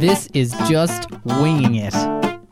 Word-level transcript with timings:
This 0.00 0.28
is 0.34 0.52
just 0.68 1.08
winging 1.24 1.74
it. 1.76 1.94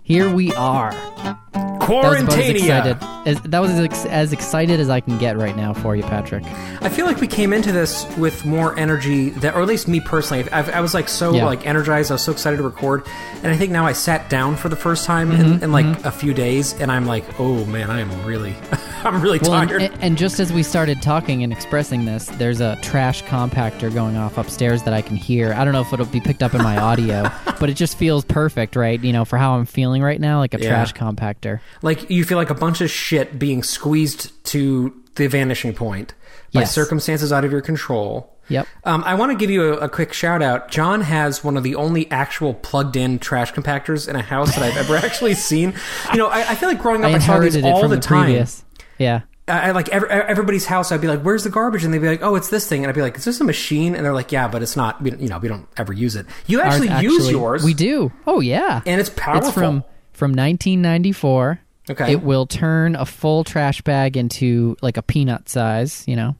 Here 0.02 0.32
we 0.32 0.52
are. 0.54 0.92
That 0.92 1.88
was 1.88 2.22
as 2.28 2.50
excited 2.50 2.98
as, 3.26 3.40
that 3.42 3.58
was 3.60 3.70
as, 3.70 3.80
ex- 3.80 4.04
as 4.04 4.32
excited 4.34 4.78
as 4.80 4.90
I 4.90 5.00
can 5.00 5.16
get 5.16 5.38
right 5.38 5.56
now 5.56 5.72
for 5.72 5.96
you, 5.96 6.02
Patrick. 6.02 6.44
I 6.82 6.90
feel 6.90 7.06
like 7.06 7.20
we 7.20 7.26
came 7.26 7.54
into 7.54 7.72
this 7.72 8.06
with 8.18 8.44
more 8.44 8.78
energy, 8.78 9.30
that, 9.30 9.54
or 9.54 9.62
at 9.62 9.68
least 9.68 9.88
me 9.88 10.00
personally. 10.00 10.50
I, 10.50 10.70
I 10.70 10.80
was 10.80 10.92
like 10.92 11.08
so 11.08 11.32
Yeah. 11.32 11.46
like 11.46 11.66
energized. 11.66 12.10
I 12.10 12.14
was 12.14 12.22
so 12.24 12.32
excited 12.32 12.58
to 12.58 12.62
record, 12.62 13.06
and 13.42 13.46
I 13.50 13.56
think 13.56 13.72
now 13.72 13.86
I 13.86 13.92
sat 13.94 14.28
down 14.28 14.56
for 14.56 14.68
the 14.68 14.76
first 14.76 15.06
time 15.06 15.30
Mm-hmm, 15.30 15.40
in, 15.54 15.62
in 15.64 15.72
like 15.72 16.04
a 16.04 16.10
few 16.10 16.34
days, 16.34 16.74
and 16.78 16.92
I'm 16.92 17.06
like, 17.06 17.24
oh 17.40 17.64
man, 17.64 17.90
I 17.90 18.00
am 18.00 18.24
really, 18.26 18.54
I'm 19.04 19.20
really 19.22 19.38
Well, 19.38 19.54
and, 19.54 19.70
tired. 19.70 19.90
and 20.00 20.18
just 20.18 20.40
as 20.40 20.52
we 20.52 20.62
started 20.62 21.00
talking 21.02 21.42
and 21.42 21.52
expressing 21.52 22.04
this, 22.04 22.26
there's 22.38 22.60
a 22.60 22.76
trash 22.82 23.22
compactor 23.24 23.92
going 23.92 24.16
off 24.16 24.38
upstairs 24.38 24.82
that 24.84 24.92
I 24.94 25.02
can 25.02 25.16
hear. 25.16 25.52
I 25.54 25.64
don't 25.64 25.72
know 25.72 25.80
if 25.80 25.92
it'll 25.92 26.06
be 26.06 26.20
picked 26.20 26.42
up 26.42 26.54
in 26.54 26.62
my 26.62 26.76
audio, 26.82 27.30
but 27.60 27.70
it 27.70 27.74
just 27.74 27.96
feels 27.96 28.24
perfect, 28.24 28.76
right? 28.76 29.02
You 29.02 29.12
know, 29.12 29.24
for 29.24 29.38
how 29.38 29.54
I'm 29.56 29.66
feeling 29.66 30.02
right 30.02 30.20
now, 30.20 30.38
like 30.38 30.54
a 30.54 30.60
Yeah. 30.60 30.68
trash 30.70 30.94
compactor. 30.94 31.60
like 31.82 32.10
you 32.10 32.24
feel 32.24 32.38
like 32.38 32.50
a 32.50 32.54
bunch 32.54 32.80
of 32.80 32.90
shit 32.90 33.38
being 33.38 33.62
squeezed 33.62 34.32
to 34.46 34.94
the 35.14 35.26
vanishing 35.28 35.74
point 35.74 36.14
by 36.52 36.60
Yes. 36.60 36.72
circumstances 36.74 37.32
out 37.32 37.44
of 37.44 37.52
your 37.52 37.60
control. 37.60 38.34
Yep. 38.50 38.66
Um, 38.84 39.02
I 39.04 39.14
want 39.14 39.30
to 39.30 39.36
give 39.36 39.50
you 39.50 39.74
a, 39.74 39.76
a 39.76 39.88
quick 39.90 40.14
shout 40.14 40.40
out. 40.42 40.70
John 40.70 41.02
has 41.02 41.44
one 41.44 41.58
of 41.58 41.62
the 41.62 41.74
only 41.74 42.10
actual 42.10 42.54
plugged 42.54 42.96
in 42.96 43.18
trash 43.18 43.52
compactors 43.52 44.08
in 44.08 44.16
a 44.16 44.22
house 44.22 44.54
that 44.54 44.62
I've 44.64 44.76
ever 44.78 44.96
actually 45.04 45.34
seen. 45.34 45.74
You 46.12 46.18
know, 46.18 46.28
I, 46.28 46.50
I 46.50 46.54
feel 46.54 46.70
like 46.70 46.80
growing 46.80 47.04
up, 47.04 47.10
I 47.12 47.16
I, 47.16 47.18
saw 47.18 47.38
these 47.40 47.62
all 47.62 47.82
the, 47.88 47.96
the, 47.96 48.00
time. 48.00 48.24
previous. 48.24 48.64
Yeah. 48.98 49.22
I, 49.48 49.68
I 49.68 49.70
like 49.70 49.88
every, 49.88 50.10
everybody's 50.10 50.66
house. 50.66 50.92
I'd 50.92 51.00
be 51.00 51.08
like, 51.08 51.22
"Where's 51.22 51.44
the 51.44 51.50
garbage?" 51.50 51.84
And 51.84 51.92
they'd 51.92 51.98
be 51.98 52.08
like, 52.08 52.22
"Oh, 52.22 52.34
it's 52.34 52.50
this 52.50 52.68
thing." 52.68 52.82
And 52.82 52.90
I'd 52.90 52.94
be 52.94 53.02
like, 53.02 53.16
"Is 53.16 53.24
this 53.24 53.40
a 53.40 53.44
machine?" 53.44 53.94
And 53.94 54.04
they're 54.04 54.14
like, 54.14 54.30
"Yeah, 54.30 54.48
but 54.48 54.62
it's 54.62 54.76
not. 54.76 55.00
We, 55.02 55.12
you 55.12 55.28
know, 55.28 55.38
we 55.38 55.48
don't 55.48 55.66
ever 55.76 55.92
use 55.92 56.16
it. 56.16 56.26
You 56.46 56.60
Ours 56.60 56.74
actually, 56.74 57.02
use 57.02 57.30
yours. 57.30 57.64
We 57.64 57.74
do. 57.74 58.12
Oh 58.26 58.40
yeah. 58.40 58.82
and 58.86 59.00
it's 59.00 59.10
powerful. 59.10 59.48
It's 59.48 59.54
from 59.54 59.84
from 60.12 60.30
1994. 60.32 61.60
Okay. 61.90 62.12
It 62.12 62.22
will 62.22 62.46
turn 62.46 62.96
a 62.96 63.06
full 63.06 63.44
trash 63.44 63.80
bag 63.82 64.16
into 64.16 64.76
like 64.82 64.96
a 64.96 65.02
peanut 65.02 65.48
size. 65.48 66.04
You 66.06 66.16
know. 66.16 66.36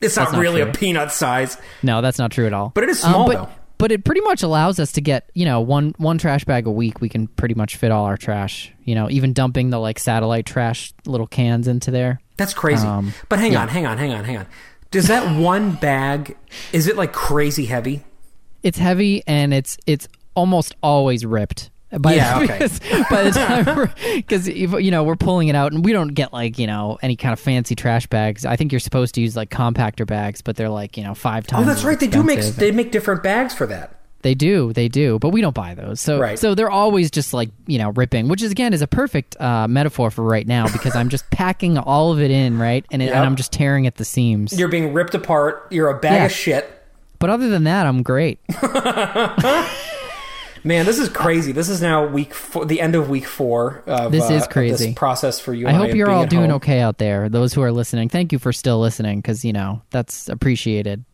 It's 0.00 0.16
not 0.16 0.32
not 0.32 0.40
really 0.40 0.62
a 0.62 0.72
peanut 0.72 1.12
size. 1.12 1.58
No, 1.82 2.00
that's 2.00 2.18
not 2.18 2.32
true 2.32 2.46
at 2.46 2.54
all. 2.54 2.72
But 2.74 2.84
it 2.84 2.90
is 2.90 3.04
um, 3.04 3.12
small, 3.12 3.26
but, 3.26 3.34
though. 3.34 3.48
But 3.80 3.92
it 3.92 4.04
pretty 4.04 4.20
much 4.20 4.42
allows 4.42 4.78
us 4.78 4.92
to 4.92 5.00
get, 5.00 5.30
you 5.32 5.46
know, 5.46 5.62
one 5.62 5.94
one 5.96 6.18
trash 6.18 6.44
bag 6.44 6.66
a 6.66 6.70
week. 6.70 7.00
We 7.00 7.08
can 7.08 7.28
pretty 7.28 7.54
much 7.54 7.76
fit 7.76 7.90
all 7.90 8.04
our 8.04 8.18
trash. 8.18 8.72
You 8.84 8.94
know, 8.94 9.08
even 9.10 9.32
dumping 9.32 9.70
the 9.70 9.78
like 9.78 9.98
satellite 9.98 10.44
trash 10.44 10.92
little 11.06 11.26
cans 11.26 11.66
into 11.66 11.90
there. 11.90 12.20
That's 12.36 12.52
crazy. 12.52 12.86
Um, 12.86 13.14
but 13.30 13.38
hang 13.38 13.52
yeah. 13.52 13.62
on, 13.62 13.68
hang 13.68 13.86
on, 13.86 13.96
hang 13.96 14.12
on, 14.12 14.24
hang 14.24 14.36
on. 14.36 14.46
Does 14.90 15.08
that 15.08 15.34
one 15.40 15.72
bag 15.76 16.36
is 16.72 16.88
it 16.88 16.96
like 16.96 17.12
crazy 17.12 17.64
heavy? 17.64 18.04
It's 18.62 18.78
heavy 18.78 19.22
and 19.26 19.54
it's 19.54 19.78
it's 19.86 20.06
almost 20.34 20.74
always 20.82 21.24
ripped. 21.24 21.70
By 21.98 22.14
Yeah, 22.14 22.38
the, 22.38 22.44
okay. 22.44 22.58
because 22.58 22.78
by 23.10 23.22
the 23.24 23.30
time 23.96 24.14
because 24.16 24.48
you 24.48 24.90
know 24.90 25.02
we're 25.02 25.16
pulling 25.16 25.48
it 25.48 25.56
out 25.56 25.72
and 25.72 25.84
we 25.84 25.92
don't 25.92 26.08
get 26.14 26.32
like 26.32 26.58
you 26.58 26.66
know 26.68 26.98
any 27.02 27.16
kind 27.16 27.32
of 27.32 27.40
fancy 27.40 27.74
trash 27.74 28.06
bags. 28.06 28.46
I 28.46 28.54
think 28.56 28.72
you're 28.72 28.78
supposed 28.80 29.14
to 29.16 29.20
use 29.20 29.34
like 29.36 29.50
compactor 29.50 30.06
bags, 30.06 30.40
but 30.40 30.54
they're 30.56 30.68
like 30.68 30.96
you 30.96 31.02
know 31.02 31.14
five 31.14 31.46
times. 31.46 31.66
Oh, 31.66 31.68
that's 31.68 31.82
right. 31.84 31.98
They 31.98 32.06
do 32.06 32.22
make 32.22 32.40
they 32.40 32.70
make 32.70 32.92
different 32.92 33.22
bags 33.22 33.54
for 33.54 33.66
that. 33.66 33.96
They 34.22 34.34
do, 34.34 34.74
they 34.74 34.88
do, 34.88 35.18
but 35.18 35.30
we 35.30 35.40
don't 35.40 35.54
buy 35.54 35.74
those. 35.74 35.98
So, 35.98 36.20
Right. 36.20 36.38
so 36.38 36.54
they're 36.54 36.70
always 36.70 37.10
just 37.10 37.32
like 37.32 37.48
you 37.66 37.78
know 37.78 37.88
ripping, 37.92 38.28
which 38.28 38.42
is 38.42 38.50
again 38.52 38.74
is 38.74 38.82
a 38.82 38.86
perfect 38.86 39.40
uh, 39.40 39.66
metaphor 39.66 40.10
for 40.10 40.22
right 40.22 40.46
now 40.46 40.68
because 40.70 40.94
I'm 40.94 41.08
just 41.08 41.28
packing 41.30 41.78
all 41.78 42.12
of 42.12 42.20
it 42.20 42.30
in, 42.30 42.58
right, 42.58 42.84
and, 42.92 43.00
it, 43.00 43.06
Yep. 43.06 43.14
and 43.14 43.24
I'm 43.24 43.34
just 43.36 43.50
tearing 43.50 43.86
at 43.86 43.94
the 43.96 44.04
seams. 44.04 44.56
You're 44.58 44.68
being 44.68 44.92
ripped 44.92 45.14
apart. 45.14 45.66
You're 45.70 45.88
a 45.88 45.98
bag 45.98 46.12
Yeah. 46.12 46.24
of 46.26 46.32
shit. 46.32 46.70
but 47.18 47.30
other 47.30 47.48
than 47.48 47.64
that, 47.64 47.86
I'm 47.86 48.02
great. 48.02 48.38
Man, 50.62 50.86
this 50.86 50.98
is 50.98 51.08
crazy. 51.08 51.52
This 51.52 51.68
is 51.68 51.80
now 51.80 52.06
week 52.06 52.34
four, 52.34 52.64
the 52.66 52.80
end 52.80 52.94
of 52.94 53.08
week 53.08 53.26
four. 53.26 53.82
Of, 53.86 54.12
This 54.12 54.28
uh, 54.28 54.34
is 54.34 54.42
of 54.42 54.50
crazy. 54.50 54.86
this 54.86 54.94
process 54.94 55.40
for 55.40 55.54
you. 55.54 55.66
I 55.66 55.72
hope 55.72 55.94
you're 55.94 56.10
all 56.10 56.26
doing 56.26 56.50
home. 56.50 56.56
okay 56.56 56.80
out 56.80 56.98
there. 56.98 57.28
Those 57.28 57.54
who 57.54 57.62
are 57.62 57.72
listening, 57.72 58.08
thank 58.08 58.32
you 58.32 58.38
for 58.38 58.52
still 58.52 58.80
listening 58.80 59.20
because 59.20 59.44
you 59.44 59.52
know 59.52 59.82
that's 59.90 60.28
appreciated. 60.28 61.04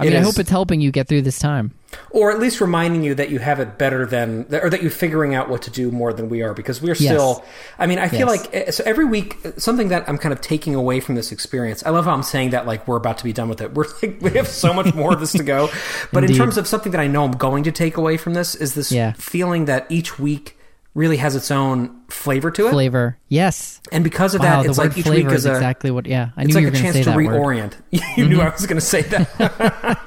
I 0.00 0.04
It 0.06 0.10
mean, 0.10 0.18
I 0.18 0.22
hope 0.22 0.38
it's 0.38 0.50
helping 0.50 0.80
you 0.80 0.90
get 0.90 1.06
through 1.08 1.22
this 1.22 1.38
time. 1.38 1.72
or 2.10 2.32
at 2.32 2.40
least 2.40 2.60
reminding 2.60 3.04
you 3.04 3.14
that 3.14 3.30
you 3.30 3.38
have 3.38 3.60
it 3.60 3.78
better 3.78 4.04
than, 4.04 4.46
or 4.50 4.68
that 4.68 4.82
you're 4.82 4.90
figuring 4.90 5.32
out 5.34 5.48
what 5.48 5.62
to 5.62 5.70
do 5.70 5.92
more 5.92 6.12
than 6.12 6.28
we 6.28 6.42
are, 6.42 6.52
because 6.52 6.82
we're 6.82 6.96
still. 6.96 7.44
I 7.78 7.86
mean, 7.86 8.00
I 8.00 8.08
feel 8.08 8.26
Yes. 8.28 8.42
like 8.42 8.54
eh, 8.54 8.70
so 8.72 8.82
every 8.84 9.04
week 9.04 9.36
something 9.58 9.88
that 9.88 10.08
I'm 10.08 10.18
kind 10.18 10.32
of 10.32 10.40
taking 10.40 10.74
away 10.74 10.98
from 10.98 11.14
this 11.14 11.30
experience. 11.30 11.84
I 11.86 11.90
love 11.90 12.04
how 12.06 12.12
I'm 12.12 12.24
saying 12.24 12.50
that 12.50 12.66
like 12.66 12.88
we're 12.88 12.96
about 12.96 13.18
to 13.18 13.24
be 13.24 13.32
done 13.32 13.48
with 13.48 13.60
it. 13.60 13.74
We're 13.74 13.84
like 14.02 14.18
we 14.20 14.30
have 14.32 14.48
so 14.48 14.72
much 14.74 14.92
more 14.94 15.12
of 15.12 15.20
this 15.20 15.32
to 15.32 15.44
go, 15.44 15.70
but 16.12 16.24
in 16.24 16.32
terms 16.34 16.56
of 16.56 16.66
something 16.66 16.90
that 16.92 17.00
I 17.00 17.06
know 17.06 17.24
I'm 17.24 17.30
going 17.32 17.62
to 17.64 17.72
take 17.72 17.96
away 17.96 18.16
from 18.16 18.34
this 18.34 18.54
is 18.56 18.74
this 18.74 18.90
Yeah. 18.90 19.12
feeling 19.12 19.66
that 19.66 19.86
each 19.88 20.18
week 20.18 20.56
really 20.94 21.16
has 21.16 21.34
its 21.36 21.50
own 21.50 22.00
flavor 22.08 22.50
to 22.52 22.68
it, 22.68 22.70
Flavor, 22.70 23.18
yes. 23.28 23.80
and 23.92 24.04
because 24.04 24.34
of 24.34 24.40
Wow, 24.40 24.62
that, 24.62 24.68
it's 24.70 24.78
like 24.78 24.96
each 24.96 25.04
flavor 25.06 25.28
week 25.30 25.36
is 25.36 25.44
a. 25.46 25.52
exactly 25.52 25.90
what. 25.90 26.06
Yeah, 26.06 26.30
I 26.36 26.42
it's 26.42 26.48
knew 26.48 26.54
like 26.54 26.62
you 26.62 26.68
a 26.68 26.70
were 26.70 26.70
going 26.70 26.72
to 26.72 26.82
chance 26.82 26.94
say 26.94 27.02
to. 27.04 27.10
Mm-hmm. 27.10 27.34
reorient. 27.34 28.16
You 28.16 28.28
knew 28.28 28.40
I 28.40 28.48
was 28.50 28.66
going 28.66 28.76
to 28.76 28.80
say 28.80 29.02
that. 29.02 29.28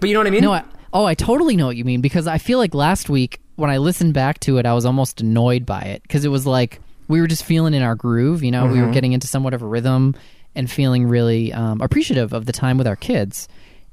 but 0.00 0.08
you 0.08 0.14
know 0.14 0.20
what 0.20 0.26
I 0.26 0.30
mean? 0.30 0.42
No, 0.42 0.52
I, 0.52 0.62
oh, 0.92 1.04
I 1.04 1.14
totally 1.14 1.56
know 1.56 1.66
what 1.66 1.76
you 1.76 1.84
mean 1.84 2.00
because 2.00 2.26
I 2.26 2.38
feel 2.38 2.58
like 2.58 2.74
last 2.74 3.08
week 3.08 3.40
when 3.56 3.70
I 3.70 3.78
listened 3.78 4.14
back 4.14 4.38
to 4.40 4.58
it, 4.58 4.66
I 4.66 4.74
was 4.74 4.84
almost 4.84 5.20
annoyed 5.20 5.66
by 5.66 5.80
it 5.82 6.02
because 6.02 6.24
it 6.24 6.28
was 6.28 6.46
like 6.46 6.80
we 7.08 7.20
were 7.20 7.26
just 7.26 7.44
feeling 7.44 7.74
in 7.74 7.82
our 7.82 7.94
groove. 7.94 8.42
You 8.42 8.50
know, 8.50 8.66
we 8.66 8.74
Mm-hmm. 8.74 8.86
were 8.86 8.92
getting 8.92 9.12
into 9.12 9.26
somewhat 9.26 9.54
of 9.54 9.62
a 9.62 9.66
rhythm 9.66 10.14
and 10.54 10.70
feeling 10.70 11.06
really 11.06 11.52
um, 11.52 11.80
appreciative 11.80 12.32
of 12.32 12.46
the 12.46 12.52
time 12.52 12.78
with 12.78 12.86
our 12.86 12.96
kids. 12.96 13.48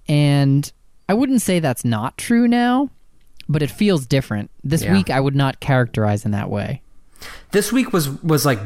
And 0.07 0.72
I 1.09 1.13
wouldn't 1.13 1.41
say 1.41 1.59
that's 1.59 1.84
not 1.85 2.17
true 2.17 2.47
now, 2.47 2.90
but 3.50 3.62
it 3.62 3.70
feels 3.72 4.06
different. 4.06 4.50
This 4.64 4.84
Yeah. 4.84 4.94
week, 4.94 5.09
I 5.09 5.20
would 5.20 5.36
not 5.36 5.59
characterize 5.59 6.26
in 6.26 6.31
that 6.31 6.50
way. 6.50 6.81
this 7.52 7.72
week 7.72 7.94
was 7.94 8.09
was 8.24 8.46
like 8.46 8.59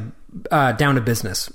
uh, 0.52 0.72
down 0.74 0.96
to 0.96 1.02
business 1.02 1.52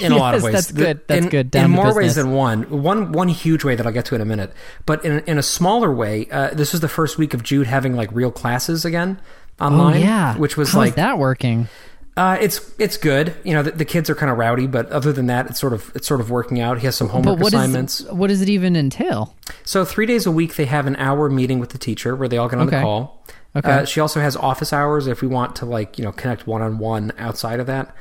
in 0.00 0.12
a 0.12 0.16
lot 0.24 0.34
of 0.34 0.42
ways. 0.42 0.52
that's 0.54 0.72
good. 0.72 1.00
That's 1.06 1.24
in, 1.24 1.30
good. 1.30 1.50
Down 1.50 1.66
in 1.66 1.70
more 1.70 1.94
ways 1.94 2.14
than 2.16 2.32
one. 2.32 2.82
One 2.82 3.12
one 3.12 3.28
huge 3.28 3.64
way 3.64 3.74
that 3.76 3.86
I'll 3.86 3.92
get 3.92 4.06
to 4.06 4.14
in 4.14 4.20
a 4.20 4.24
minute. 4.24 4.52
But 4.86 5.04
in 5.04 5.20
in 5.26 5.38
a 5.38 5.42
smaller 5.42 5.92
way, 5.92 6.26
uh, 6.30 6.50
this 6.54 6.72
was 6.72 6.80
the 6.80 6.88
first 6.88 7.18
week 7.18 7.34
of 7.34 7.42
Jude 7.42 7.66
having 7.66 7.94
like 7.94 8.10
real 8.12 8.30
classes 8.32 8.84
again 8.84 9.20
online. 9.60 9.96
oh 9.96 9.98
yeah, 9.98 10.36
which 10.36 10.56
was 10.56 10.68
How's 10.68 10.76
like 10.76 10.94
that 10.96 11.18
working? 11.18 11.68
Uh, 12.16 12.36
it's 12.40 12.72
it's 12.78 12.96
good. 12.96 13.34
You 13.44 13.54
know, 13.54 13.62
the, 13.62 13.70
the 13.72 13.84
kids 13.84 14.10
are 14.10 14.14
kind 14.14 14.30
of 14.30 14.38
rowdy, 14.38 14.66
but 14.66 14.90
other 14.90 15.12
than 15.12 15.26
that, 15.26 15.46
it's 15.48 15.58
sort 15.60 15.72
of 15.72 15.90
it's 15.94 16.06
sort 16.06 16.20
of 16.20 16.30
working 16.30 16.60
out. 16.60 16.78
He 16.78 16.84
has 16.86 16.94
some 16.96 17.08
homework 17.08 17.38
But 17.38 17.42
what 17.44 17.54
assignments. 17.54 18.00
is 18.00 18.10
what 18.12 18.26
does 18.28 18.42
it 18.42 18.48
even 18.48 18.76
entail? 18.76 19.34
So 19.64 19.84
three 19.84 20.06
days 20.06 20.26
a 20.26 20.30
week, 20.30 20.56
they 20.56 20.66
have 20.66 20.86
an 20.86 20.96
hour 20.96 21.30
meeting 21.30 21.58
with 21.58 21.70
the 21.70 21.78
teacher 21.78 22.14
where 22.14 22.28
they 22.28 22.36
all 22.38 22.48
get 22.48 22.58
on 22.58 22.66
the 22.66 22.72
call. 22.80 23.24
Okay. 23.54 23.70
Uh, 23.70 23.84
she 23.84 24.00
also 24.00 24.20
has 24.20 24.34
office 24.36 24.72
hours 24.72 25.06
if 25.06 25.20
we 25.22 25.28
want 25.28 25.56
to 25.56 25.66
like 25.66 25.98
you 25.98 26.04
know 26.04 26.12
connect 26.12 26.46
one 26.46 26.62
on 26.62 26.78
one 26.78 27.12
outside 27.18 27.60
of 27.60 27.66
that. 27.66 27.94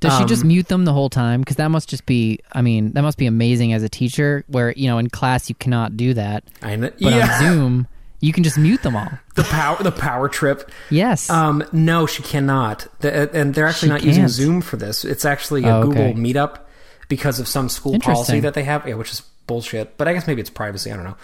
Does 0.00 0.18
she 0.18 0.24
just 0.26 0.42
Um, 0.42 0.48
mute 0.48 0.68
them 0.68 0.84
the 0.84 0.92
whole 0.92 1.08
time? 1.08 1.40
Because 1.40 1.56
that 1.56 1.68
must 1.70 1.88
just 1.88 2.04
be, 2.04 2.38
I 2.52 2.60
mean, 2.60 2.92
that 2.92 3.00
must 3.00 3.16
be 3.16 3.24
amazing 3.24 3.72
as 3.72 3.82
a 3.82 3.88
teacher 3.88 4.44
where, 4.48 4.72
you 4.72 4.86
know, 4.86 4.98
in 4.98 5.08
class 5.08 5.48
you 5.48 5.54
cannot 5.54 5.96
do 5.96 6.12
that. 6.12 6.44
I 6.60 6.76
know, 6.76 6.90
But 6.90 7.12
yeah, 7.14 7.32
on 7.32 7.38
Zoom, 7.40 7.86
you 8.24 8.32
can 8.32 8.42
just 8.42 8.56
mute 8.56 8.82
them 8.82 8.96
all. 8.96 9.10
the 9.34 9.42
power 9.44 9.82
the 9.82 9.92
power 9.92 10.28
trip. 10.28 10.70
Yes. 10.90 11.28
Um, 11.28 11.62
no, 11.72 12.06
she 12.06 12.22
cannot. 12.22 12.86
The, 13.00 13.30
and 13.34 13.54
they're 13.54 13.66
actually 13.66 13.88
She 13.88 13.92
not 13.92 14.02
using 14.04 14.22
can't. 14.22 14.30
Zoom 14.32 14.60
for 14.62 14.76
this. 14.76 15.04
It's 15.04 15.24
actually 15.24 15.64
a 15.64 15.76
Oh, 15.76 15.82
Google 15.84 16.04
okay. 16.04 16.14
Meetup 16.14 16.60
because 17.08 17.38
of 17.38 17.46
some 17.46 17.68
school 17.68 17.98
policy 17.98 18.40
that 18.40 18.54
they 18.54 18.64
have, 18.64 18.88
yeah, 18.88 18.94
which 18.94 19.12
is 19.12 19.20
bullshit. 19.46 19.98
But 19.98 20.08
I 20.08 20.14
guess 20.14 20.26
maybe 20.26 20.40
it's 20.40 20.48
privacy. 20.50 20.90
I 20.90 20.96
don't 20.96 21.04
know. 21.04 21.16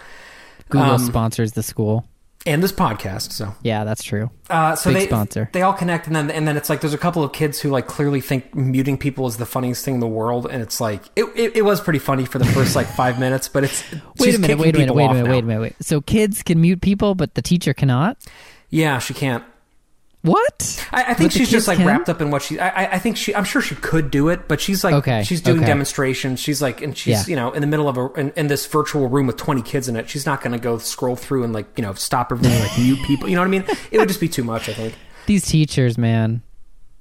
Google 0.69 0.91
um, 0.91 0.99
sponsors 0.99 1.53
the 1.53 1.63
school. 1.63 2.05
And 2.45 2.63
this 2.63 2.71
podcast, 2.71 3.33
so 3.33 3.53
Yeah, 3.61 3.83
that's 3.83 4.01
true. 4.03 4.31
uh, 4.49 4.75
so 4.75 4.89
Big 4.91 5.01
they 5.01 5.05
sponsor. 5.07 5.49
they 5.53 5.61
all 5.61 5.73
connect, 5.73 6.07
and 6.07 6.15
then 6.15 6.31
and 6.31 6.47
then 6.47 6.57
it's 6.57 6.69
like 6.69 6.81
there's 6.81 6.93
a 6.95 6.97
couple 6.97 7.23
of 7.23 7.31
kids 7.33 7.59
who 7.59 7.69
like 7.69 7.85
clearly 7.85 8.19
think 8.19 8.55
muting 8.55 8.97
people 8.97 9.27
is 9.27 9.37
the 9.37 9.45
funniest 9.45 9.85
thing 9.85 9.93
in 9.95 9.99
the 9.99 10.07
world, 10.07 10.47
and 10.49 10.61
it's 10.63 10.81
like 10.81 11.03
it 11.15 11.25
it, 11.35 11.57
it 11.57 11.61
was 11.61 11.79
pretty 11.79 11.99
funny 11.99 12.25
for 12.25 12.39
the 12.39 12.45
first 12.45 12.75
like 12.75 12.87
five 12.87 13.19
minutes, 13.19 13.47
but 13.47 13.63
it's 13.63 13.83
Wait 14.17 14.33
a 14.33 14.39
minute, 14.39 14.57
wait 14.57 14.75
a 14.75 14.79
minute, 14.79 14.95
wait 14.95 15.05
a 15.05 15.13
minute, 15.13 15.25
now. 15.25 15.31
wait 15.31 15.43
a 15.43 15.47
minute, 15.47 15.61
wait. 15.61 15.75
So 15.81 16.01
kids 16.01 16.41
can 16.41 16.59
mute 16.59 16.81
people, 16.81 17.13
but 17.13 17.35
the 17.35 17.43
teacher 17.43 17.73
cannot? 17.75 18.17
Yeah, 18.71 18.97
she 18.99 19.13
can't. 19.13 19.43
What? 20.23 20.87
I, 20.91 21.03
I 21.03 21.13
think 21.15 21.31
the 21.33 21.39
she's 21.39 21.49
just 21.49 21.67
like 21.67 21.79
wrapped 21.79 22.07
up 22.07 22.21
in 22.21 22.29
what 22.29 22.43
she. 22.43 22.59
I, 22.59 22.69
I- 22.85 22.91
I 22.93 22.99
think 22.99 23.17
she. 23.17 23.33
I'm 23.33 23.43
sure 23.43 23.61
she 23.61 23.73
could 23.75 24.11
do 24.11 24.29
it, 24.29 24.47
but 24.47 24.61
she's 24.61 24.83
like, 24.83 24.93
Okay, 24.95 25.23
she's 25.23 25.41
doing 25.41 25.57
okay. 25.59 25.65
demonstrations. 25.67 26.39
She's 26.39 26.61
like, 26.61 26.81
and 26.81 26.95
she's 26.95 27.27
Yeah. 27.27 27.31
you 27.31 27.35
know 27.35 27.51
in 27.51 27.61
the 27.61 27.67
middle 27.67 27.89
of 27.89 27.97
a 27.97 28.11
in, 28.19 28.29
in 28.35 28.47
this 28.47 28.65
virtual 28.67 29.07
room 29.09 29.25
with 29.27 29.37
20 29.37 29.61
kids 29.63 29.87
in 29.87 29.95
it. 29.95 30.09
She's 30.09 30.25
not 30.27 30.41
going 30.41 30.51
to 30.51 30.59
go 30.59 30.77
scroll 30.77 31.15
through 31.15 31.43
and 31.43 31.53
like 31.53 31.65
you 31.75 31.81
know 31.81 31.93
stop 31.93 32.31
everything 32.31 32.59
like 32.59 32.77
mute 32.77 32.99
people. 33.05 33.29
You 33.29 33.35
know 33.35 33.41
what 33.41 33.47
I 33.47 33.49
mean? 33.49 33.65
It 33.91 33.97
would 33.97 34.07
just 34.09 34.19
be 34.21 34.29
too 34.29 34.43
much. 34.43 34.69
I 34.69 34.73
think 34.73 34.93
These 35.25 35.45
teachers, 35.47 35.97
man. 35.97 36.41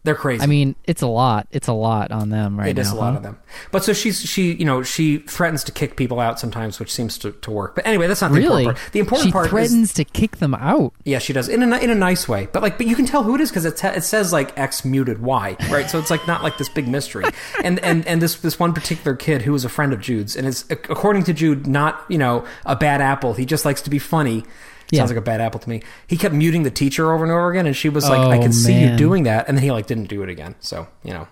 They're 0.03 0.15
crazy. 0.15 0.43
I 0.43 0.47
mean, 0.47 0.77
it's 0.85 1.03
a 1.03 1.07
lot. 1.07 1.47
It's 1.51 1.69
a 1.69 1.73
lot 1.75 2.11
on 2.11 2.31
them 2.31 2.59
right 2.59 2.71
it 2.71 2.77
now. 2.77 2.81
is 2.83 2.91
a 2.91 2.95
lot 2.95 3.13
huh? 3.13 3.17
of 3.19 3.23
them. 3.23 3.39
But 3.71 3.85
so 3.85 3.93
she's 3.93 4.21
she 4.23 4.53
you 4.55 4.65
know 4.65 4.83
she 4.83 5.19
threatens 5.19 5.63
to 5.65 5.73
kick 5.73 5.97
people 5.97 6.21
out 6.21 6.41
sometimes, 6.41 6.79
which 6.81 6.91
seems 6.93 7.19
to, 7.19 7.33
to 7.33 7.51
work. 7.51 7.75
But 7.75 7.87
anyway, 7.87 8.07
that's 8.07 8.23
not 8.23 8.33
the 8.33 8.39
Really? 8.39 8.65
important 8.65 8.79
part. 8.79 8.93
The 8.93 8.99
important 9.01 9.29
she 9.29 9.33
part 9.33 9.45
is 9.47 9.51
threatens 9.51 9.93
to 9.95 10.05
kick 10.05 10.39
them 10.39 10.55
out. 10.55 10.95
Yeah, 11.05 11.19
she 11.19 11.33
does 11.35 11.49
in 11.49 11.63
a 11.63 11.67
ni- 11.67 11.85
in 11.85 11.91
a 11.91 11.95
nice 11.95 12.27
way, 12.29 12.49
but 12.53 12.63
like, 12.63 12.79
but 12.79 12.87
you 12.87 12.97
can 12.97 13.05
tell 13.05 13.23
who 13.25 13.35
it 13.35 13.41
is 13.43 13.51
because 13.51 13.67
it, 13.67 13.83
it 13.85 14.05
says 14.05 14.33
like 14.33 14.59
X 14.59 14.85
muted 14.85 15.21
Y, 15.21 15.57
right? 15.71 15.91
So 15.91 15.99
it's 15.99 16.11
like 16.11 16.27
not 16.27 16.43
like 16.43 16.57
this 16.57 16.69
big 16.69 16.89
mystery. 16.89 17.25
And 17.63 17.79
and 17.81 18.07
and 18.07 18.23
this 18.23 18.37
this 18.37 18.59
one 18.59 18.73
particular 18.73 19.15
kid 19.15 19.43
who 19.43 19.53
was 19.53 19.65
a 19.67 19.69
friend 19.69 19.93
of 19.93 20.01
Jude's 20.01 20.35
and 20.35 20.47
is 20.47 20.65
according 20.71 21.25
to 21.25 21.35
Jude 21.35 21.67
not 21.67 22.05
you 22.09 22.17
know 22.17 22.47
a 22.65 22.75
bad 22.75 23.01
apple. 23.03 23.35
He 23.35 23.45
just 23.45 23.65
likes 23.67 23.83
to 23.83 23.91
be 23.91 23.99
funny. 23.99 24.45
Yeah. 24.91 24.99
Sounds 25.01 25.11
like 25.11 25.19
a 25.19 25.23
bad 25.23 25.41
apple 25.41 25.61
to 25.61 25.69
me. 25.69 25.83
He 26.09 26.17
kept 26.17 26.35
muting 26.35 26.63
the 26.65 26.71
teacher 26.71 27.13
over 27.13 27.23
and 27.25 27.33
over 27.33 27.51
again, 27.51 27.67
and 27.67 27.77
she 27.77 27.89
was 27.89 28.09
like, 28.09 28.19
"I 28.21 28.39
Oh, 28.39 28.43
can 28.43 28.53
see 28.53 28.81
you 28.81 28.97
doing 28.97 29.23
that," 29.25 29.47
and 29.49 29.57
then 29.57 29.63
he 29.63 29.71
like 29.71 29.87
didn't 29.87 30.07
do 30.09 30.23
it 30.23 30.29
again. 30.29 30.55
So 30.61 30.87
you 31.05 31.13
know 31.13 31.29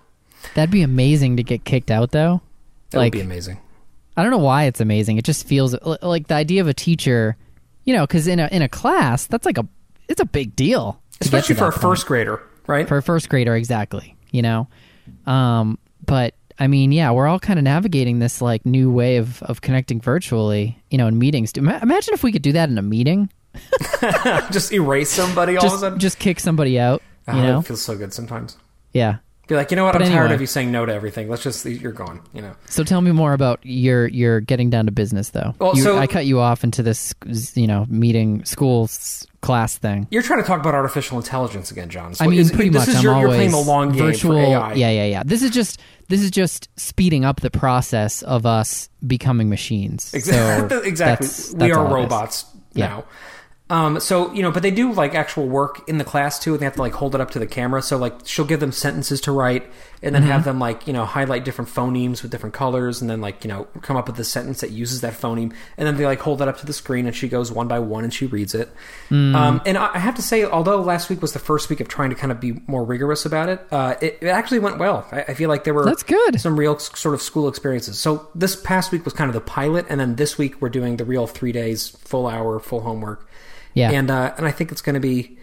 That'd 0.55 0.70
be 0.70 0.82
amazing 0.82 1.37
to 1.38 1.43
get 1.43 1.64
kicked 1.64 1.90
out 1.90 2.12
though. 2.12 2.40
that 2.90 2.99
like 2.99 3.12
would 3.12 3.19
be 3.19 3.25
amazing. 3.25 3.58
I 4.16 4.22
don't 4.22 4.31
know 4.31 4.38
why 4.38 4.64
it's 4.64 4.81
amazing. 4.81 5.19
It 5.19 5.25
just 5.25 5.46
feels 5.46 5.75
like 6.02 6.26
the 6.28 6.34
idea 6.34 6.60
of 6.60 6.66
a 6.69 6.75
teacher, 6.75 7.37
you 7.84 7.94
know, 7.94 8.06
because 8.06 8.26
in 8.26 8.38
a 8.40 8.49
in 8.52 8.62
a 8.62 8.69
class 8.69 9.26
that's 9.26 9.44
like 9.46 9.58
a 9.58 9.66
it's 10.08 10.20
a 10.20 10.25
big 10.26 10.55
deal, 10.56 11.00
Especially 11.20 11.55
for 11.55 11.66
a 11.66 11.70
point. 11.72 11.82
first 11.82 12.06
grader, 12.06 12.40
right? 12.66 12.87
for 12.88 12.96
a 12.99 13.02
first 13.02 13.28
grader 13.28 13.55
exactly. 13.56 14.16
You 14.31 14.43
know, 14.43 14.69
um, 15.26 15.78
but 16.05 16.34
I 16.58 16.66
mean, 16.66 16.90
yeah, 16.93 17.10
we're 17.12 17.26
all 17.28 17.38
kind 17.38 17.58
of 17.58 17.62
navigating 17.64 18.19
this 18.19 18.40
like 18.43 18.64
new 18.66 18.90
way 18.90 19.16
of 19.19 19.43
of 19.44 19.60
connecting 19.60 20.00
virtually, 20.00 20.81
you 20.90 20.99
know, 20.99 21.06
in 21.06 21.19
meetings. 21.19 21.52
Imagine 21.52 22.14
if 22.14 22.22
we 22.22 22.32
could 22.32 22.43
do 22.43 22.52
that 22.52 22.69
in 22.69 22.78
a 22.78 22.82
meeting. 22.82 23.31
just 24.50 24.72
erase 24.72 25.10
somebody 25.10 25.56
all 25.56 25.64
of 25.64 25.64
a 25.64 25.69
Just 25.70 25.81
sudden. 25.81 25.99
just 25.99 26.19
kick 26.19 26.40
somebody 26.40 26.78
out. 26.78 27.02
Oh, 27.26 27.37
You 27.37 27.43
know, 27.43 27.58
it 27.60 27.66
feels 27.66 27.82
so 27.82 27.96
good 27.96 28.12
sometimes. 28.12 28.56
yeah. 28.93 29.16
Be 29.49 29.55
like, 29.55 29.70
you 29.70 29.76
know 29.78 29.87
what? 29.87 29.94
But 29.94 30.02
I'm 30.02 30.08
tired 30.08 30.25
anyway. 30.25 30.34
of 30.34 30.40
you 30.43 30.46
saying 30.46 30.70
no 30.70 30.84
to 30.84 30.93
everything. 30.93 31.31
Let's 31.31 31.43
just 31.43 31.64
you're 31.64 31.90
gone. 31.90 32.20
You 32.34 32.43
know. 32.43 32.55
So 32.66 32.84
tell 32.84 33.00
me 33.00 33.12
more 33.12 33.32
about 33.32 33.60
your 33.62 34.06
your 34.08 34.40
getting 34.43 34.69
down 34.69 34.84
to 34.84 34.93
business 34.93 35.31
though. 35.31 35.55
Well, 35.58 35.75
You- 35.75 35.82
so- 35.84 35.96
I 35.99 36.06
cut 36.06 36.26
you 36.26 36.38
off 36.38 36.64
into 36.64 36.82
this 36.82 37.14
you 37.55 37.66
know 37.66 37.87
meeting 37.88 38.44
school 38.44 38.84
s- 38.84 39.26
class 39.40 39.78
thing. 39.78 40.06
You're 40.10 40.20
trying 40.20 40.43
to 40.43 40.46
talk 40.46 40.60
about 40.60 40.75
artificial 40.75 41.16
intelligence 41.16 41.70
again, 41.70 41.88
John. 41.88 42.12
So 42.12 42.26
I 42.26 42.28
mean, 42.28 42.40
is- 42.40 42.50
pretty 42.52 42.69
this 42.69 42.81
much. 42.81 42.88
Is 42.90 42.96
I'm 42.96 43.02
your, 43.02 43.14
always 43.14 43.28
you're 43.31 43.37
playing 43.37 43.50
the 43.52 43.56
long 43.70 43.93
game 43.93 44.02
virtual. 44.02 44.32
for 44.34 44.38
AI. 44.38 44.75
Yeah, 44.75 44.90
yeah, 44.90 45.05
yeah. 45.06 45.22
This 45.25 45.43
is 45.43 45.50
just 45.50 45.81
this 46.08 46.20
is 46.20 46.31
just 46.31 46.69
speeding 46.78 47.25
up 47.25 47.40
the 47.40 47.50
process 47.50 48.20
of 48.20 48.44
us 48.44 48.90
becoming 49.06 49.49
machines. 49.49 50.12
Exactly. 50.12 50.69
So 50.78 50.82
exactly. 50.84 51.26
that's- 51.26 51.52
we 51.55 51.58
that's 51.60 51.72
are 51.72 51.78
all 51.78 51.87
it 51.87 51.88
is. 51.88 51.94
robots 51.94 52.44
Yeah. 52.75 52.87
now. 52.88 53.05
Um, 53.70 54.00
so 54.00 54.32
you 54.32 54.43
know, 54.43 54.50
but 54.50 54.62
they 54.62 54.70
do 54.70 54.93
like 54.93 55.15
actual 55.15 55.47
work 55.47 55.87
in 55.88 55.99
the 55.99 56.05
class 56.05 56.38
too, 56.38 56.53
and 56.53 56.61
they 56.61 56.65
have 56.65 56.75
to 56.76 56.81
like 56.82 56.94
hold 56.94 57.15
it 57.15 57.20
up 57.20 57.31
to 57.32 57.38
the 57.38 57.47
camera. 57.47 57.82
So 57.82 57.97
like, 57.99 58.15
she'll 58.25 58.47
give 58.47 58.61
them 58.61 58.73
sentences 58.73 59.20
to 59.23 59.32
write, 59.32 59.65
and 60.03 60.15
then 60.15 60.23
Mm-hmm. 60.23 60.31
have 60.31 60.44
them 60.44 60.59
like 60.59 60.87
you 60.87 60.93
know 60.93 61.05
highlight 61.05 61.44
different 61.44 61.70
phonemes 61.70 62.23
with 62.23 62.31
different 62.31 62.55
colors, 62.55 63.00
and 63.03 63.11
then 63.11 63.20
like 63.20 63.44
you 63.44 63.49
know 63.49 63.65
come 63.82 63.97
up 63.97 64.06
with 64.06 64.19
a 64.19 64.25
sentence 64.25 64.62
that 64.62 64.70
uses 64.70 65.03
that 65.03 65.12
phoneme, 65.12 65.53
and 65.76 65.87
then 65.87 65.97
they 65.99 66.06
like 66.06 66.20
hold 66.20 66.41
it 66.41 66.49
up 66.49 66.59
to 66.59 66.67
the 66.67 66.73
screen, 66.73 67.06
and 67.06 67.15
she 67.15 67.29
goes 67.29 67.53
one 67.53 67.69
by 67.69 67.79
one 67.79 68.05
and 68.05 68.15
she 68.15 68.25
reads 68.26 68.55
it. 68.55 68.70
Mm. 69.11 69.35
Um, 69.35 69.61
and 69.67 69.76
I 69.76 69.91
I 69.94 69.99
have 69.99 70.15
to 70.15 70.23
say, 70.23 70.44
although 70.44 70.81
last 70.81 71.11
week 71.11 71.20
was 71.20 71.32
the 71.35 71.38
first 71.38 71.69
week 71.69 71.81
of 71.81 71.88
trying 71.88 72.09
to 72.11 72.17
kind 72.17 72.32
of 72.32 72.41
be 72.41 72.62
more 72.67 72.85
rigorous 72.85 73.26
about 73.26 73.49
it, 73.50 73.61
uh, 73.70 73.97
it, 74.00 74.19
it 74.23 74.29
actually 74.29 74.61
went 74.61 74.79
well. 74.79 75.06
I, 75.12 75.23
I 75.29 75.35
feel 75.35 75.49
like 75.50 75.65
there 75.65 75.75
were 75.75 75.85
That's 75.85 76.03
good. 76.05 76.41
some 76.41 76.59
real 76.59 76.79
sort 76.79 77.15
of 77.15 77.20
school 77.20 77.49
experiences. 77.49 77.99
So 77.99 78.29
this 78.35 78.56
past 78.56 78.93
week 78.93 79.05
was 79.05 79.12
kind 79.12 79.29
of 79.29 79.35
the 79.35 79.41
pilot, 79.43 79.85
and 79.91 80.00
then 80.00 80.17
this 80.17 80.38
week 80.38 80.62
we're 80.62 80.69
doing 80.70 80.97
the 80.97 81.05
real 81.05 81.26
three 81.26 81.53
days, 81.53 81.88
full 81.88 82.26
hour, 82.26 82.59
full 82.61 82.81
homework. 82.81 83.27
Yeah. 83.75 83.91
and 83.93 84.11
uh, 84.11 84.35
and 84.37 84.47
I 84.47 84.50
think 84.50 84.73
it's 84.73 84.81
going 84.82 84.94
to 84.94 85.00
be 85.00 85.38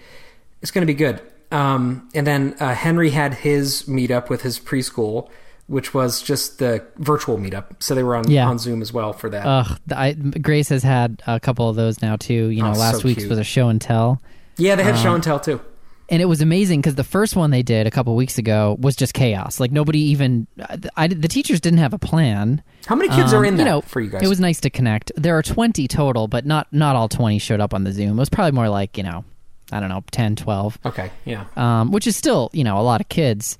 it's 0.62 0.72
going 0.72 0.82
to 0.86 0.92
be 0.92 0.98
good. 0.98 1.22
Um, 1.52 2.10
and 2.16 2.26
then 2.26 2.56
uh, 2.60 2.74
Henry 2.74 3.12
had 3.12 3.34
his 3.36 3.84
meetup 3.84 4.30
with 4.30 4.42
his 4.42 4.60
preschool, 4.60 5.30
which 5.68 5.94
was 5.94 6.22
just 6.22 6.60
the 6.60 6.84
virtual 6.98 7.38
meetup. 7.38 7.66
So 7.82 7.94
they 7.96 8.04
were 8.04 8.16
on 8.16 8.30
Yeah. 8.30 8.48
on 8.48 8.58
Zoom 8.60 8.82
as 8.82 8.92
well 8.92 9.14
for 9.14 9.30
that. 9.30 9.46
Ugh, 9.46 9.80
I, 9.96 10.14
Grace 10.14 10.70
has 10.70 10.84
had 10.84 11.22
a 11.28 11.40
couple 11.40 11.70
of 11.70 11.76
those 11.76 12.02
now 12.02 12.16
too. 12.16 12.48
You 12.50 12.64
know, 12.64 12.72
Oh, 12.72 12.74
so 12.74 12.80
last 12.80 13.04
week's 13.04 13.20
cute. 13.24 13.30
was 13.30 13.40
a 13.40 13.44
show 13.44 13.70
and 13.70 13.80
tell, 13.80 14.22
yeah, 14.58 14.76
they 14.76 14.84
uh, 14.84 14.88
had 14.88 14.98
show 14.98 15.14
and 15.14 15.24
tell 15.24 15.40
too. 15.40 15.62
And 16.10 16.22
it 16.22 16.26
was 16.26 16.42
amazing 16.42 16.82
because 16.82 16.96
the 16.96 17.04
first 17.04 17.36
one 17.36 17.52
they 17.52 17.64
did 17.64 17.88
a 17.88 17.92
couple 17.92 18.16
weeks 18.16 18.38
ago 18.38 18.78
was 18.80 18.96
just 18.96 19.14
chaos. 19.14 19.60
Like 19.60 19.72
nobody 19.72 20.00
even, 20.00 20.48
I, 20.96 21.08
the 21.08 21.28
teachers 21.28 21.60
didn't 21.62 21.80
have 21.80 21.94
a 21.94 21.98
plan. 22.00 22.62
How 22.86 22.96
many 22.96 23.10
kids 23.10 23.34
Um, 23.34 23.42
are 23.42 23.46
in 23.46 23.58
that 23.58 23.64
you 23.64 23.70
know, 23.70 23.82
for 23.82 24.02
you 24.02 24.10
guys? 24.10 24.22
It 24.24 24.28
was 24.28 24.40
nice 24.40 24.60
to 24.62 24.70
connect. 24.70 25.12
There 25.16 25.38
are 25.38 25.42
20 25.44 25.88
total, 25.88 26.28
but 26.28 26.46
not 26.46 26.72
not 26.72 26.96
all 26.96 27.10
20 27.10 27.40
showed 27.40 27.60
up 27.60 27.74
on 27.74 27.84
the 27.84 27.92
Zoom. 27.92 28.12
It 28.18 28.20
was 28.20 28.30
probably 28.30 28.52
more 28.52 28.70
like, 28.70 28.98
you 28.98 29.04
know, 29.04 29.26
I 29.72 29.80
don't 29.80 29.90
know, 29.90 30.04
10, 30.12 30.36
12, 30.36 30.78
okay, 30.86 31.10
yeah. 31.26 31.46
um, 31.58 31.92
which 31.92 32.06
is 32.06 32.16
still, 32.16 32.50
you 32.54 32.64
know, 32.64 32.78
a 32.80 32.84
lot 32.84 33.02
of 33.02 33.10
kids. 33.10 33.58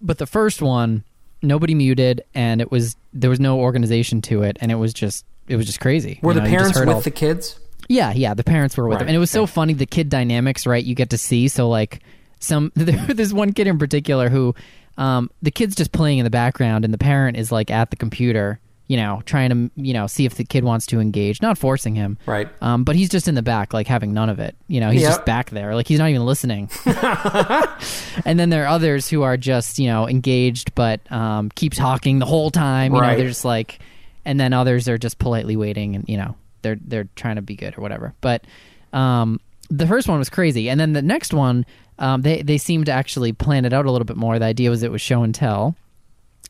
But 0.00 0.18
the 0.18 0.26
first 0.26 0.62
one, 0.62 1.02
nobody 1.42 1.74
muted, 1.74 2.22
and 2.34 2.60
it 2.60 2.70
was 2.70 2.96
there 3.12 3.30
was 3.30 3.40
no 3.40 3.58
organization 3.58 4.22
to 4.22 4.42
it, 4.42 4.56
and 4.60 4.70
it 4.70 4.76
was 4.76 4.92
just 4.94 5.24
it 5.48 5.56
was 5.56 5.66
just 5.66 5.80
crazy. 5.80 6.20
Were 6.22 6.32
You 6.32 6.40
the 6.40 6.44
know, 6.44 6.50
parents 6.50 6.78
with 6.78 6.88
all- 6.88 7.00
the 7.00 7.10
kids? 7.10 7.58
Yeah, 7.88 8.12
yeah, 8.12 8.34
the 8.34 8.44
parents 8.44 8.76
were 8.76 8.84
with 8.88 8.96
Right, 8.96 8.98
them, 9.00 9.08
and 9.08 9.16
it 9.16 9.20
was 9.20 9.30
so 9.30 9.46
funny 9.46 9.72
the 9.74 9.86
kid 9.86 10.08
dynamics, 10.08 10.66
right? 10.66 10.84
You 10.84 10.94
get 10.94 11.10
to 11.10 11.18
see 11.18 11.48
so 11.48 11.68
like 11.68 12.00
some 12.40 12.72
there's 12.76 13.32
one 13.34 13.52
kid 13.52 13.66
in 13.66 13.78
particular 13.78 14.28
who 14.28 14.54
um, 14.98 15.30
the 15.42 15.50
kid's 15.50 15.74
just 15.74 15.92
playing 15.92 16.18
in 16.18 16.24
the 16.24 16.30
background, 16.30 16.84
and 16.84 16.92
the 16.94 16.98
parent 16.98 17.36
is 17.36 17.50
like 17.50 17.70
at 17.70 17.90
the 17.90 17.96
computer, 17.96 18.60
you 18.86 18.96
know, 18.96 19.22
trying 19.26 19.50
to 19.50 19.70
you 19.82 19.92
know 19.94 20.06
see 20.06 20.24
if 20.26 20.34
the 20.36 20.44
kid 20.44 20.62
wants 20.62 20.86
to 20.86 21.00
engage, 21.00 21.40
not 21.42 21.58
forcing 21.58 21.94
him, 21.94 22.16
Right. 22.26 22.48
Um, 22.60 22.84
but 22.84 22.94
he's 22.96 23.08
just 23.08 23.26
in 23.28 23.34
the 23.34 23.42
back, 23.42 23.72
like 23.72 23.86
having 23.86 24.12
none 24.14 24.28
of 24.28 24.38
it. 24.38 24.54
You 24.68 24.80
know, 24.80 24.90
he's 24.90 25.02
Yep. 25.02 25.10
just 25.10 25.24
back 25.26 25.50
there, 25.50 25.74
like 25.74 25.88
he's 25.88 25.98
not 25.98 26.10
even 26.10 26.24
listening. 26.24 26.70
and 28.24 28.38
then 28.38 28.50
there 28.50 28.64
are 28.64 28.68
others 28.68 29.08
who 29.08 29.22
are 29.22 29.36
just 29.36 29.78
you 29.78 29.88
know 29.88 30.08
engaged, 30.08 30.74
but 30.74 31.00
um, 31.10 31.50
keep 31.54 31.72
talking 31.74 32.18
the 32.18 32.26
whole 32.26 32.50
time. 32.50 32.94
You 32.94 33.00
know, 33.00 33.06
they're 33.16 33.28
just 33.28 33.44
like, 33.44 33.78
and 34.24 34.38
then 34.38 34.52
others 34.52 34.88
are 34.88 34.98
just 34.98 35.18
politely 35.18 35.56
waiting, 35.56 35.96
and 35.96 36.08
you 36.08 36.16
know, 36.16 36.36
they're 36.64 36.78
they're 36.84 37.08
trying 37.14 37.36
to 37.36 37.42
be 37.42 37.54
good 37.54 37.78
or 37.78 37.80
whatever. 37.80 38.12
But 38.20 38.44
um, 38.92 39.38
the 39.70 39.86
first 39.86 40.08
one 40.08 40.18
was 40.18 40.28
crazy, 40.28 40.68
and 40.68 40.80
then 40.80 40.92
the 40.94 41.02
next 41.02 41.32
one, 41.32 41.64
um, 42.00 42.22
they 42.22 42.42
they 42.42 42.58
seemed 42.58 42.86
to 42.86 42.92
actually 42.92 43.32
plan 43.32 43.64
it 43.64 43.72
out 43.72 43.86
a 43.86 43.92
little 43.92 44.04
bit 44.04 44.16
more. 44.16 44.38
The 44.40 44.46
idea 44.46 44.70
was 44.70 44.82
it 44.82 44.90
was 44.90 45.00
show 45.00 45.22
and 45.22 45.32
tell 45.32 45.76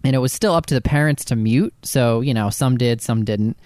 and 0.04 0.14
it 0.14 0.18
was 0.18 0.32
still 0.32 0.54
up 0.54 0.66
to 0.66 0.74
the 0.74 0.80
parents 0.82 1.24
to 1.26 1.36
mute. 1.36 1.72
So 1.82 2.20
you 2.20 2.34
know, 2.34 2.50
some 2.50 2.76
did, 2.76 3.00
some 3.00 3.24
didn't. 3.24 3.56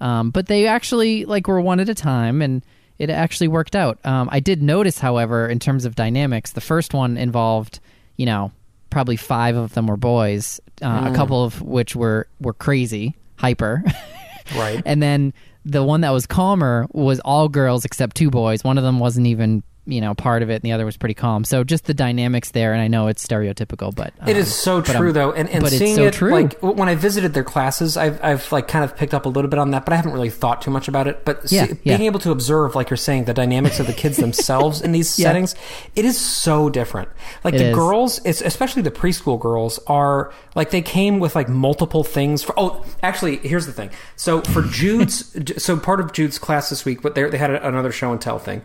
Um, 0.00 0.30
but 0.30 0.46
they 0.46 0.66
actually 0.66 1.24
like 1.24 1.48
were 1.48 1.60
one 1.60 1.80
at 1.80 1.88
a 1.88 1.94
time, 1.94 2.40
and 2.40 2.64
it 2.98 3.10
actually 3.10 3.48
worked 3.48 3.74
out. 3.76 3.98
Um, 4.04 4.28
I 4.30 4.40
did 4.40 4.62
notice, 4.62 4.98
however, 4.98 5.48
in 5.48 5.58
terms 5.58 5.84
of 5.84 5.94
dynamics, 5.96 6.52
the 6.52 6.60
first 6.60 6.94
one 6.94 7.16
involved, 7.16 7.80
you 8.16 8.26
know, 8.26 8.52
probably 8.90 9.16
five 9.16 9.56
of 9.56 9.74
them 9.74 9.86
were 9.88 9.96
boys, 9.96 10.60
uh, 10.82 11.10
a 11.12 11.16
couple 11.16 11.44
of 11.44 11.60
which 11.60 11.96
were 11.96 12.28
were 12.40 12.54
crazy, 12.54 13.16
hyper, 13.36 13.82
Right. 14.56 14.80
and 14.86 15.02
then 15.02 15.34
the 15.68 15.84
one 15.84 16.00
that 16.00 16.10
was 16.10 16.26
calmer 16.26 16.86
was 16.92 17.20
all 17.20 17.48
girls 17.48 17.84
except 17.84 18.16
two 18.16 18.30
boys. 18.30 18.64
One 18.64 18.78
of 18.78 18.84
them 18.84 18.98
wasn't 18.98 19.26
even 19.26 19.62
you 19.88 20.00
know 20.00 20.14
part 20.14 20.42
of 20.42 20.50
it, 20.50 20.54
and 20.54 20.62
the 20.62 20.72
other 20.72 20.84
was 20.84 20.96
pretty 20.96 21.14
calm. 21.14 21.44
So 21.44 21.64
just 21.64 21.86
the 21.86 21.94
dynamics 21.94 22.50
there, 22.52 22.72
and 22.72 22.80
I 22.82 22.88
know 22.88 23.08
it's 23.08 23.26
stereotypical, 23.26 23.94
but 23.94 24.12
It 24.26 24.32
um, 24.34 24.36
is 24.36 24.54
so 24.54 24.82
true, 24.82 25.12
though, 25.12 25.32
and, 25.32 25.48
and 25.48 25.66
seeing 25.68 25.96
so 25.96 26.04
it 26.04 26.14
true. 26.14 26.30
like 26.30 26.58
when 26.60 26.88
I 26.88 26.94
visited 26.94 27.34
their 27.34 27.44
classes, 27.44 27.96
I've 27.96 28.22
I've 28.22 28.50
like 28.52 28.68
kind 28.68 28.84
of 28.84 28.96
picked 28.96 29.14
up 29.14 29.26
a 29.26 29.28
little 29.28 29.48
bit 29.50 29.58
on 29.58 29.70
that, 29.72 29.84
but 29.84 29.92
I 29.92 29.96
haven't 29.96 30.12
really 30.12 30.30
thought 30.30 30.62
too 30.62 30.70
much 30.70 30.88
about 30.88 31.06
it. 31.08 31.24
But 31.24 31.48
see, 31.48 31.56
Yeah, 31.56 31.66
being 31.82 32.02
able 32.02 32.20
to 32.20 32.30
observe, 32.30 32.74
like 32.74 32.90
you're 32.90 32.96
saying, 32.96 33.24
the 33.24 33.34
dynamics 33.34 33.80
of 33.80 33.86
the 33.86 33.92
kids 33.94 34.16
themselves 34.18 34.80
in 34.82 34.92
these 34.92 35.18
Yeah. 35.18 35.28
settings, 35.28 35.54
it 35.96 36.04
is 36.04 36.18
so 36.18 36.68
different. 36.68 37.08
Like 37.42 37.54
It 37.54 37.58
the 37.58 37.68
is. 37.70 37.74
girls, 37.74 38.20
it's, 38.24 38.42
especially 38.42 38.82
the 38.82 38.90
preschool 38.90 39.40
girls, 39.40 39.78
are 39.86 40.32
like 40.54 40.70
they 40.70 40.82
came 40.82 41.18
with 41.18 41.34
like 41.34 41.48
multiple 41.48 42.04
things. 42.04 42.42
For 42.42 42.54
oh, 42.58 42.84
actually, 43.02 43.36
here's 43.38 43.66
the 43.66 43.72
thing. 43.72 43.90
So 44.16 44.42
for 44.42 44.62
Jude's, 44.70 45.62
so 45.62 45.76
part 45.78 46.00
of 46.00 46.12
Jude's 46.12 46.38
class 46.38 46.68
this 46.70 46.84
week, 46.84 47.02
but 47.02 47.14
they 47.14 47.24
they 47.28 47.38
had 47.38 47.50
another 47.50 47.92
show 47.92 48.12
and 48.12 48.20
tell 48.20 48.38
thing 48.38 48.62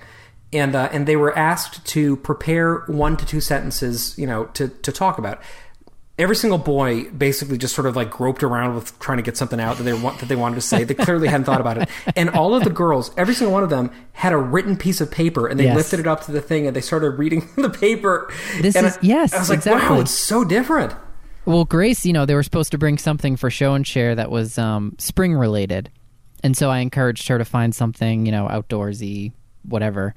and 0.54 0.76
uh, 0.76 0.90
and 0.92 1.08
they 1.08 1.16
were 1.16 1.36
asked 1.38 1.86
to 1.88 2.16
prepare 2.18 2.80
one 2.88 3.18
to 3.18 3.26
two 3.26 3.42
sentences, 3.42 4.18
you 4.18 4.28
know, 4.28 4.46
to 4.54 4.68
to 4.70 4.92
talk 4.92 5.18
about. 5.18 5.42
Every 6.20 6.36
single 6.36 6.60
boy 6.60 7.06
basically 7.10 7.58
just 7.58 7.74
sort 7.74 7.88
of 7.88 7.96
like 7.96 8.12
groped 8.12 8.44
around 8.44 8.76
with 8.76 8.98
trying 9.00 9.18
to 9.18 9.24
get 9.24 9.36
something 9.36 9.60
out 9.60 9.78
that 9.78 9.84
they 9.84 9.94
want 9.94 10.20
that 10.20 10.28
they 10.28 10.36
wanted 10.36 10.56
to 10.56 10.62
say. 10.62 10.84
They 10.84 10.94
clearly 10.94 11.28
hadn't 11.28 11.46
thought 11.46 11.60
about 11.60 11.80
it. 11.80 11.90
And 12.16 12.30
all 12.30 12.54
of 12.54 12.64
the 12.64 12.70
girls, 12.70 13.10
every 13.18 13.34
single 13.34 13.52
one 13.52 13.64
of 13.64 13.72
them, 13.72 13.90
had 14.12 14.32
a 14.32 14.38
written 14.38 14.78
piece 14.78 15.02
of 15.02 15.10
paper, 15.10 15.48
and 15.48 15.60
they 15.60 15.64
Yes. 15.64 15.76
lifted 15.76 16.00
it 16.02 16.06
up 16.06 16.24
to 16.26 16.32
the 16.32 16.40
thing, 16.40 16.68
and 16.68 16.76
they 16.76 16.82
started 16.82 17.18
reading 17.18 17.50
the 17.58 17.70
paper. 17.72 18.32
This 18.62 18.76
And 18.76 18.86
is- 18.86 18.98
I- 18.98 19.00
yes, 19.02 19.34
I 19.34 19.40
was 19.40 19.50
like, 19.50 19.58
exactly. 19.58 19.96
wow, 19.96 20.02
it's 20.02 20.12
so 20.12 20.44
different. 20.44 20.94
Well, 21.46 21.66
Grace, 21.66 22.06
you 22.06 22.14
know, 22.14 22.28
they 22.28 22.36
were 22.36 22.44
supposed 22.44 22.72
to 22.74 22.78
bring 22.78 23.00
something 23.00 23.36
for 23.36 23.50
show 23.50 23.74
and 23.74 23.86
share 23.86 24.14
that 24.14 24.30
was 24.30 24.60
um, 24.60 24.94
spring 25.00 25.34
related, 25.34 25.90
and 26.44 26.56
so 26.56 26.70
I 26.70 26.78
encouraged 26.80 27.28
her 27.28 27.40
to 27.40 27.46
find 27.46 27.74
something, 27.74 28.28
you 28.28 28.32
know, 28.32 28.48
outdoorsy, 28.50 29.32
whatever. 29.68 30.14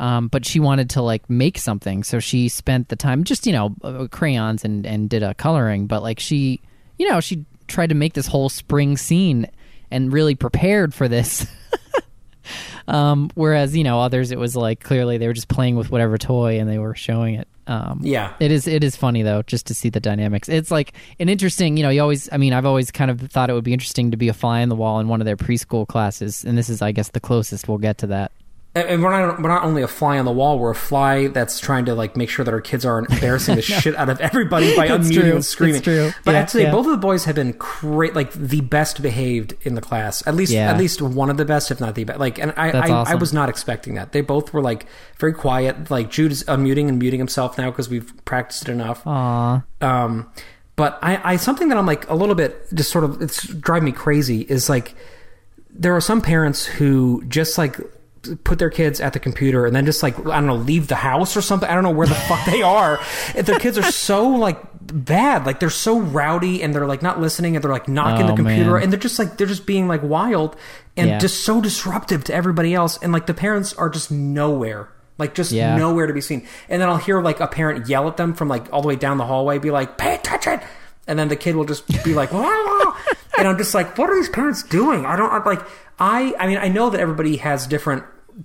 Um, 0.00 0.28
but 0.28 0.46
she 0.46 0.60
wanted 0.60 0.88
to 0.90 1.02
like 1.02 1.28
make 1.28 1.58
something, 1.58 2.02
so 2.02 2.20
she 2.20 2.48
spent 2.48 2.88
the 2.88 2.96
time 2.96 3.22
just 3.22 3.46
you 3.46 3.52
know 3.52 3.74
uh, 3.84 4.06
crayons 4.10 4.64
and 4.64 4.86
and 4.86 5.10
did 5.10 5.22
a 5.22 5.34
coloring. 5.34 5.86
But 5.86 6.02
like 6.02 6.18
she, 6.18 6.62
you 6.98 7.06
know, 7.06 7.20
she 7.20 7.44
tried 7.68 7.90
to 7.90 7.94
make 7.94 8.14
this 8.14 8.26
whole 8.26 8.48
spring 8.48 8.96
scene 8.96 9.46
and 9.90 10.10
really 10.10 10.34
prepared 10.34 10.94
for 10.94 11.06
this. 11.06 11.46
um, 12.88 13.30
whereas 13.34 13.76
you 13.76 13.84
know 13.84 14.00
others, 14.00 14.30
it 14.32 14.38
was 14.38 14.56
like 14.56 14.82
clearly 14.82 15.18
they 15.18 15.26
were 15.26 15.34
just 15.34 15.48
playing 15.48 15.76
with 15.76 15.90
whatever 15.90 16.16
toy 16.16 16.58
and 16.58 16.68
they 16.68 16.78
were 16.78 16.94
showing 16.94 17.34
it. 17.34 17.46
Um, 17.66 18.00
Yeah. 18.02 18.32
it 18.40 18.50
is. 18.50 18.66
It 18.66 18.82
is 18.82 18.96
funny 18.96 19.22
though, 19.22 19.42
just 19.42 19.66
to 19.66 19.74
see 19.74 19.90
the 19.90 20.00
dynamics. 20.00 20.48
It's 20.48 20.70
like 20.70 20.94
an 21.20 21.28
interesting. 21.28 21.76
You 21.76 21.82
know, 21.82 21.90
you 21.90 22.00
always. 22.00 22.26
I 22.32 22.38
mean, 22.38 22.54
I've 22.54 22.66
always 22.66 22.90
kind 22.90 23.10
of 23.10 23.20
thought 23.20 23.50
it 23.50 23.52
would 23.52 23.64
be 23.64 23.74
interesting 23.74 24.10
to 24.12 24.16
be 24.16 24.28
a 24.28 24.32
fly 24.32 24.62
on 24.62 24.70
the 24.70 24.76
wall 24.76 24.98
in 24.98 25.08
one 25.08 25.20
of 25.20 25.26
their 25.26 25.36
preschool 25.36 25.86
classes, 25.86 26.42
and 26.42 26.56
this 26.56 26.70
is, 26.70 26.80
I 26.80 26.92
guess, 26.92 27.10
the 27.10 27.20
closest 27.20 27.68
we'll 27.68 27.76
get 27.78 27.98
to 27.98 28.06
that. 28.08 28.32
And- 28.74 29.02
we're 29.02 29.10
not 29.10 29.42
we're 29.42 29.48
not 29.48 29.64
only 29.64 29.82
a 29.82 29.88
fly 29.88 30.18
on 30.18 30.24
the 30.24 30.30
wall. 30.32 30.58
We're 30.58 30.70
a 30.70 30.74
fly 30.74 31.26
that's 31.26 31.58
trying 31.58 31.86
to 31.86 31.94
like 31.94 32.16
make 32.16 32.30
sure 32.30 32.44
that 32.44 32.54
our 32.54 32.60
kids 32.60 32.84
aren't 32.84 33.10
embarrassing 33.12 33.56
the 33.56 33.62
shit 33.62 33.96
out 33.96 34.08
of 34.08 34.20
everybody 34.20 34.76
by 34.76 34.86
unmuting 34.88 35.20
true. 35.22 35.32
and 35.32 35.44
screaming. 35.44 35.76
It's 35.76 35.84
true. 35.84 36.10
But 36.24 36.32
Yeah, 36.32 36.40
I'd 36.42 36.50
say 36.50 36.62
yeah. 36.62 36.70
both 36.70 36.86
of 36.86 36.92
the 36.92 36.98
boys 36.98 37.24
have 37.24 37.34
been 37.34 37.52
great, 37.58 38.14
like 38.14 38.32
the 38.32 38.60
best 38.60 39.02
behaved 39.02 39.54
in 39.62 39.74
the 39.74 39.80
class. 39.80 40.24
At 40.26 40.34
least 40.36 40.52
Yeah. 40.52 40.70
at 40.70 40.78
least 40.78 41.02
one 41.02 41.30
of 41.30 41.36
the 41.36 41.44
best, 41.44 41.70
if 41.70 41.80
not 41.80 41.94
the 41.96 42.04
best. 42.04 42.20
Like, 42.20 42.38
and 42.38 42.52
I 42.56 42.70
I, 42.70 42.88
I 43.12 43.14
was 43.16 43.32
not 43.32 43.48
expecting 43.48 43.94
that. 43.94 44.12
They 44.12 44.20
both 44.20 44.52
were 44.52 44.62
like 44.62 44.86
very 45.18 45.32
quiet. 45.32 45.90
Like 45.90 46.10
Jude 46.10 46.30
is 46.32 46.44
unmuting 46.44 46.88
and 46.88 46.98
muting 46.98 47.18
himself 47.18 47.58
now 47.58 47.70
because 47.70 47.88
we've 47.88 48.12
practiced 48.24 48.68
it 48.68 48.72
enough. 48.72 49.04
Aw. 49.06 49.62
Um, 49.80 50.30
but 50.76 50.98
I, 51.02 51.32
I 51.32 51.36
something 51.36 51.68
that 51.70 51.76
I'm 51.76 51.86
like 51.86 52.08
a 52.08 52.14
little 52.14 52.34
bit 52.36 52.72
just 52.72 52.90
sort 52.92 53.02
of 53.04 53.20
it's 53.20 53.46
driving 53.48 53.86
me 53.86 53.92
crazy 53.92 54.42
is 54.42 54.68
like 54.70 54.94
there 55.68 55.94
are 55.94 56.00
some 56.00 56.20
parents 56.22 56.64
who 56.64 57.22
just 57.28 57.58
like 57.58 57.76
put 58.44 58.58
their 58.58 58.68
kids 58.70 59.00
at 59.00 59.12
the 59.14 59.18
computer 59.18 59.64
and 59.64 59.74
then 59.74 59.86
just 59.86 60.02
like 60.02 60.18
I 60.26 60.34
don't 60.36 60.46
know 60.46 60.56
leave 60.56 60.88
the 60.88 60.94
house 60.96 61.36
or 61.36 61.40
something. 61.42 61.68
I 61.68 61.74
don't 61.74 61.82
know 61.84 61.90
where 61.90 62.06
the 62.06 62.14
fuck 62.28 62.44
they 62.46 62.62
are. 62.62 62.98
If 63.34 63.46
their 63.46 63.58
kids 63.58 63.78
are 63.78 63.90
so 63.90 64.28
like 64.28 64.58
bad, 64.92 65.46
like 65.46 65.58
they're 65.60 65.70
so 65.70 65.98
rowdy 66.00 66.62
and 66.62 66.74
they're 66.74 66.86
like 66.86 67.00
not 67.02 67.18
listening 67.20 67.56
and 67.56 67.64
they're 67.64 67.70
like 67.72 67.88
knocking 67.88 68.26
Oh, 68.26 68.30
the 68.30 68.36
computer 68.36 68.72
man. 68.74 68.82
and 68.82 68.92
they're 68.92 69.00
just 69.00 69.18
like 69.18 69.36
they're 69.38 69.46
just 69.46 69.64
being 69.66 69.88
like 69.88 70.02
wild 70.02 70.56
and 70.96 71.08
Yeah. 71.08 71.18
just 71.18 71.44
so 71.44 71.60
disruptive 71.60 72.24
to 72.24 72.34
everybody 72.34 72.74
else 72.74 72.98
and 73.02 73.12
like 73.12 73.26
the 73.26 73.34
parents 73.34 73.72
are 73.74 73.88
just 73.88 74.10
nowhere. 74.10 74.88
Like 75.16 75.34
just 75.34 75.52
Yeah. 75.52 75.76
nowhere 75.76 76.06
to 76.06 76.12
be 76.14 76.20
seen. 76.20 76.46
And 76.68 76.80
then 76.82 76.88
I'll 76.88 76.96
hear 76.98 77.22
like 77.22 77.40
a 77.40 77.46
parent 77.46 77.88
yell 77.88 78.06
at 78.08 78.16
them 78.18 78.34
from 78.34 78.48
like 78.48 78.70
all 78.72 78.82
the 78.82 78.88
way 78.88 78.96
down 78.96 79.16
the 79.18 79.26
hallway, 79.26 79.58
be 79.58 79.70
like, 79.70 79.96
"Pay 79.98 80.14
attention!" 80.16 80.60
And 81.06 81.18
then 81.18 81.28
the 81.28 81.36
kid 81.36 81.56
will 81.56 81.64
just 81.64 81.86
be 82.04 82.12
like. 82.14 82.30
and 83.40 83.48
I'm 83.48 83.58
just 83.58 83.74
like, 83.74 83.98
"What 83.98 84.08
are 84.10 84.14
these 84.14 84.28
parents 84.28 84.62
doing?" 84.62 85.04
I 85.04 85.16
don't 85.16 85.32
I'm 85.32 85.44
like. 85.44 85.62
I 85.98 86.34
I 86.38 86.46
mean 86.46 86.56
I 86.56 86.68
know 86.68 86.88
that 86.90 87.00
everybody 87.00 87.36
has 87.38 87.66
different 87.66 88.04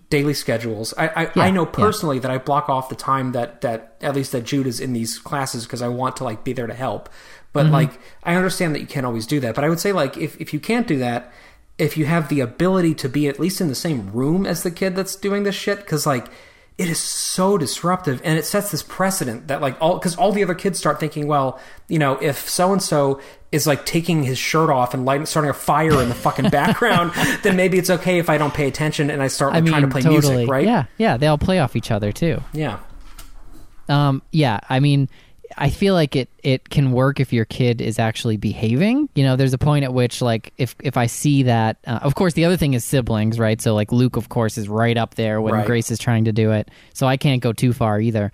daily 0.10 0.34
schedules. 0.34 0.94
I 0.98 1.08
I, 1.08 1.22
Yeah, 1.36 1.44
I 1.44 1.52
know 1.52 1.64
yeah. 1.66 1.72
personally 1.72 2.20
that 2.20 2.30
I 2.32 2.38
block 2.38 2.68
off 2.68 2.90
the 2.90 2.96
time 2.96 3.32
that 3.32 3.62
that 3.62 3.96
at 4.02 4.14
least 4.16 4.32
that 4.34 4.44
Jude 4.44 4.68
is 4.68 4.80
in 4.82 4.92
these 4.94 5.20
classes 5.20 5.64
because 5.66 5.82
I 5.82 5.88
want 5.88 6.18
to 6.18 6.24
like 6.26 6.44
be 6.44 6.52
there 6.54 6.68
to 6.68 6.74
help. 6.74 7.08
But 7.54 7.66
Mm-hmm. 7.68 7.74
like 7.74 8.00
I 8.24 8.36
understand 8.36 8.76
that 8.76 8.82
you 8.82 8.88
can't 8.88 9.06
always 9.06 9.26
do 9.26 9.40
that. 9.40 9.56
But 9.56 9.64
I 9.64 9.70
would 9.70 9.80
say 9.80 9.94
like 9.94 10.18
if 10.18 10.40
if 10.42 10.54
you 10.54 10.60
can't 10.60 10.86
do 10.88 10.98
that, 11.00 11.32
if 11.78 11.96
you 11.96 12.06
have 12.08 12.28
the 12.28 12.42
ability 12.42 12.94
to 12.96 13.08
be 13.08 13.28
at 13.30 13.40
least 13.40 13.62
in 13.62 13.70
the 13.70 13.76
same 13.76 14.12
room 14.12 14.46
as 14.46 14.64
the 14.64 14.72
kid 14.72 14.96
that's 14.98 15.16
doing 15.16 15.44
this 15.44 15.56
shit, 15.56 15.78
because 15.80 16.06
like 16.06 16.28
it 16.78 16.90
is 16.90 17.00
so 17.00 17.58
disruptive 17.58 18.22
and 18.26 18.38
it 18.38 18.46
sets 18.46 18.72
this 18.72 18.84
precedent 18.84 19.48
that 19.48 19.62
like 19.62 19.78
all 19.80 19.98
because 19.98 20.16
all 20.18 20.34
the 20.34 20.44
other 20.44 20.54
kids 20.54 20.78
start 20.78 21.00
thinking, 21.00 21.26
well, 21.26 21.60
you 21.88 21.98
know, 21.98 22.18
if 22.22 22.50
so 22.50 22.74
and 22.74 22.84
so 22.84 23.22
is 23.52 23.66
like 23.66 23.86
taking 23.86 24.24
his 24.24 24.38
shirt 24.38 24.70
off 24.70 24.94
and 24.94 25.06
lighting 25.06 25.26
starting 25.26 25.50
a 25.50 25.54
fire 25.54 26.02
in 26.02 26.10
the 26.10 26.16
fucking 26.16 26.50
background, 26.50 27.14
then 27.44 27.56
maybe 27.56 27.78
it's 27.78 27.90
okay 27.90 28.20
if 28.20 28.30
I 28.30 28.38
don't 28.38 28.54
pay 28.54 28.68
attention 28.68 29.10
and 29.10 29.22
I 29.24 29.28
start 29.28 29.54
I 29.54 29.58
like, 29.58 29.64
mean, 29.64 29.72
trying 29.72 29.82
to 29.84 29.88
play 29.88 30.02
totally. 30.02 30.36
music, 30.36 30.52
right? 30.52 30.66
Yeah, 30.66 30.86
yeah. 30.98 31.16
They 31.16 31.28
all 31.28 31.38
play 31.38 31.60
off 31.60 31.78
each 31.78 31.92
other 31.92 32.12
too. 32.12 32.42
Yeah. 32.52 32.80
Um, 33.88 34.22
yeah, 34.32 34.60
I 34.68 34.80
mean, 34.80 35.08
I 35.58 35.70
feel 35.70 35.94
like 35.94 36.16
it 36.16 36.30
it 36.44 36.70
can 36.70 36.92
work 36.92 37.20
if 37.20 37.32
your 37.34 37.46
kid 37.46 37.82
is 37.82 38.00
actually 38.00 38.38
behaving. 38.38 39.10
You 39.16 39.24
know, 39.24 39.36
there's 39.36 39.54
a 39.54 39.58
point 39.58 39.86
at 39.86 39.94
which 39.94 40.22
like 40.22 40.54
if 40.58 40.76
if 40.82 40.98
I 40.98 41.06
see 41.06 41.44
that, 41.44 41.78
uh, 41.88 42.00
of 42.02 42.16
course, 42.16 42.34
the 42.34 42.46
other 42.46 42.58
thing 42.58 42.74
is 42.74 42.84
siblings, 42.84 43.40
right? 43.40 43.62
So 43.62 43.76
like 43.76 43.92
Luke, 43.92 44.16
of 44.18 44.30
course, 44.30 44.58
is 44.58 44.68
right 44.70 44.98
up 44.98 45.16
there 45.16 45.42
when 45.42 45.54
Right. 45.54 45.66
Grace 45.66 45.92
is 45.92 46.00
trying 46.00 46.26
to 46.26 46.32
do 46.34 46.52
it. 46.52 46.70
So 46.94 47.08
I 47.08 47.18
can't 47.18 47.42
go 47.42 47.54
too 47.54 47.74
far 47.74 48.00
either. 48.00 48.32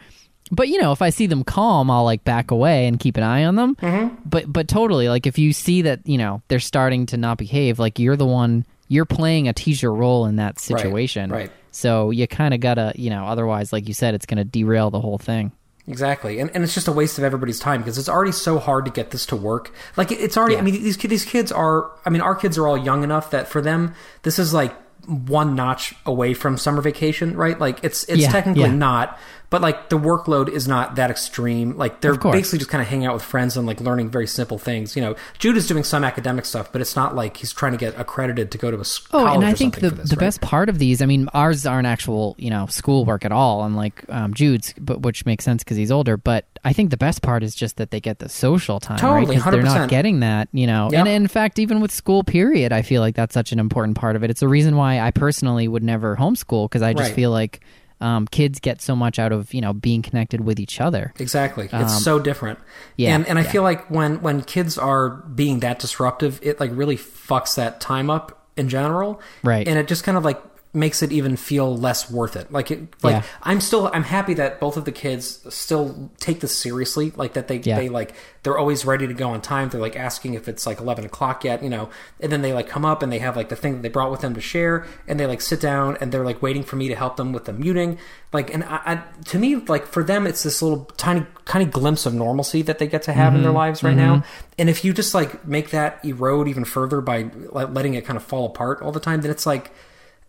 But 0.51 0.67
you 0.67 0.81
know, 0.81 0.91
if 0.91 1.01
I 1.01 1.11
see 1.11 1.27
them 1.27 1.43
calm, 1.43 1.89
I'll 1.89 2.03
like 2.03 2.23
back 2.23 2.51
away 2.51 2.87
and 2.87 2.99
keep 2.99 3.15
an 3.17 3.23
eye 3.23 3.45
on 3.45 3.55
them. 3.55 3.75
Mm-hmm. 3.75 4.15
But 4.25 4.51
but 4.51 4.67
totally, 4.67 5.07
like 5.07 5.25
if 5.25 5.37
you 5.37 5.53
see 5.53 5.83
that 5.83 6.05
you 6.05 6.17
know 6.17 6.41
they're 6.47 6.59
starting 6.59 7.05
to 7.07 7.17
not 7.17 7.37
behave, 7.37 7.79
like 7.79 7.99
you're 7.99 8.17
the 8.17 8.25
one 8.25 8.65
you're 8.87 9.05
playing 9.05 9.47
a 9.47 9.53
teacher 9.53 9.93
role 9.93 10.25
in 10.25 10.35
that 10.35 10.59
situation. 10.59 11.31
right. 11.31 11.51
So 11.73 12.11
you 12.11 12.27
kind 12.27 12.53
of 12.53 12.59
gotta, 12.59 12.91
you 12.95 13.09
know, 13.09 13.25
otherwise, 13.25 13.71
like 13.71 13.87
you 13.87 13.93
said, 13.93 14.13
it's 14.13 14.25
gonna 14.25 14.43
derail 14.43 14.89
the 14.91 14.99
whole 14.99 15.17
thing. 15.17 15.53
Exactly, 15.87 16.39
and 16.39 16.51
and 16.53 16.63
it's 16.63 16.75
just 16.75 16.87
a 16.87 16.91
waste 16.91 17.17
of 17.17 17.23
everybody's 17.23 17.59
time 17.59 17.81
because 17.81 17.97
it's 17.97 18.09
already 18.09 18.31
so 18.31 18.59
hard 18.59 18.85
to 18.85 18.91
get 18.91 19.11
this 19.11 19.25
to 19.25 19.35
work. 19.35 19.73
Like 19.97 20.11
it's 20.11 20.37
already. 20.37 20.57
I 20.57 20.61
mean, 20.61 20.75
these 20.75 20.97
these 20.97 21.25
kids 21.25 21.51
are. 21.51 21.91
I 22.05 22.11
mean, 22.11 22.21
our 22.21 22.35
kids 22.35 22.57
are 22.57 22.67
all 22.67 22.77
young 22.77 23.03
enough 23.03 23.31
that 23.31 23.47
for 23.47 23.61
them, 23.61 23.95
this 24.21 24.37
is 24.37 24.53
like 24.53 24.75
one 25.07 25.55
notch 25.55 25.93
away 26.05 26.33
from 26.33 26.57
summer 26.57 26.81
vacation, 26.81 27.35
right? 27.35 27.59
Like 27.59 27.83
it's 27.83 28.03
it's 28.05 28.21
Yeah, 28.21 28.31
technically 28.31 28.63
yeah. 28.63 28.71
not, 28.75 29.19
but 29.49 29.61
like 29.61 29.89
the 29.89 29.97
workload 29.97 30.47
is 30.49 30.67
not 30.67 30.95
that 30.95 31.09
extreme. 31.11 31.75
Like 31.77 32.01
they're 32.01 32.15
basically 32.15 32.59
just 32.59 32.69
kind 32.71 32.81
of 32.81 32.87
hanging 32.87 33.05
out 33.07 33.13
with 33.13 33.23
friends 33.23 33.57
and 33.57 33.65
like 33.67 33.81
learning 33.81 34.09
very 34.09 34.27
simple 34.27 34.57
things. 34.57 34.95
You 34.95 35.01
know, 35.01 35.15
Jude 35.39 35.57
is 35.57 35.67
doing 35.67 35.83
some 35.83 36.03
academic 36.03 36.45
stuff, 36.45 36.71
but 36.71 36.81
it's 36.81 36.95
not 36.95 37.15
like 37.15 37.37
he's 37.37 37.51
trying 37.51 37.71
to 37.73 37.77
get 37.77 37.99
accredited 37.99 38.51
to 38.51 38.57
go 38.57 38.71
to 38.71 38.77
a 38.77 38.81
s- 38.81 39.01
Oh, 39.11 39.27
and 39.27 39.43
I 39.43 39.53
think 39.53 39.79
the 39.79 39.89
this, 39.89 40.09
the 40.09 40.15
right? 40.15 40.19
best 40.21 40.41
part 40.41 40.69
of 40.69 40.77
these, 40.79 41.01
I 41.01 41.05
mean, 41.05 41.27
ours 41.33 41.65
aren't 41.65 41.87
actual, 41.87 42.35
you 42.37 42.49
know, 42.49 42.67
schoolwork 42.67 43.25
at 43.25 43.31
all, 43.31 43.63
unlike 43.63 44.03
um, 44.09 44.33
Jude's, 44.33 44.73
but 44.79 45.01
which 45.01 45.25
makes 45.25 45.43
sense 45.43 45.63
because 45.63 45.77
he's 45.77 45.91
older. 45.91 46.15
But 46.15 46.45
I 46.63 46.71
think 46.73 46.91
the 46.91 46.97
best 46.97 47.21
part 47.21 47.43
is 47.43 47.55
just 47.55 47.77
that 47.77 47.91
they 47.91 47.99
get 47.99 48.19
the 48.19 48.29
social 48.29 48.79
time, 48.79 48.95
right? 48.97 49.21
Totally, 49.21 49.37
'Cause 49.37 49.51
they're 49.51 49.63
not 49.63 49.89
getting 49.89 50.19
that, 50.21 50.47
you 50.53 50.67
know. 50.67 50.89
Yep. 50.91 50.99
And 50.99 51.07
in 51.09 51.27
fact, 51.27 51.59
even 51.59 51.81
with 51.81 51.91
school 51.91 52.23
period, 52.23 52.71
I 52.71 52.83
feel 52.83 53.01
like 53.01 53.15
that's 53.15 53.33
such 53.33 53.51
an 53.51 53.59
important 53.59 53.97
part 53.97 54.15
of 54.15 54.23
it. 54.23 54.29
It's 54.29 54.41
a 54.43 54.47
reason 54.47 54.77
why 54.77 54.90
I 54.99 55.11
personally 55.11 55.67
would 55.67 55.83
never 55.83 56.15
homeschool 56.15 56.65
because 56.69 56.81
I 56.81 56.93
just 56.93 57.09
Right. 57.09 57.15
feel 57.15 57.31
like 57.31 57.61
um, 58.01 58.27
kids 58.27 58.59
get 58.59 58.81
so 58.81 58.95
much 58.95 59.19
out 59.19 59.31
of 59.31 59.53
you 59.53 59.61
know 59.61 59.73
being 59.73 60.01
connected 60.01 60.41
with 60.41 60.59
each 60.59 60.81
other. 60.81 61.13
Exactly. 61.19 61.69
It's 61.71 62.03
so 62.03 62.17
different. 62.19 62.57
Um, 62.59 62.65
yeah, 62.97 63.15
And 63.15 63.27
and 63.27 63.37
I 63.39 63.43
yeah. 63.43 63.51
feel 63.51 63.63
like 63.63 63.89
when 63.91 64.21
when 64.21 64.41
kids 64.41 64.77
are 64.77 65.09
being 65.09 65.59
that 65.59 65.77
disruptive, 65.79 66.39
it 66.41 66.59
like 66.59 66.71
really 66.73 66.97
fucks 66.97 67.55
that 67.55 67.79
time 67.79 68.09
up 68.09 68.47
in 68.57 68.69
general. 68.69 69.21
Right. 69.43 69.67
And 69.67 69.77
it 69.77 69.87
just 69.87 70.03
kind 70.03 70.17
of 70.17 70.25
like 70.25 70.41
makes 70.73 71.03
it 71.03 71.11
even 71.11 71.35
feel 71.35 71.75
less 71.75 72.09
worth 72.09 72.35
it. 72.35 72.51
Like 72.51 72.71
it 72.71 72.79
like 73.03 73.15
Yeah. 73.15 73.23
I'm 73.43 73.59
still 73.59 73.89
I'm 73.93 74.03
happy 74.03 74.33
that 74.35 74.59
both 74.59 74.77
of 74.77 74.85
the 74.85 74.91
kids 74.91 75.45
still 75.53 76.11
take 76.19 76.39
this 76.39 76.57
seriously. 76.57 77.11
Like 77.15 77.33
that 77.33 77.49
they 77.49 77.57
Yeah. 77.57 77.77
they 77.77 77.89
like 77.89 78.13
they're 78.43 78.57
always 78.57 78.85
ready 78.85 79.05
to 79.05 79.13
go 79.13 79.29
on 79.29 79.41
time. 79.41 79.67
They're 79.69 79.81
like 79.81 79.97
asking 79.97 80.35
if 80.35 80.47
it's 80.47 80.65
like 80.65 80.79
eleven 80.79 81.03
o'clock 81.05 81.43
yet, 81.43 81.61
you 81.61 81.69
know. 81.69 81.89
And 82.21 82.31
then 82.31 82.41
they 82.41 82.53
like 82.53 82.69
come 82.69 82.85
up 82.85 83.03
and 83.03 83.11
they 83.11 83.19
have 83.19 83.35
like 83.35 83.49
the 83.49 83.55
thing 83.55 83.73
that 83.73 83.81
they 83.81 83.89
brought 83.89 84.11
with 84.11 84.21
them 84.21 84.33
to 84.33 84.41
share, 84.41 84.85
and 85.07 85.19
they 85.19 85.25
like 85.25 85.41
sit 85.41 85.59
down 85.59 85.97
and 85.99 86.11
they're 86.11 86.25
like 86.25 86.41
waiting 86.41 86.63
for 86.63 86.77
me 86.77 86.87
to 86.87 86.95
help 86.95 87.17
them 87.17 87.33
with 87.33 87.45
the 87.45 87.53
muting. 87.53 87.97
Like, 88.31 88.53
and 88.53 88.63
I, 88.63 88.79
I 88.85 89.03
to 89.25 89.39
me, 89.39 89.57
like 89.57 89.85
for 89.85 90.03
them, 90.03 90.25
it's 90.25 90.43
this 90.43 90.61
little 90.61 90.85
tiny 90.95 91.25
tiny 91.45 91.65
glimpse 91.65 92.05
of 92.05 92.13
normalcy 92.13 92.61
that 92.61 92.79
they 92.79 92.87
get 92.87 93.03
to 93.03 93.13
have 93.13 93.35
in 93.35 93.41
their 93.41 93.49
mm-hmm. 93.49 93.57
lives 93.57 93.83
right 93.83 93.95
now. 93.95 94.17
Mm-hmm. 94.17 94.51
And 94.57 94.69
if 94.69 94.85
you 94.85 94.93
just 94.93 95.13
like 95.13 95.45
make 95.45 95.71
that 95.71 96.03
erode 96.05 96.47
even 96.47 96.63
further 96.63 97.01
by 97.01 97.29
letting 97.51 97.95
it 97.95 98.05
kind 98.05 98.15
of 98.15 98.23
fall 98.23 98.45
apart 98.45 98.81
all 98.81 98.93
the 98.93 99.01
time, 99.01 99.19
then 99.19 99.31
it's 99.31 99.45
like 99.45 99.71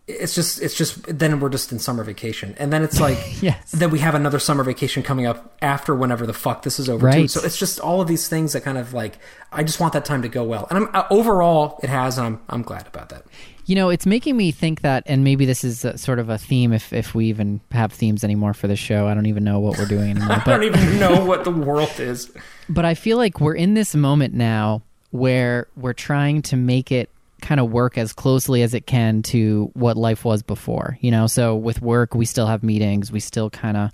it's 0.07 0.35
just 0.35 0.61
it's 0.61 0.75
just 0.75 1.01
then 1.17 1.39
we're 1.39 1.47
just 1.49 1.71
in 1.71 1.79
summer 1.79 2.03
vacation 2.03 2.53
and 2.57 2.73
then 2.73 2.83
it's 2.83 2.99
like 2.99 3.17
Yes. 3.41 3.71
then 3.71 3.89
we 3.89 3.99
have 3.99 4.15
another 4.15 4.37
summer 4.37 4.63
vacation 4.63 5.01
coming 5.01 5.25
up 5.25 5.55
after 5.61 5.95
whenever 5.95 6.25
the 6.25 6.33
fuck 6.33 6.63
this 6.63 6.77
is 6.77 6.89
over 6.89 7.09
too 7.09 7.19
Right. 7.19 7.29
so 7.29 7.39
it's 7.41 7.57
just 7.57 7.79
all 7.79 8.01
of 8.01 8.07
these 8.09 8.27
things 8.27 8.51
that 8.51 8.63
kind 8.63 8.77
of 8.77 8.93
like 8.93 9.17
i 9.53 9.63
just 9.63 9.79
want 9.79 9.93
that 9.93 10.03
time 10.03 10.21
to 10.23 10.27
go 10.27 10.43
well 10.43 10.67
and 10.69 10.77
i'm 10.77 10.89
uh, 10.93 11.03
overall 11.09 11.79
it 11.83 11.89
has 11.89 12.17
and 12.17 12.27
i'm 12.27 12.41
i'm 12.49 12.61
glad 12.63 12.85
about 12.87 13.09
that 13.09 13.23
You 13.65 13.75
know, 13.75 13.89
it's 13.89 14.05
making 14.05 14.35
me 14.35 14.51
think 14.51 14.81
that, 14.81 15.03
and 15.05 15.23
maybe 15.23 15.45
this 15.45 15.63
is 15.63 15.85
a, 15.85 15.97
sort 15.97 16.19
of 16.19 16.27
a 16.27 16.37
theme 16.37 16.73
if 16.73 16.91
if 16.91 17.15
we 17.15 17.27
even 17.27 17.61
have 17.71 17.93
themes 17.93 18.25
anymore 18.25 18.53
for 18.53 18.67
the 18.67 18.75
show. 18.75 19.07
I 19.07 19.13
don't 19.13 19.25
even 19.27 19.45
know 19.45 19.61
what 19.61 19.77
we're 19.79 19.87
doing 19.87 20.09
anymore. 20.11 20.35
i 20.41 20.43
don't 20.43 20.63
even 20.65 20.99
know 20.99 21.23
what 21.23 21.45
the 21.45 21.51
world 21.51 21.97
is 21.97 22.29
but 22.67 22.83
I 22.83 22.93
feel 22.93 23.15
like 23.15 23.39
we're 23.39 23.55
in 23.55 23.73
this 23.73 23.95
moment 23.95 24.33
now 24.33 24.81
where 25.11 25.67
we're 25.77 25.93
trying 25.95 26.41
to 26.51 26.57
make 26.57 26.91
it 26.91 27.09
kind 27.43 27.59
of 27.59 27.69
work 27.69 27.97
as 27.97 28.13
closely 28.13 28.63
as 28.63 28.73
it 28.73 28.87
can 28.87 29.21
to 29.21 29.69
what 29.73 29.97
life 29.97 30.25
was 30.25 30.41
before. 30.41 30.97
You 31.01 31.11
know, 31.11 31.27
so 31.27 31.55
with 31.55 31.81
work, 31.81 32.15
we 32.15 32.25
still 32.25 32.47
have 32.47 32.63
meetings, 32.63 33.11
we 33.11 33.19
still 33.19 33.51
kind 33.51 33.77
of 33.77 33.91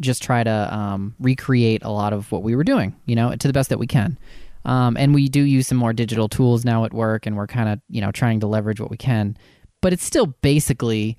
just 0.00 0.22
try 0.22 0.42
to 0.42 0.74
um, 0.74 1.14
recreate 1.18 1.82
a 1.84 1.90
lot 1.90 2.12
of 2.12 2.30
what 2.32 2.42
we 2.42 2.56
were 2.56 2.64
doing, 2.64 2.94
you 3.06 3.14
know, 3.14 3.34
to 3.34 3.46
the 3.46 3.52
best 3.52 3.68
that 3.68 3.78
we 3.78 3.86
can. 3.86 4.18
Um, 4.64 4.96
and 4.96 5.14
we 5.14 5.28
do 5.28 5.42
use 5.42 5.68
some 5.68 5.78
more 5.78 5.92
digital 5.92 6.28
tools 6.28 6.64
now 6.64 6.84
at 6.84 6.92
work, 6.92 7.26
and 7.26 7.36
we're 7.36 7.46
kind 7.46 7.68
of, 7.68 7.80
you 7.88 8.00
know, 8.00 8.10
trying 8.10 8.40
to 8.40 8.46
leverage 8.46 8.80
what 8.80 8.90
we 8.90 8.96
can. 8.96 9.36
But 9.80 9.92
it's 9.92 10.04
still 10.04 10.26
basically 10.26 11.16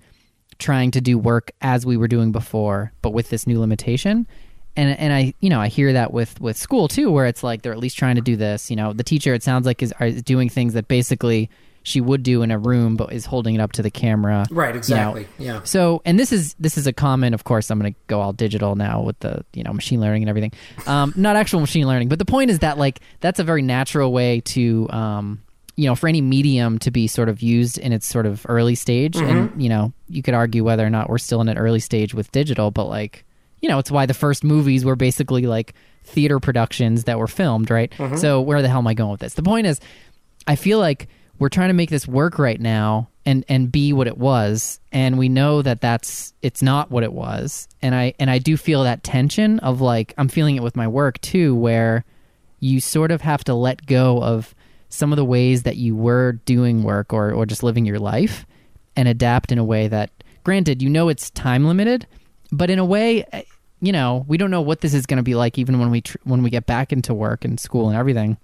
trying 0.60 0.92
to 0.92 1.02
do 1.02 1.18
work 1.18 1.52
as 1.62 1.86
we 1.86 1.98
were 1.98 2.08
doing 2.08 2.32
before, 2.32 2.92
but 3.02 3.14
with 3.14 3.30
this 3.30 3.48
new 3.48 3.60
limitation. 3.60 4.28
And 4.76 4.98
and 4.98 5.14
I 5.14 5.34
you 5.40 5.50
know 5.50 5.60
I 5.60 5.68
hear 5.68 5.94
that 5.94 6.14
with 6.14 6.40
with 6.40 6.58
school 6.58 6.88
too, 6.88 7.12
where 7.12 7.26
it's 7.26 7.44
like 7.44 7.62
they're 7.62 7.74
at 7.74 7.80
least 7.80 7.98
trying 7.98 8.16
to 8.16 8.22
do 8.22 8.36
this. 8.36 8.70
You 8.70 8.76
know, 8.76 8.94
the 8.94 9.04
teacher 9.04 9.34
it 9.34 9.44
sounds 9.44 9.66
like 9.66 9.84
is, 9.84 9.94
is 10.00 10.24
doing 10.24 10.50
things 10.50 10.74
that 10.74 10.88
basically 10.88 11.50
she 11.84 12.00
would 12.00 12.24
do 12.24 12.44
in 12.44 12.52
a 12.52 12.58
room, 12.58 12.96
but 12.96 13.12
is 13.12 13.26
holding 13.26 13.56
it 13.56 13.62
up 13.62 13.72
to 13.74 13.82
the 13.82 13.90
camera. 13.90 14.46
right 14.52 14.68
you 14.68 14.74
know. 14.74 14.78
exactly 14.78 15.28
yeah 15.40 15.62
So, 15.64 16.02
and 16.06 16.20
this 16.20 16.32
is 16.32 16.56
this 16.60 16.78
is 16.78 16.88
a 16.88 16.94
common. 16.94 17.34
Of 17.34 17.44
course, 17.44 17.70
I'm 17.70 17.80
going 17.80 17.94
to 17.94 18.00
go 18.08 18.22
all 18.22 18.34
digital 18.34 18.76
now 18.76 19.02
with 19.02 19.20
the 19.20 19.44
you 19.54 19.64
know 19.64 19.74
machine 19.74 20.00
learning 20.00 20.24
and 20.24 20.30
everything. 20.30 20.54
Um, 20.86 21.14
not 21.18 21.36
actual 21.36 21.60
machine 21.60 21.88
learning, 21.88 22.10
but 22.10 22.20
the 22.20 22.26
point 22.26 22.52
is 22.52 22.60
that 22.60 22.78
like 22.78 23.00
that's 23.20 23.40
a 23.40 23.44
very 23.44 23.62
natural 23.62 24.12
way 24.12 24.42
to 24.42 24.90
um, 24.92 25.42
you 25.76 25.86
know 25.86 25.96
for 25.96 26.08
any 26.08 26.22
medium 26.22 26.78
to 26.80 26.92
be 26.92 27.08
sort 27.08 27.30
of 27.30 27.42
used 27.42 27.78
in 27.78 27.94
its 27.94 28.08
sort 28.08 28.26
of 28.26 28.46
early 28.48 28.76
stage. 28.76 29.18
And 29.18 29.62
you 29.62 29.70
know 29.70 29.94
you 30.08 30.22
could 30.22 30.34
argue 30.34 30.64
whether 30.64 30.86
or 30.86 30.90
not 30.90 31.10
we're 31.10 31.18
still 31.18 31.42
in 31.42 31.50
an 31.50 31.58
early 31.58 31.80
stage 31.80 32.14
with 32.14 32.32
digital, 32.32 32.70
but 32.70 32.86
like 32.86 33.26
you 33.62 33.70
know 33.70 33.80
it's 33.80 33.92
why 33.92 34.06
the 34.06 34.14
first 34.14 34.44
movies 34.44 34.84
were 34.84 34.96
basically 34.96 35.48
like 35.48 35.74
theater 36.04 36.40
productions 36.40 37.06
that 37.06 37.20
were 37.20 37.28
filmed, 37.28 37.70
right? 37.70 37.92
Mm-hmm. 37.92 38.18
So 38.18 38.42
where 38.42 38.62
the 38.62 38.70
hell 38.70 38.80
am 38.80 38.88
I 38.88 38.94
going 38.94 39.12
with 39.12 39.22
this? 39.22 39.36
The 39.36 39.44
point 39.44 39.68
is, 39.68 39.80
I 40.48 40.56
feel 40.56 40.80
like 40.80 41.08
we're 41.40 41.50
trying 41.50 41.70
to 41.70 41.74
make 41.74 41.90
this 41.90 42.08
work 42.08 42.38
right 42.38 42.60
now 42.60 43.10
and 43.26 43.44
and 43.48 43.72
be 43.72 43.94
what 43.94 44.08
it 44.08 44.18
was 44.18 44.80
and 44.92 45.18
we 45.18 45.30
know 45.30 45.62
that 45.62 45.82
that's 45.82 46.34
it's 46.42 46.62
not 46.62 46.92
what 46.92 47.04
it 47.04 47.14
was 47.14 47.68
and 47.82 47.94
i 47.94 48.14
and 48.20 48.30
i 48.30 48.38
do 48.38 48.58
feel 48.58 48.84
that 48.84 49.04
tension 49.04 49.60
of 49.60 49.82
like 49.82 50.14
i'm 50.18 50.28
feeling 50.28 50.56
it 50.56 50.64
with 50.64 50.76
my 50.76 50.88
work 50.88 51.20
too 51.22 51.56
where 51.56 52.04
you 52.60 52.80
sort 52.80 53.12
of 53.12 53.22
have 53.22 53.44
to 53.44 53.54
let 53.54 53.86
go 53.86 54.22
of 54.24 54.56
some 54.90 55.12
of 55.12 55.18
the 55.18 55.26
ways 55.26 55.64
that 55.64 55.78
you 55.78 55.96
were 55.96 56.34
doing 56.46 56.84
work 56.84 57.14
or 57.14 57.32
or 57.32 57.46
just 57.46 57.64
living 57.64 57.86
your 57.86 58.00
life 58.00 58.46
and 58.96 59.08
adapt 59.08 59.52
in 59.52 59.58
a 59.58 59.64
way 59.64 59.88
that 59.88 60.12
granted 60.44 60.82
you 60.82 60.90
know 60.90 61.10
it's 61.10 61.30
time 61.32 61.66
limited 61.66 62.06
but 62.52 62.70
in 62.70 62.80
a 62.80 62.86
way 62.86 63.24
you 63.82 63.92
know 63.92 64.26
we 64.28 64.38
don't 64.38 64.52
know 64.52 64.62
what 64.62 64.82
this 64.82 64.94
is 64.94 65.06
going 65.06 65.18
to 65.18 65.24
be 65.24 65.36
like 65.36 65.58
even 65.58 65.80
when 65.80 65.92
we 65.92 66.02
tr- 66.02 66.18
when 66.24 66.44
we 66.44 66.50
get 66.50 66.66
back 66.66 66.94
into 66.94 67.14
work 67.14 67.44
and 67.44 67.60
school 67.60 67.90
and 67.90 67.98
everything 67.98 68.38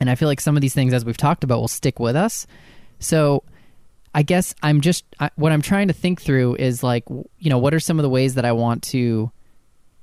and 0.00 0.10
I 0.10 0.14
feel 0.14 0.28
like 0.28 0.40
some 0.40 0.56
of 0.56 0.60
these 0.60 0.74
things, 0.74 0.92
as 0.92 1.04
we've 1.04 1.16
talked 1.16 1.44
about, 1.44 1.60
will 1.60 1.68
stick 1.68 2.00
with 2.00 2.16
us. 2.16 2.46
So 2.98 3.42
I 4.14 4.22
guess 4.22 4.54
I'm 4.62 4.80
just, 4.80 5.04
I, 5.20 5.30
what 5.36 5.52
I'm 5.52 5.62
trying 5.62 5.88
to 5.88 5.94
think 5.94 6.20
through 6.20 6.56
is 6.56 6.82
like, 6.82 7.04
you 7.08 7.50
know, 7.50 7.58
what 7.58 7.74
are 7.74 7.80
some 7.80 7.98
of 7.98 8.02
the 8.02 8.08
ways 8.08 8.34
that 8.34 8.44
I 8.44 8.52
want 8.52 8.82
to 8.84 9.30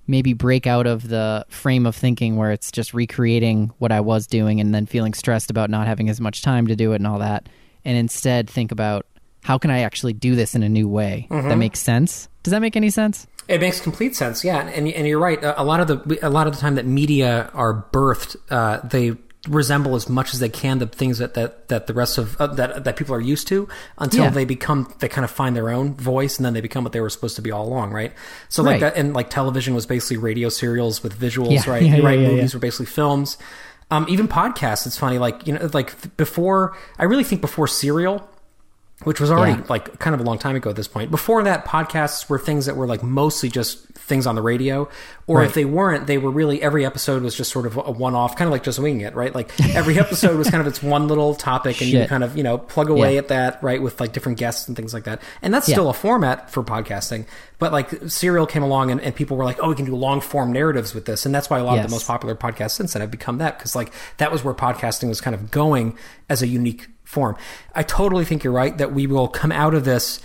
maybe 0.07 0.33
break 0.33 0.67
out 0.67 0.87
of 0.87 1.07
the 1.07 1.45
frame 1.49 1.85
of 1.85 1.95
thinking 1.95 2.35
where 2.35 2.51
it's 2.51 2.71
just 2.71 2.93
recreating 2.93 3.71
what 3.77 3.91
I 3.91 4.01
was 4.01 4.27
doing 4.27 4.59
and 4.59 4.73
then 4.73 4.85
feeling 4.85 5.13
stressed 5.13 5.49
about 5.49 5.69
not 5.69 5.87
having 5.87 6.09
as 6.09 6.19
much 6.19 6.41
time 6.41 6.67
to 6.67 6.75
do 6.75 6.93
it 6.93 6.97
and 6.97 7.07
all 7.07 7.19
that. 7.19 7.47
And 7.85 7.97
instead 7.97 8.49
think 8.49 8.71
about 8.71 9.05
how 9.43 9.57
can 9.57 9.71
I 9.71 9.79
actually 9.79 10.13
do 10.13 10.35
this 10.35 10.55
in 10.55 10.63
a 10.63 10.69
new 10.69 10.87
way 10.87 11.27
that 11.29 11.35
mm-hmm. 11.35 11.59
makes 11.59 11.79
sense? 11.79 12.27
Does 12.43 12.51
that 12.51 12.61
make 12.61 12.75
any 12.75 12.89
sense? 12.89 13.27
It 13.51 13.61
makes 13.61 13.79
complete 13.81 14.15
sense, 14.15 14.43
yeah, 14.43 14.59
and 14.59 14.87
and 14.87 15.07
you're 15.07 15.19
right. 15.19 15.39
A 15.43 15.63
lot 15.63 15.79
of 15.79 15.87
the 15.87 16.19
a 16.21 16.29
lot 16.29 16.47
of 16.47 16.53
the 16.55 16.59
time 16.59 16.75
that 16.75 16.85
media 16.85 17.49
are 17.53 17.85
birthed, 17.91 18.35
uh, 18.49 18.79
they 18.87 19.17
resemble 19.47 19.95
as 19.95 20.07
much 20.07 20.35
as 20.35 20.39
they 20.39 20.49
can 20.49 20.77
the 20.77 20.85
things 20.85 21.17
that 21.17 21.33
that, 21.33 21.67
that 21.69 21.87
the 21.87 21.93
rest 21.95 22.19
of 22.19 22.39
uh, 22.39 22.45
that 22.47 22.83
that 22.83 22.95
people 22.95 23.15
are 23.15 23.19
used 23.21 23.47
to 23.47 23.67
until 23.97 24.25
Yeah. 24.25 24.29
they 24.29 24.45
become 24.45 24.93
they 24.99 25.09
kind 25.09 25.25
of 25.25 25.31
find 25.31 25.55
their 25.55 25.69
own 25.71 25.95
voice 25.95 26.37
and 26.37 26.45
then 26.45 26.53
they 26.53 26.61
become 26.61 26.83
what 26.83 26.93
they 26.93 27.01
were 27.01 27.09
supposed 27.09 27.35
to 27.37 27.41
be 27.41 27.51
all 27.51 27.67
along, 27.67 27.91
right? 27.91 28.13
So 28.49 28.61
like 28.61 28.73
Right. 28.73 28.93
that, 28.93 28.97
and 28.97 29.13
like 29.15 29.29
television 29.31 29.73
was 29.73 29.85
basically 29.87 30.17
radio 30.17 30.49
serials 30.49 31.01
with 31.03 31.19
visuals, 31.19 31.65
Yeah, 31.65 31.71
right? 31.71 31.83
yeah, 31.87 31.99
right. 32.01 32.19
Movies 32.19 32.53
were 32.53 32.59
basically 32.59 32.85
films. 32.85 33.37
Um, 33.89 34.05
even 34.07 34.27
podcasts, 34.27 34.85
it's 34.87 34.97
funny. 34.97 35.17
Like 35.17 35.45
you 35.47 35.53
know, 35.53 35.69
like 35.73 36.15
before, 36.17 36.77
I 36.99 37.03
really 37.05 37.23
think 37.25 37.41
before 37.41 37.67
Serial, 37.67 38.29
which 39.03 39.19
was 39.19 39.31
already 39.31 39.53
Yeah. 39.59 39.65
like 39.69 39.99
kind 39.99 40.13
of 40.13 40.19
a 40.19 40.23
long 40.23 40.37
time 40.37 40.55
ago 40.55 40.69
at 40.69 40.75
this 40.75 40.87
point. 40.87 41.11
Before 41.11 41.43
that, 41.43 41.65
podcasts 41.65 42.29
were 42.29 42.37
things 42.39 42.65
that 42.67 42.75
were 42.75 42.85
like 42.87 43.01
mostly 43.03 43.49
just 43.49 43.87
things 43.95 44.27
on 44.27 44.35
the 44.35 44.41
radio, 44.41 44.89
or 45.27 45.37
Right. 45.39 45.47
if 45.47 45.53
they 45.53 45.63
weren't, 45.65 46.05
they 46.07 46.17
were 46.17 46.31
really 46.31 46.61
every 46.61 46.85
episode 46.85 47.23
was 47.23 47.33
just 47.35 47.51
sort 47.51 47.65
of 47.65 47.77
a 47.77 47.91
one-off, 47.91 48.35
kind 48.35 48.47
of 48.47 48.51
like 48.51 48.63
just 48.63 48.77
winging 48.79 49.01
it, 49.01 49.15
right? 49.15 49.33
Like 49.33 49.49
every 49.75 49.97
episode 50.05 50.37
was 50.37 50.49
kind 50.49 50.59
of 50.61 50.67
its 50.67 50.83
one 50.83 51.07
little 51.07 51.33
topic, 51.35 51.81
and 51.81 51.89
you 51.89 52.05
kind 52.07 52.23
of 52.23 52.35
you 52.35 52.43
know 52.43 52.57
plug 52.57 52.89
away 52.89 53.13
Yeah. 53.13 53.19
at 53.19 53.27
that, 53.29 53.63
right, 53.63 53.81
with 53.81 53.99
like 54.01 54.11
different 54.13 54.37
guests 54.37 54.67
and 54.67 54.75
things 54.75 54.93
like 54.93 55.05
that. 55.05 55.21
And 55.41 55.53
that's 55.53 55.67
Yeah. 55.69 55.75
still 55.75 55.89
a 55.89 55.93
format 55.93 56.49
for 56.51 56.61
podcasting, 56.63 57.25
but 57.59 57.71
like 57.71 57.89
Serial 58.07 58.45
came 58.45 58.63
along, 58.63 58.91
and, 58.91 58.99
and 59.01 59.15
people 59.15 59.37
were 59.37 59.45
like, 59.45 59.57
oh, 59.61 59.69
we 59.69 59.75
can 59.75 59.85
do 59.85 59.95
long-form 59.95 60.51
narratives 60.51 60.93
with 60.93 61.05
this, 61.05 61.25
and 61.25 61.33
that's 61.33 61.49
why 61.49 61.59
a 61.59 61.63
lot 61.63 61.77
of 61.77 61.83
the 61.85 61.89
most 61.91 62.07
popular 62.07 62.35
podcasts 62.35 62.71
since 62.71 62.93
then 62.93 63.01
have 63.01 63.11
become 63.11 63.37
that 63.37 63.57
because 63.57 63.75
like 63.75 63.93
that 64.17 64.31
was 64.31 64.43
where 64.43 64.53
podcasting 64.53 65.07
was 65.07 65.21
kind 65.21 65.33
of 65.35 65.51
going 65.51 65.95
as 66.29 66.41
a 66.41 66.47
unique 66.47 66.87
form. 67.11 67.35
I 67.75 67.83
totally 67.83 68.25
think 68.25 68.43
you're 68.43 68.53
right 68.53 68.77
that 68.77 68.93
we 68.93 69.05
will 69.07 69.27
come 69.27 69.51
out 69.51 69.73
of 69.73 69.83
this 69.85 70.19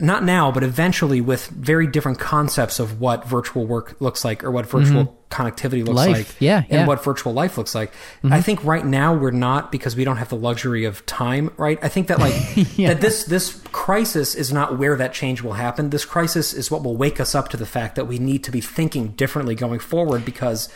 not 0.00 0.24
now, 0.24 0.50
but 0.50 0.64
eventually 0.64 1.20
with 1.20 1.46
very 1.46 1.86
different 1.86 2.18
concepts 2.18 2.80
of 2.80 3.00
what 3.00 3.24
virtual 3.24 3.64
work 3.66 3.94
looks 4.00 4.24
like 4.24 4.42
or 4.42 4.50
what 4.50 4.66
virtual 4.66 5.16
connectivity 5.30 5.86
looks 5.86 6.00
Mm-hmm. 6.00 6.12
Life. 6.12 6.28
like 6.32 6.40
Yeah, 6.40 6.56
and 6.56 6.66
yeah. 6.70 6.78
Mm-hmm. 6.78 6.86
what 6.88 7.04
virtual 7.04 7.32
life 7.32 7.56
looks 7.56 7.72
like. 7.72 7.92
I 8.24 8.40
think 8.40 8.64
right 8.64 8.84
now 8.84 9.14
we're 9.14 9.30
not 9.30 9.70
because 9.70 9.94
we 9.94 10.02
don't 10.04 10.16
have 10.16 10.28
the 10.28 10.36
luxury 10.36 10.86
of 10.86 11.06
time, 11.06 11.52
right? 11.56 11.78
I 11.82 11.88
think 11.88 12.08
that 12.08 12.18
like 12.18 12.34
Yeah. 12.76 12.88
that 12.94 13.00
this 13.00 13.24
this 13.24 13.62
crisis 13.70 14.34
is 14.34 14.52
not 14.52 14.76
where 14.76 14.96
that 14.96 15.12
change 15.12 15.40
will 15.40 15.52
happen. 15.52 15.90
This 15.90 16.04
crisis 16.04 16.52
is 16.52 16.68
what 16.68 16.82
will 16.82 16.96
wake 16.96 17.20
us 17.20 17.34
up 17.36 17.48
to 17.50 17.56
the 17.56 17.66
fact 17.66 17.94
that 17.94 18.06
we 18.06 18.18
need 18.18 18.42
to 18.44 18.50
be 18.50 18.60
thinking 18.60 19.08
differently 19.12 19.54
going 19.54 19.78
forward 19.78 20.24
because 20.24 20.68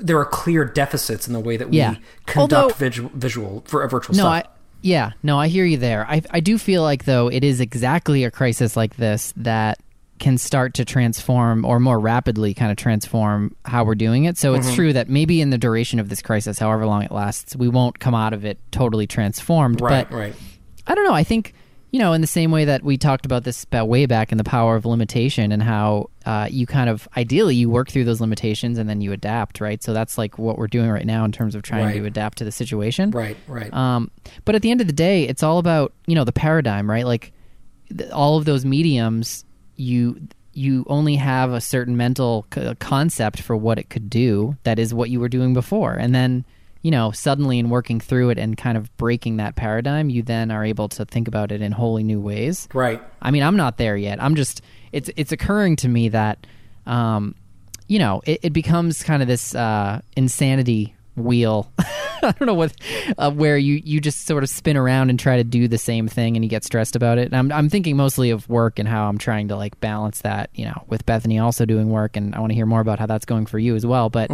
there 0.00 0.18
are 0.18 0.24
clear 0.26 0.64
deficits 0.64 1.28
in 1.28 1.34
the 1.34 1.40
way 1.40 1.56
that 1.56 1.70
we 1.70 1.76
Yeah. 1.76 1.94
conduct 2.26 2.52
Although- 2.64 2.74
visual, 2.74 3.10
visual 3.14 3.62
for 3.66 3.84
a 3.84 3.88
virtual 3.88 4.16
No, 4.16 4.22
stuff. 4.24 4.32
I 4.32 4.44
yeah, 4.82 5.12
no, 5.22 5.38
I 5.38 5.48
hear 5.48 5.64
you 5.64 5.78
there. 5.78 6.06
I 6.08 6.22
I 6.30 6.40
do 6.40 6.58
feel 6.58 6.82
like 6.82 7.04
though 7.04 7.28
it 7.28 7.42
is 7.44 7.60
exactly 7.60 8.24
a 8.24 8.30
crisis 8.30 8.76
like 8.76 8.96
this 8.96 9.32
that 9.36 9.78
can 10.18 10.38
start 10.38 10.74
to 10.74 10.84
transform 10.84 11.64
or 11.64 11.80
more 11.80 11.98
rapidly 11.98 12.54
kind 12.54 12.70
of 12.70 12.76
transform 12.76 13.56
how 13.64 13.82
we're 13.84 13.94
doing 13.96 14.24
it. 14.24 14.38
So 14.38 14.52
Mm-hmm. 14.52 14.60
it's 14.68 14.74
true 14.76 14.92
that 14.92 15.08
maybe 15.08 15.40
in 15.40 15.50
the 15.50 15.58
duration 15.58 15.98
of 15.98 16.08
this 16.10 16.22
crisis, 16.22 16.58
however 16.60 16.86
long 16.86 17.02
it 17.02 17.10
lasts, 17.10 17.56
we 17.56 17.68
won't 17.68 17.98
come 17.98 18.14
out 18.14 18.32
of 18.32 18.44
it 18.44 18.58
totally 18.70 19.06
transformed. 19.08 19.80
right, 19.80 20.08
but 20.08 20.16
right. 20.16 20.34
I 20.86 20.94
don't 20.94 21.04
know. 21.04 21.14
I 21.14 21.24
think 21.24 21.54
you 21.92 21.98
know, 21.98 22.12
in 22.14 22.20
the 22.22 22.26
same 22.26 22.50
way 22.50 22.64
that 22.64 22.82
we 22.82 22.96
talked 22.96 23.24
about 23.26 23.44
this 23.44 23.64
about 23.64 23.86
way 23.86 24.06
back 24.06 24.32
in 24.32 24.38
the 24.38 24.44
power 24.44 24.74
of 24.76 24.84
limitation 24.86 25.52
and 25.52 25.62
how 25.62 26.08
uh, 26.26 26.48
you 26.50 26.66
kind 26.66 26.88
of 26.90 27.06
ideally 27.16 27.54
you 27.54 27.68
work 27.70 27.90
through 27.90 28.04
those 28.04 28.20
limitations 28.20 28.78
and 28.78 28.88
then 28.88 29.00
you 29.02 29.12
adapt, 29.12 29.60
right? 29.60 29.82
So 29.82 29.92
that's 29.92 30.16
like 30.18 30.38
what 30.38 30.56
we're 30.58 30.68
doing 30.68 30.90
right 30.90 31.04
now 31.06 31.24
in 31.24 31.32
terms 31.32 31.54
of 31.54 31.62
trying 31.62 31.84
Right. 31.84 31.98
to 31.98 32.04
adapt 32.06 32.38
to 32.38 32.44
the 32.44 32.50
situation, 32.52 33.10
Right, 33.10 33.36
right. 33.46 33.72
um, 33.74 34.10
but 34.44 34.54
at 34.54 34.62
the 34.62 34.70
end 34.70 34.80
of 34.80 34.86
the 34.86 34.92
day, 34.94 35.24
it's 35.28 35.42
all 35.42 35.58
about 35.58 35.92
you 36.06 36.14
know 36.14 36.24
the 36.24 36.32
paradigm, 36.32 36.90
right? 36.90 37.04
Like 37.06 37.32
th- 37.96 38.10
all 38.10 38.38
of 38.38 38.46
those 38.46 38.64
mediums, 38.64 39.44
you 39.76 40.20
you 40.54 40.84
only 40.88 41.16
have 41.16 41.52
a 41.52 41.60
certain 41.60 41.96
mental 41.96 42.46
c- 42.54 42.74
concept 42.78 43.40
for 43.40 43.56
what 43.56 43.78
it 43.78 43.88
could 43.90 44.08
do. 44.10 44.56
That 44.64 44.78
is 44.78 44.92
what 44.94 45.08
you 45.10 45.18
were 45.20 45.28
doing 45.30 45.54
before, 45.54 45.92
and 45.94 46.14
then 46.14 46.44
you 46.82 46.90
know 46.90 47.10
suddenly 47.12 47.58
in 47.58 47.70
working 47.70 48.00
through 48.00 48.30
it 48.30 48.38
and 48.38 48.56
kind 48.56 48.76
of 48.76 48.94
breaking 48.96 49.38
that 49.38 49.56
paradigm, 49.56 50.10
you 50.10 50.22
then 50.22 50.50
are 50.50 50.64
able 50.64 50.88
to 50.90 51.04
think 51.04 51.28
about 51.28 51.52
it 51.52 51.62
in 51.62 51.72
wholly 51.72 52.02
new 52.02 52.20
ways. 52.20 52.68
right. 52.74 53.02
I 53.20 53.30
mean, 53.30 53.42
I'm 53.42 53.56
not 53.56 53.78
there 53.78 53.96
yet. 53.96 54.22
I'm 54.22 54.34
just 54.34 54.62
it's 54.92 55.10
it's 55.16 55.32
occurring 55.32 55.76
to 55.76 55.88
me 55.88 56.08
that 56.10 56.46
um, 56.86 57.34
you 57.88 57.98
know 57.98 58.22
it, 58.24 58.40
it 58.42 58.52
becomes 58.52 59.02
kind 59.02 59.22
of 59.22 59.28
this 59.28 59.54
uh, 59.54 60.00
insanity 60.16 60.94
wheel. 61.16 61.72
I 62.24 62.30
don't 62.38 62.46
know 62.46 62.54
what 62.54 62.72
uh, 63.18 63.32
where 63.32 63.58
you 63.58 63.80
you 63.84 64.00
just 64.00 64.26
sort 64.26 64.44
of 64.44 64.48
spin 64.48 64.76
around 64.76 65.10
and 65.10 65.18
try 65.18 65.36
to 65.36 65.44
do 65.44 65.66
the 65.66 65.78
same 65.78 66.06
thing 66.06 66.36
and 66.36 66.44
you 66.44 66.48
get 66.48 66.64
stressed 66.64 66.94
about 66.94 67.18
it. 67.18 67.26
And 67.26 67.36
I'm 67.36 67.50
I'm 67.52 67.68
thinking 67.68 67.96
mostly 67.96 68.30
of 68.30 68.48
work 68.48 68.78
and 68.78 68.88
how 68.88 69.08
I'm 69.08 69.18
trying 69.18 69.48
to 69.48 69.56
like 69.56 69.78
balance 69.80 70.20
that. 70.22 70.50
You 70.54 70.66
know, 70.66 70.84
with 70.88 71.04
Bethany 71.04 71.38
also 71.38 71.64
doing 71.64 71.90
work, 71.90 72.16
and 72.16 72.34
I 72.34 72.40
want 72.40 72.50
to 72.50 72.54
hear 72.54 72.66
more 72.66 72.80
about 72.80 72.98
how 72.98 73.06
that's 73.06 73.24
going 73.24 73.46
for 73.46 73.58
you 73.58 73.74
as 73.74 73.84
well. 73.84 74.08
But 74.10 74.30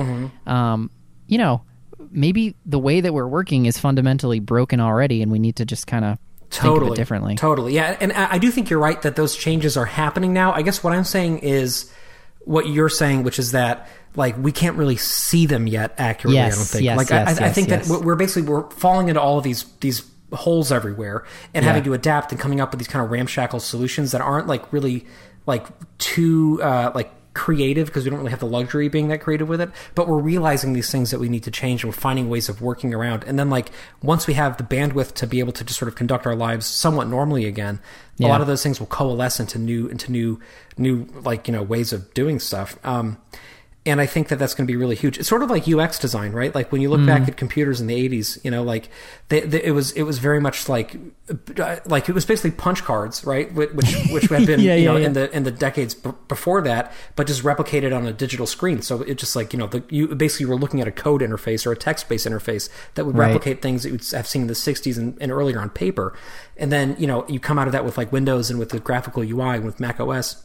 um, 0.46 0.90
you 1.26 1.38
know. 1.38 1.62
Maybe 2.11 2.55
the 2.66 2.79
way 2.79 3.01
that 3.01 3.12
we're 3.12 3.27
working 3.29 3.66
is 3.66 3.79
fundamentally 3.79 4.40
broken 4.40 4.81
already, 4.81 5.23
and 5.23 5.31
we 5.33 5.38
need 5.38 5.57
to 5.57 5.64
just 5.64 5.87
kind 5.87 6.05
of 6.05 6.18
totally 6.51 6.92
it 6.92 6.97
differently. 6.97 7.35
Totally, 7.37 7.75
yeah. 7.75 7.97
And 8.01 8.12
I 8.12 8.33
I 8.35 8.38
do 8.38 8.51
think 8.51 8.71
you're 8.71 8.79
right 8.79 9.01
that 9.03 9.16
those 9.16 9.37
changes 9.37 9.77
are 9.77 9.85
happening 9.87 10.33
now. 10.33 10.53
I 10.53 10.62
guess 10.62 10.83
what 10.85 10.92
I'm 10.92 11.05
saying 11.05 11.40
is 11.40 11.92
what 12.40 12.68
you're 12.68 12.88
saying, 12.88 13.23
which 13.25 13.38
is 13.38 13.53
that 13.53 13.88
like 14.16 14.37
we 14.38 14.53
can't 14.53 14.77
really 14.77 14.97
see 14.97 15.47
them 15.47 15.66
yet 15.66 15.94
accurately. 15.99 16.40
I 16.40 16.49
don't 16.49 16.59
think. 16.59 16.85
yes, 16.85 16.97
like 16.97 17.11
yes, 17.11 17.40
I, 17.40 17.47
I 17.47 17.53
think 17.53 17.68
yes. 17.68 17.87
that 17.87 17.92
we're- 17.92 18.05
we're 18.07 18.16
basically 18.16 18.51
we're 18.51 18.68
falling 18.71 19.09
into 19.09 19.21
all 19.21 19.38
of 19.38 19.44
these 19.44 19.64
these 19.81 20.03
holes 20.33 20.73
everywhere 20.73 21.25
and 21.55 21.62
Yeah. 21.64 21.68
having 21.73 21.85
to 21.85 21.94
adapt 21.94 22.33
and 22.33 22.40
coming 22.40 22.61
up 22.61 22.71
with 22.71 22.79
these 22.81 22.88
kind 22.88 23.05
of 23.05 23.11
ramshackle 23.11 23.61
solutions 23.61 24.12
that 24.12 24.21
aren't 24.21 24.47
like 24.47 24.73
really 24.73 25.07
like 25.47 25.66
too 25.99 26.61
uh, 26.62 26.90
like 26.94 27.11
creative 27.38 27.87
because 27.87 28.05
we 28.05 28.11
don't 28.11 28.18
really 28.18 28.31
have 28.31 28.40
the 28.40 28.46
luxury 28.46 28.87
of 28.87 28.92
being 28.92 29.09
that 29.09 29.20
creative 29.20 29.48
with 29.48 29.61
it 29.61 29.70
but 29.94 30.09
we're 30.09 30.18
realizing 30.18 30.72
these 30.72 30.90
things 30.90 31.11
that 31.11 31.20
we 31.20 31.29
need 31.29 31.44
to 31.44 31.51
change 31.51 31.83
and 31.83 31.92
we're 31.92 31.98
finding 31.98 32.29
ways 32.29 32.48
of 32.48 32.61
working 32.61 32.92
around. 32.94 33.24
And 33.24 33.38
then 33.38 33.51
like 33.51 33.70
once 34.03 34.27
we 34.27 34.35
have 34.35 34.57
the 34.57 34.64
bandwidth 34.64 35.14
to 35.14 35.27
be 35.27 35.38
able 35.38 35.53
to 35.53 35.64
just 35.64 35.79
sort 35.79 35.88
of 35.88 35.94
conduct 35.94 36.27
our 36.27 36.35
lives 36.35 36.66
somewhat 36.66 37.09
normally 37.09 37.46
again 37.46 37.81
a 38.20 38.27
lot 38.27 38.40
of 38.40 38.48
those 38.48 38.62
things 38.62 38.81
will 38.81 38.88
coalesce 38.88 39.38
into 39.38 39.59
new 39.59 39.87
into 39.87 40.11
new 40.11 40.40
new 40.77 41.07
like 41.22 41.46
you 41.46 41.53
know 41.53 41.62
ways 41.62 41.92
of 41.92 42.12
doing 42.14 42.40
stuff. 42.40 42.77
Um 42.85 43.18
and 43.88 44.01
I 44.01 44.07
think 44.07 44.29
that 44.29 44.38
that's 44.38 44.55
going 44.55 44.66
to 44.66 44.70
be 44.72 44.77
really 44.77 44.94
huge. 44.96 45.18
It's 45.18 45.29
sort 45.29 45.42
of 45.42 45.51
like 45.51 45.66
UX 45.68 45.98
design, 45.98 46.33
right? 46.33 46.55
Like 46.55 46.70
when 46.70 46.81
you 46.81 46.90
look 46.90 46.98
Mm-hmm. 47.01 47.07
back 47.07 47.29
at 47.29 47.37
computers 47.37 47.81
in 47.81 47.87
the 47.87 48.09
'80s, 48.09 48.42
you 48.44 48.51
know, 48.51 48.62
like 48.62 48.88
they, 49.29 49.40
they, 49.40 49.62
it 49.64 49.70
was 49.72 49.92
it 49.92 50.03
was 50.03 50.18
very 50.18 50.40
much 50.40 50.68
like 50.68 50.96
uh, 51.59 51.77
like 51.87 52.09
it 52.09 52.14
was 52.14 52.24
basically 52.27 52.51
punch 52.53 52.85
cards, 52.85 53.24
right? 53.24 53.53
Which 53.55 53.70
which 54.11 54.24
had 54.27 54.46
been 54.46 54.61
Yeah, 54.61 54.74
you 54.74 54.85
know 54.85 54.96
yeah. 54.96 55.07
in 55.07 55.12
the 55.14 55.31
in 55.37 55.42
the 55.44 55.51
decades 55.51 55.94
b- 55.94 56.11
before 56.29 56.61
that, 56.62 56.92
but 57.16 57.27
just 57.27 57.42
replicated 57.42 57.96
on 57.96 58.07
a 58.07 58.12
digital 58.12 58.46
screen. 58.46 58.83
So 58.83 59.03
it 59.03 59.14
just 59.18 59.35
like 59.37 59.53
you 59.53 59.59
know 59.59 59.66
the, 59.66 59.83
you 59.90 60.09
basically 60.14 60.46
were 60.46 60.57
looking 60.57 60.81
at 60.81 60.88
a 60.88 60.92
code 60.92 61.20
interface 61.20 61.66
or 61.66 61.72
a 61.72 61.77
text 61.77 62.09
based 62.09 62.27
interface 62.27 62.68
that 62.94 63.05
would 63.07 63.16
Right. 63.16 63.27
replicate 63.27 63.62
things 63.62 63.83
that 63.83 63.88
you 63.90 63.94
would 63.94 64.05
have 64.12 64.27
seen 64.27 64.42
in 64.42 64.48
the 64.48 64.55
'60s 64.55 64.96
and, 64.98 65.16
and 65.20 65.33
earlier 65.33 65.61
on 65.61 65.70
paper. 65.70 66.14
And 66.57 66.70
then 66.72 66.96
you 66.98 67.07
know 67.07 67.24
you 67.29 67.38
come 67.40 67.59
out 67.59 67.66
of 67.68 67.72
that 67.72 67.85
with 67.85 67.96
like 67.96 68.11
Windows 68.12 68.51
and 68.51 68.59
with 68.59 68.70
the 68.70 68.81
graphical 68.81 69.22
UI 69.22 69.57
and 69.57 69.64
with 69.64 69.79
Mac 69.81 70.01
OS 70.01 70.44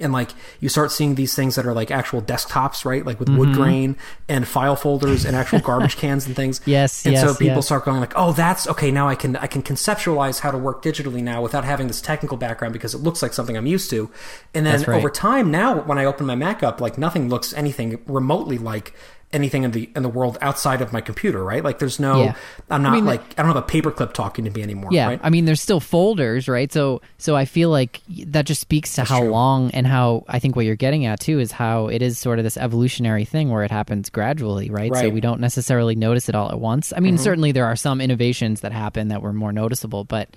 and 0.00 0.12
like 0.12 0.30
you 0.60 0.68
start 0.68 0.92
seeing 0.92 1.14
these 1.14 1.34
things 1.34 1.54
that 1.54 1.64
are 1.64 1.72
like 1.72 1.90
actual 1.90 2.20
desktops, 2.20 2.84
right? 2.84 3.06
Like 3.06 3.18
with 3.18 3.28
Mm-hmm. 3.28 3.38
wood 3.38 3.52
grain 3.54 3.96
and 4.28 4.46
file 4.46 4.76
folders 4.76 5.24
and 5.24 5.34
actual 5.36 5.60
garbage 5.60 5.96
cans 6.02 6.26
and 6.26 6.36
things. 6.36 6.60
Yes, 6.66 7.06
And 7.06 7.16
so 7.16 7.32
people 7.34 7.56
yes. 7.56 7.66
start 7.66 7.84
going 7.84 8.00
like, 8.00 8.12
"Oh, 8.16 8.32
that's 8.32 8.68
okay. 8.68 8.90
Now 8.90 9.08
I 9.08 9.14
can 9.14 9.36
I 9.36 9.46
can 9.46 9.62
conceptualize 9.62 10.40
how 10.40 10.50
to 10.50 10.58
work 10.58 10.82
digitally 10.82 11.22
now 11.22 11.40
without 11.42 11.64
having 11.64 11.86
this 11.86 12.00
technical 12.00 12.36
background 12.36 12.72
because 12.72 12.94
it 12.94 12.98
looks 12.98 13.22
like 13.22 13.32
something 13.32 13.56
I'm 13.56 13.66
used 13.66 13.88
to." 13.90 14.10
And 14.54 14.66
then 14.66 14.82
right. 14.82 14.98
over 14.98 15.08
time, 15.08 15.50
now 15.50 15.80
when 15.82 15.98
I 15.98 16.04
open 16.04 16.26
my 16.26 16.34
Mac 16.34 16.62
up, 16.62 16.80
like 16.80 16.98
nothing 16.98 17.28
looks 17.28 17.52
anything 17.54 17.98
remotely 18.06 18.58
like 18.58 18.92
anything 19.36 19.62
in 19.62 19.70
the 19.70 19.88
in 19.94 20.02
the 20.02 20.08
world 20.08 20.38
outside 20.40 20.80
of 20.80 20.92
my 20.92 21.00
computer, 21.00 21.44
right? 21.44 21.62
Like 21.62 21.78
there's 21.78 22.00
no 22.00 22.24
Yeah. 22.24 22.34
I'm 22.70 22.82
not 22.82 22.92
I 22.92 22.96
mean, 22.96 23.04
like 23.04 23.22
I 23.38 23.42
don't 23.42 23.54
have 23.54 23.56
a 23.56 23.62
paperclip 23.62 24.12
talking 24.12 24.44
to 24.44 24.50
me 24.50 24.62
anymore, 24.62 24.90
Yeah, 24.92 25.06
right? 25.06 25.20
I 25.22 25.30
mean, 25.30 25.44
there's 25.44 25.60
still 25.60 25.78
folders, 25.78 26.48
right? 26.48 26.72
So, 26.72 27.00
so 27.18 27.36
I 27.36 27.44
feel 27.44 27.70
like 27.70 28.00
that 28.08 28.46
just 28.46 28.60
speaks 28.60 28.94
to 28.96 29.04
how 29.04 29.20
true. 29.20 29.30
long 29.30 29.70
and 29.70 29.86
how 29.86 30.24
I 30.26 30.40
think 30.40 30.56
what 30.56 30.64
you're 30.64 30.74
getting 30.74 31.06
at 31.06 31.20
too 31.20 31.38
is 31.38 31.52
how 31.52 31.86
it 31.86 32.02
is 32.02 32.18
sort 32.18 32.38
of 32.38 32.44
this 32.44 32.56
evolutionary 32.56 33.24
thing 33.24 33.50
where 33.50 33.62
it 33.62 33.70
happens 33.70 34.10
gradually, 34.10 34.70
right? 34.70 34.92
So 34.94 35.08
we 35.08 35.20
don't 35.20 35.40
necessarily 35.40 35.94
notice 35.94 36.28
it 36.28 36.34
all 36.34 36.50
at 36.50 36.58
once. 36.58 36.92
I 36.96 37.00
mean, 37.00 37.14
mm-hmm. 37.14 37.22
certainly 37.22 37.52
there 37.52 37.66
are 37.66 37.76
some 37.76 38.00
innovations 38.00 38.62
that 38.62 38.72
happen 38.72 39.08
that 39.08 39.22
were 39.22 39.32
more 39.32 39.52
noticeable, 39.52 40.04
but. 40.04 40.28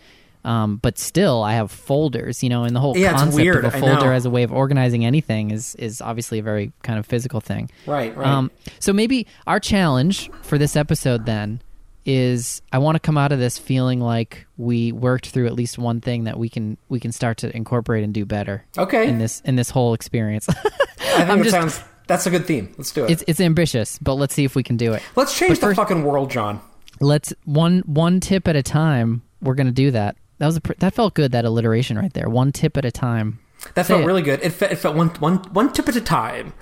Um, 0.45 0.77
but 0.77 0.97
still, 0.97 1.43
I 1.43 1.53
have 1.53 1.69
folders, 1.69 2.41
you 2.41 2.49
know, 2.49 2.63
and 2.63 2.75
the 2.75 2.79
whole 2.79 2.97
Yeah, 2.97 3.11
concept 3.11 3.65
of 3.65 3.65
a 3.65 3.71
folder 3.71 4.13
as 4.13 4.25
a 4.25 4.29
way 4.29 4.43
of 4.43 4.51
organizing 4.51 5.05
anything 5.05 5.51
is 5.51 5.75
is 5.75 6.01
obviously 6.01 6.39
a 6.39 6.43
very 6.43 6.71
kind 6.81 6.97
of 6.97 7.05
physical 7.05 7.41
thing. 7.41 7.69
Right, 7.85 8.15
right. 8.15 8.27
Um, 8.27 8.51
so 8.79 8.93
maybe 8.93 9.27
our 9.47 9.59
challenge 9.59 10.31
for 10.41 10.57
this 10.57 10.75
episode 10.75 11.25
then 11.25 11.61
is 12.05 12.61
I 12.71 12.79
want 12.79 12.95
to 12.95 12.99
come 12.99 13.17
out 13.17 13.31
of 13.31 13.39
this 13.39 13.57
feeling 13.57 13.99
like 13.99 14.47
we 14.57 14.91
worked 14.91 15.29
through 15.29 15.47
at 15.47 15.53
least 15.53 15.77
one 15.77 16.01
thing 16.01 16.23
that 16.23 16.39
we 16.39 16.49
can 16.49 16.77
we 16.87 16.99
can 16.99 17.11
start 17.11 17.37
to 17.39 17.55
incorporate 17.55 18.03
and 18.03 18.13
do 18.13 18.25
better 18.25 18.65
okay. 18.77 19.07
in 19.07 19.19
this 19.19 19.41
in 19.41 19.55
this 19.55 19.69
whole 19.69 19.93
experience. 19.93 20.47
I 20.99 21.25
think 21.25 21.43
just- 21.43 21.51
sounds 21.51 21.83
that's 22.07 22.25
a 22.25 22.31
good 22.31 22.47
theme. 22.47 22.73
Let's 22.77 22.91
do 22.91 23.05
it. 23.05 23.11
it's 23.11 23.23
it's 23.27 23.39
ambitious, 23.39 23.99
but 23.99 24.15
let's 24.15 24.33
see 24.33 24.43
if 24.43 24.55
we 24.55 24.63
can 24.63 24.77
do 24.77 24.93
it. 24.93 25.03
Let's 25.15 25.37
change 25.37 25.51
but 25.51 25.55
the 25.55 25.67
first- 25.67 25.75
fucking 25.75 26.03
world, 26.03 26.31
John. 26.31 26.61
Let's 26.99 27.33
one 27.45 27.79
one 27.85 28.19
tip 28.19 28.47
at 28.47 28.55
a 28.55 28.63
time. 28.63 29.21
We're 29.41 29.55
gonna 29.55 29.71
do 29.71 29.91
that. 29.91 30.15
That 30.39 30.45
was 30.47 30.57
a 30.57 30.61
pr- 30.61 30.73
that 30.79 30.93
felt 30.93 31.13
good. 31.13 31.31
That 31.31 31.45
alliteration 31.45 31.97
right 31.97 32.11
there. 32.13 32.27
One 32.29 32.51
tip 32.51 32.75
at 32.77 32.85
a 32.85 32.91
time. 32.91 33.39
That 33.75 33.85
Say 33.85 33.93
felt 33.93 34.03
it. 34.03 34.05
really 34.07 34.21
good. 34.21 34.39
It, 34.41 34.51
fe- 34.51 34.69
it 34.71 34.77
felt 34.77 34.95
one, 34.95 35.09
one, 35.19 35.37
one 35.53 35.71
tip 35.73 35.87
at 35.89 35.95
a 35.95 36.01
time. 36.01 36.53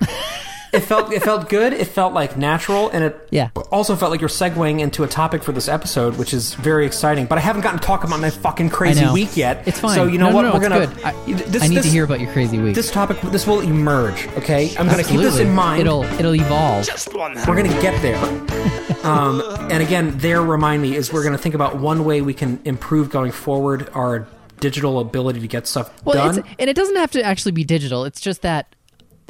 it 0.72 0.80
felt 0.80 1.12
it 1.12 1.22
felt 1.22 1.48
good. 1.48 1.72
It 1.72 1.86
felt 1.86 2.12
like 2.12 2.36
natural, 2.36 2.88
and 2.90 3.04
it 3.04 3.28
Yeah. 3.30 3.48
also 3.70 3.96
felt 3.96 4.10
like 4.10 4.20
you're 4.20 4.28
segueing 4.28 4.80
into 4.80 5.04
a 5.04 5.08
topic 5.08 5.42
for 5.42 5.52
this 5.52 5.68
episode, 5.68 6.16
which 6.16 6.32
is 6.34 6.54
very 6.54 6.86
exciting. 6.86 7.26
But 7.26 7.38
I 7.38 7.40
haven't 7.42 7.62
gotten 7.62 7.78
to 7.78 7.84
talk 7.86 8.04
about 8.04 8.20
my 8.20 8.30
fucking 8.30 8.70
crazy 8.70 9.06
week 9.10 9.36
yet. 9.36 9.62
It's 9.66 9.80
fine. 9.80 9.94
So 9.94 10.04
you 10.04 10.18
know 10.18 10.30
No, 10.30 10.34
what? 10.36 10.42
no, 10.42 10.48
no, 10.48 10.54
We're 10.58 10.64
it's 10.64 10.68
gonna. 10.68 10.86
good. 10.86 11.04
I- 11.04 11.32
this, 11.48 11.62
I 11.62 11.68
need 11.68 11.76
this, 11.78 11.86
to 11.86 11.90
hear 11.92 12.04
about 12.04 12.20
your 12.20 12.32
crazy 12.32 12.58
week. 12.58 12.74
this 12.74 12.90
topic. 12.90 13.20
This 13.22 13.46
will 13.46 13.60
emerge. 13.60 14.28
Okay, 14.38 14.74
I'm 14.78 14.86
gonna 14.88 15.04
keep 15.04 15.20
this 15.20 15.38
in 15.38 15.52
mind. 15.54 15.80
It'll 15.82 16.04
it'll 16.04 16.34
evolve. 16.34 16.86
we're 17.14 17.56
gonna 17.56 17.68
get 17.80 18.00
there. 18.02 18.16
Um, 19.04 19.42
and 19.70 19.82
again, 19.82 20.14
there 20.18 20.42
remind 20.42 20.82
me 20.82 20.96
is 20.96 21.12
we're 21.12 21.24
gonna 21.24 21.38
think 21.38 21.54
about 21.54 21.76
one 21.78 22.04
way 22.04 22.20
we 22.20 22.34
can 22.34 22.58
improve 22.64 23.10
going 23.10 23.32
forward 23.32 23.88
our 23.94 24.26
digital 24.60 24.98
ability 24.98 25.40
to 25.40 25.46
get 25.46 25.66
stuff 25.68 25.88
Well, 26.04 26.16
done. 26.16 26.38
it's, 26.40 26.48
and 26.58 26.68
it 26.68 26.74
doesn't 26.74 26.96
have 26.96 27.12
to 27.12 27.22
actually 27.22 27.52
be 27.52 27.62
digital. 27.64 28.04
It's 28.04 28.20
just 28.20 28.42
that 28.42 28.66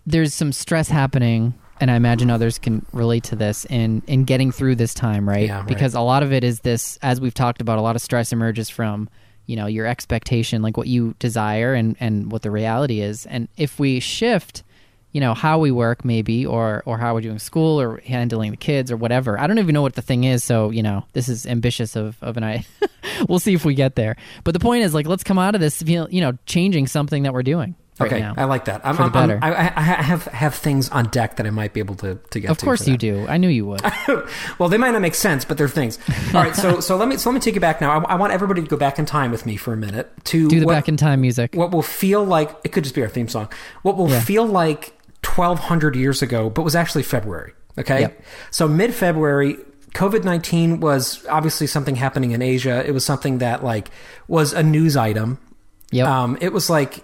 there's 0.09 0.35
some 0.35 0.53
stress 0.53 0.89
happening, 0.89 1.55
and 1.81 1.91
I 1.91 1.97
imagine 1.97 2.31
others 2.31 2.59
can 2.59 2.85
relate 2.93 3.25
to 3.25 3.37
this 3.37 3.65
in 3.67 4.03
in 4.07 4.25
getting 4.25 4.51
through 4.51 4.77
this 4.77 4.95
time, 4.95 5.29
right? 5.29 5.47
Yeah, 5.47 5.59
right. 5.59 5.67
Because 5.67 5.95
a 5.95 6.01
lot 6.01 6.23
of 6.23 6.33
it 6.33 6.45
is 6.45 6.61
this, 6.61 6.99
as 7.03 7.21
we've 7.21 7.35
talked 7.35 7.61
about, 7.61 7.79
a 7.79 7.83
lot 7.83 7.97
of 7.97 8.03
stress 8.03 8.33
emerges 8.33 8.69
from 8.71 9.09
you 9.47 9.57
know 9.57 9.67
your 9.67 9.87
expectation, 9.87 10.63
like 10.63 10.77
what 10.77 10.89
you 10.89 11.15
desire, 11.19 11.75
and 11.75 11.97
and 12.01 12.33
what 12.33 12.43
the 12.43 12.51
reality 12.51 13.01
is. 13.01 13.27
And 13.27 13.49
if 13.57 13.79
we 13.79 14.01
shift. 14.01 14.65
You 15.11 15.23
know 15.23 15.33
how 15.33 15.59
we 15.59 15.71
work, 15.71 16.05
maybe, 16.05 16.45
or 16.45 16.83
or 16.85 16.99
how 16.99 17.15
we're 17.15 17.23
doing 17.23 17.39
school, 17.39 17.81
or 17.81 17.97
handling 18.05 18.51
the 18.51 18.59
kids, 18.59 18.93
or 18.93 18.97
whatever. 18.99 19.41
I 19.41 19.47
don't 19.47 19.59
even 19.59 19.73
know 19.73 19.81
what 19.81 19.95
the 19.95 20.03
thing 20.03 20.25
is, 20.25 20.45
so 20.45 20.69
you 20.69 20.83
know 20.83 21.07
this 21.15 21.31
is 21.31 21.47
ambitious 21.47 21.97
of 21.97 22.19
of 22.21 22.37
an 22.37 22.45
I. 22.45 22.67
we'll 23.29 23.39
see 23.39 23.55
if 23.55 23.65
we 23.65 23.73
get 23.73 23.95
there. 23.97 24.17
But 24.45 24.53
the 24.53 24.61
point 24.61 24.85
is, 24.85 24.93
like, 24.93 25.07
let's 25.07 25.25
come 25.25 25.39
out 25.39 25.55
of 25.55 25.63
this, 25.63 25.83
you 25.83 26.21
know, 26.21 26.37
changing 26.45 26.89
something 26.89 27.23
that 27.23 27.33
we're 27.33 27.43
doing 27.43 27.75
right 28.01 28.13
okay, 28.13 28.21
now. 28.21 28.35
I 28.37 28.45
like 28.45 28.67
that. 28.67 28.81
I'm, 28.85 28.97
For 28.97 29.09
the 29.09 29.19
I'm- 29.19 29.29
better. 29.29 29.39
I'm- 29.43 29.55
I, 29.77 29.81
I 29.81 29.99
I 29.99 30.03
have 30.03 30.25
have 30.27 30.55
things 30.55 30.89
on 30.91 31.07
deck 31.07 31.37
that 31.37 31.47
I 31.47 31.51
might 31.51 31.73
be 31.73 31.81
able 31.81 31.95
to 31.97 32.17
to 32.31 32.41
get. 32.41 32.51
of 32.51 32.59
to 32.59 32.65
course 32.65 32.87
you 32.87 32.97
do. 32.97 33.27
I 33.29 33.37
knew 33.39 33.49
you 33.49 33.67
would. 33.67 33.81
well, 34.59 34.69
they 34.69 34.79
might 34.79 34.93
not 34.93 35.03
make 35.03 35.15
sense, 35.15 35.45
but 35.45 35.59
they're 35.59 35.69
things. 35.69 35.99
All 36.35 36.43
right, 36.43 36.55
so 36.55 36.81
so 36.89 36.97
let 36.97 37.09
me 37.09 37.17
so 37.17 37.31
let 37.31 37.35
me 37.35 37.41
take 37.41 37.55
you 37.55 37.61
back 37.61 37.81
now. 37.81 37.99
I, 38.01 38.13
I 38.13 38.15
want 38.17 38.33
everybody 38.33 38.63
to 38.63 38.69
go 38.69 38.77
back 38.77 38.99
in 38.99 39.07
time 39.07 39.31
with 39.31 39.47
me 39.47 39.57
for 39.57 39.73
a 39.73 39.77
minute 39.77 40.11
to 40.27 40.49
Do 40.49 40.61
the 40.61 40.67
what, 40.67 40.73
back 40.75 40.89
in 40.89 40.97
time 40.97 41.21
music. 41.21 41.55
what 41.55 41.71
will 41.73 41.83
feel 41.83 42.25
like 42.25 42.55
it 42.65 42.73
could 42.73 42.85
just 42.85 42.95
be 42.95 43.03
our 43.03 43.09
theme 43.09 43.29
song. 43.29 43.49
What 43.83 43.97
will 43.97 44.11
Yeah. 44.11 44.21
feel 44.21 44.47
like 44.47 44.93
1200 45.25 45.97
years 45.97 46.23
ago, 46.23 46.51
but 46.51 46.63
was 46.63 46.75
actually 46.77 47.03
February. 47.03 47.53
Okay, 47.79 48.01
Yep. 48.01 48.23
so 48.51 48.67
mid 48.69 48.95
February. 48.95 49.57
COVID 49.95 50.23
nineteen 50.23 50.81
was 50.81 51.25
obviously 51.31 51.67
something 51.67 51.97
happening 51.97 52.33
in 52.33 52.43
Asia. 52.43 52.85
It 52.87 52.93
was 52.93 53.05
something 53.05 53.39
that 53.39 53.65
like 53.65 53.89
was 54.29 54.53
a 54.53 54.63
news 54.63 54.97
item. 54.97 55.39
Yep. 55.93 56.07
Um, 56.07 56.39
it 56.41 56.53
was 56.53 56.69
like 56.69 57.03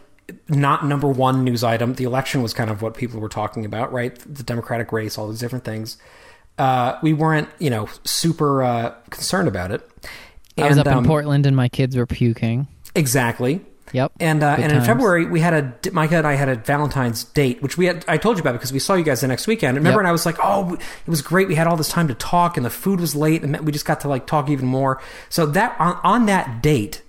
not 0.49 0.85
number 0.87 1.09
one 1.09 1.45
news 1.45 1.63
item. 1.65 1.95
The 1.95 2.05
election 2.05 2.43
was 2.43 2.55
kind 2.55 2.71
of 2.71 2.83
what 2.83 2.95
people 2.95 3.21
were 3.21 3.29
talking 3.29 3.65
about, 3.65 3.93
right? 3.93 4.15
The 4.19 4.43
Democratic 4.43 4.93
race, 4.93 5.19
all 5.19 5.29
these 5.29 5.41
different 5.41 5.65
things. 5.65 5.97
Uh, 6.59 6.99
we 7.03 7.13
weren't, 7.13 7.49
you 7.59 7.71
know, 7.71 7.89
super 8.05 8.63
uh, 8.63 8.95
concerned 9.11 9.49
about 9.49 9.71
it. 9.71 9.89
I 10.57 10.63
was 10.69 10.79
And, 10.79 10.81
up 10.81 10.87
in 10.87 10.99
um, 10.99 11.05
Portland 11.05 11.47
and 11.47 11.57
my 11.57 11.69
kids 11.69 11.97
were 11.97 12.07
puking. 12.07 12.69
Exactly. 12.95 13.61
Yep. 13.93 14.13
And 14.19 14.43
uh, 14.43 14.57
and 14.59 14.73
in. 14.73 14.83
February 14.83 15.27
we 15.27 15.39
had 15.41 15.53
a 15.87 15.91
Micah 15.93 16.17
and 16.17 16.27
I 16.27 16.35
had 16.35 16.49
a 16.49 16.57
Valentine's 16.57 17.23
date, 17.23 17.63
which 17.63 17.77
we 17.79 17.87
had 17.87 18.05
I 18.09 18.17
told 18.17 18.37
you 18.37 18.41
about 18.41 18.53
because 18.53 18.73
we 18.73 18.79
saw 18.81 18.95
you 18.95 19.05
guys 19.05 19.21
the 19.21 19.29
next 19.29 19.47
weekend. 19.47 19.77
Remember, 19.77 19.97
Yep. 19.97 20.01
and 20.01 20.09
I 20.09 20.13
was 20.13 20.27
like, 20.27 20.37
oh, 20.43 20.75
it 20.75 21.09
was 21.09 21.23
great. 21.23 21.47
We 21.47 21.55
had 21.55 21.69
all 21.69 21.77
this 21.77 21.91
time 21.91 22.09
to 22.09 22.15
talk, 22.15 22.57
and 22.57 22.67
the 22.67 22.71
food 22.71 22.99
was 22.99 23.15
late, 23.15 23.45
and 23.45 23.61
we 23.61 23.71
just 23.71 23.85
got 23.85 24.01
to 24.01 24.09
like 24.09 24.27
talk 24.27 24.49
even 24.49 24.67
more. 24.67 25.01
So 25.29 25.47
that 25.47 25.77
on, 25.79 26.01
on 26.03 26.27
that 26.27 26.61
date. 26.63 27.03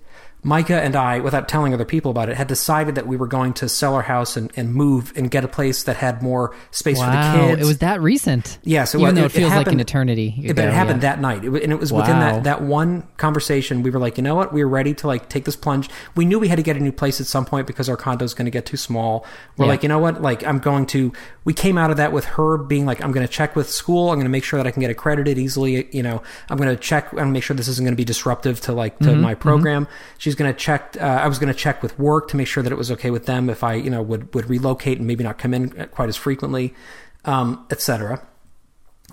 Micah 0.46 0.80
and 0.80 0.96
I, 0.96 1.20
without 1.22 1.50
telling 1.50 1.74
other 1.74 1.86
people 1.86 2.12
about 2.12 2.30
it, 2.30 2.38
had 2.38 2.48
decided 2.48 2.94
that 2.96 3.08
we 3.08 3.18
were 3.18 3.26
going 3.26 3.52
to 3.56 3.68
sell 3.68 3.96
our 3.96 4.04
house 4.04 4.38
and, 4.38 4.52
and 4.56 4.76
move 4.76 5.12
and 5.16 5.32
get 5.32 5.44
a 5.44 5.48
place 5.48 5.82
that 5.84 5.96
had 5.98 6.22
more 6.22 6.56
space 6.70 7.00
Wow, 7.00 7.06
for 7.34 7.38
the 7.40 7.48
kids. 7.56 7.62
it 7.64 7.66
was 7.68 7.80
that 7.80 8.00
recent. 8.00 8.60
Yes, 8.64 8.94
it 8.94 9.00
even 9.00 9.06
was- 9.08 9.14
though 9.16 9.22
it- 9.22 9.26
it 9.26 9.32
feels 9.32 9.52
it 9.52 9.56
like 9.56 9.68
an 9.72 9.80
eternity. 9.80 10.36
Yeah, 10.38 10.54
but 10.54 10.66
it 10.66 10.74
happened 10.74 11.02
yeah. 11.02 11.10
that 11.16 11.20
night, 11.20 11.44
it, 11.44 11.64
and 11.64 11.72
it 11.74 11.80
was 11.80 11.92
within 11.92 12.20
that, 12.20 12.44
that 12.44 12.62
one 12.62 13.08
conversation. 13.18 13.82
We 13.82 13.90
were 13.90 14.00
like, 14.00 14.18
you 14.18 14.24
know 14.24 14.36
what? 14.36 14.54
We 14.54 14.64
were 14.64 14.70
ready 14.70 14.94
to 14.94 15.08
like 15.08 15.30
take 15.30 15.46
this 15.46 15.56
plunge. 15.56 15.90
We 16.16 16.26
knew 16.26 16.38
we 16.38 16.48
had 16.48 16.58
to 16.58 16.64
get 16.64 16.78
a 16.78 16.80
new 16.80 16.92
place 16.92 17.20
at 17.20 17.26
some 17.26 17.46
point 17.46 17.66
because 17.66 17.90
our 17.90 17.98
condo's 17.98 18.36
going 18.36 18.46
to 18.46 18.52
get 18.52 18.68
too 18.68 18.78
small. 18.78 19.26
We're 19.58 19.66
Yeah. 19.66 19.72
like, 19.72 19.82
you 19.84 19.90
know 19.90 19.98
what? 20.00 20.22
Like, 20.22 20.46
I'm 20.46 20.60
going 20.60 20.86
to. 20.88 21.12
We 21.44 21.54
came 21.54 21.78
out 21.78 21.90
of 21.92 21.98
that 21.98 22.12
with 22.12 22.26
her 22.26 22.58
being 22.58 22.86
like, 22.86 23.04
I'm 23.04 23.12
going 23.12 23.26
to 23.26 23.32
check 23.32 23.56
with 23.56 23.70
school. 23.70 24.10
I'm 24.10 24.16
going 24.18 24.26
to 24.26 24.30
make 24.30 24.44
sure 24.44 24.58
that 24.58 24.68
I 24.68 24.72
can 24.72 24.82
get 24.82 24.90
accredited 24.92 25.38
easily. 25.40 25.88
You 25.92 26.04
know, 26.04 26.22
I'm 26.50 26.58
going 26.58 26.70
to 26.70 26.76
check 26.76 27.12
and 27.14 27.34
make 27.34 27.42
sure 27.44 27.56
this 27.56 27.68
isn't 27.68 27.84
going 27.84 27.94
to 27.94 27.98
be 27.98 28.06
disruptive 28.06 28.62
to 28.62 28.74
like 28.74 28.96
Mm-hmm, 29.00 29.06
to 29.12 29.16
my 29.18 29.34
program. 29.36 29.88
She's 30.18 30.35
going 30.36 30.54
to 30.54 30.58
check. 30.60 30.96
Uh, 31.00 31.04
I 31.06 31.28
was 31.28 31.40
going 31.40 31.52
to 31.52 31.58
check 31.60 31.82
with 31.82 31.98
work 32.00 32.28
to 32.30 32.38
make 32.38 32.48
sure 32.48 32.62
that 32.64 32.72
it 32.72 32.78
was 32.78 32.92
okay 32.92 33.12
with 33.12 33.26
them 33.26 33.50
if 33.50 33.64
I, 33.64 33.74
you 33.74 33.90
know, 33.90 34.02
would 34.02 34.34
would 34.34 34.50
relocate 34.50 34.98
and 35.00 35.08
maybe 35.08 35.24
not 35.24 35.38
come 35.38 35.54
in 35.54 35.70
quite 35.92 36.10
as 36.10 36.16
frequently, 36.18 36.74
um, 37.26 37.66
etc 37.72 38.22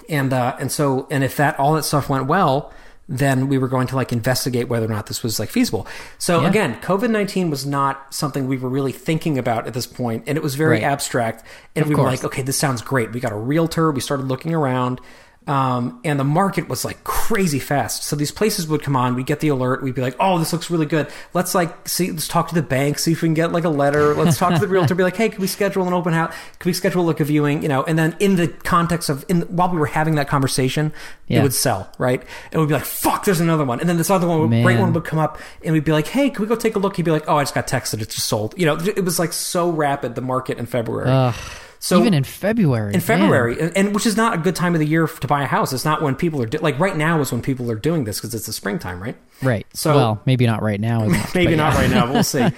and 0.08 0.32
uh, 0.32 0.56
and 0.58 0.72
so 0.72 1.06
and 1.10 1.22
if 1.22 1.36
that 1.36 1.58
all 1.58 1.74
that 1.74 1.82
stuff 1.84 2.08
went 2.08 2.26
well, 2.26 2.72
then 3.08 3.48
we 3.48 3.58
were 3.58 3.68
going 3.68 3.86
to 3.86 3.94
like 3.96 4.12
investigate 4.12 4.68
whether 4.68 4.86
or 4.86 4.88
not 4.88 5.06
this 5.06 5.22
was 5.22 5.38
like 5.38 5.50
feasible. 5.50 5.86
So 6.18 6.40
Yeah. 6.40 6.48
again, 6.48 6.80
COVID 6.80 7.10
nineteen 7.10 7.50
was 7.50 7.66
not 7.66 8.12
something 8.12 8.48
we 8.48 8.56
were 8.56 8.68
really 8.70 8.92
thinking 8.92 9.38
about 9.38 9.66
at 9.66 9.74
this 9.74 9.86
point, 9.86 10.24
and 10.26 10.36
it 10.38 10.42
was 10.42 10.54
very 10.54 10.76
Right. 10.78 10.82
abstract. 10.82 11.44
And 11.76 11.82
Of 11.84 11.88
we 11.90 11.94
were 11.94 12.02
like, 12.04 12.24
okay, 12.24 12.42
this 12.42 12.58
sounds 12.58 12.82
great. 12.82 13.12
We 13.12 13.20
got 13.20 13.32
a 13.32 13.36
realtor. 13.36 13.90
We 13.92 14.00
started 14.00 14.26
looking 14.28 14.54
around. 14.54 15.00
Um, 15.44 16.00
and 16.04 16.20
the 16.20 16.24
market 16.24 16.68
was 16.68 16.84
like 16.84 17.02
crazy 17.02 17.58
fast. 17.58 18.04
So 18.04 18.14
these 18.14 18.30
places 18.30 18.68
would 18.68 18.80
come 18.82 18.94
on, 18.94 19.16
we'd 19.16 19.26
get 19.26 19.40
the 19.40 19.48
alert, 19.48 19.82
we'd 19.82 19.94
be 19.96 20.00
like, 20.00 20.14
oh, 20.20 20.38
this 20.38 20.52
looks 20.52 20.70
really 20.70 20.86
good. 20.86 21.08
Let's 21.34 21.52
like 21.52 21.88
see, 21.88 22.12
let's 22.12 22.28
talk 22.28 22.48
to 22.50 22.54
the 22.54 22.62
bank, 22.62 23.00
see 23.00 23.10
if 23.10 23.22
we 23.22 23.26
can 23.26 23.34
get 23.34 23.50
like 23.50 23.64
a 23.64 23.68
letter. 23.68 24.14
Let's 24.14 24.38
talk 24.38 24.54
to 24.54 24.60
the 24.60 24.68
realtor, 24.68 24.94
be 24.94 25.02
like, 25.02 25.16
hey, 25.16 25.30
can 25.30 25.40
we 25.40 25.48
schedule 25.48 25.84
an 25.88 25.92
open 25.92 26.12
house? 26.12 26.32
Can 26.60 26.68
we 26.68 26.72
schedule 26.72 27.02
like 27.04 27.18
a 27.18 27.24
viewing? 27.24 27.62
You 27.62 27.68
know, 27.68 27.82
and 27.82 27.98
then 27.98 28.14
in 28.20 28.36
the 28.36 28.46
context 28.48 29.08
of, 29.08 29.24
in 29.28 29.40
while 29.42 29.68
we 29.68 29.78
were 29.78 29.86
having 29.86 30.14
that 30.14 30.28
conversation, 30.28 30.92
Yeah. 31.26 31.40
it 31.40 31.42
would 31.42 31.54
sell, 31.54 31.90
right? 31.98 32.22
And 32.52 32.60
we'd 32.60 32.68
be 32.68 32.74
like, 32.74 32.84
fuck, 32.84 33.24
there's 33.24 33.40
another 33.40 33.64
one. 33.64 33.80
And 33.80 33.88
then 33.88 33.96
this 33.96 34.10
other 34.10 34.28
one, 34.28 34.48
would- 34.48 34.62
great 34.62 34.78
one 34.78 34.92
would 34.92 35.04
come 35.04 35.18
up 35.18 35.40
and 35.64 35.72
we'd 35.72 35.82
be 35.84 35.92
like, 35.92 36.06
hey, 36.06 36.30
can 36.30 36.42
we 36.42 36.48
go 36.48 36.54
take 36.54 36.76
a 36.76 36.78
look? 36.78 36.94
He'd 36.94 37.02
be 37.04 37.10
like, 37.10 37.24
oh, 37.28 37.38
I 37.38 37.42
just 37.42 37.54
got 37.54 37.66
texted. 37.66 38.00
It's 38.00 38.14
just 38.14 38.28
sold. 38.28 38.54
You 38.56 38.66
know, 38.66 38.76
it 38.76 39.04
was 39.04 39.18
like 39.18 39.32
so 39.32 39.70
rapid, 39.70 40.14
the 40.14 40.20
market 40.20 40.58
in 40.58 40.66
February. 40.66 41.10
Ugh. 41.10 41.34
So 41.84 42.00
even 42.00 42.14
in 42.14 42.22
February. 42.24 42.94
in. 42.94 43.00
February, 43.00 43.60
and, 43.60 43.76
and 43.76 43.94
which 43.94 44.06
is 44.06 44.16
not 44.16 44.34
a 44.34 44.38
good 44.38 44.54
time 44.54 44.74
of 44.74 44.78
the 44.80 44.86
year 44.86 45.06
to 45.08 45.26
buy 45.26 45.42
a 45.42 45.46
house. 45.46 45.72
It's 45.72 45.84
not 45.84 46.00
when 46.00 46.14
people 46.14 46.40
are 46.40 46.46
do- 46.46 46.58
like 46.58 46.78
right 46.78 46.96
now 46.96 47.20
is 47.20 47.32
when 47.32 47.42
people 47.42 47.70
are 47.70 47.74
doing 47.76 48.04
this 48.04 48.18
because 48.18 48.34
it's 48.34 48.46
the 48.46 48.52
springtime, 48.52 49.02
right? 49.02 49.16
Right. 49.42 49.66
So- 49.74 49.94
well, 49.96 50.22
maybe 50.24 50.46
not 50.46 50.62
right 50.62 50.80
now. 50.80 51.04
much, 51.08 51.34
Maybe 51.34 51.56
not 51.56 51.74
yeah. 51.74 51.80
right 51.80 51.90
now, 51.90 52.12
we'll 52.12 52.22
see. 52.36 52.48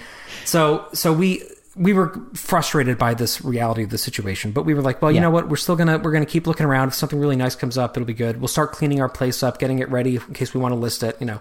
so 0.45 0.87
so 0.93 1.11
we 1.11 1.41
we 1.75 1.91
were 1.91 2.17
frustrated 2.35 2.97
by 2.97 3.13
this 3.13 3.43
reality 3.43 3.83
of 3.83 3.89
the 3.89 3.97
situation, 3.97 4.51
but 4.51 4.63
we 4.63 4.73
were 4.73 4.81
like, 4.81 5.01
well, 5.01 5.11
you 5.11 5.15
Yeah. 5.15 5.21
know 5.23 5.31
what? 5.31 5.49
We're 5.49 5.55
still 5.57 5.75
gonna 5.75 5.97
we're 5.97 6.11
gonna 6.13 6.25
keep 6.25 6.47
looking 6.47 6.65
around. 6.65 6.89
If 6.89 6.93
something 6.93 7.19
really 7.19 7.35
nice 7.35 7.55
comes 7.55 7.77
up, 7.77 7.97
it'll 7.97 8.05
be 8.07 8.13
good. 8.13 8.39
We'll 8.39 8.47
start 8.47 8.71
cleaning 8.71 9.01
our 9.01 9.09
place 9.09 9.43
up, 9.43 9.59
getting 9.59 9.79
it 9.79 9.89
ready 9.89 10.15
in 10.15 10.33
case 10.33 10.53
we 10.53 10.59
want 10.61 10.71
to 10.73 10.79
list 10.79 11.03
it. 11.03 11.17
You 11.19 11.25
know. 11.25 11.39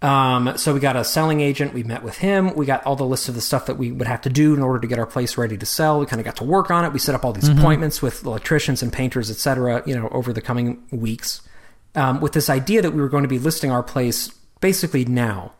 Um, 0.00 0.56
so 0.56 0.72
we 0.74 0.80
got 0.80 0.96
a 0.96 1.02
selling 1.02 1.40
agent. 1.40 1.74
We 1.74 1.82
met 1.82 2.04
with 2.04 2.18
him. 2.18 2.54
We 2.54 2.66
got 2.66 2.84
all 2.86 2.94
the 2.94 3.04
list 3.04 3.28
of 3.28 3.34
the 3.34 3.40
stuff 3.40 3.66
that 3.66 3.76
we 3.76 3.90
would 3.90 4.06
have 4.06 4.20
to 4.22 4.30
do 4.30 4.54
in 4.54 4.62
order 4.62 4.78
to 4.78 4.86
get 4.86 4.98
our 4.98 5.06
place 5.06 5.36
ready 5.36 5.56
to 5.56 5.66
sell. 5.66 5.98
We 5.98 6.06
kind 6.06 6.20
of 6.20 6.24
got 6.24 6.36
to 6.36 6.44
work 6.44 6.70
on 6.70 6.84
it. 6.84 6.92
We 6.92 7.00
set 7.00 7.14
up 7.14 7.24
all 7.24 7.32
these 7.32 7.48
appointments 7.48 8.00
with 8.00 8.24
electricians 8.24 8.82
and 8.82 8.92
painters, 8.92 9.30
etc. 9.30 9.82
you 9.86 9.98
know, 9.98 10.08
over 10.12 10.32
the 10.32 10.40
coming 10.40 10.84
weeks, 10.92 11.42
um, 11.96 12.20
with 12.20 12.32
this 12.32 12.48
idea 12.48 12.80
that 12.82 12.92
we 12.92 13.00
were 13.00 13.08
going 13.08 13.24
to 13.24 13.28
be 13.28 13.40
listing 13.40 13.70
our 13.72 13.82
place 13.82 14.28
basically 14.60 15.04
now. 15.04 15.52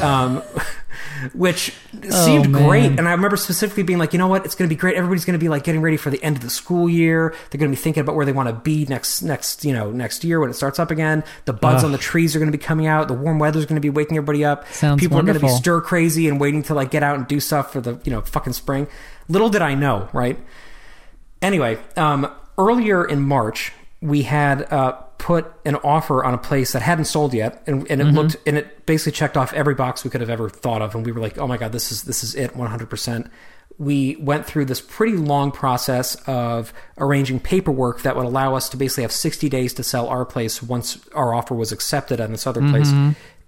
Um, 0.00 0.42
which 1.34 1.74
seemed 2.10 2.46
Oh, 2.54 2.66
great. 2.66 2.98
And 2.98 3.08
I 3.08 3.12
remember 3.12 3.36
specifically 3.36 3.82
being 3.82 3.98
like, 3.98 4.12
you 4.12 4.18
know 4.18 4.28
what, 4.28 4.44
it's 4.44 4.54
going 4.54 4.68
to 4.68 4.74
be 4.74 4.78
great. 4.78 4.96
Everybody's 4.96 5.24
going 5.24 5.38
to 5.38 5.42
be 5.42 5.48
like 5.48 5.64
getting 5.64 5.82
ready 5.82 5.96
for 5.96 6.10
the 6.10 6.22
end 6.22 6.36
of 6.36 6.42
the 6.42 6.50
school 6.50 6.88
year. 6.88 7.34
They're 7.50 7.58
going 7.58 7.70
to 7.70 7.76
be 7.76 7.80
thinking 7.80 8.00
about 8.00 8.16
where 8.16 8.26
they 8.26 8.32
want 8.32 8.48
to 8.48 8.54
be 8.54 8.86
next, 8.86 9.22
next, 9.22 9.64
you 9.64 9.72
know, 9.72 9.90
next 9.90 10.24
year 10.24 10.40
when 10.40 10.50
it 10.50 10.54
starts 10.54 10.78
up 10.78 10.90
again. 10.90 11.24
The 11.44 11.52
buds 11.52 11.82
Ugh. 11.82 11.86
on 11.86 11.92
the 11.92 11.98
trees 11.98 12.34
are 12.36 12.38
going 12.38 12.50
to 12.50 12.56
be 12.56 12.62
coming 12.62 12.86
out. 12.86 13.08
The 13.08 13.14
warm 13.14 13.38
weather 13.38 13.58
is 13.58 13.66
going 13.66 13.76
to 13.76 13.80
be 13.80 13.90
waking 13.90 14.16
everybody 14.16 14.44
up. 14.44 14.66
Sounds 14.72 15.00
People 15.00 15.18
are 15.18 15.22
going 15.22 15.38
to 15.38 15.40
be 15.40 15.48
stir 15.48 15.80
crazy 15.80 16.28
and 16.28 16.40
waiting 16.40 16.62
to 16.64 16.74
like 16.74 16.90
get 16.90 17.02
out 17.02 17.16
and 17.16 17.26
do 17.26 17.40
stuff 17.40 17.72
for 17.72 17.80
the, 17.80 18.00
you 18.04 18.12
know, 18.12 18.20
fucking 18.20 18.52
spring. 18.52 18.86
Little 19.28 19.48
did 19.48 19.62
I 19.62 19.74
know, 19.74 20.08
right? 20.12 20.38
Anyway, 21.42 21.78
um, 21.96 22.30
earlier 22.58 23.04
in 23.04 23.22
March, 23.22 23.72
we 24.00 24.22
had 24.22 24.70
uh, 24.72 25.00
put 25.18 25.50
an 25.64 25.76
offer 25.76 26.24
on 26.24 26.34
a 26.34 26.38
place 26.38 26.72
that 26.72 26.82
hadn't 26.82 27.06
sold 27.06 27.34
yet, 27.34 27.62
and, 27.66 27.90
and 27.90 28.00
it 28.00 28.06
Mm-hmm. 28.06 28.16
looked 28.16 28.36
and 28.46 28.56
it 28.58 28.86
basically 28.86 29.12
checked 29.12 29.36
off 29.36 29.52
every 29.52 29.74
box 29.74 30.04
we 30.04 30.10
could 30.10 30.20
have 30.20 30.30
ever 30.30 30.48
thought 30.48 30.82
of, 30.82 30.94
and 30.94 31.04
we 31.04 31.12
were 31.12 31.20
like, 31.20 31.38
"Oh 31.38 31.46
my 31.46 31.56
god, 31.56 31.72
this 31.72 31.90
is 31.90 32.02
this 32.04 32.22
is 32.22 32.34
it, 32.34 32.54
one 32.56 32.68
hundred 32.70 32.90
percent." 32.90 33.30
We 33.78 34.16
went 34.16 34.46
through 34.46 34.64
this 34.66 34.80
pretty 34.80 35.18
long 35.18 35.52
process 35.52 36.14
of 36.26 36.72
arranging 36.96 37.40
paperwork 37.40 38.02
that 38.02 38.16
would 38.16 38.24
allow 38.24 38.54
us 38.54 38.70
to 38.70 38.76
basically 38.78 39.02
have 39.02 39.12
sixty 39.12 39.48
days 39.50 39.74
to 39.74 39.82
sell 39.82 40.08
our 40.08 40.24
place 40.24 40.62
once 40.62 40.98
our 41.14 41.34
offer 41.34 41.54
was 41.54 41.72
accepted 41.72 42.20
on 42.20 42.32
this 42.32 42.46
other 42.46 42.62
place. 42.70 42.90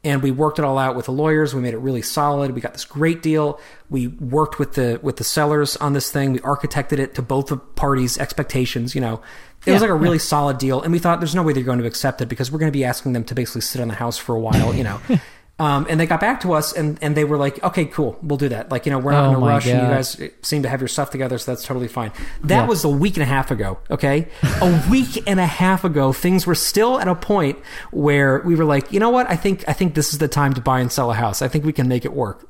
And 0.05 0.23
we 0.23 0.31
worked 0.31 0.61
it 0.61 0.65
all 0.65 0.79
out 0.79 0.95
with 0.95 1.07
the 1.07 1.13
lawyers. 1.13 1.55
We 1.55 1.61
made 1.61 1.75
it 1.75 1.79
really 1.79 2.03
solid. 2.03 2.53
We 2.53 2.61
got 2.61 2.73
this 2.73 2.85
great 2.85 3.21
deal. 3.21 3.59
We 3.91 4.07
worked 4.07 4.59
with 4.61 4.75
the 4.75 5.01
with 5.03 5.17
the 5.17 5.25
sellers 5.25 5.77
on 5.79 5.93
this 5.93 6.11
thing. 6.13 6.33
We 6.33 6.39
architected 6.41 6.99
it 7.01 7.15
to 7.17 7.23
both 7.23 7.47
the 7.49 7.57
parties' 7.57 8.17
expectations. 8.17 8.95
You 8.95 9.01
know, 9.01 9.21
it 9.69 9.73
was 9.73 9.81
like 9.83 9.91
a 9.91 9.95
really 9.95 10.19
solid 10.19 10.59
deal. 10.59 10.83
And 10.83 10.93
we 10.93 10.99
thought 10.99 11.21
there's 11.21 11.35
no 11.35 11.43
way 11.43 11.53
they're 11.53 11.63
going 11.63 11.79
to 11.79 11.87
accept 11.87 12.21
it 12.21 12.27
because 12.27 12.51
we're 12.51 12.59
going 12.59 12.73
to 12.73 12.77
be 12.77 12.85
asking 12.85 13.13
them 13.13 13.25
to 13.25 13.35
basically 13.35 13.61
sit 13.61 13.81
on 13.81 13.89
the 13.89 13.95
house 13.95 14.17
for 14.19 14.35
a 14.35 14.41
while. 14.41 14.75
You 14.75 14.85
know. 14.85 15.01
Um, 15.61 15.89
and 15.91 15.99
they 15.99 16.07
got 16.07 16.21
back 16.21 16.43
to 16.43 16.53
us 16.53 16.73
and, 16.73 17.01
and 17.03 17.17
they 17.17 17.25
were 17.25 17.37
like, 17.37 17.61
okay, 17.65 17.85
cool, 17.85 18.17
we'll 18.23 18.39
do 18.39 18.49
that. 18.51 18.71
Like, 18.71 18.87
you 18.87 18.93
know, 18.93 19.01
we're 19.01 19.11
not 19.11 19.25
Oh 19.25 19.31
in 19.31 19.35
a 19.35 19.41
my 19.41 19.49
rush 19.55 19.67
and 19.67 19.83
you 19.83 19.89
guys 19.89 20.17
seem 20.41 20.63
to 20.63 20.69
have 20.69 20.81
your 20.81 20.87
stuff 20.87 21.11
together, 21.11 21.37
so 21.37 21.51
that's 21.51 21.65
totally 21.65 21.89
fine. 21.89 22.13
That 22.45 22.61
Yeah. 22.61 22.67
was 22.69 22.85
a 22.85 22.89
week 22.89 23.17
and 23.17 23.25
a 23.25 23.27
half 23.27 23.51
ago, 23.51 23.77
okay? 23.91 24.29
a 24.63 24.85
week 24.89 25.21
and 25.27 25.41
a 25.41 25.47
half 25.47 25.83
ago, 25.83 26.13
things 26.13 26.47
were 26.47 26.55
still 26.55 27.01
at 27.01 27.09
a 27.09 27.17
point 27.17 27.59
where 27.91 28.41
we 28.47 28.55
were 28.55 28.65
like, 28.65 28.93
you 28.93 29.01
know 29.01 29.11
what? 29.11 29.29
I 29.29 29.35
think 29.35 29.65
I 29.67 29.73
think 29.73 29.95
this 29.97 30.13
is 30.13 30.19
the 30.21 30.29
time 30.29 30.55
to 30.55 30.61
buy 30.61 30.79
and 30.79 30.93
sell 30.93 31.11
a 31.11 31.15
house. 31.15 31.43
I 31.43 31.49
think 31.49 31.65
we 31.65 31.73
can 31.73 31.89
make 31.89 32.05
it 32.05 32.13
work. 32.13 32.49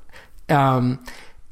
Um, 0.51 1.03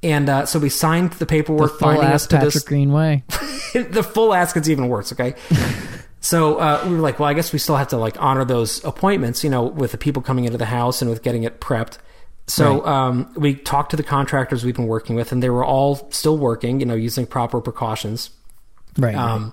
and 0.02 0.28
uh, 0.28 0.46
so 0.46 0.58
we 0.58 0.68
signed 0.68 1.12
the 1.12 1.18
The 1.20 1.26
paperwork 1.26 1.78
full 1.78 1.88
binding 1.88 2.08
us 2.08 2.26
to 2.28 2.36
Patrick 2.36 2.54
this. 2.54 2.62
Green 2.64 2.92
way. 2.92 3.24
the 3.74 4.02
full 4.02 4.32
ass 4.34 4.52
gets 4.52 4.68
even 4.68 4.88
worse. 4.88 5.12
Okay. 5.12 5.34
So 6.18 6.56
uh, 6.56 6.82
we 6.88 6.94
were 6.96 7.00
like, 7.02 7.20
well, 7.20 7.28
I 7.28 7.34
guess 7.34 7.52
we 7.52 7.60
still 7.60 7.76
have 7.76 7.86
to 7.88 7.96
like 7.98 8.20
honor 8.20 8.44
those 8.44 8.84
appointments, 8.84 9.44
you 9.44 9.50
know, 9.50 9.62
with 9.62 9.92
the 9.92 9.98
people 9.98 10.22
coming 10.22 10.44
into 10.44 10.58
the 10.58 10.64
house 10.64 11.00
and 11.00 11.08
with 11.08 11.22
getting 11.22 11.44
it 11.44 11.60
prepped. 11.60 11.98
So 12.48 12.80
Right. 12.80 12.88
um, 13.06 13.32
we 13.36 13.54
talked 13.54 13.90
to 13.90 13.96
the 13.96 14.02
contractors 14.02 14.64
we've 14.64 14.74
been 14.74 14.88
working 14.88 15.14
with, 15.14 15.30
and 15.30 15.40
they 15.40 15.50
were 15.50 15.64
all 15.64 16.10
still 16.10 16.36
working, 16.36 16.80
you 16.80 16.86
know, 16.86 16.96
using 16.96 17.26
proper 17.26 17.60
precautions. 17.60 18.30
Right. 18.98 19.14
Um, 19.14 19.52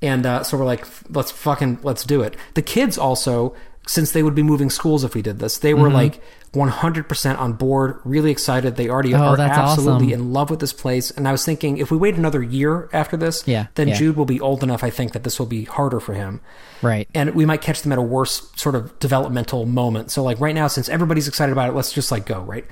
and 0.00 0.24
uh, 0.24 0.44
so 0.44 0.56
we're 0.56 0.64
like, 0.64 0.86
let's 1.10 1.30
fucking 1.30 1.80
let's 1.82 2.04
do 2.04 2.22
it. 2.22 2.36
The 2.54 2.62
kids 2.62 2.96
also, 2.96 3.54
since 3.86 4.12
they 4.12 4.22
would 4.22 4.34
be 4.34 4.42
moving 4.42 4.70
schools 4.70 5.04
if 5.04 5.14
we 5.14 5.22
did 5.22 5.38
this, 5.38 5.58
they 5.58 5.74
were 5.74 5.88
Mm-hmm. 5.88 5.94
like 5.96 6.22
100% 6.54 7.38
on 7.38 7.52
board, 7.54 7.98
really 8.04 8.30
excited. 8.30 8.76
They 8.76 8.88
already 8.88 9.14
Oh, 9.14 9.18
are 9.18 9.40
absolutely 9.40 10.08
awesome. 10.14 10.20
in 10.20 10.32
love 10.32 10.50
with 10.50 10.60
this 10.60 10.72
place. 10.72 11.10
And 11.10 11.26
I 11.26 11.32
was 11.32 11.44
thinking, 11.44 11.78
if 11.78 11.90
we 11.90 11.96
wait 11.96 12.14
another 12.14 12.42
year 12.42 12.88
after 12.92 13.16
this, 13.16 13.42
Yeah, 13.46 13.66
then 13.74 13.88
yeah. 13.88 13.94
Jude 13.94 14.16
will 14.16 14.24
be 14.24 14.40
old 14.40 14.62
enough. 14.62 14.84
I 14.84 14.90
think 14.90 15.12
that 15.12 15.24
this 15.24 15.38
will 15.38 15.46
be 15.46 15.64
harder 15.64 15.98
for 16.00 16.14
him 16.14 16.40
right. 16.80 17.08
and 17.14 17.34
we 17.34 17.44
might 17.44 17.60
catch 17.60 17.82
them 17.82 17.92
at 17.92 17.98
a 17.98 18.02
worse 18.02 18.50
sort 18.56 18.74
of 18.76 18.96
developmental 19.00 19.66
moment. 19.66 20.10
So 20.12 20.22
like 20.22 20.38
right 20.40 20.54
now, 20.54 20.68
since 20.68 20.88
everybody's 20.88 21.28
excited 21.28 21.52
about 21.52 21.68
it, 21.70 21.72
let's 21.74 21.92
just 21.92 22.12
like 22.12 22.24
go 22.26 22.40
right. 22.40 22.64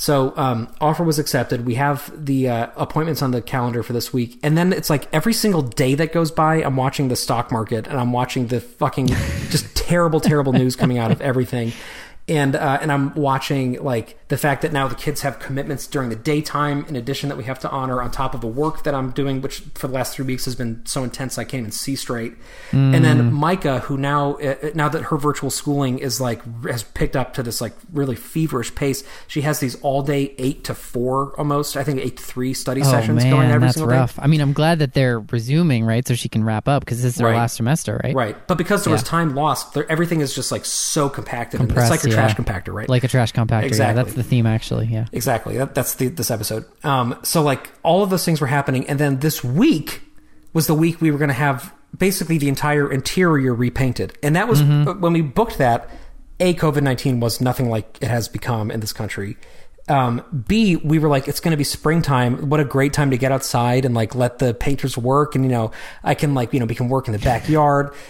So 0.00 0.32
um, 0.36 0.72
offer 0.80 1.02
was 1.02 1.18
accepted. 1.18 1.66
We 1.66 1.74
have 1.74 2.12
the 2.14 2.48
uh, 2.48 2.68
appointments 2.76 3.20
on 3.20 3.32
the 3.32 3.42
calendar 3.42 3.82
for 3.82 3.92
this 3.92 4.12
week, 4.12 4.38
and 4.44 4.56
then 4.56 4.72
it's 4.72 4.88
like 4.88 5.12
every 5.12 5.32
single 5.32 5.60
day 5.60 5.96
that 5.96 6.12
goes 6.12 6.30
by, 6.30 6.62
I'm 6.62 6.76
watching 6.76 7.08
the 7.08 7.16
stock 7.16 7.50
market 7.50 7.88
and 7.88 7.98
I'm 7.98 8.12
watching 8.12 8.46
the 8.46 8.60
fucking 8.60 9.08
just 9.08 9.74
terrible, 9.74 10.20
terrible 10.20 10.52
news 10.52 10.76
coming 10.76 10.98
out 10.98 11.10
of 11.10 11.20
everything. 11.20 11.72
And 12.28 12.54
uh, 12.56 12.78
and 12.82 12.92
I'm 12.92 13.14
watching 13.14 13.82
like 13.82 14.18
the 14.28 14.36
fact 14.36 14.60
that 14.60 14.70
now 14.72 14.86
the 14.86 14.94
kids 14.94 15.22
have 15.22 15.38
commitments 15.38 15.86
during 15.86 16.10
the 16.10 16.16
daytime, 16.16 16.84
in 16.86 16.94
addition 16.96 17.30
that 17.30 17.36
we 17.38 17.44
have 17.44 17.58
to 17.60 17.70
honor 17.70 18.02
on 18.02 18.10
top 18.10 18.34
of 18.34 18.42
the 18.42 18.46
work 18.46 18.82
that 18.82 18.94
I'm 18.94 19.12
doing, 19.12 19.40
which 19.40 19.60
for 19.74 19.86
the 19.88 19.94
last 19.94 20.14
three 20.14 20.26
weeks 20.26 20.44
has 20.44 20.54
been 20.54 20.84
so 20.84 21.04
intense 21.04 21.38
I 21.38 21.44
can't 21.44 21.60
even 21.60 21.70
see 21.72 21.96
straight. 21.96 22.34
And 22.72 22.94
Mm. 22.96 23.02
then 23.02 23.32
Micah, 23.32 23.78
who 23.80 23.96
now 23.96 24.34
uh, 24.34 24.56
now 24.74 24.90
that 24.90 25.04
her 25.04 25.16
virtual 25.16 25.50
schooling 25.50 25.98
is 26.00 26.20
like 26.20 26.42
has 26.66 26.82
picked 26.82 27.16
up 27.16 27.32
to 27.34 27.42
this 27.42 27.62
like 27.62 27.72
really 27.92 28.16
feverish 28.16 28.74
pace, 28.74 29.02
she 29.26 29.40
has 29.40 29.60
these 29.60 29.76
all 29.80 30.02
day 30.02 30.34
eight 30.36 30.64
to 30.64 30.74
four 30.74 31.32
almost, 31.38 31.78
I 31.78 31.84
think 31.84 32.00
eight 32.00 32.18
to 32.18 32.22
three 32.22 32.52
study 32.52 32.82
Oh 32.82 32.90
sessions 32.90 33.22
man, 33.22 33.30
going 33.32 33.48
every 33.50 33.66
that's 33.68 33.74
single 33.78 33.90
rough. 33.90 34.18
I 34.20 34.26
mean, 34.26 34.42
I'm 34.42 34.52
glad 34.52 34.80
that 34.80 34.92
they're 34.92 35.20
resuming, 35.20 35.84
right? 35.86 36.06
So 36.06 36.14
she 36.14 36.28
can 36.28 36.44
wrap 36.44 36.68
up 36.68 36.84
because 36.84 37.02
this 37.02 37.14
is 37.14 37.20
her 37.20 37.26
Right. 37.28 37.36
last 37.36 37.56
semester, 37.56 37.98
right? 38.04 38.14
Right, 38.14 38.36
but 38.46 38.58
because 38.58 38.84
there 38.84 38.92
was 38.92 39.02
time 39.02 39.34
lost, 39.34 39.72
there, 39.72 39.90
everything 39.90 40.20
is 40.20 40.34
just 40.34 40.52
like 40.52 40.66
so 40.66 41.08
compacted. 41.08 41.60
and 41.60 41.70
it's 41.70 41.74
Compressed, 41.74 41.90
like 42.04 42.12
yeah. 42.12 42.17
Trash 42.18 42.34
compactor, 42.36 42.72
right? 42.74 42.88
Like 42.88 43.04
a 43.04 43.08
trash 43.08 43.32
compactor. 43.32 43.64
Exactly. 43.64 43.96
Yeah, 43.98 44.02
that's 44.04 44.14
the 44.14 44.22
theme, 44.22 44.46
actually. 44.46 44.86
Yeah. 44.86 45.06
Exactly. 45.12 45.56
That, 45.58 45.74
that's 45.74 45.94
the, 45.94 46.08
this 46.08 46.30
episode. 46.30 46.64
Um, 46.84 47.18
so 47.22 47.42
like 47.42 47.70
all 47.82 48.02
of 48.02 48.10
those 48.10 48.24
things 48.24 48.40
were 48.40 48.46
happening, 48.46 48.88
and 48.88 48.98
then 48.98 49.18
this 49.20 49.42
week 49.44 50.02
was 50.52 50.66
the 50.66 50.74
week 50.74 51.00
we 51.00 51.10
were 51.10 51.18
going 51.18 51.28
to 51.28 51.34
have 51.34 51.72
basically 51.96 52.38
the 52.38 52.48
entire 52.48 52.90
interior 52.92 53.54
repainted, 53.54 54.16
and 54.22 54.36
that 54.36 54.48
was 54.48 54.60
Mm-hmm. 54.62 55.00
when 55.00 55.12
we 55.12 55.22
booked 55.22 55.58
that. 55.58 55.88
A 56.40 56.54
COVID 56.54 56.82
nineteen 56.82 57.18
was 57.18 57.40
nothing 57.40 57.68
like 57.68 57.98
it 58.00 58.06
has 58.08 58.28
become 58.28 58.70
in 58.70 58.78
this 58.78 58.92
country. 58.92 59.36
Um, 59.88 60.22
B, 60.46 60.76
we 60.76 60.98
were 61.00 61.08
like, 61.08 61.26
it's 61.26 61.40
going 61.40 61.50
to 61.50 61.56
be 61.56 61.64
springtime. 61.64 62.48
What 62.48 62.60
a 62.60 62.64
great 62.64 62.92
time 62.92 63.10
to 63.10 63.16
get 63.18 63.32
outside 63.32 63.84
and 63.84 63.92
like 63.94 64.14
let 64.14 64.38
the 64.38 64.54
painters 64.54 64.96
work, 64.96 65.34
and 65.34 65.44
you 65.44 65.50
know, 65.50 65.72
I 66.04 66.14
can 66.14 66.34
like 66.34 66.52
you 66.52 66.60
know 66.60 66.66
we 66.66 66.76
can 66.76 66.88
work 66.88 67.08
in 67.08 67.12
the 67.12 67.18
backyard. 67.18 67.92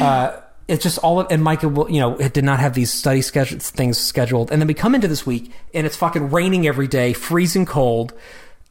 Uh, 0.00 0.40
it's 0.68 0.82
just 0.82 0.98
all 0.98 1.20
of, 1.20 1.28
and 1.30 1.42
Micah 1.42 1.68
will, 1.68 1.90
you 1.90 2.00
know, 2.00 2.16
it 2.16 2.32
did 2.32 2.44
not 2.44 2.58
have 2.58 2.74
these 2.74 2.92
study 2.92 3.22
schedule, 3.22 3.58
things 3.58 3.98
scheduled. 3.98 4.50
And 4.50 4.60
then 4.60 4.66
we 4.66 4.74
come 4.74 4.94
into 4.94 5.08
this 5.08 5.24
week 5.24 5.52
and 5.72 5.86
it's 5.86 5.96
fucking 5.96 6.30
raining 6.30 6.66
every 6.66 6.88
day, 6.88 7.12
freezing 7.12 7.66
cold. 7.66 8.12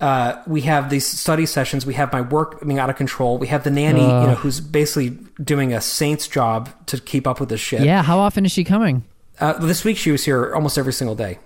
Uh, 0.01 0.41
we 0.45 0.62
have 0.62 0.89
these 0.89 1.05
study 1.05 1.45
sessions. 1.45 1.86
We 1.86 1.93
have 1.93 2.12
my 2.12 2.19
work 2.19 2.60
being 2.60 2.79
out 2.79 2.89
of 2.89 2.97
control. 2.97 3.38
We 3.38 3.47
have 3.47 3.63
the 3.63 3.71
nanny, 3.71 4.01
you 4.01 4.08
know, 4.08 4.36
who's 4.36 4.60
basically 4.60 5.17
doing 5.41 5.73
a 5.73 5.79
saint's 5.79 6.27
job 6.27 6.69
to 6.88 6.99
keep 6.99 7.25
up 7.25 7.39
with 7.39 7.47
this 7.47 7.62
shit. 7.62 7.81
Yeah. 7.81 8.03
How 8.03 8.19
often 8.19 8.45
is 8.45 8.51
she 8.51 8.65
coming? 8.65 9.05
Uh, 9.39 9.53
this 9.53 9.86
week 9.86 9.95
she 9.97 10.12
was 10.12 10.25
here 10.25 10.53
almost 10.53 10.77
every 10.77 10.93
single 10.93 11.15
day. 11.15 11.39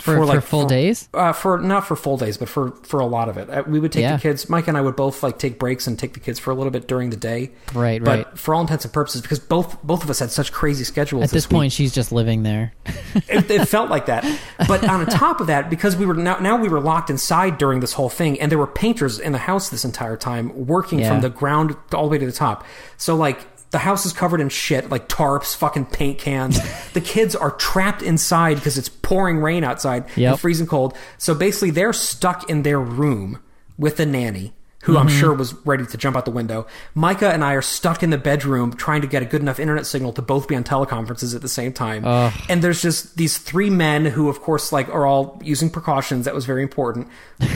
For, 0.00 0.26
for, 0.26 0.40
full 0.40 0.66
days? 0.66 1.08
Uh, 1.12 1.32
for 1.32 1.58
not 1.58 1.86
for 1.86 1.96
full 1.96 2.16
days, 2.16 2.36
but 2.38 2.48
for 2.48 2.70
for 2.82 3.00
a 3.00 3.06
lot 3.06 3.28
of 3.28 3.36
it. 3.36 3.50
Uh, 3.50 3.62
we 3.66 3.78
would 3.78 3.92
take 3.92 4.02
Yeah. 4.02 4.16
the 4.16 4.22
kids. 4.22 4.48
Micah 4.48 4.70
and 4.70 4.78
I 4.78 4.80
would 4.80 4.96
both 4.96 5.22
like 5.22 5.38
take 5.38 5.58
breaks 5.58 5.86
and 5.86 5.98
take 5.98 6.14
the 6.14 6.20
kids 6.20 6.38
for 6.38 6.50
a 6.50 6.54
little 6.54 6.70
bit 6.70 6.88
during 6.88 7.10
the 7.10 7.16
day. 7.16 7.50
Right, 7.74 8.02
but 8.02 8.26
right. 8.26 8.38
for 8.38 8.54
all 8.54 8.60
intents 8.62 8.84
and 8.84 8.92
purposes, 8.94 9.20
because 9.22 9.38
both 9.38 9.82
both 9.82 10.02
of 10.02 10.10
us 10.10 10.18
had 10.18 10.30
such 10.30 10.52
crazy 10.52 10.84
schedules. 10.84 11.24
At 11.24 11.30
this 11.30 11.46
week, 11.48 11.56
point, 11.56 11.72
she's 11.72 11.92
just 11.92 12.12
living 12.12 12.42
there. 12.42 12.72
it, 13.28 13.50
it 13.50 13.66
felt 13.66 13.90
like 13.90 14.06
that. 14.06 14.24
But 14.66 14.88
on 14.88 15.04
top 15.06 15.40
of 15.40 15.46
that, 15.48 15.70
because 15.70 15.96
we 15.96 16.06
were 16.06 16.14
now, 16.14 16.38
now 16.38 16.56
we 16.56 16.68
were 16.68 16.80
locked 16.80 17.10
inside 17.10 17.58
during 17.58 17.80
this 17.80 17.92
whole 17.92 18.08
thing, 18.08 18.40
and 18.40 18.50
there 18.50 18.58
were 18.58 18.66
painters 18.66 19.18
in 19.18 19.32
the 19.32 19.38
house 19.38 19.68
this 19.68 19.84
entire 19.84 20.16
time 20.16 20.66
working 20.66 21.00
Yeah. 21.00 21.10
from 21.10 21.20
the 21.20 21.30
ground 21.30 21.76
all 21.92 22.04
the 22.04 22.10
way 22.10 22.18
to 22.18 22.26
the 22.26 22.32
top. 22.32 22.64
So 22.96 23.14
like 23.16 23.40
the 23.70 23.78
house 23.78 24.04
is 24.06 24.12
covered 24.12 24.40
in 24.40 24.48
shit, 24.48 24.90
like 24.90 25.08
tarps, 25.08 25.54
fucking 25.54 25.86
paint 25.86 26.18
cans. 26.18 26.58
the 26.92 27.00
kids 27.00 27.36
are 27.36 27.52
trapped 27.52 28.02
inside 28.02 28.54
because 28.56 28.76
it's 28.78 28.88
pouring 28.88 29.38
rain 29.38 29.62
outside 29.64 30.04
Yep. 30.16 30.30
and 30.32 30.40
freezing 30.40 30.66
cold. 30.66 30.96
So 31.18 31.34
basically, 31.34 31.70
they're 31.70 31.92
stuck 31.92 32.50
in 32.50 32.62
their 32.62 32.80
room 32.80 33.40
with 33.78 33.96
the 33.96 34.06
nanny. 34.06 34.52
Who 34.84 34.96
I'm 34.96 35.08
Mm-hmm. 35.08 35.20
sure 35.20 35.34
was 35.34 35.52
ready 35.66 35.84
to 35.84 35.98
jump 35.98 36.16
out 36.16 36.24
the 36.24 36.30
window. 36.30 36.66
Micah 36.94 37.30
and 37.30 37.44
I 37.44 37.52
are 37.52 37.60
stuck 37.60 38.02
in 38.02 38.08
the 38.08 38.16
bedroom 38.16 38.72
trying 38.72 39.02
to 39.02 39.06
get 39.06 39.22
a 39.22 39.26
good 39.26 39.42
enough 39.42 39.60
internet 39.60 39.84
signal 39.84 40.14
to 40.14 40.22
both 40.22 40.48
be 40.48 40.56
on 40.56 40.64
teleconferences 40.64 41.34
at 41.34 41.42
the 41.42 41.50
same 41.50 41.74
time 41.74 42.02
Ugh. 42.06 42.32
and 42.48 42.62
there's 42.64 42.80
just 42.80 43.18
these 43.18 43.36
three 43.36 43.68
men 43.68 44.06
who 44.06 44.30
of 44.30 44.40
course 44.40 44.72
like 44.72 44.88
are 44.88 45.04
all 45.04 45.38
using 45.44 45.68
precautions 45.68 46.24
that 46.24 46.34
was 46.34 46.46
very 46.46 46.62
important 46.62 47.08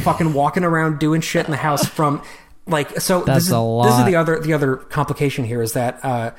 fucking 0.02 0.34
walking 0.34 0.64
around 0.64 0.98
doing 0.98 1.22
shit 1.22 1.46
in 1.46 1.50
the 1.50 1.56
house 1.56 1.86
from 1.86 2.20
like 2.66 3.00
so 3.00 3.22
That's 3.22 3.38
this 3.38 3.46
is 3.46 3.52
a 3.52 3.80
this 3.84 3.98
is 3.98 4.04
the 4.06 4.16
other 4.16 4.40
the 4.40 4.52
other 4.52 4.76
complication 4.76 5.44
here 5.44 5.60
is 5.62 5.72
that 5.74 6.04
uh 6.04 6.30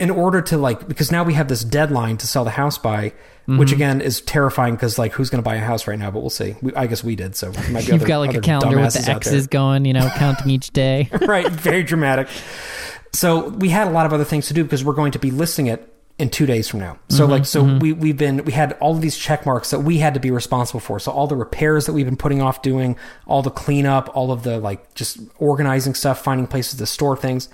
in 0.00 0.10
order 0.10 0.42
to 0.42 0.58
like 0.58 0.86
because 0.88 1.10
now 1.12 1.22
we 1.22 1.34
have 1.34 1.48
this 1.48 1.62
deadline 1.64 2.16
to 2.18 2.26
sell 2.26 2.44
the 2.44 2.50
house 2.50 2.78
by 2.78 3.12
which 3.46 3.68
Mm-hmm. 3.68 3.74
again 3.74 4.00
is 4.00 4.22
terrifying 4.22 4.74
because 4.74 4.98
like 4.98 5.12
who's 5.12 5.28
going 5.28 5.42
to 5.42 5.44
buy 5.48 5.56
a 5.56 5.60
house 5.60 5.86
right 5.86 5.98
now 5.98 6.10
but 6.10 6.20
we'll 6.20 6.30
see 6.30 6.56
we, 6.62 6.74
i 6.74 6.86
guess 6.86 7.04
we 7.04 7.14
did 7.14 7.36
so 7.36 7.50
there 7.50 7.70
might 7.72 7.80
be 7.86 7.92
You've 7.92 8.00
other- 8.02 8.06
got 8.08 8.18
like 8.18 8.34
a 8.34 8.40
calendar 8.40 8.80
with 8.80 8.94
the. 8.94 9.10
X's 9.10 9.46
going, 9.46 9.84
you 9.84 9.92
know, 9.92 10.08
counting 10.16 10.48
each 10.50 10.70
day. 10.70 11.08
right 11.20 11.46
very 11.50 11.82
dramatic 11.82 12.26
so 13.12 13.50
we 13.50 13.68
had 13.68 13.86
a 13.86 13.90
lot 13.90 14.06
of 14.06 14.12
other 14.14 14.24
things 14.24 14.48
to 14.48 14.54
do 14.54 14.64
because 14.64 14.82
we're 14.82 14.94
going 14.94 15.12
to 15.12 15.18
be 15.18 15.30
listing 15.30 15.66
it 15.66 15.93
in 16.18 16.30
two 16.30 16.46
days 16.46 16.68
from 16.68 16.78
now 16.78 16.96
so 17.08 17.26
like 17.26 17.44
so 17.44 17.64
mm-hmm. 17.64 17.78
we, 17.80 17.92
we've 17.92 18.16
been 18.16 18.44
we 18.44 18.52
had 18.52 18.72
all 18.74 18.94
of 18.94 19.00
these 19.00 19.16
check 19.16 19.44
marks 19.44 19.70
that 19.70 19.80
we 19.80 19.98
had 19.98 20.14
to 20.14 20.20
be 20.20 20.30
responsible 20.30 20.78
for 20.78 21.00
so 21.00 21.10
all 21.10 21.26
the 21.26 21.34
repairs 21.34 21.86
that 21.86 21.92
we've 21.92 22.06
been 22.06 22.16
putting 22.16 22.40
off 22.40 22.62
doing 22.62 22.96
all 23.26 23.42
the 23.42 23.50
cleanup 23.50 24.08
all 24.14 24.30
of 24.30 24.44
the 24.44 24.58
like 24.58 24.94
just 24.94 25.18
organizing 25.38 25.92
stuff 25.92 26.22
finding 26.22 26.46
places 26.46 26.78
to 26.78 26.86
store 26.86 27.16
things 27.16 27.48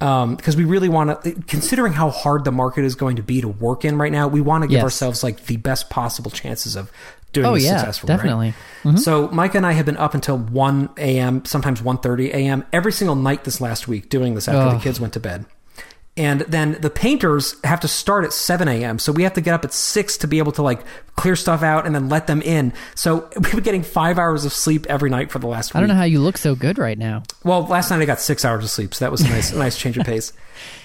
um, 0.00 0.34
because 0.34 0.56
we 0.56 0.64
really 0.64 0.88
want 0.88 1.22
to, 1.22 1.32
considering 1.46 1.92
how 1.92 2.10
hard 2.10 2.44
the 2.44 2.52
market 2.52 2.84
is 2.84 2.94
going 2.94 3.16
to 3.16 3.22
be 3.22 3.40
to 3.40 3.48
work 3.48 3.84
in 3.84 3.96
right 3.96 4.12
now, 4.12 4.28
we 4.28 4.40
want 4.40 4.62
to 4.62 4.68
give 4.68 4.74
Yes. 4.74 4.82
ourselves 4.82 5.22
like 5.22 5.46
the 5.46 5.56
best 5.56 5.88
possible 5.88 6.30
chances 6.30 6.76
of 6.76 6.90
doing 7.32 7.46
Oh 7.46 7.54
this 7.54 7.64
yeah, 7.64 7.78
successfully. 7.78 8.10
right? 8.10 8.16
definitely. 8.16 8.54
Mm-hmm. 8.82 8.96
So 8.96 9.28
Micah 9.28 9.58
and 9.58 9.66
I 9.66 9.72
have 9.72 9.86
been 9.86 9.96
up 9.96 10.14
until 10.14 10.36
1 10.36 10.90
a.m., 10.98 11.44
sometimes 11.44 11.80
1.30 11.80 12.28
a.m. 12.34 12.66
every 12.72 12.92
single 12.92 13.16
night 13.16 13.44
this 13.44 13.60
last 13.60 13.86
week 13.88 14.08
doing 14.08 14.34
this 14.34 14.48
after 14.48 14.76
the 14.76 14.82
kids 14.82 15.00
went 15.00 15.12
to 15.14 15.20
bed. 15.20 15.46
And 16.16 16.42
then 16.42 16.78
the 16.80 16.90
painters 16.90 17.56
have 17.64 17.80
to 17.80 17.88
start 17.88 18.24
at 18.24 18.32
7 18.32 18.68
a.m. 18.68 19.00
So 19.00 19.10
we 19.10 19.24
have 19.24 19.32
to 19.34 19.40
get 19.40 19.52
up 19.52 19.64
at 19.64 19.72
6 19.72 20.16
to 20.18 20.28
be 20.28 20.38
able 20.38 20.52
to 20.52 20.62
like 20.62 20.80
clear 21.16 21.34
stuff 21.34 21.64
out 21.64 21.86
and 21.86 21.94
then 21.94 22.08
let 22.08 22.28
them 22.28 22.40
in. 22.42 22.72
So 22.94 23.28
we've 23.36 23.50
been 23.50 23.64
getting 23.64 23.82
five 23.82 24.16
hours 24.16 24.44
of 24.44 24.52
sleep 24.52 24.86
every 24.88 25.10
night 25.10 25.32
for 25.32 25.40
the 25.40 25.48
last 25.48 25.72
week. 25.72 25.76
I 25.76 25.80
don't 25.80 25.88
know 25.88 25.96
how 25.96 26.04
you 26.04 26.20
look 26.20 26.38
so 26.38 26.54
good 26.54 26.78
right 26.78 26.96
now. 26.96 27.24
Well, 27.42 27.66
last 27.66 27.90
night 27.90 28.00
I 28.00 28.04
got 28.04 28.20
six 28.20 28.44
hours 28.44 28.62
of 28.62 28.70
sleep. 28.70 28.94
So 28.94 29.04
that 29.04 29.10
was 29.10 29.22
a 29.22 29.28
nice, 29.28 29.52
a 29.52 29.58
nice 29.58 29.76
change 29.76 29.98
of 29.98 30.06
pace. 30.06 30.32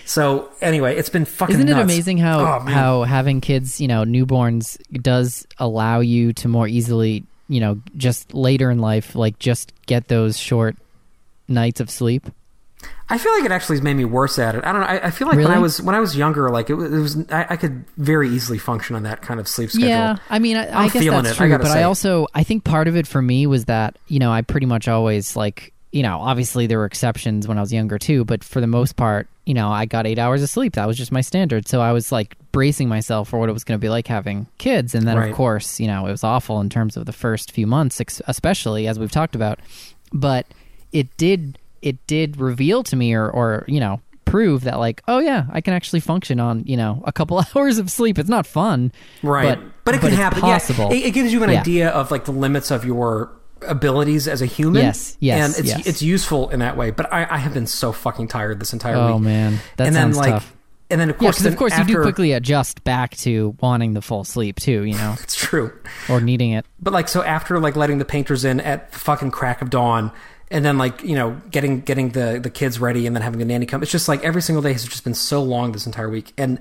So 0.05 0.49
anyway, 0.61 0.95
it's 0.95 1.09
been 1.09 1.25
fucking 1.25 1.53
Isn't 1.57 1.67
it 1.69 1.73
nuts. 1.73 1.83
amazing 1.83 2.17
how 2.17 2.39
Oh, 2.39 2.59
how 2.61 3.03
having 3.03 3.39
kids, 3.39 3.79
you 3.79 3.87
know, 3.87 4.03
newborns 4.05 4.79
does 5.03 5.45
allow 5.59 5.99
you 5.99 6.33
to 6.33 6.47
more 6.47 6.67
easily, 6.67 7.23
you 7.47 7.59
know, 7.59 7.79
just 7.95 8.33
later 8.33 8.71
in 8.71 8.79
life, 8.79 9.13
like 9.13 9.37
just 9.37 9.73
get 9.85 10.07
those 10.07 10.39
short 10.39 10.75
nights 11.47 11.79
of 11.79 11.91
sleep? 11.91 12.25
I 13.11 13.17
feel 13.17 13.31
like 13.33 13.43
it 13.43 13.51
actually 13.51 13.77
has 13.77 13.81
made 13.83 13.95
me 13.95 14.05
worse 14.05 14.37
at 14.37 14.53
it. 14.55 14.63
I 14.63 14.71
don't 14.71 14.81
know. 14.81 14.87
I, 14.87 15.07
I 15.07 15.11
feel 15.11 15.27
like 15.27 15.37
when 15.37 15.47
I 15.47 15.57
was 15.57 15.81
when 15.81 15.95
I 15.95 15.99
was 15.99 16.15
younger, 16.15 16.49
like 16.49 16.69
it 16.69 16.75
was, 16.75 16.93
it 16.93 16.99
was 16.99 17.31
I, 17.31 17.47
I 17.51 17.55
could 17.57 17.83
very 17.97 18.29
easily 18.29 18.59
function 18.59 18.95
on 18.95 19.03
that 19.03 19.21
kind 19.21 19.39
of 19.39 19.47
sleep 19.47 19.71
schedule. 19.71 19.89
Yeah, 19.89 20.17
I 20.29 20.39
mean, 20.39 20.55
I, 20.57 20.67
I 20.67 20.83
I'm 20.83 20.89
guess 20.89 21.03
that's 21.03 21.31
it, 21.31 21.35
true, 21.35 21.57
but 21.57 21.67
I 21.67 21.83
also 21.83 22.27
I 22.35 22.43
think 22.43 22.63
part 22.63 22.87
of 22.87 22.95
it 22.95 23.07
for 23.07 23.21
me 23.21 23.47
was 23.47 23.65
that 23.65 23.97
you 24.07 24.19
know 24.19 24.31
I 24.31 24.43
pretty 24.43 24.67
much 24.67 24.87
always 24.87 25.35
like 25.35 25.73
you 25.91 26.03
know 26.03 26.19
obviously 26.19 26.67
there 26.67 26.77
were 26.77 26.85
exceptions 26.85 27.47
when 27.47 27.57
I 27.57 27.61
was 27.61 27.73
younger 27.73 27.97
too, 27.97 28.25
but 28.25 28.43
for 28.43 28.61
the 28.61 28.67
most 28.67 28.95
part, 28.95 29.27
you 29.45 29.55
know, 29.55 29.71
I 29.71 29.85
got 29.85 30.05
eight 30.05 30.19
hours 30.19 30.43
of 30.43 30.49
sleep. 30.49 30.73
That 30.75 30.87
was 30.87 30.95
just 30.95 31.11
my 31.11 31.21
standard. 31.21 31.67
So 31.67 31.81
I 31.81 31.91
was 31.93 32.11
like 32.11 32.35
bracing 32.51 32.89
myself 32.89 33.29
for 33.29 33.39
what 33.39 33.49
it 33.49 33.53
was 33.53 33.63
going 33.63 33.79
to 33.79 33.83
be 33.83 33.89
like 33.89 34.05
having 34.05 34.45
kids, 34.59 34.93
and 34.93 35.07
then 35.07 35.17
Right. 35.17 35.31
of 35.31 35.35
course, 35.35 35.79
you 35.79 35.87
know, 35.87 36.05
it 36.05 36.11
was 36.11 36.23
awful 36.23 36.61
in 36.61 36.69
terms 36.69 36.95
of 36.95 37.07
the 37.07 37.11
first 37.11 37.51
few 37.51 37.65
months, 37.65 37.99
especially 38.27 38.87
as 38.87 38.99
we've 38.99 39.11
talked 39.11 39.33
about. 39.35 39.59
But 40.13 40.45
it 40.91 41.17
did 41.17 41.57
it 41.81 42.05
did 42.07 42.37
reveal 42.37 42.83
to 42.83 42.95
me, 42.95 43.13
or 43.13 43.29
or 43.29 43.65
you 43.67 43.79
know. 43.79 44.01
Prove 44.25 44.65
that, 44.65 44.77
like, 44.77 45.01
oh 45.07 45.17
yeah, 45.17 45.47
I 45.51 45.59
can 45.59 45.73
actually 45.73 46.01
function 46.01 46.39
on 46.39 46.63
you 46.67 46.77
know 46.77 47.01
a 47.07 47.11
couple 47.11 47.43
hours 47.55 47.79
of 47.79 47.89
sleep. 47.89 48.19
It's 48.19 48.29
not 48.29 48.45
fun, 48.45 48.91
right. 49.23 49.57
But, 49.59 49.71
But, 49.85 49.95
it 49.95 50.01
can 50.01 50.09
it's 50.09 50.17
happen. 50.17 50.41
Possible. 50.41 50.89
Yeah, 50.91 50.97
it, 50.99 51.05
it 51.07 51.11
gives 51.15 51.33
you 51.33 51.41
an 51.43 51.49
Yeah. 51.49 51.61
idea 51.61 51.89
of 51.89 52.11
like 52.11 52.25
the 52.25 52.31
limits 52.31 52.69
of 52.69 52.85
your 52.85 53.31
abilities 53.67 54.27
as 54.27 54.43
a 54.43 54.45
human. 54.45 54.83
Yes, 54.83 55.17
yes, 55.19 55.57
and 55.57 55.65
it's 55.65 55.75
yes. 55.75 55.87
it's 55.87 56.01
useful 56.03 56.49
in 56.49 56.59
that 56.59 56.77
way. 56.77 56.91
But 56.91 57.11
I, 57.11 57.25
I 57.27 57.37
have 57.37 57.55
been 57.55 57.65
so 57.65 57.91
fucking 57.91 58.27
tired 58.27 58.59
this 58.59 58.71
entire 58.71 58.93
week. 58.97 59.03
Oh 59.03 59.15
week. 59.15 59.23
man, 59.23 59.59
that 59.77 59.87
and 59.87 59.95
then 59.95 60.13
sounds 60.13 60.17
like, 60.17 60.33
tough. 60.33 60.55
and 60.91 61.01
then 61.01 61.09
of 61.09 61.15
Yeah, 61.15 61.19
course, 61.21 61.37
because 61.37 61.45
of 61.47 61.51
then 61.53 61.57
course 61.57 61.77
you 61.79 61.85
do 61.85 62.01
quickly 62.03 62.33
adjust 62.33 62.83
back 62.83 63.15
to 63.17 63.55
wanting 63.61 63.93
the 63.95 64.01
full 64.03 64.23
sleep 64.23 64.59
too, 64.59 64.83
you 64.83 64.93
know, 64.93 65.15
It's 65.23 65.35
true. 65.35 65.73
or 66.07 66.21
needing 66.21 66.51
it. 66.51 66.67
But 66.79 66.93
like 66.93 67.07
so 67.07 67.23
after 67.23 67.59
like 67.59 67.75
letting 67.75 67.97
the 67.97 68.05
painters 68.05 68.45
in 68.45 68.59
at 68.61 68.91
the 68.91 68.99
fucking 68.99 69.31
crack 69.31 69.63
of 69.63 69.71
dawn 69.71 70.11
and 70.51 70.65
then 70.65 70.77
like, 70.77 71.03
you 71.03 71.15
know, 71.15 71.39
getting 71.51 71.81
getting 71.81 72.09
the 72.09 72.39
the 72.41 72.49
kids 72.49 72.79
ready 72.79 73.05
and 73.07 73.15
then 73.15 73.21
having 73.21 73.39
the 73.39 73.45
nanny 73.45 73.65
come. 73.65 73.81
It's 73.83 73.91
just 73.91 74.07
like 74.07 74.23
every 74.23 74.41
single 74.41 74.61
day 74.61 74.71
has 74.71 74.85
just 74.85 75.03
been 75.03 75.13
so 75.13 75.43
long 75.43 75.71
this 75.71 75.85
entire 75.85 76.09
week. 76.09 76.33
And 76.37 76.59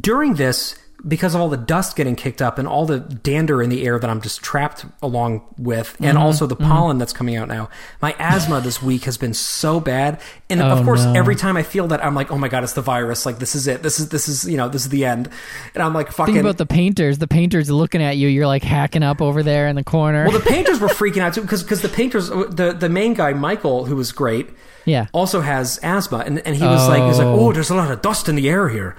during 0.00 0.34
this 0.34 0.76
because 1.06 1.32
of 1.34 1.40
all 1.40 1.48
the 1.48 1.56
dust 1.56 1.94
getting 1.94 2.16
kicked 2.16 2.42
up 2.42 2.58
and 2.58 2.66
all 2.66 2.84
the 2.84 2.98
dander 2.98 3.62
in 3.62 3.70
the 3.70 3.86
air 3.86 4.00
that 4.00 4.10
I'm 4.10 4.20
just 4.20 4.42
trapped 4.42 4.84
along 5.00 5.42
with, 5.56 5.96
and 6.00 6.08
Mm-hmm. 6.16 6.26
also 6.26 6.46
the 6.46 6.56
pollen 6.56 6.98
that's 6.98 7.12
coming 7.12 7.36
out 7.36 7.46
now. 7.46 7.70
My 8.02 8.16
asthma 8.18 8.60
this 8.60 8.82
week 8.82 9.04
has 9.04 9.16
been 9.16 9.32
so 9.32 9.78
bad, 9.78 10.20
and 10.50 10.60
Oh, 10.60 10.66
of 10.70 10.84
course, 10.84 11.04
no. 11.04 11.12
every 11.14 11.36
time 11.36 11.56
I 11.56 11.62
feel 11.62 11.86
that, 11.88 12.04
I'm 12.04 12.14
like, 12.16 12.32
"Oh 12.32 12.38
my 12.38 12.48
god, 12.48 12.64
it's 12.64 12.72
the 12.72 12.82
virus! 12.82 13.24
Like 13.24 13.38
this 13.38 13.54
is 13.54 13.68
it. 13.68 13.82
This 13.84 14.00
is 14.00 14.08
this 14.08 14.28
is 14.28 14.44
you 14.48 14.56
know 14.56 14.68
this 14.68 14.82
is 14.82 14.88
the 14.88 15.04
end." 15.04 15.28
And 15.74 15.82
I'm 15.84 15.94
like, 15.94 16.10
"Fucking." 16.10 16.34
Think 16.34 16.44
about 16.44 16.58
the 16.58 16.66
painters. 16.66 17.18
The 17.18 17.28
painters 17.28 17.70
looking 17.70 18.02
at 18.02 18.16
you. 18.16 18.26
You're 18.26 18.48
like 18.48 18.64
hacking 18.64 19.04
up 19.04 19.22
over 19.22 19.44
there 19.44 19.68
in 19.68 19.76
the 19.76 19.84
corner. 19.84 20.24
Well, 20.26 20.36
the 20.38 20.44
painters 20.50 20.80
were 20.80 20.88
freaking 21.00 21.20
out 21.22 21.34
too 21.34 21.42
because 21.42 21.62
because 21.62 21.82
the 21.82 21.88
painters 21.88 22.28
the 22.28 22.74
the 22.78 22.88
main 22.88 23.14
guy 23.14 23.32
Michael 23.34 23.84
who 23.84 23.94
was 23.94 24.10
great 24.10 24.48
yeah. 24.84 25.06
also 25.12 25.40
has 25.42 25.78
asthma 25.84 26.18
and 26.26 26.40
and 26.46 26.56
he 26.56 26.64
was 26.64 26.88
like 26.88 27.02
he 27.02 27.06
was 27.06 27.18
like 27.18 27.26
Oh. 27.26 27.48
oh 27.48 27.52
there's 27.52 27.70
a 27.70 27.74
lot 27.76 27.90
of 27.92 28.02
dust 28.02 28.28
in 28.28 28.34
the 28.34 28.48
air 28.48 28.68
here 28.68 28.96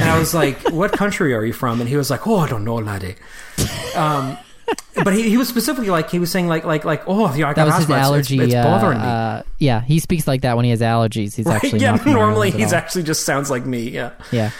and 0.00 0.10
I 0.10 0.18
was 0.18 0.34
like 0.34 0.70
what 0.70 0.92
country 0.92 1.34
are 1.34 1.44
you 1.44 1.52
from 1.52 1.80
and 1.80 1.88
he 1.88 1.96
was 1.96 2.10
like 2.10 2.26
oh 2.26 2.36
I 2.38 2.48
don't 2.48 2.64
know 2.64 2.76
laddie 2.76 3.16
um 3.94 4.36
but 5.02 5.14
he, 5.14 5.28
he 5.30 5.36
was 5.36 5.48
specifically 5.48 5.90
like 5.90 6.10
he 6.10 6.18
was 6.18 6.30
saying 6.30 6.48
like 6.48 6.64
like 6.64 6.84
like 6.84 7.02
oh 7.06 7.32
yeah 7.34 7.48
I 7.48 7.52
That 7.54 7.66
was 7.66 7.76
his 7.78 7.90
allergy. 7.90 8.36
it's, 8.36 8.46
it's 8.46 8.54
uh, 8.54 8.62
bothering 8.64 8.98
me 8.98 9.06
uh, 9.06 9.42
yeah, 9.58 9.80
he 9.80 9.98
speaks 9.98 10.26
like 10.28 10.42
that 10.42 10.56
when 10.56 10.64
he 10.64 10.70
has 10.70 10.80
allergies. 10.80 11.34
He's 11.34 11.46
Right? 11.46 11.56
actually 11.56 11.80
yeah 11.80 11.96
normally 12.04 12.50
he's 12.50 12.72
actually 12.72 13.04
just 13.04 13.24
sounds 13.24 13.50
like 13.50 13.64
me 13.64 13.88
yeah 13.90 14.12
yeah. 14.32 14.50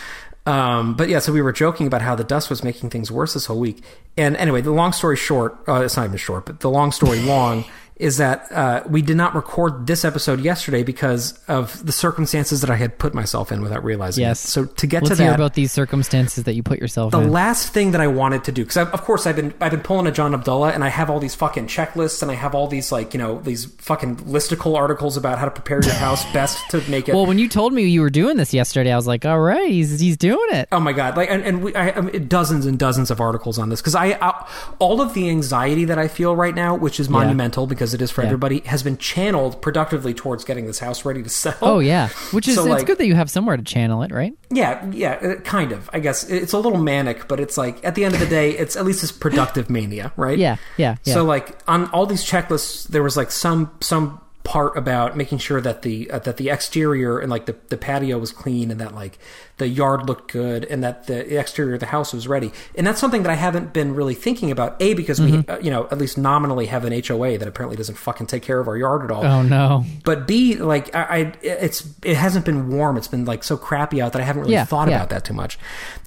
Um, 0.47 0.95
but 0.95 1.11
yeah, 1.11 1.19
so 1.19 1.31
we 1.31 1.43
were 1.43 1.53
joking 1.53 1.87
about 1.87 2.01
how 2.01 2.15
the 2.15 2.25
dust 2.25 2.49
was 2.49 2.65
making 2.65 2.89
things 2.89 3.13
worse 3.13 3.35
this 3.35 3.45
whole 3.45 3.61
week. 3.61 3.85
And 4.17 4.35
anyway, 4.39 4.63
the 4.63 4.71
long 4.71 4.93
story 4.95 5.17
short, 5.17 5.59
uh, 5.69 5.83
it's 5.83 5.95
not 5.95 6.07
even 6.07 6.17
short, 6.17 6.47
but 6.47 6.61
the 6.61 6.71
long 6.71 6.91
story 6.91 7.21
long 7.21 7.67
is 7.99 8.19
that 8.19 8.51
uh, 8.53 8.83
we 8.89 9.03
did 9.03 9.17
not 9.17 9.35
record 9.35 9.87
this 9.87 10.05
episode 10.05 10.41
yesterday 10.41 10.83
because 10.83 11.39
of 11.49 11.85
the 11.85 11.93
circumstances 11.93 12.61
that 12.61 12.71
I 12.71 12.77
had 12.77 12.99
put 12.99 13.15
myself 13.15 13.51
in 13.51 13.61
without 13.61 13.83
realizing. 13.83 14.23
Yes. 14.23 14.45
It. 14.45 14.49
So 14.49 14.65
to 14.67 14.87
get 14.87 15.03
Let's 15.03 15.17
to 15.17 15.23
hear 15.23 15.33
that, 15.33 15.37
about 15.37 15.55
these 15.55 15.73
circumstances 15.73 16.45
that 16.45 16.55
you 16.55 16.63
put 16.63 16.79
yourself 16.79 17.13
the 17.13 17.21
in. 17.21 17.31
last 17.31 17.73
thing 17.73 17.91
that 17.93 18.01
I 18.01 18.07
wanted 18.07 18.45
to 18.45 18.53
do, 18.53 18.65
because 18.65 18.77
of 18.77 19.03
course 19.03 19.27
I've 19.27 19.37
been 19.37 19.53
I've 19.61 19.73
been 19.73 19.81
pulling 19.81 20.07
a 20.07 20.13
John 20.13 20.33
Abdullah, 20.35 20.71
and 20.71 20.85
I 20.85 20.89
have 20.89 21.11
all 21.11 21.19
these 21.21 21.35
fucking 21.35 21.67
checklists, 21.67 22.23
and 22.23 22.31
I 22.31 22.35
have 22.35 22.55
all 22.55 22.69
these 22.69 22.93
like 22.93 23.15
you 23.15 23.19
know 23.19 23.41
these 23.41 23.65
fucking 23.65 24.17
listicle 24.19 24.77
articles 24.77 25.17
about 25.17 25.39
how 25.39 25.45
to 25.45 25.51
prepare 25.51 25.83
your 25.83 25.95
house 25.95 26.31
best 26.33 26.71
to 26.71 26.83
make 26.91 27.09
it. 27.09 27.15
well, 27.15 27.27
when 27.27 27.39
you 27.39 27.49
told 27.49 27.73
me 27.73 27.83
you 27.85 28.01
were 28.01 28.11
doing 28.11 28.37
this 28.37 28.55
yesterday, 28.55 28.93
I 28.93 28.97
was 28.97 29.07
like, 29.07 29.27
all 29.27 29.41
right, 29.41 29.71
he's 29.71 29.99
he's 29.99 30.17
doing 30.17 30.47
it. 30.51 30.69
Oh 30.71 30.81
my 30.81 30.93
god! 30.93 31.17
Like, 31.17 31.31
and, 31.31 31.43
and 31.43 31.65
we, 31.65 31.75
I, 31.75 31.91
I 31.91 32.01
mean, 32.01 32.29
dozens 32.29 32.65
and 32.67 32.79
dozens 32.79 33.11
of 33.11 33.21
articles 33.21 33.59
on 33.59 33.69
this 33.69 33.81
because 33.81 33.95
I, 33.95 34.19
I, 34.21 34.49
all 34.79 35.01
of 35.01 35.15
the 35.15 35.29
anxiety 35.29 35.85
that 35.87 35.99
I 35.99 36.09
feel 36.09 36.37
right 36.37 36.55
now, 36.55 36.77
which 36.77 37.01
is 37.01 37.09
monumental 37.09 37.67
because 37.67 37.88
it 37.95 38.03
is 38.03 38.11
for 38.11 38.23
Yeah. 38.23 38.29
everybody, 38.29 38.61
has 38.67 38.83
been 38.83 38.97
channeled 38.99 39.61
productively 39.63 40.15
towards 40.15 40.45
getting 40.45 40.67
this 40.67 40.79
house 40.79 41.05
ready 41.05 41.23
to 41.23 41.29
sell. 41.29 41.55
Oh 41.63 41.79
yeah, 41.79 42.09
which 42.33 42.49
is 42.49 42.55
So, 42.57 42.63
it's 42.63 42.71
like- 42.71 42.87
good 42.87 42.99
that 42.99 43.07
you 43.07 43.15
have 43.15 43.31
somewhere 43.31 43.57
to 43.57 43.63
channel 43.63 44.03
it, 44.03 44.11
right? 44.13 44.33
yeah, 44.51 44.85
yeah, 44.93 45.13
uh, 45.23 45.35
kind 45.43 45.73
of. 45.73 45.89
I 45.93 45.99
guess 46.01 46.25
it's 46.25 46.53
a 46.53 46.59
little 46.59 46.79
manic, 46.79 47.29
but 47.29 47.41
it's 47.41 47.57
like 47.59 47.79
at 47.85 47.95
the 47.95 48.05
end 48.05 48.15
of 48.15 48.21
the 48.21 48.27
day, 48.27 48.51
it's 48.53 48.77
at 48.77 48.85
least 48.85 49.03
it's 49.03 49.13
productive 49.13 49.69
mania, 49.71 50.13
right? 50.17 50.39
Yeah, 50.39 50.57
yeah, 50.77 50.97
yeah. 51.05 51.15
So 51.15 51.25
like 51.25 51.59
on 51.69 51.87
all 51.91 52.07
these 52.07 52.25
checklists, 52.25 52.87
there 52.89 53.03
was 53.03 53.17
like 53.17 53.31
some 53.31 53.71
some 53.81 54.21
part 54.49 54.79
about 54.79 55.15
making 55.15 55.37
sure 55.37 55.61
that 55.61 55.83
the 55.83 56.11
uh, 56.11 56.19
that 56.21 56.39
the 56.39 56.49
exterior 56.49 57.19
and 57.19 57.29
like 57.31 57.45
the, 57.45 57.55
the 57.69 57.77
patio 57.77 58.17
was 58.17 58.33
clean 58.33 58.71
and 58.71 58.81
that 58.81 58.95
like 58.95 59.19
the 59.59 59.69
yard 59.69 60.07
looked 60.09 60.33
good 60.33 60.65
and 60.65 60.83
that 60.83 61.07
the 61.07 61.39
exterior 61.39 61.75
of 61.75 61.81
the 61.81 61.87
house 61.87 62.15
was 62.15 62.27
ready. 62.27 62.51
And 62.75 62.87
that's 62.87 62.99
something 62.99 63.25
that 63.25 63.31
I 63.31 63.35
haven't 63.35 63.75
been 63.75 63.95
really 63.95 64.15
thinking 64.15 64.51
about. 64.51 64.81
A 64.81 64.95
because 64.95 65.21
we 65.21 65.45
uh, 65.49 65.59
you 65.59 65.71
know 65.71 65.87
at 65.91 65.99
least 65.99 66.17
nominally 66.17 66.65
have 66.65 66.87
an 66.87 66.95
HOA 66.99 67.37
that 67.37 67.47
apparently 67.47 67.77
doesn't 67.77 67.97
fucking 67.97 68.27
take 68.27 68.43
care 68.43 68.59
of 68.59 68.69
our 68.69 68.77
yard 68.79 69.05
at 69.05 69.11
all. 69.11 69.23
oh 69.23 69.43
no. 69.43 69.85
But 70.03 70.27
B, 70.27 70.55
like 70.57 70.95
I, 70.95 71.03
I, 71.03 71.33
it's 71.43 71.87
it 72.03 72.17
hasn't 72.17 72.47
been 72.47 72.71
warm. 72.71 72.97
It's 72.97 73.09
been 73.09 73.27
like 73.27 73.45
so 73.45 73.59
crappy 73.59 74.01
out 74.01 74.15
that 74.15 74.23
I 74.23 74.25
haven't 74.25 74.43
really 74.45 74.55
Yeah, 74.55 74.65
thought 74.65 74.89
yeah. 74.89 74.97
about 74.97 75.11
that 75.11 75.25
too 75.27 75.35
much. 75.35 75.59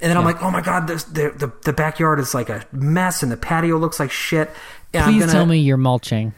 And 0.02 0.10
then 0.10 0.18
I'm 0.18 0.26
like, 0.26 0.42
oh 0.42 0.50
my 0.50 0.62
god, 0.62 0.88
the, 0.88 0.96
the 1.38 1.52
the 1.64 1.74
backyard 1.74 2.20
is 2.20 2.34
like 2.34 2.50
a 2.50 2.66
mess, 2.72 3.22
and 3.22 3.32
the 3.32 3.38
patio 3.38 3.78
looks 3.78 4.00
like 4.00 4.10
shit. 4.10 4.50
And 4.96 5.04
Please 5.06 5.20
gonna, 5.20 5.32
tell 5.32 5.46
me 5.46 5.60
you're 5.60 5.78
mulching. 5.78 6.34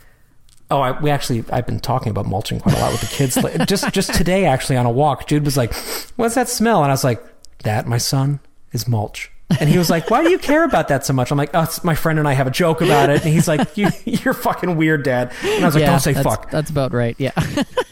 Oh, 0.71 0.79
I, 0.81 0.99
we 0.99 1.09
actually 1.09 1.43
I've 1.51 1.65
been 1.65 1.79
talking 1.79 2.09
about 2.09 2.25
mulching 2.25 2.59
quite 2.59 2.75
a 2.75 2.79
lot 2.79 2.91
with 2.91 3.01
the 3.01 3.07
kids. 3.07 3.37
Just 3.67 3.93
just 3.93 4.13
today, 4.13 4.45
actually 4.45 4.77
on 4.77 4.85
a 4.85 4.91
walk, 4.91 5.27
Jude 5.27 5.45
was 5.45 5.57
like, 5.57 5.73
"What's 6.15 6.35
that 6.35 6.49
smell?" 6.49 6.81
And 6.81 6.91
I 6.91 6.93
was 6.93 7.03
like, 7.03 7.23
"That, 7.63 7.87
my 7.87 7.97
son, 7.97 8.39
is 8.71 8.87
mulch." 8.87 9.29
And 9.59 9.69
he 9.69 9.77
was 9.77 9.89
like, 9.89 10.09
"Why 10.09 10.23
do 10.23 10.31
you 10.31 10.39
care 10.39 10.63
about 10.63 10.87
that 10.87 11.05
so 11.05 11.13
much?" 11.13 11.31
I'm 11.31 11.37
like, 11.37 11.51
"Oh, 11.53 11.63
it's 11.63 11.83
my 11.83 11.93
friend 11.95 12.17
and 12.17 12.27
I 12.27 12.33
have 12.33 12.47
a 12.47 12.51
joke 12.51 12.81
about 12.81 13.09
it." 13.09 13.23
And 13.23 13.33
he's 13.33 13.47
like, 13.47 13.77
you, 13.77 13.89
"You're 14.05 14.33
fucking 14.33 14.75
weird, 14.77 15.03
Dad." 15.03 15.31
And 15.43 15.63
I 15.63 15.67
was 15.67 15.75
like, 15.75 15.81
yeah, 15.81 15.91
"Don't 15.91 15.99
say 15.99 16.13
that's, 16.13 16.25
fuck." 16.27 16.49
That's 16.49 16.71
about 16.71 16.93
right. 16.93 17.15
Yeah. 17.19 17.31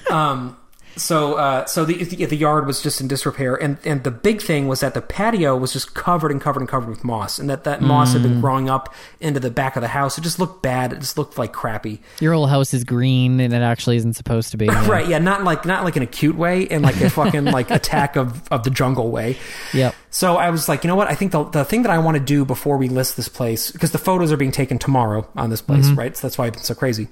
Um, 0.10 0.57
so 0.97 1.36
uh, 1.36 1.65
so 1.65 1.86
the, 1.86 2.04
the 2.04 2.25
the 2.25 2.36
yard 2.36 2.65
was 2.67 2.82
just 2.82 2.99
in 3.01 3.08
disrepair, 3.08 3.56
and 3.56 3.77
and 3.86 4.04
the 4.04 4.12
big 4.12 4.41
thing 4.41 4.67
was 4.67 4.80
that 4.82 4.93
the 4.93 5.01
patio 5.01 5.56
was 5.56 5.73
just 5.73 5.93
covered 5.93 6.32
and 6.32 6.41
covered 6.41 6.60
and 6.62 6.69
covered 6.69 6.89
with 6.89 7.04
moss, 7.04 7.39
and 7.39 7.49
that 7.49 7.63
that 7.63 7.82
moss 7.82 8.13
had 8.13 8.21
Mm. 8.21 8.23
been 8.23 8.41
growing 8.41 8.69
up 8.69 8.93
into 9.19 9.39
the 9.39 9.49
back 9.51 9.75
of 9.75 9.82
the 9.82 9.88
house. 9.88 10.17
It 10.17 10.21
just 10.21 10.39
looked 10.39 10.62
bad. 10.62 10.93
It 10.93 10.99
just 10.99 11.17
looked 11.17 11.38
like 11.38 11.54
crappy. 11.54 12.01
Your 12.19 12.34
whole 12.34 12.47
house 12.47 12.73
is 12.73 12.84
green 12.84 13.39
and 13.39 13.54
it 13.54 13.62
actually 13.62 13.97
isn't 13.97 14.13
supposed 14.13 14.51
to 14.51 14.58
be. 14.58 14.65
Yeah. 14.71 14.88
Right? 14.89 15.08
Yeah, 15.08 15.17
not 15.19 15.43
like 15.43 15.65
not 15.65 15.84
like 15.84 15.95
in 15.97 16.04
a 16.04 16.08
cute 16.08 16.36
way, 16.36 16.63
in 16.63 16.82
like 16.82 16.99
a 17.01 17.10
fucking 17.19 17.45
like 17.45 17.71
attack 17.71 18.15
of 18.15 18.47
of 18.51 18.63
the 18.63 18.69
jungle 18.69 19.10
way. 19.12 19.38
Yep. 19.73 19.95
So 20.10 20.36
I 20.38 20.49
was 20.49 20.67
like, 20.69 20.84
you 20.84 20.88
know 20.89 20.95
what? 20.95 21.08
I 21.10 21.15
think 21.15 21.32
the 21.32 21.43
the 21.45 21.63
thing 21.65 21.84
that 21.84 21.91
I 21.91 21.97
want 21.99 22.17
to 22.17 22.23
do 22.23 22.43
before 22.45 22.77
we 22.77 22.89
list 22.89 23.15
this 23.17 23.30
place, 23.30 23.71
because 23.71 23.91
the 23.91 23.97
photos 23.97 24.32
are 24.32 24.38
being 24.38 24.51
taken 24.51 24.77
tomorrow 24.77 25.27
on 25.36 25.49
this 25.49 25.62
place, 25.62 25.86
Mm-hmm. 25.88 25.99
right? 25.99 26.17
So 26.17 26.27
that's 26.27 26.38
why 26.38 26.47
I've 26.47 26.54
been 26.54 26.63
so 26.63 26.75
crazy. 26.75 27.08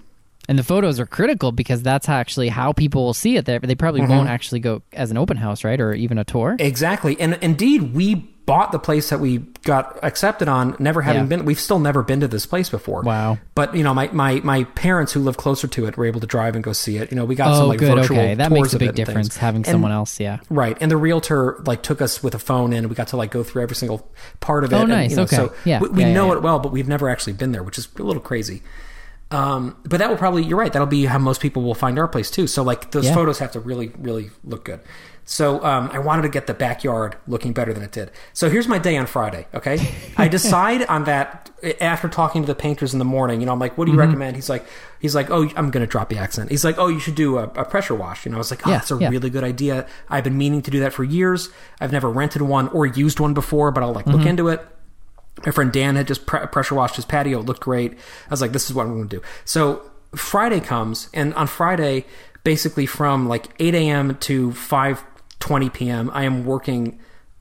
And 0.50 0.58
the 0.60 0.64
photos 0.64 1.00
are 1.00 1.06
critical 1.06 1.52
because 1.54 1.82
that's 1.84 2.10
actually 2.10 2.50
how 2.50 2.74
people 2.74 3.06
will 3.06 3.14
see 3.14 3.38
it. 3.38 3.46
They, 3.46 3.60
they 3.60 3.76
probably 3.76 4.02
Mm-hmm. 4.02 4.12
won't 4.12 4.30
actually 4.30 4.60
go 4.60 4.82
as 4.94 5.12
an 5.12 5.18
open 5.18 5.38
house, 5.38 5.64
right? 5.64 5.80
Or 5.80 5.94
even 5.94 6.18
a 6.18 6.24
tour. 6.24 6.56
Exactly. 6.60 7.16
And 7.22 7.38
indeed, 7.42 7.94
we 7.94 8.16
bought 8.16 8.72
the 8.72 8.80
place 8.80 9.10
that 9.12 9.20
we 9.20 9.38
got 9.64 10.00
accepted 10.04 10.48
on, 10.48 10.76
never 10.80 11.04
having 11.04 11.22
Yeah. 11.24 11.28
been. 11.28 11.46
We've 11.46 11.60
still 11.60 11.78
never 11.78 12.02
been 12.02 12.22
to 12.22 12.28
this 12.28 12.48
place 12.48 12.68
before. 12.68 13.04
Wow. 13.04 13.38
But 13.54 13.76
you 13.76 13.84
know, 13.84 13.94
my, 13.94 14.10
my 14.12 14.42
my 14.44 14.64
parents 14.64 15.14
who 15.14 15.20
live 15.20 15.38
closer 15.38 15.68
to 15.68 15.86
it 15.86 15.98
were 15.98 16.06
able 16.06 16.20
to 16.22 16.26
drive 16.26 16.56
and 16.56 16.64
go 16.64 16.74
see 16.74 16.98
it. 16.98 17.12
You 17.12 17.16
know, 17.18 17.26
we 17.26 17.36
got 17.36 17.54
some 17.54 17.66
Oh, 17.66 17.68
like 17.68 17.78
good. 17.78 17.96
virtual 17.96 18.18
Okay, 18.18 18.34
that 18.34 18.48
tours 18.50 18.60
makes 18.60 18.74
a 18.74 18.80
big 18.80 18.88
and 18.90 18.96
difference 18.96 19.38
having 19.38 19.58
And- 19.60 19.68
someone 19.68 19.92
else. 19.92 20.20
Yeah. 20.20 20.40
Right, 20.50 20.76
and 20.82 20.90
the 20.90 20.98
realtor 20.98 21.62
like 21.68 21.84
took 21.84 22.02
us 22.02 22.24
with 22.24 22.34
a 22.34 22.40
phone 22.40 22.74
in. 22.74 22.80
and 22.80 22.90
We 22.90 22.96
got 22.96 23.10
to 23.10 23.18
like 23.18 23.30
go 23.30 23.44
through 23.44 23.62
every 23.62 23.76
single 23.76 24.10
part 24.40 24.64
of 24.64 24.74
it. 24.74 24.78
Oh, 24.78 24.80
and, 24.80 24.90
nice. 24.90 25.12
you 25.12 25.18
know, 25.18 25.24
Okay. 25.24 25.36
So 25.36 25.54
Yeah. 25.64 25.80
we, 25.82 25.90
we 25.90 26.02
Yeah, 26.06 26.14
know 26.14 26.28
yeah, 26.32 26.38
it 26.38 26.42
well, 26.42 26.58
but 26.58 26.72
we've 26.72 26.88
never 26.88 27.08
actually 27.08 27.34
been 27.34 27.52
there, 27.52 27.62
which 27.62 27.78
is 27.78 27.88
a 28.00 28.02
little 28.02 28.22
crazy. 28.22 28.64
Um, 29.32 29.78
but 29.84 29.98
that 30.00 30.10
will 30.10 30.18
probably 30.18 30.44
you're 30.44 30.58
right. 30.58 30.74
That'll 30.74 30.88
be 30.88 31.06
how 31.06 31.20
most 31.20 31.40
people 31.42 31.62
will 31.62 31.76
find 31.76 32.00
our 32.00 32.08
place 32.08 32.32
too. 32.32 32.48
So 32.48 32.64
like 32.64 32.92
those 32.92 33.06
Yeah. 33.06 33.14
photos 33.14 33.38
have 33.40 33.52
to 33.52 33.60
really 33.60 33.92
really 34.00 34.32
look 34.44 34.66
good. 34.66 34.80
So 35.26 35.64
um, 35.64 35.92
I 35.94 36.00
wanted 36.00 36.24
to 36.24 36.30
get 36.30 36.48
the 36.48 36.56
backyard 36.56 37.16
looking 37.28 37.54
better 37.54 37.72
than 37.72 37.84
it 37.84 37.92
did. 37.92 38.10
So 38.34 38.50
here's 38.50 38.68
my 38.68 38.80
day 38.80 38.98
on 38.98 39.06
Friday. 39.06 39.46
Okay, 39.54 39.78
I 40.18 40.28
decide 40.40 40.84
on 40.88 41.04
that 41.04 41.52
after 41.80 42.08
talking 42.10 42.42
to 42.42 42.48
the 42.48 42.56
painters 42.56 42.94
in 42.94 42.98
the 43.00 43.06
morning. 43.06 43.40
You 43.40 43.46
know, 43.46 43.52
I'm 43.52 43.60
like, 43.60 43.78
what 43.78 43.86
do 43.86 43.92
you 43.92 43.98
Mm-hmm. 44.00 44.08
recommend? 44.08 44.36
He's 44.36 44.50
like, 44.50 44.66
he's 45.00 45.14
like, 45.14 45.30
oh, 45.30 45.48
I'm 45.56 45.70
gonna 45.70 45.86
drop 45.86 46.10
the 46.10 46.18
accent. 46.18 46.50
He's 46.50 46.66
like, 46.66 46.80
oh, 46.80 46.88
you 46.88 47.00
should 47.00 47.14
do 47.14 47.38
a, 47.38 47.44
a 47.44 47.64
pressure 47.66 47.94
wash. 47.94 48.26
You 48.26 48.32
know, 48.32 48.38
I 48.38 48.40
was 48.40 48.50
like, 48.50 48.66
oh, 48.66 48.72
Yeah, 48.72 48.78
that's 48.78 48.90
a 48.90 48.98
yeah. 49.00 49.10
really 49.10 49.30
good 49.30 49.44
idea. 49.44 49.86
I've 50.10 50.24
been 50.24 50.40
meaning 50.40 50.64
to 50.64 50.72
do 50.72 50.80
that 50.80 50.94
for 50.94 51.04
years. 51.04 51.50
I've 51.80 51.92
never 51.92 52.10
rented 52.10 52.42
one 52.42 52.68
or 52.70 52.88
used 52.88 53.20
one 53.20 53.36
before, 53.36 53.70
but 53.72 53.84
I'll 53.84 53.94
like 53.94 54.06
Mm-hmm. 54.06 54.18
look 54.18 54.26
into 54.28 54.48
it. 54.48 54.66
My 55.46 55.52
friend 55.52 55.72
Dan 55.72 55.96
had 55.96 56.08
just 56.08 56.26
pre- 56.26 56.46
pressure 56.48 56.76
washed 56.76 56.96
his 56.96 57.06
patio. 57.06 57.40
It 57.40 57.46
looked 57.46 57.62
great. 57.62 57.94
I 57.94 58.30
was 58.30 58.42
like, 58.42 58.52
this 58.52 58.70
is 58.70 58.76
what 58.76 58.86
I'm 58.86 58.96
going 58.96 59.08
to 59.10 59.18
do. 59.18 59.24
So 59.46 59.82
Friday 60.16 60.60
comes, 60.60 61.10
and 61.14 61.34
on 61.36 61.48
Friday, 61.48 62.06
basically 62.44 62.86
from 62.86 63.28
like 63.28 63.48
8 63.60 63.76
a.m. 63.76 64.16
to 64.18 64.52
5:20 64.52 65.74
p.m., 65.74 66.12
I 66.14 66.24
am 66.24 66.46
working 66.46 67.00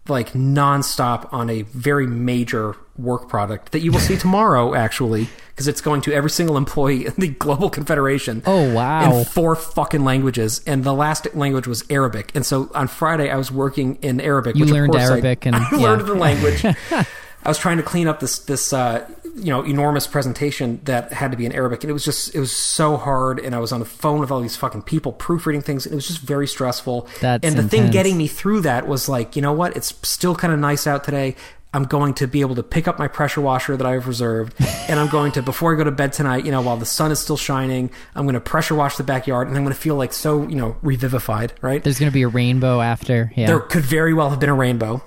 like 0.08 0.32
nonstop 0.32 1.28
on 1.34 1.50
a 1.50 1.62
very 1.62 2.06
major 2.06 2.74
work 2.96 3.28
product 3.28 3.72
that 3.72 3.80
you 3.80 3.92
will 3.92 3.98
see 4.00 4.16
tomorrow, 4.18 4.74
actually, 4.74 5.28
because 5.50 5.68
it's 5.68 5.80
going 5.82 6.00
to 6.00 6.12
every 6.14 6.30
single 6.30 6.56
employee 6.56 7.04
in 7.06 7.12
the 7.18 7.28
Global 7.28 7.68
Confederation. 7.68 8.42
Oh, 8.46 8.72
wow. 8.72 9.18
In 9.18 9.24
four 9.26 9.54
fucking 9.54 10.04
languages, 10.04 10.62
and 10.66 10.82
the 10.82 10.94
last 10.94 11.34
language 11.34 11.66
was 11.66 11.84
Arabic. 11.90 12.32
And 12.34 12.44
so 12.46 12.70
on 12.74 12.88
Friday, 12.88 13.30
I 13.30 13.36
was 13.36 13.52
working 13.52 13.96
in 14.02 14.18
Arabic. 14.20 14.56
You 14.56 14.62
which 14.62 14.70
of 14.70 14.76
learned 14.76 14.92
course 14.92 15.04
I- 15.04 15.12
Arabic 15.12 15.46
and- 15.46 15.56
I 15.56 15.68
yeah. 15.72 15.76
learned 15.78 16.06
the 16.06 16.14
language. 16.14 16.64
I 17.48 17.50
was 17.50 17.56
trying 17.56 17.78
to 17.78 17.82
clean 17.82 18.06
up 18.06 18.20
this 18.20 18.40
this 18.40 18.74
uh, 18.74 19.08
you 19.34 19.46
know 19.46 19.62
enormous 19.62 20.06
presentation 20.06 20.82
that 20.84 21.14
had 21.14 21.30
to 21.30 21.36
be 21.38 21.46
in 21.46 21.52
Arabic, 21.52 21.82
and 21.82 21.88
it 21.88 21.94
was 21.94 22.04
just 22.04 22.34
it 22.34 22.40
was 22.40 22.54
so 22.54 22.98
hard. 22.98 23.40
And 23.40 23.54
I 23.54 23.58
was 23.58 23.72
on 23.72 23.80
the 23.80 23.86
phone 23.86 24.20
with 24.20 24.30
all 24.30 24.42
these 24.42 24.54
fucking 24.54 24.82
people 24.82 25.12
proofreading 25.12 25.62
things, 25.62 25.86
and 25.86 25.94
it 25.94 25.96
was 25.96 26.06
just 26.06 26.20
very 26.20 26.46
stressful. 26.46 27.08
That's 27.22 27.46
and 27.46 27.56
the 27.56 27.62
thing 27.62 27.90
getting 27.90 28.18
me 28.18 28.26
through 28.26 28.60
that 28.62 28.86
was 28.86 29.08
like, 29.08 29.34
you 29.34 29.40
know 29.40 29.54
what? 29.54 29.74
It's 29.78 29.94
still 30.06 30.34
kind 30.36 30.52
of 30.52 30.58
nice 30.58 30.86
out 30.86 31.04
today. 31.04 31.36
I'm 31.72 31.84
going 31.84 32.12
to 32.14 32.26
be 32.26 32.42
able 32.42 32.54
to 32.56 32.62
pick 32.62 32.86
up 32.86 32.98
my 32.98 33.08
pressure 33.08 33.40
washer 33.40 33.78
that 33.78 33.86
I've 33.86 34.06
reserved, 34.06 34.54
and 34.86 35.00
I'm 35.00 35.08
going 35.08 35.32
to 35.32 35.40
before 35.40 35.72
I 35.72 35.78
go 35.78 35.84
to 35.84 35.90
bed 35.90 36.12
tonight, 36.12 36.44
you 36.44 36.50
know, 36.50 36.60
while 36.60 36.76
the 36.76 36.84
sun 36.84 37.10
is 37.12 37.18
still 37.18 37.38
shining, 37.38 37.90
I'm 38.14 38.26
going 38.26 38.34
to 38.34 38.40
pressure 38.40 38.74
wash 38.74 38.98
the 38.98 39.04
backyard, 39.04 39.48
and 39.48 39.56
I'm 39.56 39.64
going 39.64 39.74
to 39.74 39.80
feel 39.80 39.94
like 39.94 40.12
so 40.12 40.46
you 40.46 40.56
know 40.56 40.76
revivified, 40.82 41.54
right? 41.62 41.82
There's 41.82 41.98
going 41.98 42.10
to 42.10 42.14
be 42.14 42.24
a 42.24 42.28
rainbow 42.28 42.82
after. 42.82 43.32
Yeah. 43.34 43.46
There 43.46 43.60
could 43.60 43.84
very 43.84 44.12
well 44.12 44.28
have 44.28 44.38
been 44.38 44.50
a 44.50 44.54
rainbow. 44.54 45.02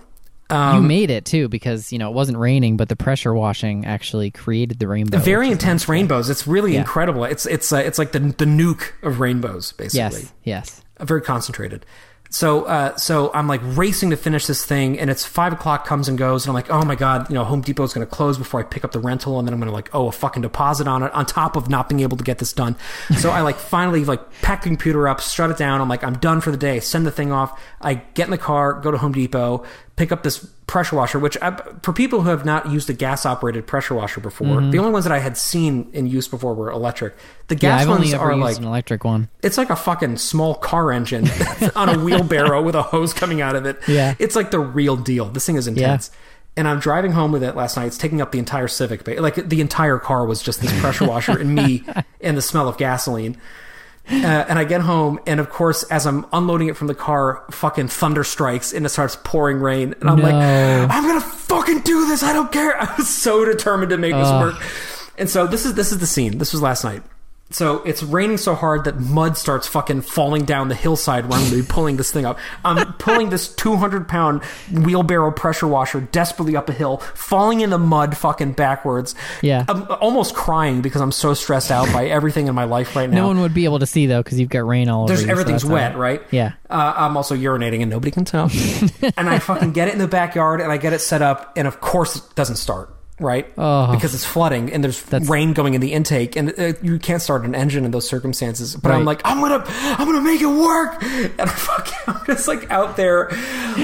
Um, 0.52 0.76
you 0.76 0.82
made 0.82 1.10
it 1.10 1.26
too 1.26 1.48
because 1.48 1.92
you 1.92 1.98
know 2.00 2.10
it 2.10 2.14
wasn't 2.14 2.38
raining, 2.38 2.78
but 2.78 2.90
the 2.90 2.96
pressure 2.96 3.34
washing 3.34 3.86
actually 3.86 4.32
created 4.32 4.80
the 4.80 4.88
rainbow. 4.88 5.18
very 5.20 5.50
intense 5.50 5.88
rainbows. 5.88 6.30
It's 6.30 6.46
really 6.46 6.74
Yeah. 6.74 6.80
incredible. 6.82 7.24
It's 7.24 7.46
it's 7.46 7.72
uh, 7.72 7.78
it's 7.78 7.98
like 7.98 8.12
the 8.12 8.20
the 8.20 8.46
nuke 8.46 8.92
of 9.04 9.20
rainbows, 9.20 9.72
basically. 9.74 10.22
Yes. 10.22 10.34
Yes. 10.44 10.82
Very 11.00 11.22
concentrated. 11.22 11.86
So 12.34 12.64
uh, 12.64 12.96
so 12.96 13.30
I'm 13.34 13.50
like 13.50 13.60
racing 13.64 14.12
to 14.12 14.16
finish 14.16 14.46
this 14.48 14.64
thing, 14.64 14.98
and 14.98 15.10
it's 15.10 15.26
five 15.26 15.52
o'clock 15.52 15.86
comes 15.86 16.08
and 16.08 16.18
goes, 16.18 16.46
and 16.46 16.52
I'm 16.52 16.54
like, 16.54 16.70
oh 16.72 16.86
my 16.86 16.96
god, 16.96 17.30
you 17.30 17.36
know, 17.36 17.44
Home 17.44 17.60
Depot's 17.60 17.94
going 17.94 18.08
to 18.08 18.10
close 18.10 18.38
before 18.38 18.62
I 18.62 18.64
pick 18.64 18.86
up 18.86 18.94
the 18.94 19.00
rental, 19.02 19.38
and 19.38 19.46
then 19.46 19.54
I'm 19.54 19.60
going 19.60 19.68
to 19.70 19.74
like, 19.76 19.94
oh, 19.94 20.08
a 20.08 20.14
fucking 20.14 20.42
deposit 20.42 20.88
on 20.88 21.04
it, 21.04 21.12
on 21.14 21.26
top 21.26 21.58
of 21.58 21.70
not 21.70 21.90
being 21.90 22.00
able 22.00 22.16
to 22.16 22.24
get 22.24 22.38
this 22.38 22.54
done. 22.54 22.78
So 23.18 23.32
I 23.32 23.42
like 23.42 23.58
finally 23.58 24.06
like 24.06 24.22
pack 24.42 24.64
the 24.64 24.70
computer 24.70 25.10
up, 25.10 25.20
shut 25.20 25.52
it 25.52 25.58
down. 25.58 25.82
I'm 25.82 25.90
like, 25.90 26.06
I'm 26.06 26.20
done 26.20 26.40
for 26.40 26.52
the 26.52 26.58
day. 26.58 26.80
Send 26.80 27.06
the 27.06 27.12
thing 27.12 27.34
off. 27.34 27.60
I 27.82 27.96
get 27.96 28.28
in 28.28 28.32
the 28.32 28.38
car, 28.38 28.80
go 28.80 28.92
to 28.92 28.98
Home 28.98 29.12
Depot, 29.12 29.66
pick 30.02 30.12
up 30.12 30.24
this 30.24 30.40
pressure 30.66 30.96
washer, 30.96 31.20
which 31.20 31.38
I, 31.44 31.52
for 31.84 31.94
people 31.94 32.22
who 32.24 32.30
have 32.30 32.44
not 32.44 32.72
used 32.72 32.90
a 32.90 32.94
gas 32.94 33.24
operated 33.24 33.68
pressure 33.68 33.94
washer 33.94 34.20
before, 34.20 34.60
the 34.60 34.80
only 34.80 34.92
ones 34.92 35.06
that 35.06 35.12
I 35.12 35.20
had 35.20 35.38
seen 35.38 35.92
in 35.94 36.08
use 36.08 36.28
before 36.28 36.56
were 36.56 36.72
electric. 36.72 37.16
The 37.50 37.56
Mm-hmm. 37.56 37.66
Yeah, 37.66 37.72
gas 37.78 37.82
I've 37.84 37.90
ones 37.90 38.14
are 38.16 38.36
like 38.36 38.58
an 38.58 38.64
electric 38.64 39.04
one. 39.04 39.30
it's 39.44 39.60
like 39.60 39.70
a 39.70 39.76
fucking 39.76 40.18
small 40.18 40.56
car 40.56 40.92
engine 40.92 41.30
on 41.76 41.90
a 41.90 42.00
wheelbarrow 42.04 42.64
with 42.64 42.74
a 42.74 42.82
hose 42.82 43.14
coming 43.14 43.42
out 43.42 43.56
of 43.56 43.68
it. 43.68 43.78
Yeah. 43.88 44.16
It's 44.18 44.36
like 44.36 44.50
the 44.50 44.60
real 44.60 44.98
deal. 44.98 45.26
This 45.26 45.46
thing 45.46 45.56
is 45.58 45.68
intense. 45.68 46.10
And 46.58 46.68
I'm 46.68 46.80
driving 46.80 47.12
home 47.12 47.32
with 47.32 47.44
it 47.44 47.56
last 47.56 47.78
night. 47.78 47.86
It's 47.86 47.98
taking 48.00 48.22
up 48.22 48.32
the 48.32 48.40
entire 48.40 48.68
Civic. 48.68 49.08
Like 49.08 49.36
the 49.36 49.62
entire 49.62 50.00
car 50.00 50.26
was 50.26 50.42
just 50.42 50.62
this 50.62 50.74
pressure 50.82 51.06
washer 51.06 51.38
and 51.40 51.54
me 51.54 51.84
and 52.22 52.36
the 52.36 52.42
smell 52.42 52.68
of 52.68 52.78
gasoline. 52.80 53.38
Uh, 54.12 54.46
and 54.50 54.60
I 54.60 54.66
get 54.66 54.82
home, 54.82 55.20
and 55.26 55.40
of 55.40 55.50
course, 55.50 55.84
as 55.84 56.06
I'm 56.06 56.26
unloading 56.34 56.68
it 56.68 56.76
from 56.76 56.88
the 56.88 56.96
car, 56.96 57.46
fucking 57.52 57.88
thunder 57.88 58.24
strikes 58.24 58.74
and 58.74 58.86
it 58.86 58.90
starts 58.90 59.18
pouring 59.24 59.60
rain. 59.60 59.96
And 60.02 60.10
I'm 60.10 60.18
like, 60.20 60.34
I'm 60.34 61.08
gonna 61.08 61.22
fucking 61.22 61.80
do 61.82 62.08
this. 62.08 62.22
I 62.22 62.34
don't 62.34 62.52
care. 62.52 62.76
I 62.82 62.94
was 62.98 63.08
so 63.10 63.46
determined 63.46 63.92
to 63.92 63.98
make 63.98 64.14
this 64.14 64.30
work. 64.30 64.56
And 65.18 65.30
so 65.30 65.48
this 65.48 65.66
is 65.66 65.76
this 65.76 65.92
is 65.92 66.00
the 66.00 66.08
scene. 66.08 66.38
This 66.40 66.52
was 66.52 66.62
last 66.62 66.84
night. 66.84 67.04
So 67.52 67.78
it's 67.84 68.04
raining 68.04 68.38
so 68.38 68.56
hard 68.56 68.86
that 68.86 69.00
mud 69.00 69.38
starts 69.38 69.68
fucking 69.68 70.02
falling 70.02 70.46
down 70.46 70.68
the 70.70 70.76
hillside 70.76 71.26
where 71.26 71.40
I'm 71.40 71.50
going 71.50 71.58
to 71.58 71.62
be 71.64 71.68
pulling 71.68 71.98
this 71.98 72.12
thing 72.12 72.26
up. 72.26 72.40
I'm 72.64 72.94
pulling 72.94 73.30
this 73.30 73.54
200 73.56 74.08
pound 74.08 74.44
wheelbarrow 74.72 75.32
pressure 75.32 75.68
washer 75.68 76.02
desperately 76.02 76.56
up 76.56 76.70
a 76.70 76.74
hill, 76.74 76.98
falling 76.98 77.62
in 77.62 77.70
the 77.70 77.78
mud 77.78 78.18
fucking 78.18 78.54
backwards. 78.54 79.16
Yeah. 79.42 79.66
I'm 79.68 79.86
almost 80.00 80.34
crying 80.36 80.82
because 80.82 81.02
I'm 81.02 81.12
so 81.12 81.34
stressed 81.34 81.72
out 81.72 81.92
by 81.94 82.08
everything 82.08 82.48
in 82.48 82.56
my 82.56 82.64
life 82.64 82.96
right 82.96 83.10
now. 83.10 83.22
No 83.22 83.28
one 83.28 83.42
would 83.42 83.54
be 83.54 83.66
able 83.66 83.80
to 83.80 83.86
see 83.86 84.06
though 84.06 84.24
because 84.24 84.40
you've 84.40 84.50
got 84.50 84.66
rain 84.66 84.90
all 84.90 85.04
over. 85.04 85.14
There's 85.14 85.26
so 85.26 85.32
everything's 85.32 85.64
that's 85.64 85.72
wet, 85.72 85.98
right? 85.98 86.22
Yeah. 86.32 86.54
Uh, 86.70 86.94
I'm 86.96 87.18
also 87.18 87.36
urinating 87.36 87.82
and 87.82 87.90
nobody 87.90 88.12
can 88.12 88.26
tell. 88.26 88.50
and 89.18 89.30
I 89.30 89.40
fucking 89.40 89.74
get 89.74 89.88
it 89.88 89.94
in 89.94 90.00
the 90.00 90.08
backyard 90.08 90.62
and 90.62 90.72
I 90.72 90.78
get 90.78 90.94
it 90.94 91.00
set 91.00 91.22
up, 91.22 91.54
and 91.58 91.68
of 91.68 91.82
course 91.82 92.16
it 92.16 92.36
doesn't 92.36 92.56
start. 92.56 92.96
Right, 93.22 93.46
Oh. 93.56 93.92
because 93.94 94.16
it's 94.16 94.26
flooding 94.26 94.74
and 94.74 94.84
there's 94.84 95.00
rain 95.30 95.54
going 95.54 95.76
in 95.76 95.82
the 95.82 95.94
intake, 95.94 96.36
and 96.36 96.58
uh, 96.60 96.74
you 96.82 96.98
can't 96.98 97.22
start 97.22 97.46
an 97.46 97.54
engine 97.54 97.86
in 97.86 97.92
those 97.92 98.08
circumstances. 98.10 98.76
But 98.76 98.92
I'm 98.92 99.06
like, 99.06 99.22
I'm 99.24 99.40
gonna, 99.40 99.64
I'm 99.68 100.08
gonna 100.08 100.22
make 100.22 100.42
it 100.42 100.48
work, 100.48 101.04
and 101.04 101.32
I 101.40 101.46
fucking, 101.46 101.94
I'm 102.08 102.26
just 102.26 102.48
like 102.48 102.72
out 102.72 102.98
there, 102.98 103.30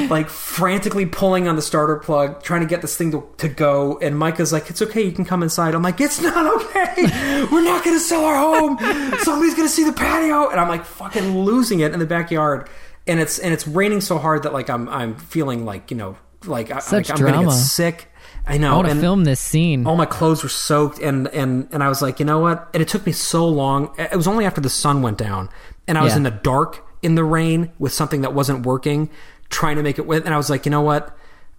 like 0.09 0.27
frantically 0.27 1.05
pulling 1.05 1.47
on 1.47 1.55
the 1.55 1.61
starter 1.61 1.97
plug, 1.97 2.41
trying 2.41 2.61
to 2.61 2.67
get 2.67 2.81
this 2.81 2.97
thing 2.97 3.11
to, 3.11 3.29
to 3.37 3.47
go. 3.47 3.99
And 4.01 4.17
Micah's 4.17 4.51
like, 4.51 4.71
"It's 4.71 4.81
okay, 4.81 5.03
you 5.03 5.11
can 5.11 5.23
come 5.23 5.43
inside." 5.43 5.75
I'm 5.75 5.83
like, 5.83 6.01
"It's 6.01 6.19
not 6.19 6.61
okay. 6.63 7.45
We're 7.51 7.63
not 7.63 7.85
gonna 7.85 7.99
sell 7.99 8.25
our 8.25 8.37
home. 8.37 8.79
Somebody's 9.19 9.53
gonna 9.53 9.69
see 9.69 9.83
the 9.83 9.93
patio," 9.93 10.49
and 10.49 10.59
I'm 10.59 10.67
like 10.67 10.83
fucking 10.83 11.37
losing 11.45 11.81
it 11.81 11.93
in 11.93 11.99
the 11.99 12.07
backyard. 12.07 12.69
And 13.05 13.19
it's 13.19 13.37
and 13.37 13.53
it's 13.53 13.67
raining 13.67 14.01
so 14.01 14.17
hard 14.17 14.43
that 14.43 14.51
like 14.53 14.69
I'm 14.69 14.89
I'm 14.89 15.15
feeling 15.15 15.63
like 15.63 15.91
you 15.91 15.97
know 15.97 16.17
like, 16.45 16.71
I, 16.71 16.81
like 16.91 17.09
I'm 17.11 17.17
gonna 17.17 17.43
get 17.45 17.51
sick. 17.51 18.07
I 18.47 18.57
know. 18.57 18.73
I 18.73 18.75
want 18.77 18.89
to 18.89 18.95
film 18.95 19.23
this 19.25 19.39
scene. 19.39 19.85
all 19.85 19.95
my 19.95 20.05
clothes 20.05 20.41
were 20.43 20.49
soaked 20.49 20.99
and 20.99 21.27
and 21.29 21.67
and 21.71 21.83
I 21.83 21.89
was 21.89 22.01
like, 22.01 22.19
you 22.19 22.25
know 22.25 22.39
what? 22.39 22.69
And 22.73 22.81
it 22.81 22.87
took 22.87 23.05
me 23.05 23.11
so 23.11 23.47
long. 23.47 23.93
It 23.97 24.15
was 24.15 24.27
only 24.27 24.45
after 24.45 24.61
the 24.61 24.69
sun 24.69 25.01
went 25.01 25.17
down 25.17 25.49
and 25.87 25.97
I 25.97 26.03
was 26.03 26.13
Yeah. 26.13 26.17
in 26.17 26.23
the 26.23 26.31
dark 26.31 26.83
in 27.01 27.15
the 27.15 27.23
rain 27.23 27.71
with 27.77 27.93
something 27.93 28.21
that 28.21 28.33
wasn't 28.33 28.65
working, 28.65 29.09
trying 29.49 29.75
to 29.75 29.83
make 29.83 29.99
it 29.99 30.07
with. 30.07 30.25
And 30.25 30.33
I 30.33 30.37
was 30.37 30.49
like, 30.49 30.65
you 30.65 30.71
know 30.71 30.81
what? 30.81 31.15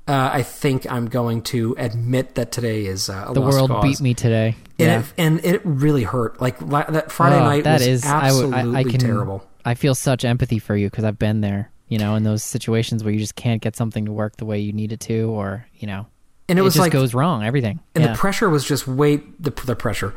Uh, 0.09 0.31
I 0.33 0.43
think 0.43 0.91
I'm 0.91 1.07
going 1.07 1.43
to 1.43 1.75
admit 1.79 2.35
that 2.37 2.51
today 2.51 2.87
is 2.87 3.11
uh, 3.11 3.27
a 3.29 3.35
the 3.35 3.43
world 3.43 3.69
cause. 3.71 3.83
beat 3.85 4.01
me 4.01 4.15
today. 4.15 4.57
And, 4.79 4.89
Yeah. 4.89 4.99
it, 5.01 5.13
and 5.19 5.45
it 5.45 5.61
really 5.65 6.03
hurt. 6.03 6.41
Like 6.41 6.61
la- 6.63 6.89
that 6.91 7.13
Friday 7.13 7.37
Oh, 7.37 7.45
night 7.45 7.65
that 7.65 7.81
was 7.81 7.87
is- 7.87 8.05
absolutely 8.07 8.75
I, 8.77 8.81
I 8.81 8.85
can, 8.85 8.99
terrible. 8.99 9.47
I 9.67 9.75
feel 9.75 9.95
such 9.95 10.25
empathy 10.25 10.59
for 10.59 10.75
you 10.75 10.89
because 10.89 11.05
I've 11.05 11.19
been 11.19 11.43
there. 11.43 11.71
You 11.89 11.99
know, 11.99 12.15
in 12.17 12.23
those 12.23 12.43
situations 12.43 13.05
where 13.05 13.13
you 13.13 13.19
just 13.19 13.35
can't 13.37 13.61
get 13.63 13.77
something 13.77 14.07
to 14.07 14.13
work 14.13 14.37
the 14.39 14.45
way 14.47 14.59
you 14.61 14.73
need 14.73 14.93
it 14.93 15.01
to, 15.01 15.31
or 15.31 15.67
you 15.77 15.87
know, 15.87 16.07
And 16.49 16.59
it 16.59 16.63
was 16.63 16.75
just 16.75 16.81
like 16.81 16.93
goes 16.93 17.15
wrong. 17.15 17.45
Everything. 17.45 17.81
and 17.95 18.05
yeah. 18.05 18.13
the 18.13 18.19
pressure 18.19 18.49
was 18.49 18.65
just 18.65 18.87
way 18.87 19.17
the, 19.39 19.51
the 19.67 19.77
pressure 19.77 20.15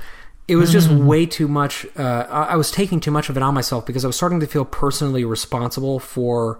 it 0.47 0.55
was 0.57 0.71
just 0.71 0.89
way 0.89 1.25
too 1.25 1.47
much 1.47 1.85
uh, 1.97 2.25
I 2.29 2.57
was 2.57 2.71
taking 2.71 2.99
too 2.99 3.11
much 3.11 3.29
of 3.29 3.37
it 3.37 3.43
on 3.43 3.53
myself 3.53 3.85
because 3.85 4.03
i 4.03 4.07
was 4.07 4.17
starting 4.17 4.39
to 4.41 4.47
feel 4.47 4.65
personally 4.65 5.23
responsible 5.23 5.99
for 5.99 6.59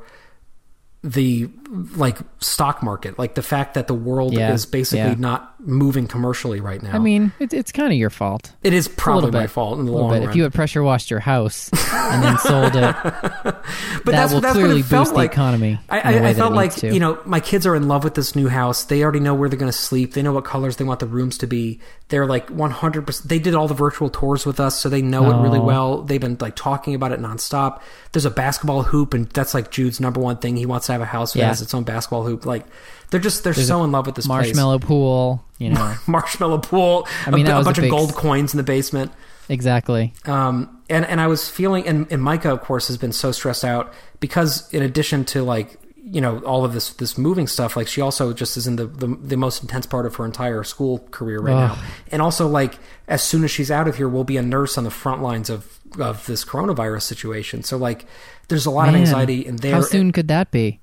the 1.03 1.49
like 1.95 2.17
stock 2.39 2.83
market 2.83 3.17
like 3.17 3.33
the 3.33 3.41
fact 3.41 3.73
that 3.73 3.87
the 3.87 3.93
world 3.93 4.33
Yeah, 4.33 4.53
is 4.53 4.67
basically 4.67 4.99
yeah. 4.99 5.15
not 5.17 5.59
moving 5.59 6.05
commercially 6.07 6.59
right 6.59 6.81
now 6.81 6.91
I 6.93 6.99
mean, 6.99 7.31
it, 7.39 7.53
it's 7.53 7.71
kind 7.71 7.91
of 7.91 7.97
your 7.97 8.09
fault. 8.11 8.51
it 8.61 8.73
is 8.73 8.87
probably 8.87 9.31
my 9.31 9.47
fault 9.47 9.79
in 9.79 9.85
the 9.87 9.91
long 9.91 10.11
bit. 10.11 10.19
run 10.21 10.29
If 10.29 10.35
you 10.35 10.43
had 10.43 10.53
pressure 10.53 10.83
washed 10.83 11.09
your 11.09 11.19
house 11.19 11.69
and 11.93 12.23
then 12.23 12.37
sold 12.37 12.75
it, 12.75 12.95
but 13.03 13.43
that 13.43 13.63
that's, 14.05 14.33
will 14.33 14.41
that's 14.41 14.53
clearly 14.53 14.75
what 14.75 14.79
it 14.81 14.89
felt 14.89 15.05
boost 15.07 15.15
like 15.15 15.31
the 15.31 15.33
economy. 15.33 15.79
I, 15.89 15.99
I, 15.99 16.27
I 16.29 16.33
felt 16.35 16.53
like 16.53 16.83
you 16.83 16.99
know 16.99 17.19
my 17.25 17.39
kids 17.39 17.65
are 17.65 17.75
in 17.75 17.87
love 17.87 18.03
with 18.03 18.13
this 18.15 18.35
new 18.35 18.47
house. 18.47 18.83
They 18.83 19.01
already 19.03 19.19
know 19.19 19.33
where 19.33 19.49
they're 19.49 19.59
going 19.59 19.71
to 19.71 19.77
sleep. 19.77 20.13
They 20.13 20.21
know 20.21 20.33
what 20.33 20.45
colors 20.45 20.75
they 20.77 20.83
want 20.83 20.99
the 20.99 21.07
rooms 21.07 21.37
to 21.39 21.47
be. 21.47 21.79
They're 22.09 22.25
like 22.27 22.49
one 22.49 22.71
hundred 22.71 23.07
percent. 23.07 23.29
They 23.29 23.39
did 23.39 23.55
all 23.55 23.67
the 23.67 23.73
virtual 23.73 24.09
tours 24.09 24.45
with 24.45 24.59
us, 24.59 24.79
so 24.79 24.89
they 24.89 25.01
know 25.01 25.31
it 25.31 25.41
really 25.43 25.59
Oh. 25.59 25.63
well. 25.63 26.01
They've 26.03 26.21
been 26.21 26.37
like 26.39 26.55
talking 26.55 26.93
about 26.95 27.11
it 27.11 27.19
nonstop. 27.19 27.81
There's 28.11 28.25
a 28.25 28.31
basketball 28.31 28.83
hoop, 28.83 29.13
and 29.13 29.27
that's 29.29 29.53
like 29.55 29.71
Jude's 29.71 29.99
number 29.99 30.19
one 30.19 30.37
thing. 30.37 30.57
He 30.57 30.65
wants 30.65 30.89
have 30.93 31.01
a 31.01 31.05
house 31.05 31.33
that 31.33 31.39
Yeah. 31.39 31.47
has 31.47 31.61
its 31.61 31.73
own 31.73 31.83
basketball 31.83 32.23
hoop. 32.25 32.45
Like 32.45 32.65
they're 33.09 33.19
just 33.19 33.43
they're 33.43 33.53
There's 33.53 33.67
so 33.67 33.83
in 33.83 33.91
love 33.91 34.05
with 34.05 34.15
this 34.15 34.27
Marshmallow 34.27 34.79
pool, 34.79 35.43
you 35.57 35.69
know. 35.69 35.95
Marshmallow 36.07 36.59
pool. 36.59 37.07
I 37.25 37.31
mean, 37.31 37.47
a, 37.47 37.53
a 37.53 37.57
was 37.57 37.67
a 37.67 37.69
bunch 37.69 37.77
of 37.79 37.89
gold 37.89 38.13
coins 38.15 38.53
in 38.53 38.57
the 38.57 38.63
basement. 38.63 39.11
exactly. 39.49 40.13
Um, 40.25 40.81
and 40.89 41.05
and 41.05 41.19
I 41.21 41.27
was 41.27 41.49
feeling, 41.49 41.87
and, 41.87 42.11
and 42.11 42.21
Micah, 42.21 42.51
of 42.51 42.61
course, 42.61 42.87
has 42.87 42.97
been 42.97 43.11
so 43.11 43.31
stressed 43.31 43.63
out 43.65 43.93
because 44.19 44.71
in 44.73 44.81
addition 44.83 45.25
to 45.25 45.43
like 45.43 45.77
you 46.03 46.19
know 46.19 46.39
all 46.39 46.65
of 46.65 46.73
this 46.73 46.91
this 46.93 47.17
moving 47.17 47.47
stuff, 47.47 47.75
like 47.77 47.87
she 47.87 48.01
also 48.01 48.33
just 48.33 48.57
is 48.57 48.67
in 48.67 48.75
the 48.75 48.85
the, 48.87 49.07
the 49.07 49.37
most 49.37 49.61
intense 49.61 49.85
part 49.85 50.05
of 50.05 50.15
her 50.15 50.25
entire 50.25 50.63
school 50.63 50.99
career 51.11 51.39
right 51.39 51.53
Ugh. 51.71 51.77
now. 51.77 51.83
And 52.11 52.21
also 52.21 52.47
like 52.47 52.79
as 53.07 53.23
soon 53.23 53.43
as 53.43 53.51
she's 53.51 53.71
out 53.71 53.87
of 53.87 53.95
here, 53.97 54.09
we'll 54.09 54.23
be 54.25 54.37
a 54.37 54.41
nurse 54.41 54.77
on 54.77 54.83
the 54.83 54.91
front 54.91 55.21
lines 55.21 55.49
of 55.49 55.79
of 55.99 56.25
this 56.25 56.43
coronavirus 56.43 57.03
situation. 57.03 57.63
So 57.63 57.77
like 57.77 58.05
there's 58.49 58.65
a 58.65 58.71
lot 58.71 58.89
of 58.89 58.95
anxiety 58.95 59.45
in 59.45 59.57
there 59.57 59.75
How 59.75 59.81
soon 59.81 60.11
could 60.11 60.27
that 60.27 60.51
be? 60.51 60.80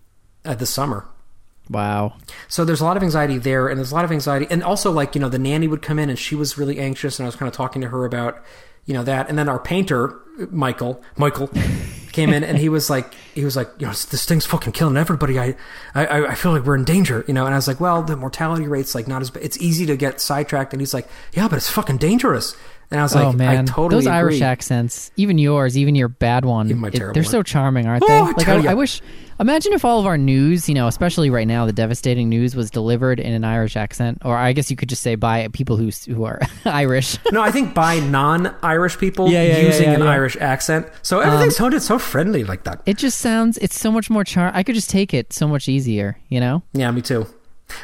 Uh, 0.49 0.55
this 0.55 0.70
summer. 0.70 1.07
Wow. 1.70 2.14
So 2.49 2.64
there's 2.64 2.80
a 2.80 2.84
lot 2.84 2.96
of 2.96 3.03
anxiety 3.03 3.36
there, 3.36 3.68
and 3.68 3.78
there's 3.78 3.92
a 3.92 3.94
lot 3.94 4.05
of 4.05 4.11
anxiety, 4.11 4.46
and 4.51 4.62
also 4.62 4.90
like 4.90 5.14
you 5.14 5.20
know 5.20 5.28
the 5.28 5.38
nanny 5.38 5.68
would 5.68 5.82
come 5.82 5.99
in 5.99 6.09
and 6.09 6.18
she 6.18 6.34
was 6.34 6.57
really 6.57 6.78
anxious, 6.78 7.18
and 7.18 7.26
I 7.26 7.28
was 7.28 7.36
kind 7.36 7.49
of 7.49 7.55
talking 7.55 7.82
to 7.82 7.88
her 7.88 8.05
about 8.05 8.42
you 8.86 8.94
know 8.94 9.05
that, 9.05 9.28
and 9.28 9.38
then 9.38 9.49
our 9.49 9.59
painter 9.59 10.18
Michael 10.51 11.03
Michael 11.16 11.51
came 12.12 12.32
in 12.32 12.42
and 12.42 12.57
he 12.57 12.70
was 12.70 12.88
like 12.88 13.12
he 13.34 13.44
was 13.44 13.55
like 13.55 13.68
you 13.78 13.86
know 13.86 13.92
this 13.92 14.24
thing's 14.24 14.46
fucking 14.46 14.72
killing 14.72 14.96
everybody. 14.96 15.38
I 15.38 15.57
I 15.94 16.28
I 16.28 16.34
feel 16.34 16.53
like 16.53 16.64
we're 16.64 16.76
in 16.76 16.84
danger, 16.84 17.22
you 17.28 17.34
know, 17.34 17.44
and 17.44 17.55
I 17.55 17.59
was 17.59 17.68
like, 17.68 17.80
well, 17.80 18.03
the 18.03 18.16
mortality 18.16 18.66
rate's 18.66 18.94
like 18.94 19.07
not 19.07 19.20
as 19.20 19.30
it's 19.36 19.59
easy 19.59 19.84
to 19.86 19.96
get 19.96 20.22
sidetracked, 20.22 20.72
and 20.72 20.80
he's 20.80 20.94
like, 20.94 21.07
yeah, 21.34 21.49
but 21.49 21.57
it's 21.57 21.68
fucking 21.70 21.99
dangerous, 21.99 22.57
and 22.91 23.01
I 23.01 23.03
was 23.03 23.14
like, 23.14 23.26
oh 23.26 23.32
man, 23.32 23.64
I 23.68 23.70
totally 23.70 24.05
those 24.05 24.07
Irish 24.07 24.36
agree. 24.36 24.47
accents, 24.47 25.11
even 25.16 25.39
yours, 25.39 25.76
even 25.76 25.95
your 25.95 26.09
bad 26.09 26.45
one, 26.45 26.70
it- 26.70 26.93
they're 26.93 27.12
one. 27.12 27.24
so 27.24 27.43
charming, 27.43 27.86
aren't 27.86 28.03
Oh, 28.05 28.07
they? 28.07 28.14
I 28.14 28.20
like 28.20 28.49
I. 28.49 28.70
I 28.70 28.74
wish. 28.74 29.01
Imagine 29.41 29.72
if 29.72 29.84
all 29.84 30.01
of 30.01 30.07
our 30.07 30.18
news, 30.18 30.68
you 30.68 30.74
know, 30.74 30.89
especially 30.89 31.30
right 31.30 31.47
now, 31.47 31.64
the 31.64 31.72
devastating 31.72 32.28
news 32.28 32.57
was 32.57 32.72
delivered 32.72 33.20
in 33.20 33.32
an 33.32 33.45
Irish 33.45 33.76
accent, 33.76 34.18
or 34.24 34.36
I 34.36 34.53
guess 34.53 34.68
you 34.68 34.76
could 34.76 34.89
just 34.89 35.01
say 35.01 35.14
by 35.14 35.47
people 35.53 35.76
who 35.76 35.91
who 36.12 36.24
are 36.24 36.41
Irish. 36.64 37.16
No, 37.30 37.41
I 37.41 37.53
think 37.53 37.72
by 37.72 38.01
non-Irish 38.01 38.99
people 38.99 39.28
Yeah, 39.30 39.43
yeah, 39.45 39.59
using 39.59 39.89
yeah, 39.91 39.95
an. 39.95 40.03
Irish 40.03 40.36
accent, 40.41 40.89
so 41.03 41.20
everything 41.20 41.49
um, 41.49 41.51
sounded 41.53 41.82
so 41.82 41.99
friendly 42.01 42.43
like 42.43 42.64
that. 42.64 42.82
It 42.84 42.97
just 42.99 43.18
sounds. 43.18 43.59
It's 43.59 43.78
so 43.78 43.93
much 43.93 44.11
more 44.11 44.24
charm. 44.24 44.51
I 44.57 44.64
could 44.64 44.74
just 44.74 44.91
take 44.91 45.14
it 45.14 45.32
so 45.32 45.47
much 45.47 45.68
easier. 45.68 46.18
You 46.30 46.41
know. 46.41 46.62
Yeah, 46.72 46.91
me 46.91 47.03
too. 47.03 47.26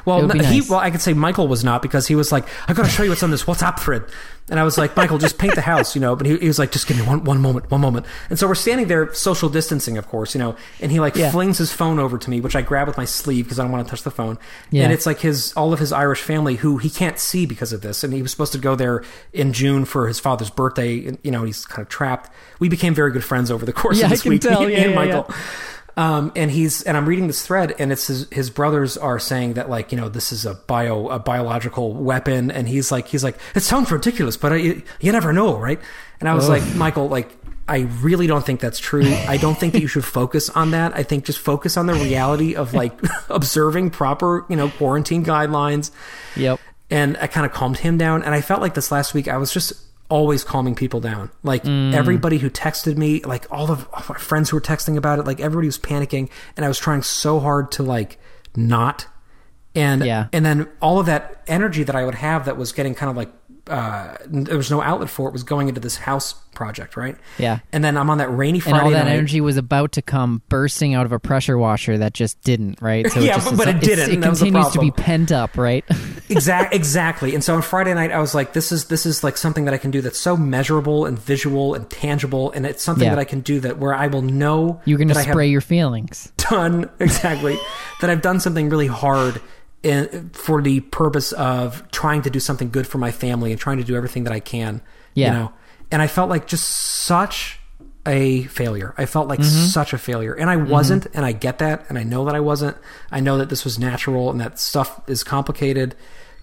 Well, 0.05 0.26
be 0.28 0.45
he 0.45 0.61
well, 0.62 0.80
I 0.80 0.91
could 0.91 1.01
say 1.03 1.12
Michael 1.12 1.47
was 1.49 1.62
not 1.64 1.82
because 1.82 2.07
he 2.07 2.14
was 2.14 2.32
like, 2.32 2.47
"I 2.68 2.72
got 2.72 2.85
to 2.85 2.91
show 2.91 3.03
you 3.03 3.11
what's 3.11 3.22
on 3.22 3.30
this 3.30 3.45
WhatsApp 3.45 3.78
thread," 3.80 4.05
and 4.49 4.59
I 4.59 4.64
was 4.64 4.78
like, 4.78 4.97
"Michael, 4.97 5.18
just 5.18 5.37
paint 5.39 5.55
the 5.55 5.61
house," 5.61 5.95
you 5.95 6.01
know. 6.01 6.16
But 6.16 6.26
he, 6.26 6.39
he 6.39 6.47
was 6.47 6.59
like, 6.59 6.72
"Just 6.72 6.87
give 6.87 6.97
me 6.99 7.03
one 7.07 7.24
one 7.24 7.41
moment, 7.41 7.70
one 7.70 7.80
moment." 7.82 8.07
And 8.30 8.39
so 8.39 8.47
we're 8.49 8.55
standing 8.55 8.89
there, 8.89 9.12
social 9.12 9.49
distancing, 9.51 9.99
of 9.99 10.09
course, 10.09 10.35
you 10.35 10.39
know. 10.39 10.57
And 10.80 10.91
he 10.91 11.01
like 11.01 11.16
Yeah. 11.16 11.30
flings 11.30 11.59
his 11.59 11.70
phone 11.72 11.99
over 11.99 12.16
to 12.16 12.30
me, 12.30 12.41
which 12.41 12.57
I 12.57 12.62
grab 12.62 12.87
with 12.89 12.97
my 12.97 13.05
sleeve 13.05 13.45
because 13.45 13.59
I 13.59 13.62
don't 13.64 13.72
want 13.72 13.87
to 13.87 13.91
touch 13.91 14.03
the 14.05 14.11
phone. 14.11 14.39
Yeah. 14.70 14.85
And 14.85 14.93
it's 14.93 15.05
like 15.07 15.20
his 15.20 15.53
all 15.55 15.72
of 15.74 15.78
his 15.80 15.93
Irish 15.93 16.22
family 16.22 16.57
who 16.57 16.78
he 16.78 16.89
can't 16.89 17.18
see 17.18 17.45
because 17.45 17.72
of 17.74 17.82
this, 17.82 18.03
and 18.03 18.12
he 18.14 18.22
was 18.22 18.30
supposed 18.30 18.53
to 18.53 18.59
go 18.59 18.74
there 18.74 19.03
in 19.35 19.53
June 19.53 19.85
for 19.85 20.09
his 20.09 20.18
father's 20.18 20.51
birthday. 20.51 21.05
And, 21.07 21.18
you 21.22 21.30
know, 21.30 21.45
he's 21.45 21.66
kind 21.66 21.82
of 21.82 21.89
trapped. 21.91 22.30
We 22.59 22.68
became 22.70 22.95
very 22.95 23.11
good 23.12 23.24
friends 23.24 23.51
over 23.51 23.66
the 23.66 23.72
course 23.72 23.99
Yeah, 23.99 24.07
of 24.07 24.11
this 24.12 24.24
week. 24.24 24.41
tell. 24.43 24.68
Yeah, 24.68 24.78
and 24.78 24.91
yeah, 24.93 24.97
Michael. 24.97 25.30
Um, 25.97 26.32
and 26.34 26.51
he's 26.51 26.82
and 26.82 26.97
I'm 26.97 27.07
reading 27.07 27.28
this 27.28 27.47
thread, 27.47 27.74
and 27.78 27.92
it's 27.92 28.09
his, 28.09 28.28
his 28.32 28.51
brothers 28.51 28.97
are 28.97 29.20
saying 29.20 29.55
that 29.55 29.70
like 29.70 29.92
you 29.92 29.97
know 29.99 30.09
this 30.09 30.32
is 30.32 30.45
a 30.45 30.55
bio 30.55 31.09
a 31.09 31.20
biological 31.20 31.92
weapon, 31.95 32.51
and 32.51 32.68
he's 32.68 32.90
like 32.90 33.07
he's 33.07 33.22
like 33.22 33.38
it 33.55 33.61
sounds 33.61 33.92
ridiculous, 33.92 34.36
but 34.36 34.53
I, 34.53 34.57
you, 34.57 34.82
you 35.01 35.12
never 35.12 35.32
know, 35.32 35.57
right? 35.57 35.80
And 36.18 36.28
I 36.28 36.34
was 36.34 36.49
Ugh. 36.51 36.61
like, 36.61 36.74
Michael, 36.74 37.09
like 37.09 37.30
I 37.68 37.82
really 38.01 38.26
don't 38.26 38.45
think 38.45 38.59
that's 38.61 38.80
true. 38.80 39.05
I 39.07 39.36
don't 39.36 39.57
think 39.57 39.72
that 39.74 39.82
you 39.82 39.86
should 39.86 40.05
focus 40.05 40.51
on 40.51 40.72
that. 40.72 40.97
I 40.97 41.03
think 41.05 41.24
just 41.26 41.38
focus 41.38 41.76
on 41.76 41.86
the 41.86 41.95
reality 41.95 42.57
of 42.57 42.74
like 42.74 42.92
observing 43.28 43.90
proper 43.90 44.45
you 44.49 44.57
know 44.57 44.70
quarantine 44.70 45.24
guidelines 45.24 45.92
Yep. 46.36 46.59
and 46.90 47.16
I 47.18 47.28
kind 47.28 47.47
of 47.47 47.53
calmed 47.53 47.78
him 47.78 47.99
down. 47.99 48.24
And 48.24 48.34
I 48.34 48.40
felt 48.40 48.61
like 48.61 48.74
this 48.74 48.90
last 48.90 49.14
week 49.14 49.28
I 49.28 49.36
was 49.36 49.53
just 49.53 49.72
always 50.11 50.44
calming 50.44 50.74
people 50.74 51.00
down. 51.00 51.30
Like 51.42 51.64
Mm. 51.64 51.94
everybody 51.94 52.38
who 52.38 52.50
texted 52.50 52.96
me, 52.96 53.20
like 53.24 53.46
all 53.50 53.70
of 53.70 53.88
my 53.92 54.16
friends 54.18 54.50
who 54.50 54.57
were 54.57 54.61
texting 54.61 54.96
about 54.96 55.18
it, 55.18 55.26
like 55.26 55.40
everybody 55.40 55.66
was 55.68 55.78
panicking, 55.78 56.28
and 56.57 56.64
I 56.64 56.68
was 56.68 56.78
trying 56.78 57.02
so 57.02 57.40
hard 57.40 57.72
to 57.72 57.82
like 57.82 58.18
not. 58.57 59.07
And 59.74 60.05
Yeah. 60.05 60.26
and 60.32 60.44
then 60.46 60.68
all 60.80 61.00
of 61.00 61.07
that 61.07 61.42
energy 61.48 61.82
that 61.82 61.96
I 61.96 62.05
would 62.05 62.14
have 62.16 62.44
that 62.44 62.57
was 62.57 62.70
getting 62.72 62.94
kind 62.94 63.11
of 63.11 63.16
like 63.16 63.32
uh, 63.68 64.16
there 64.26 64.56
was 64.56 64.70
no 64.70 64.82
outlet 64.82 65.08
for 65.10 65.28
it 65.28 65.32
was 65.32 65.42
going 65.42 65.68
into 65.68 65.80
this 65.80 65.96
house 65.96 66.34
project, 66.54 66.96
right? 66.96 67.16
Yeah. 67.38 67.58
And 67.72 67.82
then 67.82 67.96
I'm 67.96 68.08
on 68.10 68.18
that 68.18 68.28
rainy 68.28 68.58
And 68.58 68.62
Friday 68.64 68.84
all 68.84 68.90
that 68.90 69.06
night. 69.06 69.12
energy 69.12 69.40
was 69.40 69.56
about 69.56 69.92
to 69.92 70.02
come 70.02 70.42
bursting 70.48 70.94
out 70.94 71.04
of 71.04 71.10
a 71.12 71.18
pressure 71.18 71.58
washer 71.58 71.98
that 71.98 72.12
just 72.14 72.40
didn't, 72.42 72.80
right? 72.80 73.10
So 73.10 73.18
Yeah, 73.24 73.34
just, 73.36 73.50
but- 73.50 73.56
but 73.56 73.68
it 73.68 73.80
didn't, 73.80 74.10
It 74.10 74.14
and 74.14 74.22
that 74.22 74.30
was 74.30 74.38
the 74.40 74.46
continues 74.46 74.72
to 74.74 74.78
be 74.80 74.90
pent 74.92 75.32
up, 75.32 75.56
right? 75.56 75.84
exact 76.30 76.74
exactly 76.74 77.34
and 77.34 77.44
so 77.44 77.54
on 77.54 77.60
friday 77.60 77.92
night 77.92 78.10
i 78.10 78.18
was 78.18 78.34
like 78.34 78.54
this 78.54 78.72
is 78.72 78.86
this 78.86 79.04
is 79.04 79.22
like 79.22 79.36
something 79.36 79.66
that 79.66 79.74
i 79.74 79.76
can 79.76 79.90
do 79.90 80.00
that's 80.00 80.18
so 80.18 80.34
measurable 80.38 81.04
and 81.04 81.18
visual 81.18 81.74
and 81.74 81.90
tangible 81.90 82.50
and 82.52 82.64
it's 82.64 82.82
something 82.82 83.04
Yeah. 83.04 83.10
that 83.10 83.18
i 83.18 83.24
can 83.24 83.40
do 83.40 83.60
that 83.60 83.76
where 83.78 83.94
i 83.94 84.06
will 84.06 84.22
know 84.22 84.80
You're 84.86 84.96
going 84.96 85.08
to 85.08 85.14
that 85.14 85.20
i 85.20 85.24
have 85.24 85.34
spray 85.34 85.48
your 85.48 85.60
feelings. 85.60 86.32
done 86.38 86.88
exactly 86.98 87.58
that 88.00 88.08
i've 88.08 88.22
done 88.22 88.40
something 88.40 88.70
really 88.70 88.86
hard 88.86 89.38
in, 89.85 90.30
for 90.32 90.62
the 90.62 90.80
purpose 90.80 91.32
of 91.32 91.89
trying 91.91 92.22
to 92.22 92.30
do 92.30 92.41
something 92.41 92.70
good 92.70 92.87
for 92.87 92.99
my 92.99 93.11
family 93.12 93.53
and 93.53 93.61
trying 93.61 93.78
to 93.78 93.85
do 93.85 93.95
everything 93.97 94.24
that 94.24 94.32
i 94.32 94.41
can 94.41 94.80
Yeah. 95.14 95.26
you 95.26 95.32
know? 95.39 95.53
And 95.91 96.03
i 96.03 96.07
felt 96.07 96.28
like 96.30 96.47
just 96.47 96.66
such 96.68 97.59
a 98.07 98.43
failure. 98.45 98.95
I 98.99 99.07
felt 99.07 99.28
like 99.28 99.39
Mm-hmm. 99.41 99.66
such 99.66 99.93
a 99.95 99.99
failure. 99.99 100.35
And 100.35 100.51
i 100.51 100.57
wasn't 100.57 101.07
and 101.14 101.24
i 101.24 101.32
get 101.32 101.59
that 101.59 101.85
and 101.89 101.99
i 101.99 102.03
know 102.03 102.24
that 102.26 102.35
i 102.35 102.41
wasn't. 102.41 102.76
I 103.11 103.20
know 103.20 103.39
that 103.39 103.49
this 103.49 103.64
was 103.64 103.78
natural 103.78 104.30
and 104.30 104.41
that 104.41 104.59
stuff 104.59 105.01
is 105.09 105.24
complicated. 105.24 105.95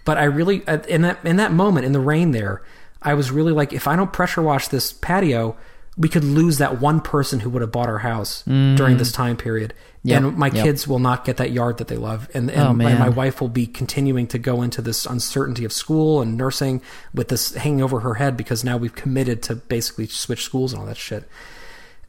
But 0.06 0.18
i 0.18 0.24
really 0.24 0.66
uh, 0.68 0.80
in 0.88 1.02
that 1.04 1.20
in 1.24 1.36
that 1.38 1.52
moment 1.52 1.86
in 1.86 1.92
the 1.92 2.00
rain 2.00 2.32
there 2.32 2.64
i 3.04 3.14
was 3.14 3.30
really 3.30 3.52
like 3.52 3.72
if 3.74 3.88
i 3.88 3.96
don't 3.96 4.12
pressure 4.12 4.42
wash 4.42 4.68
this 4.70 4.92
patio 4.94 5.56
we 5.98 6.08
could 6.10 6.24
lose 6.24 6.58
that 6.60 6.80
one 6.80 7.02
person 7.02 7.42
who 7.42 7.50
would 7.50 7.62
have 7.62 7.72
bought 7.72 7.88
our 7.90 8.00
house 8.00 8.44
during 8.44 8.98
this 8.98 9.12
time 9.12 9.38
period 9.38 9.74
Mm. 10.04 10.10
Yep, 10.10 10.24
and 10.24 10.36
my 10.38 10.48
yep. 10.48 10.64
kids 10.66 10.88
will 10.88 10.98
not 10.98 11.26
get 11.26 11.38
that 11.38 11.52
yard 11.52 11.78
that 11.78 11.88
they 11.88 11.96
love 11.96 12.28
and, 12.34 12.50
and 12.50 12.60
Oh, 12.60 12.74
my, 12.74 12.96
my 12.96 13.10
wife 13.10 13.40
will 13.40 13.50
be 13.50 13.68
continuing 13.68 14.26
to 14.30 14.40
go 14.40 14.64
into 14.64 14.82
this 14.82 15.06
uncertainty 15.06 15.64
of 15.64 15.72
school 15.72 16.22
and 16.24 16.36
nursing 16.36 16.82
with 17.14 17.28
this 17.28 17.54
hanging 17.54 17.84
over 17.84 18.00
her 18.00 18.16
head 18.16 18.36
because 18.36 18.64
now 18.64 18.78
we've 18.78 18.96
committed 18.96 19.44
to 19.44 19.56
basically 19.56 20.08
switch 20.08 20.42
schools 20.44 20.74
and 20.74 20.80
all 20.80 20.88
that 20.88 20.98
shit 20.98 21.26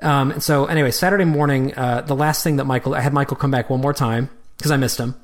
um, 0.01 0.31
and 0.31 0.43
so 0.43 0.65
anyway 0.65 0.91
saturday 0.91 1.27
morning 1.27 1.75
uh, 1.77 2.01
the 2.01 2.17
last 2.17 2.43
thing 2.43 2.57
that 2.57 2.65
michael 2.65 2.95
i 2.95 3.01
had 3.01 3.13
michael 3.13 3.37
come 3.37 3.51
back 3.51 3.69
one 3.69 3.83
more 3.83 3.93
time 3.93 4.31
because 4.57 4.71
i 4.71 4.77
missed 4.79 4.99
him 4.99 5.15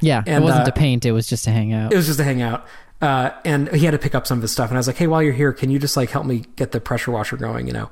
Yeah, 0.00 0.22
it 0.26 0.42
wasn't 0.42 0.62
uh, 0.62 0.66
to 0.66 0.72
paint; 0.72 1.06
it 1.06 1.12
was 1.12 1.26
just 1.26 1.44
to 1.44 1.50
hang 1.50 1.72
out. 1.72 1.92
it 1.94 1.96
was 1.96 2.04
just 2.06 2.18
to 2.18 2.24
hang 2.24 2.42
out 2.42 2.66
uh, 3.00 3.30
and 3.44 3.68
he 3.74 3.84
had 3.84 3.92
to 3.92 3.98
pick 3.98 4.14
up 4.14 4.26
some 4.26 4.38
of 4.38 4.42
his 4.42 4.50
stuff 4.52 4.70
and 4.70 4.76
i 4.76 4.80
was 4.80 4.86
like 4.86 4.96
hey 4.96 5.06
while 5.06 5.22
you're 5.22 5.32
here 5.32 5.52
can 5.52 5.70
you 5.70 5.78
just 5.78 5.96
like 5.96 6.10
help 6.10 6.26
me 6.26 6.44
get 6.56 6.72
the 6.72 6.80
pressure 6.80 7.10
washer 7.10 7.36
going 7.36 7.66
you 7.66 7.72
know 7.72 7.88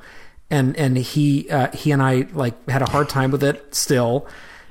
and 0.50 0.76
and 0.76 0.96
he 0.98 1.48
uh, 1.50 1.70
he 1.76 1.90
and 1.92 2.02
i 2.02 2.26
like 2.32 2.54
had 2.68 2.82
a 2.82 2.90
hard 2.90 3.08
time 3.08 3.30
with 3.30 3.42
it 3.44 3.74
still 3.74 4.26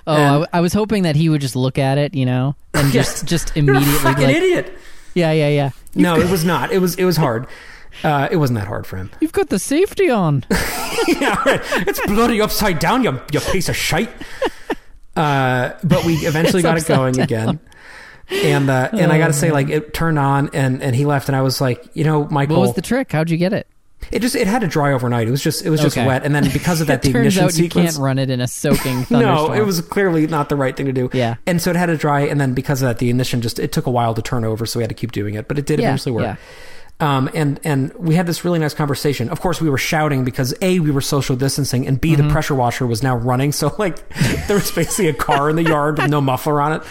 oh, 0.08 0.14
I, 0.14 0.20
and- 0.20 0.30
w- 0.34 0.48
I 0.54 0.62
was 0.62 0.74
hoping 0.74 1.04
that 1.04 1.16
he 1.16 1.30
would 1.30 1.42
just 1.42 1.56
look 1.56 1.78
at 1.80 1.98
it, 1.98 2.14
you 2.14 2.26
know, 2.26 2.56
and 2.74 2.88
Yeah. 2.94 3.02
just 3.02 3.26
just 3.26 3.56
You're 3.56 3.66
a 3.66 3.70
immediately 3.78 4.00
fucking 4.00 4.24
like, 4.24 4.36
an 4.36 4.44
idiot 4.44 4.78
yeah, 5.14 5.32
yeah, 5.32 5.50
yeah. 5.50 5.70
no 5.96 6.16
it 6.18 6.30
was 6.30 6.44
not 6.46 6.72
it 6.72 6.80
was 6.80 6.96
it 6.96 7.06
was 7.06 7.16
hard 7.18 7.48
uh, 8.04 8.28
it 8.30 8.36
wasn't 8.36 8.60
that 8.60 8.68
hard 8.68 8.86
for 8.86 8.98
him 8.98 9.10
You've 9.22 9.32
got 9.32 9.48
the 9.50 9.58
safety 9.60 10.10
on. 10.10 10.44
yeah, 11.08 11.42
right. 11.46 11.62
It's 11.88 12.06
bloody 12.08 12.42
upside 12.42 12.80
down, 12.80 13.04
you 13.06 13.22
you 13.32 13.40
piece 13.40 13.70
of 13.70 13.76
shite. 13.78 14.10
Uh, 15.16 15.72
but 15.84 16.04
we 16.04 16.16
eventually 16.28 16.62
got 16.62 16.78
it 16.78 16.86
going 16.88 17.14
down. 17.14 17.24
again. 17.24 17.60
And 18.32 18.70
uh, 18.70 18.90
and 18.92 19.12
I 19.12 19.18
Oh, 19.18 19.20
got 19.20 19.28
to 19.28 19.34
say, 19.34 19.52
like 19.52 19.70
it 19.70 19.94
turned 19.94 20.18
on, 20.20 20.50
and 20.54 20.82
and 20.82 20.96
he 20.96 21.06
left, 21.06 21.30
and 21.30 21.36
I 21.36 21.42
was 21.42 21.62
like, 21.62 21.86
you 21.94 22.04
know, 22.04 22.28
Michael, 22.30 22.56
What 22.58 22.62
was 22.68 22.74
the 22.74 22.82
trick? 22.82 23.12
How'd 23.12 23.30
you 23.30 23.38
get 23.38 23.54
it? 23.54 23.68
it 24.12 24.20
just 24.20 24.36
it 24.36 24.46
had 24.46 24.60
to 24.62 24.68
dry 24.68 24.92
overnight. 24.94 25.28
It 25.28 25.32
was 25.32 25.42
just 25.44 25.66
it 25.66 25.70
was 25.70 25.80
just 25.82 25.98
Okay. 25.98 26.06
wet, 26.06 26.24
and 26.26 26.34
then 26.36 26.50
because 26.52 26.82
of 26.82 26.88
that, 26.94 27.02
the 27.02 27.12
turns 27.12 27.38
ignition 27.38 27.44
out 27.44 27.58
you 27.58 27.70
can't 27.70 27.98
run 27.98 28.18
it 28.20 28.30
in 28.30 28.42
a 28.42 28.48
soaking 28.48 29.04
thunderstorm. 29.06 29.22
no, 29.22 29.54
it 29.54 29.66
was 29.66 29.82
clearly 29.82 30.28
not 30.28 30.50
the 30.50 30.56
right 30.56 30.76
thing 30.76 30.86
to 30.88 30.94
do. 30.94 31.10
Yeah. 31.14 31.36
and 31.48 31.62
so 31.62 31.70
it 31.70 31.76
had 31.76 31.88
to 31.88 31.98
dry, 31.98 32.22
and 32.22 32.40
then 32.42 32.54
because 32.54 32.82
of 32.82 32.88
that, 32.88 32.98
the 33.00 33.10
ignition 33.10 33.42
just 33.42 33.58
it 33.60 33.72
took 33.72 33.86
a 33.86 33.92
while 33.92 34.14
to 34.14 34.22
turn 34.22 34.44
over, 34.44 34.66
so 34.66 34.80
we 34.80 34.84
had 34.84 34.90
to 34.90 34.96
keep 34.96 35.12
doing 35.12 35.36
it, 35.36 35.48
but 35.48 35.58
it 35.60 35.66
did 35.66 35.80
Yeah, 35.80 35.88
eventually 35.90 36.14
work. 36.14 36.24
yeah. 36.24 36.36
Um, 37.00 37.30
and 37.34 37.60
and 37.66 37.94
we 37.96 38.16
had 38.16 38.26
this 38.26 38.46
really 38.46 38.58
nice 38.60 38.74
conversation. 38.74 39.28
Of 39.30 39.42
course, 39.42 39.60
we 39.60 39.70
were 39.70 39.78
shouting 39.78 40.24
because 40.24 40.54
a 40.62 40.80
we 40.80 40.92
were 40.92 41.02
social 41.02 41.36
distancing, 41.36 41.86
and 41.88 42.00
b 42.00 42.14
Mm-hmm. 42.14 42.28
the 42.28 42.32
pressure 42.32 42.56
washer 42.56 42.88
was 42.88 43.04
now 43.04 43.16
running. 43.18 43.52
So 43.56 43.74
like 43.78 44.08
there 44.48 44.56
was 44.58 44.72
basically 44.72 45.08
a 45.10 45.14
car 45.14 45.50
in 45.50 45.56
the 45.58 45.64
yard 45.64 45.98
with 45.98 46.10
no 46.10 46.22
muffler 46.22 46.62
on 46.62 46.74
it. 46.74 46.84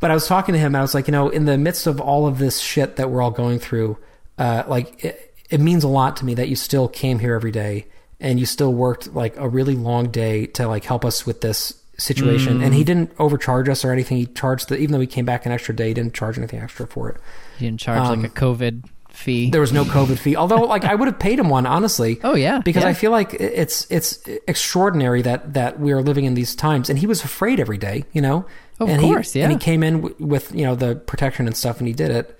But 0.00 0.10
I 0.10 0.14
was 0.14 0.26
talking 0.26 0.54
to 0.54 0.58
him. 0.58 0.68
And 0.68 0.78
I 0.78 0.82
was 0.82 0.94
like, 0.94 1.06
you 1.06 1.12
know, 1.12 1.28
in 1.28 1.44
the 1.44 1.58
midst 1.58 1.86
of 1.86 2.00
all 2.00 2.26
of 2.26 2.38
this 2.38 2.58
shit 2.58 2.96
that 2.96 3.10
we're 3.10 3.22
all 3.22 3.30
going 3.30 3.58
through, 3.58 3.98
uh, 4.38 4.64
like 4.66 5.04
it, 5.04 5.34
it 5.50 5.60
means 5.60 5.84
a 5.84 5.88
lot 5.88 6.16
to 6.18 6.24
me 6.24 6.34
that 6.34 6.48
you 6.48 6.56
still 6.56 6.88
came 6.88 7.18
here 7.18 7.34
every 7.34 7.50
day 7.52 7.86
and 8.18 8.40
you 8.40 8.46
still 8.46 8.72
worked 8.72 9.14
like 9.14 9.36
a 9.36 9.48
really 9.48 9.74
long 9.74 10.10
day 10.10 10.46
to 10.46 10.66
like 10.66 10.84
help 10.84 11.04
us 11.04 11.26
with 11.26 11.40
this 11.42 11.74
situation. 11.98 12.62
And 12.62 12.72
Mm. 12.72 12.76
he 12.76 12.84
didn't 12.84 13.12
overcharge 13.18 13.68
us 13.68 13.84
or 13.84 13.92
anything. 13.92 14.16
He 14.16 14.26
charged 14.26 14.68
the 14.70 14.76
even 14.78 14.92
though 14.92 14.98
we 14.98 15.06
came 15.06 15.26
back 15.26 15.44
an 15.44 15.52
extra 15.52 15.76
day, 15.76 15.88
he 15.88 15.94
didn't 15.94 16.14
charge 16.14 16.38
anything 16.38 16.60
extra 16.60 16.86
for 16.86 17.10
it. 17.10 17.16
You 17.58 17.66
didn't 17.68 17.80
charge 17.80 17.98
Um, 18.00 18.22
like 18.22 18.30
a 18.30 18.34
COVID 18.34 18.84
fee. 19.10 19.50
There 19.50 19.60
was 19.60 19.72
no 19.72 19.84
COVID 19.84 20.18
fee. 20.18 20.36
Although, 20.36 20.60
like, 20.62 20.84
I 20.84 20.94
would 20.94 21.06
have 21.08 21.18
paid 21.18 21.38
him 21.38 21.48
one 21.48 21.66
honestly. 21.66 22.18
Oh, 22.24 22.34
yeah, 22.34 22.60
because 22.60 22.84
yeah. 22.84 22.90
I 22.90 22.94
feel 22.94 23.10
like 23.10 23.34
it's 23.34 23.86
it's 23.90 24.20
extraordinary 24.48 25.22
that 25.22 25.54
that 25.54 25.78
we 25.80 25.92
are 25.92 26.02
living 26.02 26.24
in 26.24 26.34
these 26.34 26.54
times, 26.54 26.88
and 26.90 26.98
he 26.98 27.06
was 27.06 27.24
afraid 27.24 27.60
every 27.60 27.78
day, 27.78 28.04
you 28.12 28.22
know. 28.22 28.46
Of 28.78 28.88
and 28.88 29.00
course, 29.02 29.32
he, 29.34 29.40
yeah. 29.40 29.44
And 29.46 29.52
he 29.52 29.58
came 29.58 29.82
in 29.82 30.00
w- 30.00 30.26
with 30.26 30.54
you 30.54 30.64
know 30.64 30.74
the 30.74 30.96
protection 30.96 31.46
and 31.46 31.56
stuff, 31.56 31.78
and 31.78 31.86
he 31.88 31.92
did 31.94 32.10
it. 32.10 32.38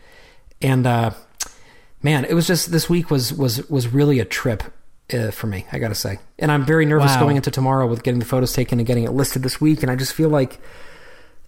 And 0.62 0.86
uh, 0.86 1.10
man, 2.02 2.24
it 2.24 2.34
was 2.34 2.46
just 2.46 2.70
this 2.72 2.88
week 2.88 3.10
was 3.10 3.32
was 3.32 3.68
was 3.68 3.88
really 3.88 4.20
a 4.20 4.24
trip 4.24 4.62
uh, 5.12 5.30
for 5.30 5.46
me. 5.46 5.66
I 5.72 5.78
got 5.78 5.88
to 5.88 5.94
say, 5.94 6.18
and 6.38 6.50
I'm 6.50 6.64
very 6.64 6.86
nervous 6.86 7.12
Wow. 7.14 7.20
going 7.20 7.36
into 7.36 7.50
tomorrow 7.50 7.86
with 7.86 8.02
getting 8.02 8.20
the 8.20 8.26
photos 8.26 8.52
taken 8.52 8.78
and 8.78 8.86
getting 8.86 9.04
it 9.04 9.10
listed 9.12 9.42
this 9.42 9.60
week. 9.60 9.82
And 9.82 9.90
I 9.90 9.96
just 9.96 10.12
feel 10.14 10.28
like, 10.30 10.60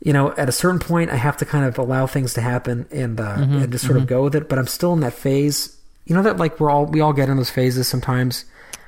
you 0.04 0.12
know, 0.12 0.32
at 0.36 0.48
a 0.48 0.52
certain 0.52 0.78
point, 0.80 1.10
I 1.10 1.16
have 1.16 1.36
to 1.38 1.44
kind 1.44 1.64
of 1.64 1.78
allow 1.78 2.06
things 2.06 2.34
to 2.34 2.40
happen 2.40 2.86
and 2.90 3.20
uh, 3.20 3.36
Mm-hmm, 3.36 3.56
and 3.56 3.72
just 3.72 3.86
sort 3.86 3.96
of 3.96 4.06
go 4.06 4.24
with 4.24 4.34
it. 4.34 4.48
But 4.48 4.58
I'm 4.58 4.66
still 4.66 4.92
in 4.92 5.00
that 5.00 5.12
phase. 5.14 5.76
You 6.06 6.16
know 6.16 6.22
that 6.22 6.36
like 6.38 6.58
we're 6.58 6.70
all 6.70 6.86
we 6.86 7.00
all 7.00 7.12
get 7.12 7.28
in 7.28 7.36
those 7.36 7.50
phases 7.50 7.86
sometimes 7.88 8.44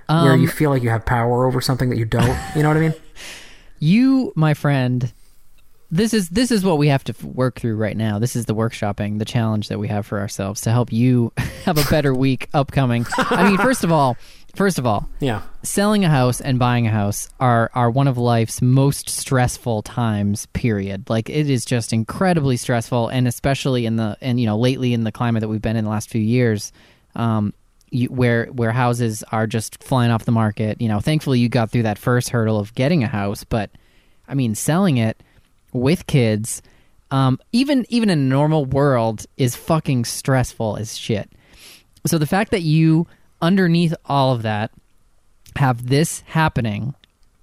where 0.08 0.32
Um, 0.32 0.40
you 0.40 0.48
feel 0.48 0.70
like 0.70 0.82
you 0.82 0.90
have 0.90 1.06
power 1.06 1.46
over 1.46 1.60
something 1.60 1.88
that 1.90 1.96
you 1.98 2.04
don't. 2.04 2.36
You 2.56 2.62
know 2.62 2.68
what 2.68 2.76
I 2.76 2.80
mean? 2.80 2.94
you, 3.78 4.32
my 4.34 4.54
friend, 4.54 5.12
this 5.90 6.12
is 6.12 6.28
this 6.30 6.50
is 6.50 6.64
what 6.64 6.78
we 6.78 6.88
have 6.88 7.04
to 7.04 7.14
work 7.26 7.60
through 7.60 7.76
right 7.76 7.96
now. 7.96 8.18
This 8.18 8.34
is 8.34 8.46
the 8.46 8.54
workshopping, 8.54 9.18
the 9.20 9.24
challenge 9.24 9.68
that 9.68 9.78
we 9.78 9.86
have 9.88 10.06
for 10.06 10.18
ourselves 10.18 10.62
to 10.62 10.70
help 10.72 10.92
you 10.92 11.32
have 11.64 11.78
a 11.78 11.84
better 11.90 12.12
week 12.12 12.48
upcoming. 12.52 13.06
I 13.16 13.48
mean, 13.48 13.58
first 13.58 13.84
of 13.84 13.92
all, 13.92 14.16
first 14.54 14.78
of 14.78 14.86
all, 14.86 15.08
Yeah. 15.20 15.42
selling 15.62 16.04
a 16.04 16.08
house 16.08 16.40
and 16.40 16.58
buying 16.58 16.86
a 16.86 16.90
house 16.90 17.28
are 17.40 17.70
are 17.74 17.90
one 17.90 18.08
of 18.08 18.16
life's 18.18 18.60
most 18.62 19.08
stressful 19.08 19.82
times 19.82 20.46
period. 20.52 21.08
Like 21.10 21.28
it 21.30 21.48
is 21.50 21.64
just 21.64 21.92
incredibly 21.92 22.56
stressful 22.56 23.08
and 23.08 23.26
especially 23.28 23.86
in 23.86 23.96
the 23.96 24.16
and 24.20 24.38
you 24.40 24.46
know 24.46 24.58
lately 24.58 24.92
in 24.94 25.04
the 25.04 25.12
climate 25.12 25.40
that 25.40 25.48
we've 25.48 25.62
been 25.62 25.76
in 25.76 25.84
the 25.84 25.90
last 25.90 26.10
few 26.10 26.20
years 26.20 26.72
um 27.16 27.52
you, 27.90 28.08
where 28.08 28.46
where 28.46 28.72
houses 28.72 29.22
are 29.30 29.46
just 29.46 29.82
flying 29.82 30.10
off 30.10 30.24
the 30.24 30.32
market. 30.32 30.80
You 30.80 30.88
know 30.88 31.00
thankfully 31.00 31.38
you 31.40 31.48
got 31.48 31.70
through 31.70 31.84
that 31.84 31.98
first 31.98 32.30
hurdle 32.30 32.58
of 32.58 32.74
getting 32.74 33.04
a 33.04 33.08
house 33.08 33.44
but 33.44 33.70
i 34.28 34.34
mean 34.34 34.54
selling 34.54 34.96
it 34.96 35.22
with 35.72 36.06
kids 36.06 36.62
um 37.10 37.38
even 37.52 37.84
even 37.90 38.08
in 38.10 38.18
a 38.18 38.22
normal 38.22 38.64
world 38.64 39.26
is 39.36 39.54
fucking 39.54 40.04
stressful 40.04 40.76
as 40.76 40.96
shit. 40.96 41.30
So 42.06 42.18
the 42.18 42.26
fact 42.26 42.50
that 42.50 42.62
you 42.62 43.06
underneath 43.44 43.94
all 44.06 44.32
of 44.32 44.42
that 44.42 44.70
have 45.56 45.86
this 45.86 46.20
happening 46.26 46.94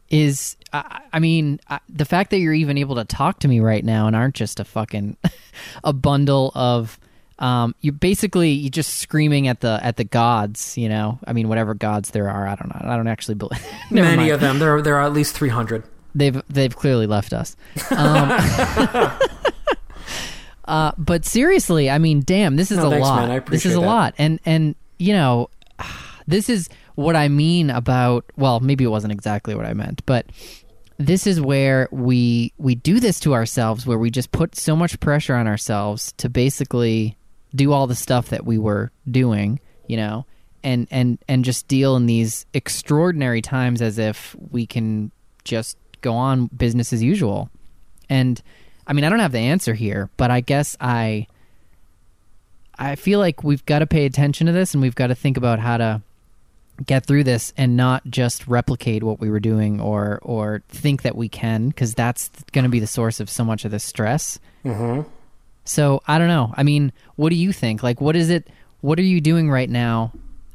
is 0.09 0.57
I, 0.73 1.01
I 1.13 1.19
mean 1.19 1.59
I, 1.69 1.79
the 1.87 2.05
fact 2.05 2.31
that 2.31 2.39
you're 2.39 2.53
even 2.53 2.77
able 2.77 2.95
to 2.95 3.05
talk 3.05 3.39
to 3.41 3.47
me 3.47 3.59
right 3.61 3.85
now 3.85 4.07
and 4.07 4.15
aren't 4.15 4.35
just 4.35 4.59
a 4.59 4.65
fucking 4.65 5.15
a 5.83 5.93
bundle 5.93 6.51
of 6.55 6.99
um 7.39 7.73
you're 7.81 7.93
basically 7.93 8.49
you're 8.51 8.69
just 8.71 8.95
screaming 8.97 9.47
at 9.47 9.61
the 9.61 9.79
at 9.81 9.95
the 9.97 10.03
gods 10.03 10.77
you 10.77 10.89
know? 10.89 11.19
I 11.25 11.33
mean 11.33 11.47
whatever 11.47 11.73
gods 11.75 12.09
there 12.11 12.29
are 12.29 12.47
i 12.47 12.55
don't 12.55 12.67
know. 12.73 12.81
I 12.91 12.95
don't 12.97 13.07
actually 13.07 13.35
believe 13.35 13.63
Many 13.91 14.17
mind. 14.17 14.31
of 14.31 14.41
them. 14.41 14.59
There 14.59 14.75
are, 14.75 14.81
there 14.81 14.95
are 14.97 15.03
at 15.03 15.13
least 15.13 15.35
300. 15.35 15.83
they've 16.15 16.41
they've 16.49 16.75
clearly 16.75 17.07
left 17.07 17.31
us. 17.31 17.55
Um, 17.91 18.31
uh, 20.65 20.91
but 20.97 21.25
seriously 21.25 21.89
i 21.89 21.97
mean 21.97 22.21
damn 22.25 22.55
this 22.55 22.71
is 22.71 22.77
No, 22.79 22.87
a 22.87 22.89
thanks, 22.89 23.07
lot. 23.07 23.45
this 23.47 23.65
is 23.65 23.73
appreciate 23.75 23.75
a 23.75 23.79
lot. 23.79 24.13
And 24.17 24.39
and 24.45 24.75
you 24.99 25.13
know 25.13 25.49
this 26.31 26.49
is 26.49 26.69
what 26.95 27.15
i 27.15 27.27
mean 27.27 27.69
about 27.69 28.25
well 28.37 28.59
maybe 28.59 28.83
it 28.83 28.89
wasn't 28.89 29.11
exactly 29.11 29.55
what 29.55 29.65
i 29.65 29.73
meant 29.73 30.05
but 30.05 30.25
this 30.97 31.25
is 31.25 31.41
where 31.41 31.87
we 31.91 32.53
we 32.57 32.75
do 32.75 32.99
this 32.99 33.19
to 33.19 33.33
ourselves 33.33 33.85
where 33.85 33.97
we 33.97 34.11
just 34.11 34.31
put 34.31 34.55
so 34.55 34.75
much 34.75 34.99
pressure 34.99 35.35
on 35.35 35.47
ourselves 35.47 36.13
to 36.13 36.29
basically 36.29 37.17
do 37.55 37.71
all 37.73 37.87
the 37.87 37.95
stuff 37.95 38.29
that 38.29 38.45
we 38.45 38.57
were 38.57 38.91
doing 39.09 39.59
you 39.87 39.97
know 39.97 40.25
and 40.63 40.87
and 40.91 41.17
and 41.27 41.43
just 41.43 41.67
deal 41.67 41.95
in 41.95 42.05
these 42.05 42.45
extraordinary 42.53 43.41
times 43.41 43.81
as 43.81 43.97
if 43.97 44.35
we 44.51 44.65
can 44.65 45.11
just 45.43 45.77
go 46.01 46.13
on 46.13 46.47
business 46.47 46.93
as 46.93 47.01
usual. 47.01 47.49
And 48.09 48.41
i 48.87 48.93
mean 48.93 49.05
i 49.05 49.09
don't 49.09 49.19
have 49.19 49.31
the 49.31 49.39
answer 49.39 49.73
here 49.75 50.09
but 50.17 50.31
i 50.31 50.41
guess 50.41 50.75
i 50.81 51.27
i 52.79 52.95
feel 52.95 53.19
like 53.19 53.43
we've 53.43 53.65
got 53.65 53.79
to 53.79 53.87
pay 53.87 54.05
attention 54.05 54.47
to 54.47 54.53
this 54.53 54.73
and 54.73 54.81
we've 54.81 54.95
got 54.95 55.07
to 55.07 55.15
think 55.15 55.37
about 55.37 55.59
how 55.59 55.77
to 55.77 56.01
get 56.85 57.05
through 57.05 57.23
this 57.23 57.53
and 57.57 57.77
not 57.77 58.03
just 58.05 58.47
replicate 58.47 59.03
what 59.03 59.19
we 59.19 59.29
were 59.29 59.39
doing 59.39 59.79
or 59.79 60.19
or 60.21 60.63
think 60.69 61.03
that 61.03 61.15
we 61.15 61.29
can 61.29 61.69
because 61.69 61.93
that's 61.93 62.29
going 62.51 62.63
to 62.63 62.69
be 62.69 62.79
the 62.79 62.87
source 62.87 63.19
of 63.19 63.29
so 63.29 63.43
much 63.43 63.65
of 63.65 63.71
the 63.71 63.79
stress. 63.79 64.39
Mm-hmm. 64.63 65.09
so 65.65 66.01
i 66.07 66.19
don't 66.19 66.27
know. 66.27 66.53
I 66.55 66.63
mean 66.63 66.91
what 67.15 67.29
do 67.29 67.35
you 67.35 67.51
think? 67.51 67.83
Like 67.83 67.99
what 67.99 68.15
is 68.15 68.29
it 68.29 68.47
what 68.81 68.99
are 68.99 69.03
you 69.03 69.21
doing 69.21 69.49
right 69.49 69.69
now 69.69 70.11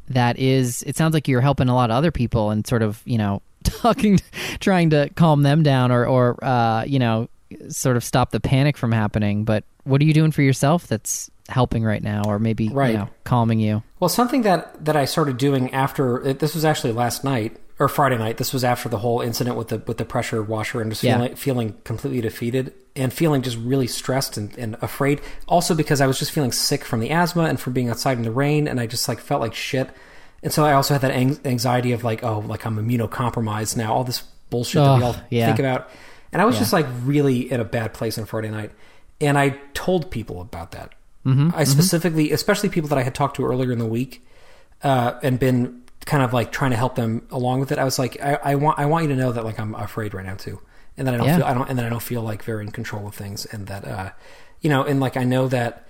that 0.08 0.38
is 0.38 0.82
it 0.84 0.96
sounds 0.96 1.14
like 1.14 1.28
you're 1.28 1.40
helping 1.40 1.68
a 1.68 1.74
lot 1.74 1.90
of 1.90 1.96
other 1.96 2.10
people 2.10 2.50
and 2.50 2.66
sort 2.66 2.82
of 2.82 3.02
you 3.04 3.18
know 3.18 3.42
talking 3.64 4.20
trying 4.60 4.90
to 4.90 5.08
calm 5.16 5.42
them 5.42 5.62
down 5.62 5.90
or 5.90 6.06
or 6.06 6.42
uh 6.44 6.84
you 6.84 6.98
know 6.98 7.28
sort 7.68 7.96
of 7.96 8.04
stop 8.04 8.30
the 8.30 8.40
panic 8.40 8.76
from 8.76 8.92
happening 8.92 9.44
but 9.44 9.64
what 9.84 10.00
are 10.00 10.04
you 10.04 10.14
doing 10.14 10.30
for 10.30 10.42
yourself 10.42 10.86
that's 10.86 11.30
helping 11.48 11.84
right 11.84 12.02
now 12.02 12.22
or 12.26 12.38
maybe 12.38 12.68
Right. 12.68 12.92
you 12.92 12.96
know 12.98 13.08
calming 13.24 13.60
you 13.60 13.82
Well, 14.00 14.08
something 14.08 14.42
that 14.42 14.84
that 14.84 14.96
I 14.96 15.04
started 15.04 15.36
doing 15.38 15.72
after 15.72 16.32
this 16.32 16.54
was 16.54 16.64
actually 16.64 16.92
last 16.92 17.24
night 17.24 17.56
or 17.78 17.88
Friday 17.88 18.16
night. 18.16 18.38
This 18.38 18.52
was 18.54 18.64
after 18.64 18.88
the 18.88 18.98
whole 18.98 19.20
incident 19.20 19.56
with 19.56 19.68
the 19.68 19.82
with 19.86 19.98
the 19.98 20.04
pressure 20.04 20.42
washer 20.42 20.80
and 20.80 20.90
just 20.90 21.02
Yeah. 21.02 21.16
feeling 21.18 21.36
feeling 21.36 21.74
completely 21.84 22.20
defeated 22.20 22.72
and 22.94 23.12
feeling 23.12 23.42
just 23.42 23.58
really 23.58 23.86
stressed 23.86 24.36
and, 24.38 24.56
and 24.58 24.76
afraid. 24.80 25.20
Also 25.46 25.74
because 25.74 26.00
I 26.00 26.06
was 26.06 26.18
just 26.18 26.30
feeling 26.32 26.52
sick 26.52 26.84
from 26.84 27.00
the 27.00 27.10
asthma 27.10 27.44
and 27.44 27.60
from 27.60 27.72
being 27.74 27.90
outside 27.90 28.16
in 28.16 28.22
the 28.24 28.30
rain, 28.30 28.66
and 28.66 28.80
I 28.80 28.86
just 28.86 29.06
like 29.08 29.20
felt 29.20 29.40
like 29.42 29.54
shit. 29.54 29.88
And 30.42 30.52
so 30.52 30.64
I 30.64 30.72
also 30.74 30.94
had 30.94 31.00
that 31.02 31.12
anxiety 31.46 31.92
of 31.92 32.04
like, 32.04 32.22
oh, 32.24 32.38
like 32.40 32.64
I'm 32.66 32.76
immunocompromised 32.76 33.76
now. 33.76 33.92
All 33.94 34.04
this 34.04 34.22
bullshit 34.50 34.82
that 34.82 34.98
we 34.98 35.02
all 35.04 35.16
yeah. 35.28 35.46
think 35.46 35.58
about. 35.58 35.88
And 36.32 36.40
I 36.40 36.44
was 36.44 36.54
Yeah. 36.56 36.60
just 36.60 36.72
like 36.72 36.86
really 37.04 37.50
in 37.50 37.60
a 37.60 37.64
bad 37.64 37.92
place 37.94 38.16
on 38.18 38.24
Friday 38.26 38.50
night, 38.50 38.70
and 39.20 39.36
I 39.38 39.58
told 39.74 40.10
people 40.10 40.40
about 40.40 40.70
that. 40.72 40.92
Mm-hmm, 41.26 41.50
I 41.54 41.64
specifically, 41.64 42.30
especially 42.30 42.68
people 42.68 42.88
that 42.90 42.98
I 42.98 43.02
had 43.02 43.14
talked 43.14 43.36
to 43.36 43.44
earlier 43.44 43.72
in 43.72 43.78
the 43.78 43.86
week, 43.86 44.24
uh, 44.82 45.18
and 45.22 45.38
been 45.40 45.82
kind 46.04 46.22
of 46.22 46.32
like 46.32 46.52
trying 46.52 46.70
to 46.70 46.76
help 46.76 46.94
them 46.94 47.26
along 47.32 47.58
with 47.58 47.72
it. 47.72 47.78
I 47.78 47.84
was 47.84 47.98
like, 47.98 48.22
I, 48.22 48.34
I 48.44 48.54
want, 48.54 48.78
I 48.78 48.86
want 48.86 49.02
you 49.02 49.08
to 49.08 49.16
know 49.16 49.32
that 49.32 49.44
like 49.44 49.58
I'm 49.58 49.74
afraid 49.74 50.14
right 50.14 50.24
now 50.24 50.36
too, 50.36 50.60
and 50.96 51.06
that 51.08 51.14
I 51.14 51.16
don't 51.16 51.26
Yeah. 51.26 51.38
feel, 51.38 51.46
I 51.46 51.54
don't, 51.54 51.68
and 51.68 51.78
that 51.78 51.84
I 51.84 51.88
don't 51.88 52.02
feel 52.02 52.22
like 52.22 52.44
very 52.44 52.62
in 52.64 52.70
control 52.70 53.08
of 53.08 53.14
things, 53.14 53.44
and 53.46 53.66
that, 53.66 53.84
uh, 53.84 54.10
you 54.60 54.70
know, 54.70 54.84
and 54.84 55.00
like 55.00 55.16
I 55.16 55.24
know 55.24 55.48
that 55.48 55.88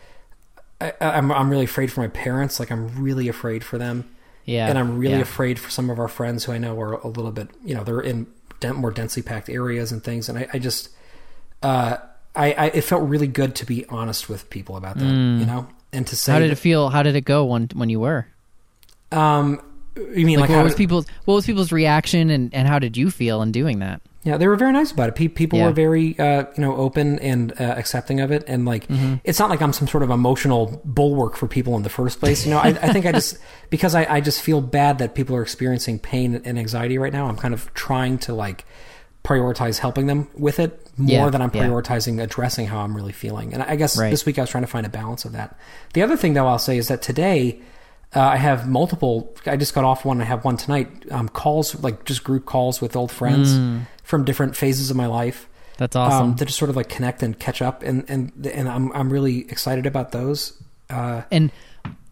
I, 0.81 0.95
I'm, 1.01 1.31
I'm 1.31 1.51
really 1.51 1.65
afraid 1.65 1.93
for 1.93 2.01
my 2.01 2.09
parents. 2.09 2.59
Like 2.59 2.71
I'm 2.71 2.89
really 3.03 3.29
afraid 3.29 3.63
for 3.63 3.77
them, 3.79 4.09
yeah 4.47 4.69
and 4.69 4.79
I'm 4.79 4.99
really 4.99 5.17
yeah. 5.17 5.23
afraid 5.23 5.59
for 5.59 5.71
some 5.71 5.91
of 5.91 5.99
our 5.99 6.09
friends 6.09 6.45
who 6.45 6.53
I 6.53 6.59
know 6.59 6.81
are 6.81 6.95
a 6.95 7.09
little 7.09 7.33
bit, 7.33 7.51
you 7.65 7.75
know, 7.75 7.85
they're 7.85 8.01
in 8.01 8.27
more 8.75 8.91
densely 8.91 9.23
packed 9.23 9.51
areas 9.51 9.93
and 9.93 10.03
things, 10.03 10.31
and 10.31 10.39
I, 10.39 10.49
I 10.55 10.59
just, 10.59 10.89
uh, 11.63 11.99
I, 12.37 12.53
I, 12.53 12.67
it 12.67 12.83
felt 12.83 13.09
really 13.09 13.27
good 13.27 13.55
to 13.57 13.67
be 13.67 13.85
honest 13.89 14.29
with 14.29 14.49
people 14.51 14.77
about 14.77 14.99
that, 14.99 15.05
you 15.07 15.47
know, 15.47 15.67
and 15.93 16.07
to 16.07 16.17
say, 16.17 16.31
Mm. 16.31 16.35
how 16.35 16.39
did 16.41 16.51
it 16.53 16.57
feel 16.57 16.89
how 16.91 17.03
did 17.03 17.17
it 17.17 17.25
go 17.25 17.45
when 17.45 17.69
when 17.75 17.89
you 17.89 18.01
were 18.01 18.27
um, 19.13 19.61
you 20.15 20.27
mean 20.27 20.39
like, 20.41 20.49
like, 20.49 20.51
what 20.51 20.57
how 20.59 20.65
was 20.65 20.73
did- 20.75 20.79
people's 20.79 21.07
what 21.25 21.35
was 21.35 21.47
people's 21.47 21.73
reaction 21.73 22.31
and 22.31 22.53
and 22.55 22.69
how 22.69 22.79
did 22.79 22.97
you 22.97 23.11
feel 23.11 23.41
in 23.43 23.53
doing 23.53 23.79
that 23.79 24.01
Yeah, 24.25 24.37
they 24.37 24.49
were 24.49 24.57
very 24.57 24.73
nice 24.73 24.91
about 24.91 25.09
it. 25.09 25.15
Pe- 25.15 25.29
People 25.29 25.59
Yeah. 25.61 25.67
were 25.67 25.73
very, 25.73 26.19
uh, 26.19 26.45
you 26.57 26.61
know, 26.65 26.75
open 26.77 27.19
and 27.21 27.53
uh, 27.61 27.75
accepting 27.79 28.19
of 28.21 28.33
it. 28.33 28.43
And 28.49 28.65
like, 28.67 28.89
Mm-hmm. 28.89 29.15
it's 29.23 29.39
not 29.39 29.51
like 29.51 29.63
I'm 29.63 29.73
some 29.73 29.87
sort 29.87 30.03
of 30.03 30.11
emotional 30.11 30.83
bulwark 30.85 31.37
for 31.37 31.47
people 31.47 31.77
in 31.77 31.83
the 31.85 31.89
first 32.01 32.19
place. 32.19 32.45
You 32.45 32.51
know, 32.51 32.59
I, 32.59 32.71
I 32.83 32.93
think 32.93 33.07
I 33.07 33.13
just 33.13 33.39
because 33.71 33.95
I, 33.95 34.05
I 34.17 34.21
just 34.21 34.43
feel 34.43 34.61
bad 34.61 34.99
that 34.99 35.15
people 35.15 35.37
are 35.37 35.43
experiencing 35.43 36.01
pain 36.01 36.43
and 36.45 36.59
anxiety 36.59 36.99
right 36.99 37.13
now. 37.13 37.29
I'm 37.29 37.37
kind 37.37 37.55
of 37.55 37.73
trying 37.75 38.19
to 38.27 38.35
like 38.35 38.65
prioritize 39.27 39.79
helping 39.79 40.07
them 40.07 40.29
with 40.35 40.59
it 40.61 40.73
more 40.97 41.11
Yeah, 41.27 41.31
than 41.31 41.43
I'm 41.43 41.51
yeah. 41.53 41.65
prioritizing 41.67 42.23
addressing 42.23 42.67
how 42.69 42.79
I'm 42.81 42.95
really 42.97 43.13
feeling. 43.13 43.53
And 43.55 43.63
I 43.63 43.75
guess 43.77 43.99
Right. 43.99 44.11
this 44.11 44.25
week 44.25 44.39
I 44.39 44.43
was 44.43 44.51
trying 44.51 44.63
to 44.65 44.69
find 44.71 44.87
a 44.87 44.89
balance 44.89 45.25
of 45.25 45.33
that. 45.33 45.57
The 45.95 46.03
other 46.03 46.17
thing 46.17 46.35
though 46.35 46.47
I'll 46.47 46.59
say 46.59 46.79
is 46.79 46.89
that 46.89 47.03
today. 47.03 47.61
Uh, 48.15 48.21
I 48.21 48.37
have 48.37 48.69
multiple. 48.69 49.35
I 49.47 49.57
just 49.57 49.75
got 49.75 49.85
off 49.85 50.05
one. 50.05 50.21
I 50.23 50.25
have 50.25 50.45
one 50.45 50.57
tonight. 50.57 50.89
Um, 51.11 51.29
calls 51.29 51.75
like 51.83 52.05
just 52.05 52.23
group 52.23 52.47
calls 52.47 52.81
with 52.81 52.95
old 52.97 53.11
friends 53.11 53.59
from 54.05 54.25
different 54.25 54.55
phases 54.57 54.91
of 54.93 54.97
my 54.97 55.07
life 55.07 55.49
that's 55.77 55.97
Mm. 55.97 56.01
awesome 56.01 56.27
um, 56.31 56.37
to 56.37 56.45
just 56.47 56.57
sort 56.57 56.71
of 56.71 56.77
like 56.77 56.89
connect 56.89 57.23
and 57.25 57.37
catch 57.39 57.61
up, 57.61 57.83
and 57.83 58.05
and 58.09 58.33
and 58.47 58.69
I'm 58.69 58.93
I'm 58.93 59.13
really 59.13 59.41
excited 59.51 59.87
about 59.87 60.13
those. 60.13 60.53
Uh, 60.89 61.23
and 61.33 61.51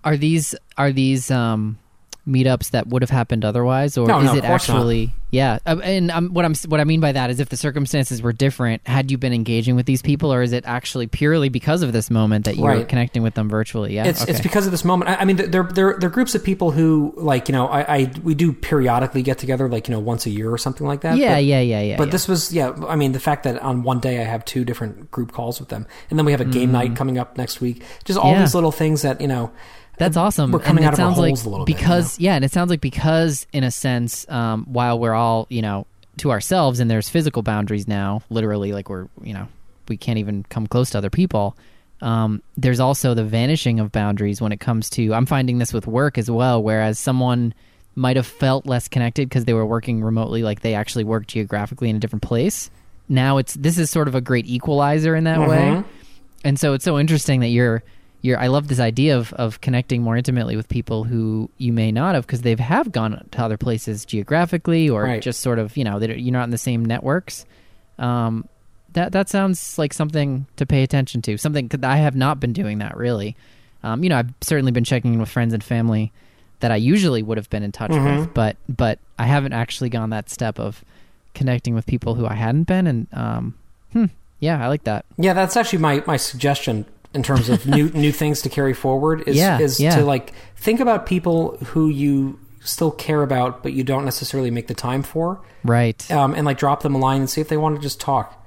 are 0.02 0.16
these 0.16 0.54
are 0.76 0.90
these 0.92 1.30
um 1.30 1.78
meetups 2.27 2.70
that 2.70 2.87
would 2.87 3.03
have 3.03 3.11
happened 3.11 3.45
otherwise 3.45 3.99
or 3.99 4.07
No, 4.07 4.18
is 4.20 4.25
no, 4.27 4.35
it 4.37 4.45
course 4.45 4.68
not. 4.68 4.77
actually 4.79 5.12
yeah 5.31 5.59
Uh, 5.66 5.77
and 5.83 6.11
um, 6.11 6.29
what 6.29 6.45
i'm 6.47 6.55
what 6.68 6.81
i 6.81 6.85
mean 6.85 7.01
by 7.01 7.12
that 7.12 7.29
is 7.29 7.39
if 7.41 7.49
the 7.51 7.57
circumstances 7.57 8.22
were 8.22 8.33
different 8.33 8.87
had 8.87 9.11
you 9.11 9.18
been 9.18 9.33
engaging 9.35 9.77
with 9.77 9.85
these 9.85 10.01
people 10.01 10.33
or 10.33 10.41
is 10.41 10.53
it 10.53 10.64
actually 10.66 11.07
purely 11.07 11.49
because 11.51 11.83
of 11.83 11.93
this 11.93 12.09
moment 12.11 12.47
that 12.47 12.57
you're 12.57 12.68
Right. 12.68 12.89
connecting 12.89 13.22
with 13.22 13.35
them 13.35 13.49
virtually 13.51 13.95
yeah 13.95 14.07
it's 14.07 14.22
okay. 14.22 14.31
it's 14.33 14.41
because 14.41 14.64
of 14.64 14.72
this 14.72 14.85
moment. 14.85 15.11
I, 15.11 15.16
I 15.16 15.25
mean, 15.27 15.37
they're 15.37 15.64
they're 15.64 15.99
they're 15.99 16.09
groups 16.11 16.35
of 16.35 16.43
people 16.43 16.70
who 16.70 17.12
like 17.16 17.49
you 17.49 17.53
know 17.53 17.66
I, 17.66 17.97
I 17.97 18.12
we 18.22 18.35
do 18.35 18.53
periodically 18.53 19.22
get 19.22 19.39
together 19.39 19.68
like 19.68 19.87
you 19.89 19.93
know 19.95 20.01
once 20.01 20.25
a 20.25 20.31
year 20.31 20.51
or 20.51 20.57
something 20.59 20.87
like 20.87 21.03
that. 21.03 21.18
yeah 21.18 21.35
but, 21.35 21.45
yeah 21.45 21.61
yeah 21.61 21.81
yeah 21.81 21.97
But 21.99 22.07
yeah. 22.09 22.12
this 22.12 22.27
was 22.29 22.53
yeah. 22.55 22.72
I 22.89 22.97
mean, 22.97 23.12
the 23.12 23.20
fact 23.20 23.43
that 23.45 23.59
on 23.61 23.83
one 23.83 24.01
day 24.01 24.20
I 24.20 24.25
have 24.25 24.45
two 24.45 24.64
different 24.64 25.11
group 25.11 25.33
calls 25.33 25.61
with 25.61 25.68
them, 25.68 25.87
and 26.11 26.18
then 26.18 26.25
we 26.27 26.33
have 26.33 26.41
a 26.41 26.45
game 26.47 26.72
night 26.72 26.97
coming 26.97 27.18
up 27.18 27.37
next 27.37 27.61
week. 27.61 27.83
Just 28.05 28.18
all 28.18 28.31
Mm. 28.31 28.37
Yeah. 28.37 28.41
these 28.41 28.55
little 28.55 28.72
things 28.72 29.03
that 29.03 29.20
you 29.20 29.29
know 29.29 29.51
That's 29.99 30.16
awesome. 30.16 30.51
We're 30.53 30.59
coming 30.59 30.84
and 30.84 30.88
out 30.88 30.99
it 30.99 31.01
of 31.01 31.05
our 31.05 31.11
sounds 31.11 31.18
like 31.18 31.28
holes 31.30 31.45
a 31.47 31.49
little 31.51 31.66
bit, 31.66 31.76
because 31.76 32.18
yeah, 32.18 32.34
and 32.34 32.45
it 32.45 32.51
sounds 32.53 32.70
like 32.70 32.80
because 32.80 33.47
in 33.53 33.64
a 33.64 33.70
sense, 33.70 34.28
um, 34.28 34.64
while 34.64 34.99
we're 34.99 35.14
all 35.14 35.47
you 35.51 35.62
know 35.62 35.86
to 36.18 36.30
ourselves 36.30 36.80
and 36.80 36.90
there's 36.90 37.09
physical 37.09 37.42
boundaries 37.42 37.86
now, 37.88 38.22
literally 38.30 38.72
like 38.72 38.88
we're 38.88 39.07
you 39.22 39.32
know 39.34 39.49
we 39.88 39.97
can't 39.97 40.18
even 40.18 40.45
come 40.49 40.66
close 40.66 40.90
to 40.90 40.99
other 40.99 41.11
people. 41.11 41.57
Um, 42.01 42.42
there's 42.57 42.80
also 42.80 43.14
the 43.14 43.24
vanishing 43.24 43.80
of 43.80 43.92
boundaries 43.92 44.40
when 44.40 44.53
it 44.53 44.61
comes 44.61 44.90
to. 44.90 45.14
I'm 45.14 45.26
finding 45.26 45.59
this 45.59 45.72
with 45.72 45.86
work 45.86 46.18
as 46.18 46.30
well, 46.30 46.62
whereas 46.62 46.99
someone 46.99 47.55
might 47.95 48.16
have 48.16 48.26
felt 48.26 48.66
less 48.66 48.88
connected 48.88 49.28
because 49.28 49.45
they 49.45 49.55
were 49.55 49.64
working 49.64 50.03
remotely, 50.03 50.42
like 50.42 50.61
they 50.61 50.74
actually 50.74 51.05
work 51.05 51.26
geographically 51.28 51.88
in 51.88 51.97
a 51.97 51.99
different 52.01 52.22
place. 52.22 52.68
Now 53.09 53.36
it's 53.38 53.55
this 53.55 53.78
is 53.78 53.90
sort 53.90 54.09
of 54.09 54.14
a 54.14 54.20
great 54.20 54.47
equalizer 54.47 55.14
in 55.14 55.24
that 55.24 55.38
Mm-hmm. 55.38 55.51
way, 55.80 55.84
and 56.42 56.59
so 56.59 56.72
it's 56.72 56.84
so 56.84 56.99
interesting 56.99 57.40
that 57.40 57.49
you're 57.49 57.82
you're. 58.25 58.39
I 58.41 58.47
love 58.49 58.68
this 58.68 58.81
idea 58.81 59.16
of 59.18 59.33
of 59.35 59.61
connecting 59.61 60.03
more 60.03 60.16
intimately 60.16 60.57
with 60.57 60.68
people 60.68 61.05
who 61.05 61.51
you 61.59 61.72
may 61.72 61.93
not 61.93 62.14
have 62.14 62.27
because 62.27 62.43
they 62.43 62.55
have 62.57 62.91
gone 62.91 63.27
to 63.33 63.43
other 63.43 63.57
places 63.59 64.05
geographically 64.05 64.89
or 64.89 65.03
Right. 65.05 65.22
just 65.22 65.41
sort 65.41 65.59
of 65.59 65.77
you 65.77 65.85
know 65.85 65.99
that 66.01 66.18
you're 66.20 66.33
not 66.33 66.45
in 66.45 66.51
the 66.51 66.59
same 66.59 66.85
networks. 66.85 67.45
Um, 67.99 68.49
that 68.95 69.12
that 69.12 69.29
sounds 69.29 69.77
like 69.79 69.93
something 69.93 70.47
to 70.57 70.64
pay 70.66 70.83
attention 70.83 71.20
to. 71.22 71.37
Something 71.37 71.68
'cause 71.68 71.83
I 71.83 71.97
have 71.97 72.16
not 72.16 72.41
been 72.41 72.53
doing 72.53 72.79
that 72.79 72.97
really. 72.97 73.37
Um, 73.83 74.03
you 74.03 74.09
know, 74.09 74.16
I've 74.18 74.33
certainly 74.41 74.72
been 74.72 74.85
checking 74.85 75.12
in 75.14 75.20
with 75.20 75.29
friends 75.29 75.53
and 75.53 75.62
family 75.62 76.11
that 76.61 76.70
I 76.72 76.77
usually 76.77 77.22
would 77.22 77.37
have 77.37 77.51
been 77.51 77.62
in 77.62 77.72
touch 77.72 77.91
Mm-hmm. 77.91 78.20
with, 78.20 78.35
but 78.35 78.57
but 78.68 78.99
I 79.18 79.27
haven't 79.27 79.53
actually 79.53 79.91
gone 79.91 80.11
that 80.11 80.31
step 80.31 80.59
of 80.59 80.83
connecting 81.35 81.75
with 81.75 81.85
people 81.87 82.14
who 82.14 82.27
I 82.27 82.35
hadn't 82.35 82.64
been. 82.64 82.87
And 82.87 83.07
um, 83.12 83.55
hmm, 83.93 84.07
yeah, 84.41 84.64
I 84.64 84.68
like 84.68 84.85
that. 84.85 85.05
Yeah, 85.18 85.35
that's 85.35 85.57
actually 85.57 85.81
my, 85.81 86.03
my 86.07 86.16
suggestion 86.16 86.87
in 87.14 87.22
terms 87.22 87.48
of 87.48 87.66
new 87.66 87.88
new 87.90 88.12
things 88.12 88.42
to 88.42 88.48
carry 88.48 88.74
forward 88.74 89.22
is 89.26 89.36
Yeah, 89.36 89.58
is 89.60 89.80
yeah. 89.80 89.96
to 89.96 90.04
like 90.04 90.32
think 90.56 90.80
about 90.80 91.06
people 91.06 91.56
who 91.58 91.88
you 91.88 92.38
still 92.60 92.90
care 92.90 93.22
about 93.22 93.62
but 93.62 93.72
you 93.72 93.84
don't 93.84 94.04
necessarily 94.04 94.50
make 94.50 94.66
the 94.66 94.74
time 94.74 95.02
for. 95.02 95.40
Right. 95.62 96.10
um, 96.10 96.34
and 96.34 96.44
like 96.44 96.58
drop 96.58 96.82
them 96.82 96.94
a 96.94 96.98
line 96.98 97.20
and 97.20 97.30
see 97.30 97.40
if 97.40 97.48
they 97.48 97.56
want 97.56 97.76
to 97.76 97.82
just 97.82 98.00
talk. 98.00 98.40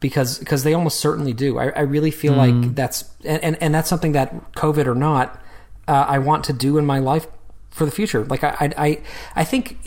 Because 0.00 0.38
because 0.38 0.64
they 0.64 0.74
almost 0.74 1.00
certainly 1.00 1.32
do. 1.32 1.58
I, 1.58 1.68
I 1.70 1.80
really 1.80 2.10
feel 2.10 2.34
like 2.34 2.74
that's 2.74 3.04
and, 3.24 3.42
and, 3.42 3.62
and 3.62 3.74
that's 3.74 3.88
something 3.88 4.12
that 4.12 4.52
COVID 4.52 4.86
or 4.86 4.94
not 4.94 5.40
uh, 5.88 6.04
I 6.08 6.18
want 6.18 6.44
to 6.44 6.52
do 6.52 6.76
in 6.78 6.84
my 6.84 6.98
life 6.98 7.26
for 7.70 7.84
the 7.86 7.90
future. 7.90 8.24
Like 8.26 8.44
I, 8.44 8.72
I, 8.76 9.00
I 9.34 9.44
think 9.44 9.78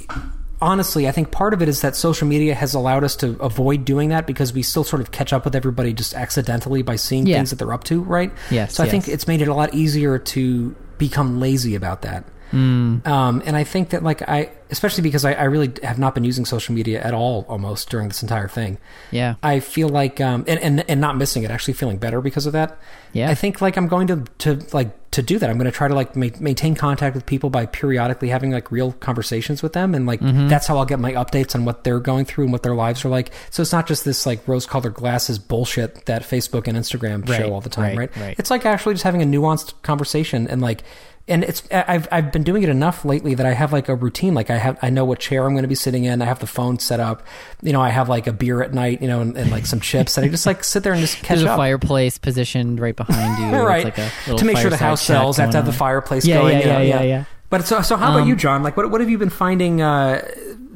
honestly, 0.62 1.08
I 1.08 1.12
think 1.12 1.32
part 1.32 1.54
of 1.54 1.62
it 1.62 1.70
is 1.70 1.82
that 1.82 1.96
social 1.96 2.28
media 2.28 2.56
has 2.56 2.74
allowed 2.74 3.04
us 3.04 3.16
to 3.18 3.38
avoid 3.40 3.86
doing 3.86 4.10
that 4.10 4.26
because 4.28 4.54
we 4.54 4.64
still 4.64 4.84
sort 4.84 5.02
of 5.02 5.12
catch 5.12 5.34
up 5.34 5.46
with 5.46 5.56
everybody 5.56 5.94
just 5.94 6.14
accidentally 6.14 6.82
by 6.82 6.96
seeing 6.96 7.28
Yeah. 7.28 7.38
things 7.38 7.50
that 7.52 7.58
they're 7.58 7.74
up 7.74 7.84
to, 7.86 8.02
right? 8.02 8.32
Yes, 8.50 8.74
So 8.76 8.84
I 8.84 8.90
think 8.90 9.08
it's 9.08 9.28
made 9.28 9.42
it 9.42 9.48
a 9.48 9.54
lot 9.54 9.74
easier 9.74 10.18
to 10.18 10.76
become 10.98 11.40
lazy 11.40 11.76
about 11.76 12.02
that. 12.04 12.24
Um, 12.54 13.02
and 13.46 13.58
I 13.58 13.66
think 13.66 13.90
that 13.90 14.04
like 14.04 14.22
I, 14.28 14.50
especially 14.72 15.02
because 15.04 15.26
I, 15.26 15.34
I 15.34 15.44
really 15.44 15.72
have 15.84 16.00
not 16.00 16.16
been 16.16 16.24
using 16.24 16.46
social 16.46 16.74
media 16.74 17.02
at 17.02 17.14
all 17.14 17.46
almost 17.50 17.90
during 17.90 18.08
this 18.08 18.22
entire 18.24 18.48
thing. 18.48 18.78
Yeah. 19.12 19.36
I 19.44 19.60
feel 19.60 19.90
like 19.90 20.22
um, 20.22 20.46
and, 20.48 20.58
and 20.62 20.90
and 20.90 21.02
not 21.02 21.18
missing 21.18 21.44
it, 21.44 21.52
actually 21.52 21.74
feeling 21.74 21.98
better 21.98 22.22
because 22.22 22.46
of 22.46 22.54
that. 22.54 22.78
Yeah. 23.12 23.30
I 23.30 23.36
think 23.36 23.60
like 23.62 23.76
I'm 23.78 23.88
going 23.90 24.08
to 24.08 24.24
to 24.40 24.66
like 24.72 24.97
to 25.12 25.22
do 25.22 25.40
that. 25.40 25.50
I'm 25.50 25.58
going 25.58 25.66
to 25.66 25.72
try 25.72 25.88
to 25.88 25.96
like 25.96 26.16
ma- 26.16 26.28
maintain 26.40 26.76
contact 26.76 27.16
with 27.16 27.26
people 27.26 27.50
by 27.50 27.66
periodically 27.66 28.30
having 28.30 28.52
like 28.52 28.72
real 28.72 28.92
conversations 28.92 29.64
with 29.64 29.74
them, 29.74 29.96
and 29.96 30.06
like 30.06 30.20
Mm-hmm. 30.20 30.48
that's 30.50 30.68
how 30.68 30.78
I'll 30.78 30.86
get 30.86 31.00
my 31.00 31.14
updates 31.14 31.56
on 31.56 31.64
what 31.66 31.84
they're 31.84 32.00
going 32.00 32.26
through 32.26 32.44
and 32.46 32.52
what 32.54 32.64
their 32.64 32.76
lives 32.76 33.06
are 33.06 33.10
like. 33.10 33.32
So 33.50 33.62
it's 33.62 33.72
not 33.72 33.88
just 33.88 34.04
this 34.06 34.26
like 34.26 34.46
rose-colored 34.48 34.94
glasses 34.94 35.40
bullshit 35.40 36.06
that 36.06 36.24
Facebook 36.24 36.68
and 36.68 36.78
Instagram 36.78 37.28
Right, 37.28 37.38
show 37.40 37.54
all 37.54 37.62
the 37.62 37.70
time, 37.70 37.98
right, 37.98 38.16
right? 38.16 38.22
right. 38.28 38.36
It's 38.38 38.52
like 38.52 38.66
actually 38.66 38.96
just 38.96 39.04
having 39.06 39.22
a 39.22 39.26
nuanced 39.26 39.74
conversation 39.84 40.48
and 40.48 40.62
like. 40.62 40.84
And 41.30 41.44
it's 41.44 41.62
I've 41.72 42.08
I've 42.10 42.32
been 42.32 42.44
doing 42.44 42.64
it 42.64 42.70
enough 42.70 43.04
lately 43.04 43.36
that 43.36 43.46
I 43.46 43.52
have 43.54 43.74
like 43.74 43.90
a 43.90 43.96
routine. 43.96 44.34
Like 44.34 44.50
I 44.50 44.58
have 44.58 44.78
I 44.82 44.90
know 44.90 45.04
what 45.04 45.20
chair 45.20 45.46
I'm 45.46 45.52
going 45.54 45.64
to 45.64 45.68
be 45.68 45.76
sitting 45.76 46.06
in. 46.06 46.22
I 46.22 46.26
have 46.26 46.40
the 46.40 46.48
phone 46.48 46.80
set 46.80 47.02
up. 47.02 47.22
You 47.62 47.74
know 47.74 47.82
I 47.82 47.90
have 47.90 48.08
like 48.08 48.28
a 48.28 48.32
beer 48.32 48.62
at 48.64 48.74
night. 48.74 49.02
You 49.02 49.10
know 49.10 49.20
and, 49.20 49.36
and 49.38 49.52
like 49.52 49.66
some 49.66 49.82
chips. 49.82 50.18
And 50.18 50.26
I 50.26 50.30
just 50.30 50.46
like 50.46 50.64
sit 50.64 50.84
there 50.84 50.94
and 50.94 51.02
just 51.02 51.18
catch 51.18 51.40
There's 51.40 51.44
a 51.44 51.56
fireplace 51.58 52.18
positioned 52.18 52.80
right 52.80 52.96
behind 52.96 53.40
you. 53.44 53.60
Right 53.68 53.84
like 53.84 54.38
to 54.38 54.46
make 54.46 54.58
sure 54.58 54.70
the 54.70 54.78
house 54.78 55.02
sells. 55.02 55.38
I 55.38 55.42
have 55.44 55.52
to 55.52 55.58
have 55.58 55.66
the 55.66 55.74
fireplace 55.74 56.26
Yeah, 56.26 56.38
going. 56.38 56.60
yeah, 56.60 56.66
know, 56.66 56.80
yeah, 56.80 56.96
yeah, 56.96 57.02
yeah. 57.02 57.24
But 57.50 57.66
so 57.66 57.82
so 57.82 57.98
how 57.98 58.12
about 58.12 58.22
Um, 58.22 58.30
you, 58.30 58.36
John? 58.38 58.64
Like 58.64 58.78
what 58.78 58.90
what 58.90 59.02
have 59.02 59.10
you 59.10 59.18
been 59.18 59.30
finding 59.30 59.82
uh, 59.82 60.22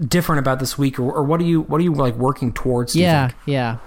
different 0.06 0.40
about 0.40 0.60
this 0.60 0.78
week, 0.78 1.00
or, 1.00 1.12
or 1.14 1.24
what 1.24 1.40
are 1.40 1.46
you 1.46 1.62
what 1.62 1.80
are 1.80 1.84
you 1.84 1.94
like 1.94 2.16
working 2.16 2.52
towards? 2.54 2.96
Yeah, 2.96 3.32
yeah. 3.46 3.78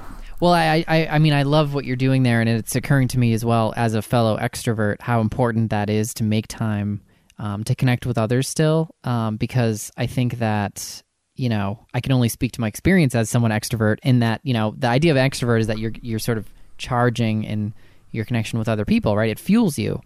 Well, 0.41 0.53
I, 0.53 0.85
I, 0.87 1.07
I 1.07 1.19
mean, 1.19 1.33
I 1.33 1.45
love 1.45 1.75
what 1.75 1.85
you're 1.85 1.97
doing 1.97 2.23
there, 2.23 2.41
and 2.41 2.49
it's 2.49 2.75
occurring 2.75 3.09
to 3.09 3.19
me 3.19 3.33
as 3.33 3.45
well 3.45 3.73
as 3.77 3.95
a 3.95 4.03
fellow 4.03 4.37
extrovert 4.37 5.01
how 5.01 5.21
important 5.21 5.71
that 5.71 5.89
is 5.89 6.13
to 6.15 6.25
make 6.25 6.49
time 6.49 7.01
um, 7.39 7.65
to 7.65 7.75
connect 7.75 8.07
with 8.07 8.19
others 8.19 8.49
still, 8.49 8.91
um, 9.05 9.37
because 9.37 9.91
I 9.97 10.07
think 10.07 10.39
that 10.39 11.03
you 11.37 11.49
know 11.49 11.85
I 11.93 12.01
can 12.01 12.13
only 12.13 12.29
speak 12.29 12.53
to 12.53 12.61
my 12.61 12.69
experience 12.69 13.15
as 13.15 13.31
someone 13.31 13.51
extrovert. 13.51 13.99
In 14.03 14.21
that, 14.21 14.41
you 14.45 14.55
know, 14.55 14.75
the 14.77 14.89
idea 14.89 15.13
of 15.13 15.17
extrovert 15.17 15.61
is 15.61 15.67
that 15.69 15.79
you're 15.79 15.93
you're 16.03 16.19
sort 16.19 16.39
of 16.39 16.49
charging 16.79 17.45
in 17.45 17.73
your 18.11 18.25
connection 18.25 18.59
with 18.59 18.69
other 18.69 18.85
people, 18.85 19.17
right? 19.17 19.31
It 19.31 19.39
fuels 19.39 19.79
you, 19.79 20.01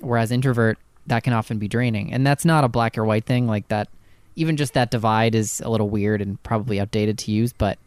whereas 0.00 0.30
introvert 0.32 0.78
that 1.06 1.24
can 1.24 1.32
often 1.32 1.58
be 1.58 1.68
draining, 1.68 2.12
and 2.12 2.26
that's 2.26 2.44
not 2.44 2.64
a 2.64 2.68
black 2.68 2.96
or 2.98 3.04
white 3.04 3.24
thing. 3.24 3.46
Like 3.46 3.68
that, 3.68 3.88
even 4.36 4.56
just 4.56 4.74
that 4.74 4.90
divide 4.90 5.34
is 5.34 5.60
a 5.60 5.68
little 5.68 5.88
weird 5.88 6.20
and 6.20 6.42
probably 6.42 6.80
outdated 6.80 7.18
to 7.18 7.32
use, 7.32 7.52
but 7.52 7.78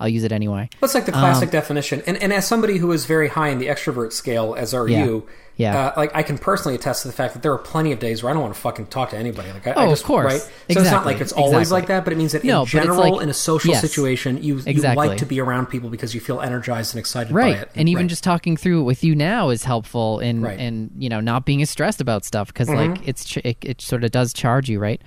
I'll 0.00 0.08
use 0.08 0.24
it 0.24 0.32
anyway. 0.32 0.68
What's 0.80 0.94
like 0.94 1.06
the 1.06 1.12
classic 1.12 1.50
definition? 1.50 2.02
And, 2.06 2.16
and 2.22 2.32
as 2.32 2.46
somebody 2.46 2.78
who 2.78 2.90
is 2.92 3.06
very 3.06 3.28
high 3.28 3.48
in 3.48 3.58
the 3.58 3.66
extrovert 3.68 4.12
scale, 4.12 4.54
as 4.58 4.74
are 4.74 4.88
Yeah. 4.88 5.04
you, 5.04 5.26
Yeah. 5.56 5.78
uh, 5.78 5.92
like 5.96 6.10
I 6.16 6.24
can 6.24 6.36
personally 6.36 6.74
attest 6.74 7.02
to 7.02 7.08
the 7.08 7.14
fact 7.14 7.32
that 7.34 7.42
there 7.44 7.52
are 7.52 7.58
plenty 7.58 7.92
of 7.92 8.00
days 8.00 8.20
where 8.20 8.30
I 8.30 8.32
don't 8.34 8.42
want 8.42 8.54
to 8.54 8.60
fucking 8.60 8.86
talk 8.86 9.10
to 9.10 9.16
anybody. 9.16 9.52
Like 9.52 9.68
I, 9.68 9.70
I 9.70 9.74
Oh, 9.76 9.82
of 9.84 9.90
just, 9.90 10.04
course. 10.04 10.32
right? 10.32 10.40
So 10.74 10.80
it's 10.80 10.90
not 10.90 11.06
like 11.06 11.20
it's 11.20 11.30
always 11.32 11.68
Exactly. 11.68 11.74
like 11.80 11.86
that, 11.88 12.02
but 12.04 12.12
it 12.12 12.16
means 12.16 12.32
that 12.32 12.42
No, 12.42 12.62
in 12.62 12.66
general, 12.66 13.12
like- 13.12 13.22
in 13.22 13.28
a 13.28 13.34
social 13.34 13.70
yes. 13.70 13.80
situation, 13.82 14.42
you 14.42 14.56
Exactly. 14.66 15.04
you 15.04 15.10
like 15.10 15.18
to 15.18 15.26
be 15.26 15.40
around 15.40 15.66
people 15.66 15.90
because 15.90 16.12
you 16.12 16.20
feel 16.20 16.40
energized 16.40 16.92
and 16.94 16.98
excited 16.98 17.32
by 17.32 17.38
right 17.40 17.56
it. 17.58 17.70
and 17.76 17.88
even 17.88 18.02
Right. 18.04 18.10
just 18.10 18.24
talking 18.24 18.56
through 18.56 18.80
it 18.80 18.84
with 18.84 19.04
you 19.04 19.14
now 19.14 19.50
is 19.50 19.62
helpful 19.62 20.18
in 20.18 20.42
Right. 20.42 20.58
in 20.58 20.90
you 20.98 21.08
know 21.08 21.20
not 21.20 21.44
being 21.46 21.62
as 21.62 21.70
stressed 21.70 22.00
about 22.00 22.24
stuff 22.24 22.48
because 22.48 22.66
Mm-hmm. 22.68 22.94
like 22.94 23.08
it's 23.08 23.24
ch- 23.24 23.36
it, 23.38 23.56
it 23.62 23.80
sort 23.80 24.02
of 24.02 24.10
does 24.10 24.32
charge 24.32 24.68
you 24.68 24.80
right 24.80 25.00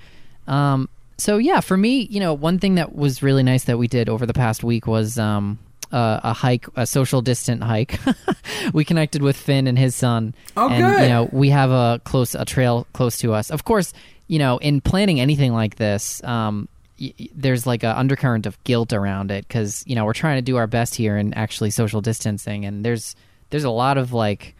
um 0.46 0.88
so 1.18 1.36
yeah 1.38 1.60
for 1.60 1.76
me 1.76 2.02
you 2.10 2.20
know 2.20 2.32
one 2.32 2.58
thing 2.58 2.76
that 2.76 2.94
was 2.94 3.22
really 3.22 3.42
nice 3.42 3.64
that 3.64 3.76
we 3.78 3.88
did 3.88 4.08
over 4.08 4.24
the 4.26 4.32
past 4.34 4.62
week 4.64 4.86
was 4.86 5.18
um 5.18 5.58
uh, 5.90 6.20
a 6.22 6.32
hike, 6.34 6.66
a 6.76 6.86
social 6.86 7.22
distant 7.22 7.62
hike. 7.62 7.98
we 8.74 8.84
connected 8.84 9.22
with 9.22 9.38
Finn 9.38 9.66
and 9.66 9.78
his 9.78 9.94
son, 9.96 10.34
Oh, 10.54 10.68
and 10.68 10.84
good. 10.84 11.02
you 11.04 11.08
know 11.08 11.30
we 11.32 11.48
have 11.48 11.70
a 11.70 11.98
close 12.04 12.34
a 12.34 12.44
trail 12.44 12.86
close 12.92 13.16
to 13.20 13.32
us. 13.32 13.50
Of 13.50 13.64
course, 13.64 13.94
you 14.26 14.38
know 14.38 14.58
in 14.58 14.82
planning 14.82 15.18
anything 15.18 15.54
like 15.54 15.76
this, 15.76 16.22
um, 16.24 16.68
y- 17.00 17.14
y- 17.18 17.28
there's 17.34 17.66
like 17.66 17.84
a 17.84 17.98
undercurrent 17.98 18.44
of 18.44 18.62
guilt 18.64 18.92
around 18.92 19.30
it 19.30 19.48
because 19.48 19.82
you 19.86 19.94
know 19.94 20.04
we're 20.04 20.12
trying 20.12 20.36
to 20.36 20.42
do 20.42 20.58
our 20.58 20.66
best 20.66 20.94
here 20.94 21.16
and 21.16 21.34
actually 21.38 21.70
social 21.70 22.02
distancing, 22.02 22.66
and 22.66 22.84
there's 22.84 23.16
there's 23.48 23.64
a 23.64 23.70
lot 23.70 23.96
of 23.96 24.12
like 24.12 24.54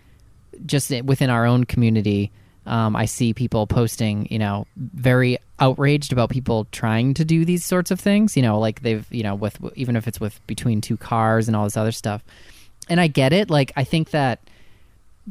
just 0.65 0.91
within 1.05 1.29
our 1.29 1.45
own 1.45 1.65
community. 1.65 2.33
Um, 2.69 2.95
I 2.95 3.07
see 3.07 3.33
people 3.35 3.67
posting, 3.67 4.29
you 4.31 4.39
know, 4.39 4.67
very 4.77 5.39
outraged 5.59 6.13
about 6.13 6.31
people 6.31 6.67
trying 6.71 7.15
to 7.15 7.25
do 7.25 7.45
these 7.45 7.65
sorts 7.65 7.91
of 7.91 7.99
things. 7.99 8.37
You 8.37 8.43
know, 8.43 8.59
like 8.61 8.83
they've, 8.83 9.07
you 9.11 9.23
know, 9.23 9.35
with 9.35 9.59
even 9.75 9.97
if 9.97 10.07
it's 10.07 10.21
with 10.21 10.39
between 10.47 10.81
two 10.81 10.97
cars 10.97 11.49
and 11.49 11.57
all 11.57 11.65
this 11.65 11.77
other 11.77 11.93
stuff. 11.93 12.23
And 12.89 13.01
I 13.01 13.07
get 13.09 13.33
it. 13.33 13.51
Like 13.51 13.73
I 13.77 13.85
think 13.85 14.11
that 14.11 14.41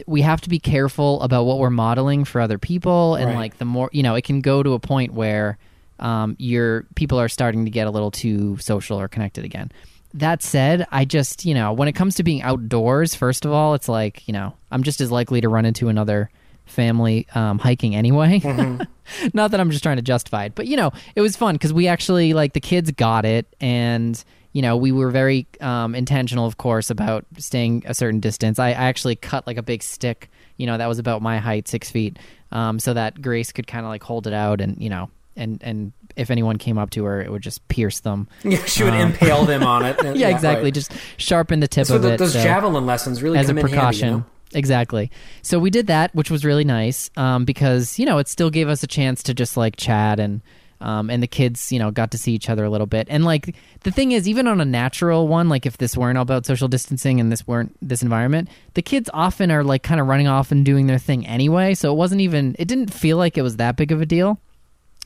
we 0.05 0.21
have 0.21 0.41
to 0.41 0.49
be 0.49 0.59
careful 0.59 1.21
about 1.21 1.45
what 1.45 1.57
we're 1.59 1.69
modeling 1.71 2.23
for 2.25 2.41
other 2.41 2.57
people, 2.59 3.15
and 3.15 3.27
Right. 3.27 3.35
like 3.37 3.57
the 3.57 3.65
more, 3.65 3.89
you 3.91 4.03
know, 4.03 4.15
it 4.15 4.23
can 4.23 4.41
go 4.41 4.61
to 4.61 4.73
a 4.73 4.79
point 4.79 5.13
where 5.13 5.57
um, 5.99 6.35
your 6.37 6.85
people 6.95 7.19
are 7.19 7.29
starting 7.29 7.65
to 7.65 7.71
get 7.71 7.87
a 7.87 7.89
little 7.89 8.11
too 8.11 8.57
social 8.57 8.99
or 8.99 9.07
connected 9.07 9.43
again. 9.43 9.71
That 10.13 10.43
said, 10.43 10.85
I 10.91 11.05
just, 11.05 11.45
you 11.45 11.53
know, 11.55 11.73
when 11.73 11.87
it 11.87 11.93
comes 11.93 12.15
to 12.15 12.23
being 12.23 12.41
outdoors, 12.43 13.15
first 13.15 13.45
of 13.45 13.51
all, 13.51 13.73
it's 13.73 13.89
like, 13.89 14.27
you 14.27 14.33
know, 14.33 14.53
I'm 14.71 14.83
just 14.83 15.01
as 15.01 15.11
likely 15.11 15.41
to 15.41 15.49
run 15.49 15.65
into 15.65 15.89
another 15.89 16.29
family 16.67 17.27
um, 17.35 17.59
hiking 17.59 17.95
anyway. 17.95 18.39
Not 19.33 19.51
that 19.51 19.59
I'm 19.59 19.71
just 19.71 19.83
trying 19.83 19.95
to 19.97 20.01
justify 20.01 20.45
it, 20.45 20.55
but 20.55 20.67
you 20.67 20.77
know, 20.77 20.91
it 21.15 21.21
was 21.21 21.35
fun 21.35 21.55
because 21.55 21.73
we 21.73 21.87
actually 21.87 22.33
like 22.33 22.53
the 22.53 22.59
kids 22.59 22.91
got 22.91 23.25
it, 23.25 23.47
and 23.59 24.21
you 24.53 24.61
know, 24.61 24.75
we 24.77 24.91
were 24.91 25.09
very 25.11 25.47
um, 25.61 25.95
intentional, 25.95 26.45
of 26.45 26.57
course, 26.57 26.89
about 26.89 27.25
staying 27.37 27.83
a 27.85 27.93
certain 27.93 28.19
distance. 28.19 28.59
I, 28.59 28.69
I 28.69 28.71
actually 28.71 29.15
cut 29.15 29.45
like 29.47 29.57
a 29.57 29.61
big 29.63 29.83
stick, 29.83 30.29
you 30.57 30.65
know, 30.65 30.77
that 30.77 30.87
was 30.87 30.99
about 30.99 31.21
my 31.21 31.37
height, 31.37 31.67
six 31.67 31.89
feet, 31.91 32.17
um, 32.51 32.79
so 32.79 32.93
that 32.93 33.21
Grace 33.21 33.51
could 33.51 33.67
kind 33.67 33.85
of 33.85 33.89
like 33.89 34.03
hold 34.03 34.27
it 34.27 34.33
out, 34.33 34.59
and 34.61 34.81
you 34.81 34.89
know, 34.89 35.09
and 35.35 35.61
and 35.63 35.93
if 36.15 36.31
anyone 36.31 36.57
came 36.57 36.77
up 36.77 36.89
to 36.91 37.05
her, 37.05 37.21
it 37.21 37.31
would 37.31 37.43
just 37.43 37.65
pierce 37.67 37.99
them. 38.01 38.27
yeah, 38.43 38.63
she 38.65 38.83
would 38.83 38.93
impale 38.95 39.45
them 39.45 39.63
on 39.63 39.85
it. 39.85 39.97
Um, 40.05 40.15
Yeah, 40.15 40.29
exactly. 40.29 40.65
right. 40.65 40.73
Just 40.73 40.91
sharpen 41.17 41.59
the 41.59 41.67
tip 41.67 41.85
so 41.87 41.95
of 41.97 42.01
the, 42.01 42.13
it. 42.13 42.17
those 42.17 42.33
so- 42.33 42.43
javelin 42.43 42.85
lessons 42.85 43.21
really 43.23 43.37
as 43.37 43.49
a 43.49 43.53
precaution. 43.53 43.79
handy. 43.79 44.05
You 44.05 44.11
know? 44.17 44.25
Exactly. 44.53 45.11
So 45.41 45.59
we 45.59 45.69
did 45.69 45.87
that, 45.87 46.13
which 46.15 46.31
was 46.31 46.45
really 46.45 46.63
nice 46.63 47.09
um, 47.17 47.45
because 47.45 47.99
you 47.99 48.05
know 48.05 48.17
it 48.17 48.27
still 48.27 48.49
gave 48.49 48.69
us 48.69 48.83
a 48.83 48.87
chance 48.87 49.23
to 49.23 49.33
just 49.33 49.57
like 49.57 49.75
chat 49.75 50.19
and 50.19 50.41
Um, 50.79 51.09
and 51.09 51.23
the 51.23 51.27
kids, 51.27 51.71
you 51.71 51.79
know, 51.79 51.89
got 51.89 52.11
to 52.11 52.19
see 52.19 52.33
each 52.33 52.51
other 52.51 52.63
a 52.63 52.69
little 52.69 52.85
bit. 52.85 53.07
And 53.09 53.25
like 53.25 53.55
the 53.81 53.89
thing 53.89 54.11
is, 54.11 54.27
even 54.27 54.47
on 54.47 54.61
a 54.61 54.65
natural 54.65 55.27
one, 55.27 55.49
like 55.49 55.65
if 55.65 55.77
this 55.77 55.97
weren't 55.97 56.19
all 56.19 56.21
about 56.21 56.45
social 56.45 56.67
distancing 56.67 57.19
and 57.19 57.31
this 57.31 57.47
weren't 57.47 57.75
this 57.81 58.03
environment, 58.03 58.47
the 58.75 58.83
kids 58.83 59.09
often 59.11 59.49
are 59.49 59.63
like 59.63 59.81
kind 59.81 59.99
of 59.99 60.05
running 60.05 60.27
off 60.27 60.51
and 60.51 60.63
doing 60.63 60.85
their 60.85 60.99
thing 60.99 61.25
anyway. 61.25 61.73
So 61.73 61.91
it 61.91 61.97
wasn't 61.97 62.21
even, 62.21 62.55
it 62.59 62.67
didn't 62.67 62.93
feel 62.93 63.17
like 63.17 63.39
it 63.39 63.41
was 63.41 63.57
that 63.57 63.75
big 63.75 63.91
of 63.91 64.01
a 64.01 64.05
deal, 64.05 64.37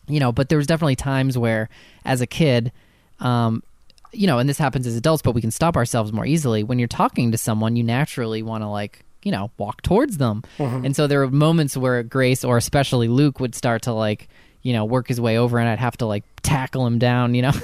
you 0.10 0.20
know. 0.20 0.34
But 0.34 0.50
there 0.50 0.58
was 0.58 0.68
definitely 0.68 0.98
times 0.98 1.38
where, 1.38 1.70
as 2.04 2.20
a 2.20 2.28
kid, 2.28 2.74
um, 3.22 3.64
you 4.12 4.28
know, 4.28 4.39
and 4.39 4.50
this 4.50 4.58
happens 4.60 4.86
as 4.86 4.98
adults, 4.98 5.24
but 5.24 5.34
we 5.34 5.39
can 5.39 5.52
stop 5.52 5.78
ourselves 5.78 6.12
more 6.12 6.26
easily. 6.26 6.66
When 6.66 6.80
you're 6.80 6.89
talking 6.89 7.32
to 7.32 7.38
someone, 7.38 7.78
you 7.78 7.84
naturally 7.86 8.44
want 8.44 8.62
to 8.62 8.68
like 8.68 9.06
you 9.24 9.32
know 9.32 9.51
walk 9.57 9.82
towards 9.82 10.17
them, 10.17 10.43
and 10.59 10.95
so 10.95 11.07
there 11.07 11.19
were 11.19 11.30
moments 11.32 11.76
where 11.78 12.03
Grace 12.03 12.43
or 12.43 12.57
especially 12.57 13.07
Luke 13.07 13.39
would 13.39 13.55
start 13.55 13.84
to 13.84 13.93
like 13.93 14.28
you 14.61 14.74
know 14.74 14.86
work 14.86 15.07
his 15.07 15.19
way 15.22 15.38
over, 15.38 15.59
and 15.59 15.67
I'd 15.69 15.80
have 15.80 15.97
to 15.97 16.05
like 16.05 16.24
tackle 16.43 16.86
him 16.88 16.99
down, 16.99 17.36
you 17.36 17.41
know. 17.43 17.51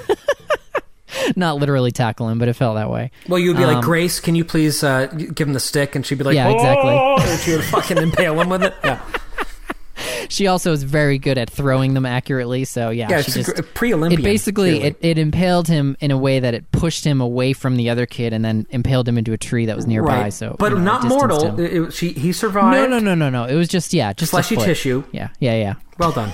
Not 1.35 1.57
literally 1.57 1.91
tackle 1.91 2.29
him, 2.29 2.37
but 2.39 2.47
it 2.47 2.53
felt 2.53 2.75
that 2.75 2.89
way. 2.89 3.11
Well, 3.27 3.39
you'd 3.39 3.57
be 3.57 3.65
like, 3.65 3.77
Um, 3.77 3.83
Grace, 3.83 4.19
can 4.19 4.35
you 4.35 4.45
please 4.45 4.81
uh, 4.83 5.07
give 5.07 5.47
him 5.47 5.53
the 5.53 5.59
stick? 5.59 5.95
And 5.95 6.05
she'd 6.05 6.17
be 6.17 6.23
like, 6.23 6.35
Yeah, 6.35 6.49
exactly. 6.49 6.91
"Oh," 6.91 7.17
And 7.19 7.39
she 7.41 7.51
would 7.55 7.63
fucking 7.65 7.97
impale 7.97 8.39
him 8.39 8.49
with 8.49 8.63
it. 8.63 8.73
Yeah, 8.83 9.01
She 10.29 10.47
also 10.47 10.71
is 10.73 10.83
very 10.83 11.17
good 11.17 11.37
at 11.37 11.49
throwing 11.49 11.93
them 11.93 12.05
accurately, 12.05 12.65
so 12.65 12.89
yeah, 12.89 13.07
yeah 13.09 13.21
she 13.21 13.39
it's 13.39 13.47
just 13.47 13.59
a 13.59 13.63
pre-Olympian. 13.63 14.21
it 14.21 14.23
basically 14.23 14.71
clearly. 14.79 14.87
it, 14.87 14.97
it 15.01 15.17
impaled 15.17 15.67
him 15.67 15.95
in 15.99 16.11
a 16.11 16.17
way 16.17 16.39
that 16.39 16.53
it 16.53 16.71
pushed 16.71 17.03
him 17.05 17.21
away 17.21 17.53
from 17.53 17.75
the 17.77 17.89
other 17.89 18.05
kid 18.05 18.33
and 18.33 18.43
then 18.43 18.65
impaled 18.69 19.07
him 19.07 19.17
into 19.17 19.33
a 19.33 19.37
tree 19.37 19.65
that 19.65 19.75
was 19.75 19.87
nearby. 19.87 20.21
right. 20.23 20.33
So, 20.33 20.55
but 20.59 20.71
you 20.71 20.77
know, 20.77 20.83
not 20.83 21.03
mortal. 21.05 21.59
It- 21.59 21.93
she 21.93 22.09
he 22.13 22.31
survived. 22.33 22.75
No, 22.75 22.87
no, 22.87 22.99
no, 22.99 23.15
no, 23.15 23.29
no. 23.29 23.45
It 23.45 23.55
was 23.55 23.67
just 23.67 23.93
yeah, 23.93 24.13
just 24.13 24.31
Fleshy 24.31 24.55
tissue. 24.57 25.03
Yeah, 25.11 25.29
yeah, 25.39 25.55
yeah. 25.55 25.73
Well 25.97 26.11
done. 26.11 26.31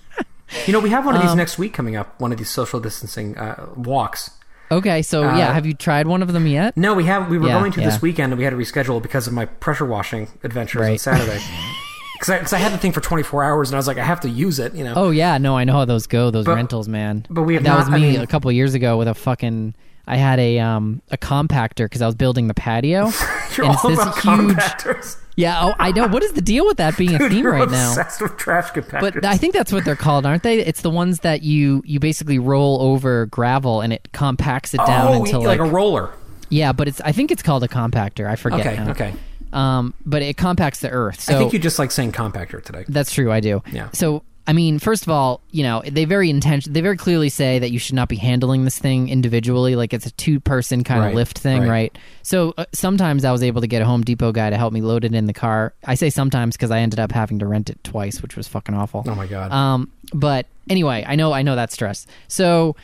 you 0.66 0.72
know, 0.72 0.80
we 0.80 0.90
have 0.90 1.04
one 1.06 1.14
of 1.14 1.22
these 1.22 1.30
Um, 1.32 1.36
next 1.38 1.58
week 1.58 1.72
coming 1.74 1.96
up. 1.96 2.18
One 2.20 2.32
of 2.32 2.38
these 2.38 2.50
social 2.50 2.80
distancing 2.80 3.36
uh, 3.36 3.66
walks. 3.76 4.30
Okay, 4.70 5.00
so 5.02 5.24
Uh, 5.26 5.36
yeah, 5.38 5.52
have 5.54 5.64
you 5.64 5.72
tried 5.74 6.06
one 6.06 6.20
of 6.20 6.32
them 6.32 6.46
yet? 6.46 6.76
No, 6.76 6.92
we 6.94 7.04
have. 7.04 7.28
We 7.30 7.38
were 7.38 7.48
Yeah, 7.48 7.58
going 7.58 7.72
to 7.72 7.80
yeah. 7.80 7.88
this 7.88 8.02
weekend, 8.02 8.32
and 8.32 8.38
we 8.38 8.44
had 8.44 8.50
to 8.50 8.56
reschedule 8.56 9.00
because 9.02 9.26
of 9.26 9.32
my 9.32 9.46
pressure 9.46 9.86
washing 9.86 10.28
adventures 10.44 10.86
on 10.86 10.98
Saturday. 10.98 11.40
Because 12.18 12.52
I, 12.52 12.56
I 12.56 12.60
had 12.60 12.72
the 12.72 12.78
thing 12.78 12.92
for 12.92 13.00
24 13.00 13.44
hours, 13.44 13.68
and 13.70 13.76
I 13.76 13.78
was 13.78 13.86
like, 13.86 13.98
I 13.98 14.04
have 14.04 14.20
to 14.20 14.28
use 14.30 14.58
it. 14.58 14.74
You 14.74 14.84
know. 14.84 14.94
Oh 14.96 15.10
yeah, 15.10 15.38
no, 15.38 15.56
I 15.56 15.64
know 15.64 15.74
how 15.74 15.84
those 15.84 16.06
go. 16.06 16.30
Those 16.30 16.44
But- 16.46 16.56
rentals, 16.56 16.88
man. 16.88 17.26
but 17.30 17.42
we 17.42 17.54
have 17.54 17.62
that 17.64 17.68
not- 17.70 17.78
was 17.78 17.88
I 17.88 17.98
me 17.98 18.12
mean- 18.12 18.20
a 18.20 18.26
couple 18.26 18.50
years 18.52 18.74
ago 18.74 18.96
with 18.96 19.08
a 19.08 19.14
fucking. 19.14 19.74
I 20.10 20.16
had 20.16 20.38
a 20.38 20.58
um 20.58 21.02
a 21.10 21.18
compactor 21.18 21.84
because 21.84 22.00
I 22.00 22.06
was 22.06 22.14
building 22.14 22.48
the 22.48 22.54
patio. 22.54 23.10
You're 23.56 23.66
and 23.66 23.76
all 23.76 23.90
this 23.90 24.00
about 24.00 24.18
huge. 24.18 24.56
compactors. 24.56 25.16
Yeah, 25.36 25.66
oh, 25.66 25.74
I 25.78 25.92
know. 25.92 26.08
What 26.08 26.22
is 26.24 26.32
the 26.32 26.40
deal 26.40 26.66
with 26.66 26.78
that 26.78 26.96
being 26.96 27.14
a 27.14 27.28
theme 27.28 27.46
right 27.46 27.70
now? 27.70 27.90
obsessed 27.90 28.20
with 28.22 28.36
trash 28.38 28.70
compactors. 28.70 29.00
But 29.00 29.24
I 29.24 29.36
think 29.36 29.52
that's 29.54 29.70
what 29.70 29.84
they're 29.84 29.94
called, 29.96 30.24
aren't 30.26 30.42
they? 30.42 30.60
It's 30.60 30.80
the 30.80 30.90
ones 30.90 31.20
that 31.20 31.42
you 31.42 31.82
you 31.84 32.00
basically 32.00 32.38
roll 32.38 32.80
over 32.80 33.26
gravel 33.26 33.82
and 33.82 33.92
it 33.92 34.08
compacts 34.12 34.72
it 34.74 34.78
down 34.78 35.08
oh, 35.08 35.24
into 35.24 35.38
like, 35.38 35.58
like, 35.58 35.60
a 35.60 35.70
roller. 35.70 36.10
yeah. 36.48 36.72
But 36.72 36.88
it's 36.88 37.00
I 37.02 37.12
think 37.12 37.30
it's 37.30 37.42
called 37.42 37.62
a 37.62 37.68
compactor. 37.68 38.26
I 38.26 38.36
forget. 38.36 38.60
Okay, 38.66 38.76
now. 38.76 38.90
okay. 38.92 39.12
Um, 39.52 39.94
but 40.04 40.22
it 40.22 40.36
compacts 40.36 40.80
the 40.80 40.90
earth. 40.90 41.20
So 41.20 41.34
I 41.34 41.38
think 41.38 41.52
you 41.52 41.58
just 41.58 41.78
like 41.78 41.90
saying 41.90 42.12
compactor 42.12 42.62
today. 42.62 42.84
That's 42.88 43.12
true. 43.12 43.32
I 43.32 43.40
do. 43.40 43.62
Yeah. 43.72 43.90
So 43.92 44.22
I 44.46 44.54
mean, 44.54 44.78
first 44.78 45.02
of 45.02 45.10
all, 45.10 45.42
you 45.50 45.62
know, 45.62 45.82
they 45.86 46.06
very 46.06 46.30
intention. 46.30 46.72
They 46.72 46.80
very 46.80 46.96
clearly 46.96 47.28
say 47.28 47.58
that 47.58 47.70
you 47.70 47.78
should 47.78 47.94
not 47.94 48.08
be 48.08 48.16
handling 48.16 48.64
this 48.64 48.78
thing 48.78 49.10
individually. 49.10 49.76
Like 49.76 49.92
it's 49.92 50.06
a 50.06 50.10
two-person 50.12 50.84
kind 50.84 51.02
Right, 51.02 51.08
of 51.10 51.14
lift 51.14 51.38
thing, 51.38 51.60
right. 51.60 51.68
right? 51.68 51.98
So 52.22 52.54
uh, 52.56 52.64
sometimes 52.72 53.26
I 53.26 53.32
was 53.32 53.42
able 53.42 53.60
to 53.60 53.66
get 53.66 53.82
a 53.82 53.84
Home 53.84 54.00
Depot 54.02 54.32
guy 54.32 54.48
to 54.48 54.56
help 54.56 54.72
me 54.72 54.80
load 54.80 55.04
it 55.04 55.14
in 55.14 55.26
the 55.26 55.34
car. 55.34 55.74
I 55.84 55.96
say 55.96 56.08
sometimes 56.08 56.56
because 56.56 56.70
I 56.70 56.78
ended 56.78 56.98
up 56.98 57.12
having 57.12 57.38
to 57.40 57.46
rent 57.46 57.68
it 57.68 57.84
twice, 57.84 58.22
which 58.22 58.36
was 58.36 58.48
fucking 58.48 58.74
awful. 58.74 59.04
Oh 59.06 59.14
my 59.14 59.26
god. 59.26 59.52
Um, 59.52 59.92
but 60.14 60.46
anyway, 60.70 61.04
I 61.06 61.14
know 61.16 61.32
I 61.34 61.42
know 61.42 61.54
that 61.54 61.70
stress. 61.70 62.06
So, 62.28 62.74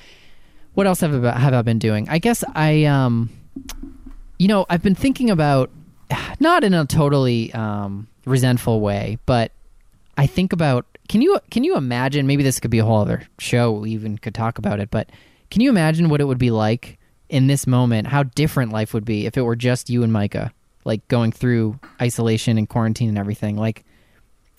what 0.75 0.87
else 0.87 1.01
have 1.01 1.25
I, 1.25 1.39
have 1.39 1.55
I 1.55 1.62
been 1.62 1.79
doing? 1.79 2.11
I 2.11 2.19
guess 2.19 2.45
I, 2.55 2.85
um, 2.85 3.31
you 4.39 4.49
know, 4.49 4.67
I've 4.69 4.83
been 4.83 4.95
thinking 4.95 5.31
about 5.31 5.71
not 6.41 6.65
in 6.65 6.75
a 6.75 6.85
totally 6.85 7.53
um, 7.53 8.07
resentful 8.25 8.81
way, 8.81 9.19
but 9.27 9.53
I 10.17 10.27
think 10.27 10.53
about 10.53 10.87
can 11.09 11.23
you 11.23 11.39
can 11.51 11.65
you 11.65 11.77
imagine? 11.77 12.27
Maybe 12.27 12.43
this 12.43 12.61
could 12.61 12.71
be 12.71 12.79
a 12.79 12.85
whole 12.85 13.01
other 13.01 13.27
show. 13.39 13.73
We 13.73 13.91
even 13.91 14.19
could 14.19 14.35
talk 14.35 14.59
about 14.59 14.81
it, 14.81 14.91
but 14.91 15.11
can 15.51 15.61
you 15.61 15.71
imagine 15.71 16.09
what 16.09 16.21
it 16.21 16.25
would 16.25 16.39
be 16.39 16.51
like 16.51 16.99
in 17.29 17.47
this 17.47 17.67
moment? 17.67 18.07
How 18.07 18.23
different 18.23 18.73
life 18.73 18.95
would 18.95 19.05
be 19.05 19.27
if 19.27 19.37
it 19.37 19.43
were 19.43 19.57
just 19.57 19.91
you 19.91 20.03
and 20.03 20.13
Micah, 20.13 20.53
like 20.85 21.07
going 21.09 21.33
through 21.33 21.79
isolation 22.01 22.57
and 22.59 22.69
quarantine 22.69 23.09
and 23.09 23.19
everything, 23.19 23.57
like 23.57 23.85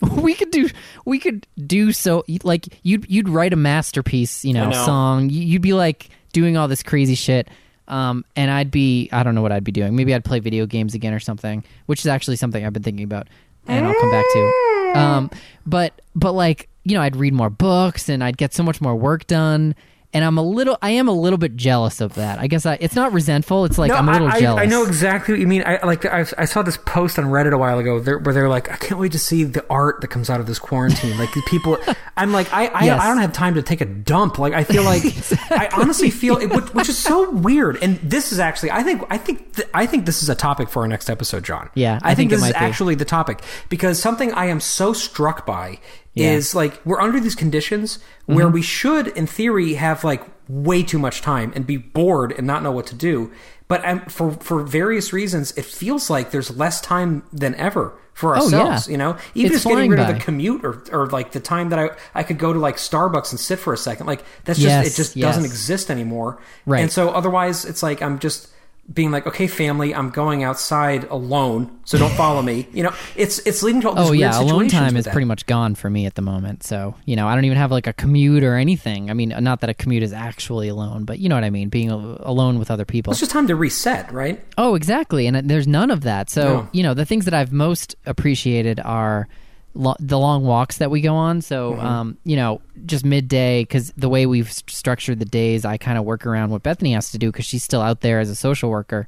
we 0.18 0.34
could 0.34 0.52
do 0.52 0.70
we 1.06 1.20
could 1.20 1.48
do 1.66 1.92
so 1.92 2.24
like 2.44 2.68
you'd 2.84 3.10
you'd 3.10 3.30
write 3.30 3.54
a 3.54 3.58
masterpiece 3.58 4.44
you 4.44 4.54
know, 4.54 4.70
know. 4.70 4.86
song 4.86 5.30
you'd 5.30 5.62
be 5.62 5.74
like 5.74 6.10
doing 6.34 6.58
all 6.58 6.68
this 6.68 6.84
crazy 6.84 7.16
shit 7.16 7.48
um 7.88 8.26
and 8.36 8.50
i'd 8.52 8.72
be 8.72 9.10
i 9.12 9.22
don't 9.24 9.36
know 9.36 9.42
what 9.42 9.52
i'd 9.52 9.64
be 9.64 9.72
doing. 9.72 9.96
Maybe 9.96 10.14
i'd 10.14 10.26
play 10.26 10.40
video 10.40 10.66
games 10.66 10.94
again 10.96 11.14
or 11.14 11.20
something 11.20 11.64
which 11.86 12.00
is 12.00 12.08
actually 12.08 12.36
something 12.38 12.66
i've 12.66 12.74
been 12.74 12.84
thinking 12.84 13.04
about 13.04 13.28
and 13.68 13.86
i'll 13.86 13.94
come 13.96 14.12
back 14.12 14.26
to. 14.34 14.54
Um 14.96 15.32
but 15.66 16.02
but 16.16 16.32
like 16.34 16.70
you 16.84 16.96
know 16.96 17.02
i'd 17.02 17.16
read 17.16 17.34
more 17.34 17.50
books 17.50 18.10
and 18.10 18.24
i'd 18.24 18.38
get 18.38 18.54
so 18.54 18.64
much 18.64 18.80
more 18.82 18.96
work 18.96 19.28
done 19.28 19.76
and 20.16 20.26
i'm 20.26 20.38
a 20.40 20.42
little 20.42 20.78
i 20.82 20.90
am 20.90 21.08
a 21.08 21.12
little 21.14 21.38
bit 21.38 21.56
jealous 21.56 22.02
of 22.02 22.16
that 22.16 22.40
i 22.40 22.48
guess 22.48 22.66
I, 22.66 22.80
it's 22.82 22.96
not 22.96 23.14
resentful 23.14 23.66
it's 23.66 23.78
like 23.78 23.90
no, 23.90 23.98
i'm 23.98 24.10
a 24.10 24.14
little 24.14 24.28
I, 24.30 24.40
jealous 24.40 24.56
I 24.62 24.66
know 24.66 24.84
exactly 24.84 25.34
what 25.34 25.40
you 25.42 25.48
mean. 25.48 25.64
I 25.66 25.80
like. 25.86 26.06
I, 26.06 26.26
I 26.38 26.46
saw 26.46 26.62
this 26.64 26.78
post 26.78 27.20
on 27.20 27.26
Reddit 27.26 27.54
a 27.54 27.58
while 27.58 27.78
ago 27.78 28.00
there, 28.00 28.18
where 28.18 28.34
they're 28.34 28.50
like, 28.50 28.72
"I 28.72 28.78
can't 28.78 29.00
wait 29.00 29.12
to 29.12 29.20
see 29.20 29.44
the 29.44 29.66
art 29.70 30.02
that 30.02 30.08
comes 30.08 30.30
out 30.30 30.40
of 30.40 30.48
this 30.48 30.58
quarantine." 30.60 31.18
Like 31.18 31.30
people, 31.46 31.78
I'm 32.18 32.32
like, 32.32 32.52
I, 32.54 32.68
I, 32.68 32.86
Yes. 32.86 33.02
I 33.02 33.08
don't 33.08 33.18
have 33.20 33.34
time 33.34 33.56
to 33.56 33.62
take 33.62 33.82
a 33.82 33.86
dump. 33.86 34.40
Like 34.40 34.54
I 34.54 34.64
feel 34.64 34.84
like, 34.84 35.04
I 35.52 35.70
honestly 35.74 36.10
feel, 36.10 36.38
it, 36.38 36.48
which, 36.48 36.74
which 36.74 36.90
is 36.90 36.98
so 36.98 37.30
weird. 37.32 37.78
And 37.82 37.98
this 37.98 38.32
is 38.32 38.40
actually, 38.40 38.72
I 38.72 38.82
think, 38.84 39.04
I 39.10 39.18
think, 39.18 39.56
th- 39.56 39.68
I 39.74 39.86
think 39.86 40.06
this 40.06 40.24
is 40.24 40.30
a 40.30 40.36
topic 40.36 40.70
for 40.70 40.82
our 40.82 40.88
next 40.88 41.10
episode, 41.10 41.44
John. 41.44 41.70
Yeah, 41.76 42.00
I, 42.02 42.12
I 42.12 42.16
think, 42.16 42.32
think 42.32 42.32
it 42.32 42.36
this 42.38 42.46
is 42.46 42.54
be. 42.54 42.58
actually 42.58 42.96
the 42.96 43.06
topic 43.06 43.42
because 43.70 44.00
something 44.02 44.32
I 44.34 44.46
am 44.46 44.60
so 44.60 44.94
struck 44.94 45.46
by 45.46 45.80
Yeah. 46.16 46.32
is 46.32 46.56
like 46.56 46.84
we're 46.86 47.02
under 47.02 47.20
these 47.20 47.36
conditions 47.36 48.00
Mm-hmm. 48.28 48.36
where 48.36 48.48
we 48.50 48.64
should, 48.64 49.10
in 49.10 49.28
theory, 49.28 49.76
have 49.76 50.04
like 50.04 50.24
way 50.50 50.82
too 50.82 50.98
much 50.98 51.22
time 51.22 51.52
and 51.56 51.68
be 51.68 51.78
bored 51.78 52.32
and 52.32 52.48
not 52.48 52.64
know 52.64 52.72
what 52.72 52.88
to 52.88 52.96
do. 52.96 53.32
But 53.68 53.86
um, 53.86 54.00
for 54.08 54.32
for 54.32 54.64
various 54.64 55.14
reasons, 55.14 55.52
it 55.58 55.66
feels 55.66 56.10
like 56.10 56.32
there's 56.32 56.56
less 56.58 56.82
time 56.82 57.22
than 57.32 57.54
ever 57.56 57.94
for 58.14 58.36
Oh, 58.36 58.48
yeah. 58.50 58.60
ourselves. 58.62 58.88
You 58.88 58.98
know, 58.98 59.18
even 59.36 59.52
It's 59.54 59.64
just 59.64 59.68
getting 59.68 59.92
rid 59.92 60.00
of 60.00 60.08
the 60.08 60.20
commute 60.20 60.66
or 60.66 60.84
or 60.92 61.08
like 61.08 61.34
the 61.34 61.40
time 61.40 61.70
that 61.70 61.78
I 61.80 61.90
I 62.16 62.24
could 62.24 62.40
go 62.40 62.52
to 62.54 62.58
like 62.60 62.78
Starbucks 62.78 63.30
and 63.32 63.40
sit 63.40 63.60
for 63.60 63.74
a 63.74 63.78
second. 63.78 64.08
Like 64.08 64.24
that's 64.46 64.58
just 64.60 64.70
Yes, 64.70 64.88
it 64.88 64.96
just 64.96 65.16
yes. 65.16 65.26
doesn't 65.36 65.46
exist 65.46 65.92
anymore. 65.92 66.40
Right. 66.66 66.82
And 66.82 66.92
so 66.92 67.10
otherwise, 67.10 67.66
it's 67.66 67.84
like 67.84 68.02
I'm 68.02 68.18
just 68.20 68.48
being 68.94 69.10
like, 69.10 69.26
okay, 69.26 69.48
family, 69.48 69.96
I'm 69.96 70.12
going 70.12 70.44
outside 70.44 71.06
alone, 71.06 71.80
so 71.86 71.98
don't 71.98 72.12
follow 72.14 72.42
me. 72.44 72.68
You 72.72 72.84
know, 72.84 72.94
it's 73.16 73.40
it's 73.40 73.64
leading 73.64 73.82
to 73.82 73.90
all 73.90 73.96
these 73.96 74.10
Oh 74.10 74.12
yeah, 74.12 74.40
alone 74.40 74.68
time 74.68 74.96
is 74.96 75.06
that. 75.06 75.12
pretty 75.12 75.26
much 75.26 75.48
gone 75.48 75.74
for 75.74 75.90
me 75.90 76.06
at 76.06 76.14
the 76.16 76.22
moment. 76.22 76.64
So 76.64 76.94
you 77.06 77.16
know, 77.16 77.28
I 77.28 77.34
don't 77.34 77.46
even 77.46 77.58
have 77.58 77.72
like 77.72 77.88
a 77.88 77.94
commute 77.94 78.44
or 78.44 78.56
anything. 78.56 79.10
I 79.10 79.14
mean, 79.14 79.30
not 79.40 79.62
that 79.62 79.70
a 79.72 79.74
commute 79.74 80.04
is 80.04 80.14
actually 80.14 80.68
alone, 80.68 81.04
but 81.04 81.18
you 81.18 81.30
know 81.30 81.36
what 81.36 81.44
I 81.44 81.50
mean, 81.50 81.70
being 81.70 81.90
alone 81.90 82.60
with 82.60 82.70
other 82.70 82.86
people. 82.86 83.10
It's 83.12 83.20
just 83.20 83.32
time 83.32 83.48
to 83.48 83.56
reset, 83.56 84.12
right? 84.14 84.44
Oh, 84.58 84.76
exactly, 84.76 85.26
and 85.26 85.36
uh, 85.38 85.42
there's 85.44 85.68
none 85.68 85.90
of 85.90 86.02
that. 86.02 86.30
So 86.30 86.42
No. 86.44 86.70
you 86.72 86.84
know, 86.84 86.94
the 86.94 87.06
things 87.06 87.26
that 87.26 87.34
I've 87.34 87.52
most 87.52 87.96
appreciated 88.06 88.80
are 88.80 89.28
lo- 89.76 89.96
the 90.00 90.18
long 90.18 90.44
walks 90.44 90.78
that 90.80 90.90
we 90.90 91.02
go 91.02 91.14
on. 91.16 91.42
So 91.42 91.74
Mm-hmm. 91.74 91.86
um, 91.86 92.18
you 92.24 92.36
know, 92.36 92.62
just 92.86 93.06
midday 93.06 93.62
because 93.62 93.92
the 93.98 94.10
way 94.10 94.26
we've 94.26 94.52
st- 94.52 94.70
structured 94.72 95.20
the 95.20 95.26
days, 95.26 95.66
I 95.66 95.78
kind 95.78 95.98
of 95.98 96.06
work 96.06 96.26
around 96.26 96.50
what 96.50 96.64
Bethany 96.64 96.94
has 96.94 97.12
to 97.12 97.18
do 97.20 97.32
because 97.32 97.46
she's 97.46 97.64
still 97.64 97.82
out 97.82 98.02
there 98.02 98.20
as 98.20 98.30
a 98.30 98.36
social 98.36 98.70
worker. 98.70 99.08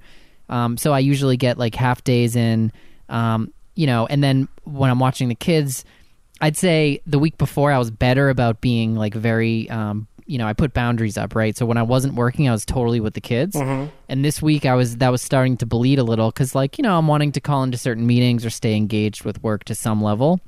Um, 0.49 0.77
so 0.77 0.93
I 0.93 0.99
usually 0.99 1.37
get 1.37 1.57
like 1.57 1.73
half 1.75 2.03
days 2.03 2.35
in, 2.35 2.71
um, 3.09 3.51
you 3.75 3.87
know, 3.87 4.05
and 4.07 4.23
then 4.23 4.47
when 4.63 4.89
I'm 4.89 4.99
watching 4.99 5.27
the 5.29 5.35
kids, 5.35 5.83
I'd 6.39 6.55
say 6.57 7.01
the 7.07 7.19
week 7.19 7.37
before 7.37 7.71
I 7.71 7.77
was 7.79 7.89
better 7.91 8.29
about 8.29 8.61
being 8.61 8.95
like 8.95 9.13
very, 9.15 9.69
um, 9.69 10.07
you 10.25 10.37
know, 10.37 10.45
I 10.45 10.53
put 10.53 10.73
boundaries 10.73 11.17
up, 11.17 11.35
right? 11.35 11.55
So 11.55 11.65
when 11.65 11.77
I 11.77 11.83
wasn't 11.83 12.15
working, 12.15 12.49
I 12.49 12.51
was 12.51 12.65
totally 12.65 12.99
with 12.99 13.13
the 13.13 13.21
kids. 13.21 13.55
And 14.09 14.25
this 14.25 14.41
week 14.41 14.65
I 14.65 14.75
was 14.75 14.97
that 14.97 15.09
was 15.09 15.21
starting 15.21 15.55
to 15.57 15.65
bleed 15.65 15.99
a 15.99 16.03
little 16.03 16.29
because, 16.31 16.53
like, 16.53 16.77
you 16.77 16.81
know, 16.83 16.97
I'm 16.97 17.07
wanting 17.07 17.31
to 17.33 17.39
call 17.41 17.63
into 17.63 17.77
certain 17.77 18.05
meetings 18.05 18.45
or 18.45 18.49
stay 18.49 18.75
engaged 18.75 19.23
with 19.23 19.41
work 19.41 19.63
to 19.65 19.75
some 19.75 20.01
level, 20.03 20.39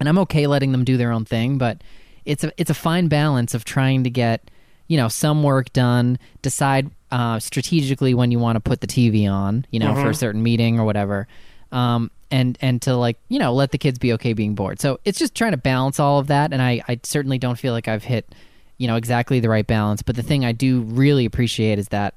and 0.00 0.08
I'm 0.08 0.18
okay 0.18 0.46
letting 0.46 0.72
them 0.72 0.84
do 0.84 0.96
their 0.96 1.12
own 1.12 1.24
thing, 1.24 1.58
but 1.58 1.82
it's 2.24 2.44
a 2.44 2.52
it's 2.56 2.70
a 2.70 2.74
fine 2.74 3.08
balance 3.08 3.54
of 3.54 3.64
trying 3.64 4.04
to 4.04 4.10
get 4.10 4.50
you 4.88 4.96
know 4.96 5.08
some 5.08 5.42
work 5.42 5.72
done, 5.72 6.18
decide 6.42 6.90
uh, 7.10 7.38
strategically 7.38 8.14
when 8.14 8.30
you 8.30 8.38
want 8.38 8.56
to 8.56 8.60
put 8.60 8.80
the 8.80 8.86
TV 8.86 9.30
on, 9.30 9.66
you 9.70 9.78
know, 9.78 9.94
for 9.94 10.10
a 10.10 10.14
certain 10.14 10.42
meeting 10.42 10.80
or 10.80 10.84
whatever. 10.84 11.28
Um, 11.70 12.10
and 12.30 12.58
and 12.60 12.82
to 12.82 12.96
like 12.96 13.18
you 13.28 13.38
know 13.38 13.52
let 13.52 13.70
the 13.70 13.78
kids 13.78 13.98
be 13.98 14.12
okay 14.14 14.32
being 14.32 14.54
bored. 14.54 14.80
So 14.80 14.98
it's 15.04 15.18
just 15.18 15.34
trying 15.34 15.52
to 15.52 15.56
balance 15.56 16.00
all 16.00 16.18
of 16.18 16.26
that, 16.28 16.52
and 16.52 16.60
I 16.60 16.82
I 16.88 17.00
certainly 17.02 17.38
don't 17.38 17.58
feel 17.58 17.72
like 17.72 17.88
I've 17.88 18.04
hit 18.04 18.34
you 18.78 18.88
know 18.88 18.96
exactly 18.96 19.40
the 19.40 19.48
right 19.48 19.66
balance. 19.66 20.02
But 20.02 20.16
the 20.16 20.22
thing 20.22 20.44
I 20.44 20.52
do 20.52 20.80
really 20.80 21.24
appreciate 21.24 21.78
is 21.78 21.88
that 21.88 22.14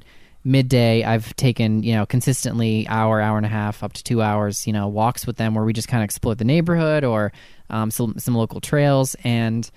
midday 0.48 1.04
I've 1.04 1.36
taken 1.36 1.84
you 1.84 1.94
know 1.94 2.06
consistently 2.06 2.88
hour 2.88 3.20
hour 3.20 3.38
and 3.38 3.46
a 3.46 3.50
half 3.50 3.84
up 3.84 3.94
to 3.94 4.04
two 4.04 4.22
hours 4.22 4.66
you 4.66 4.74
know 4.74 4.88
walks 4.88 5.28
with 5.28 5.36
them 5.38 5.54
where 5.56 5.66
we 5.66 5.74
just 5.74 5.88
kind 5.90 6.02
of 6.02 6.06
explore 6.06 6.36
the 6.36 6.46
neighborhood 6.46 7.04
or 7.04 7.32
um, 7.70 7.92
some 7.92 8.18
some 8.18 8.34
local 8.34 8.62
trails 8.62 9.16
and 9.24 9.70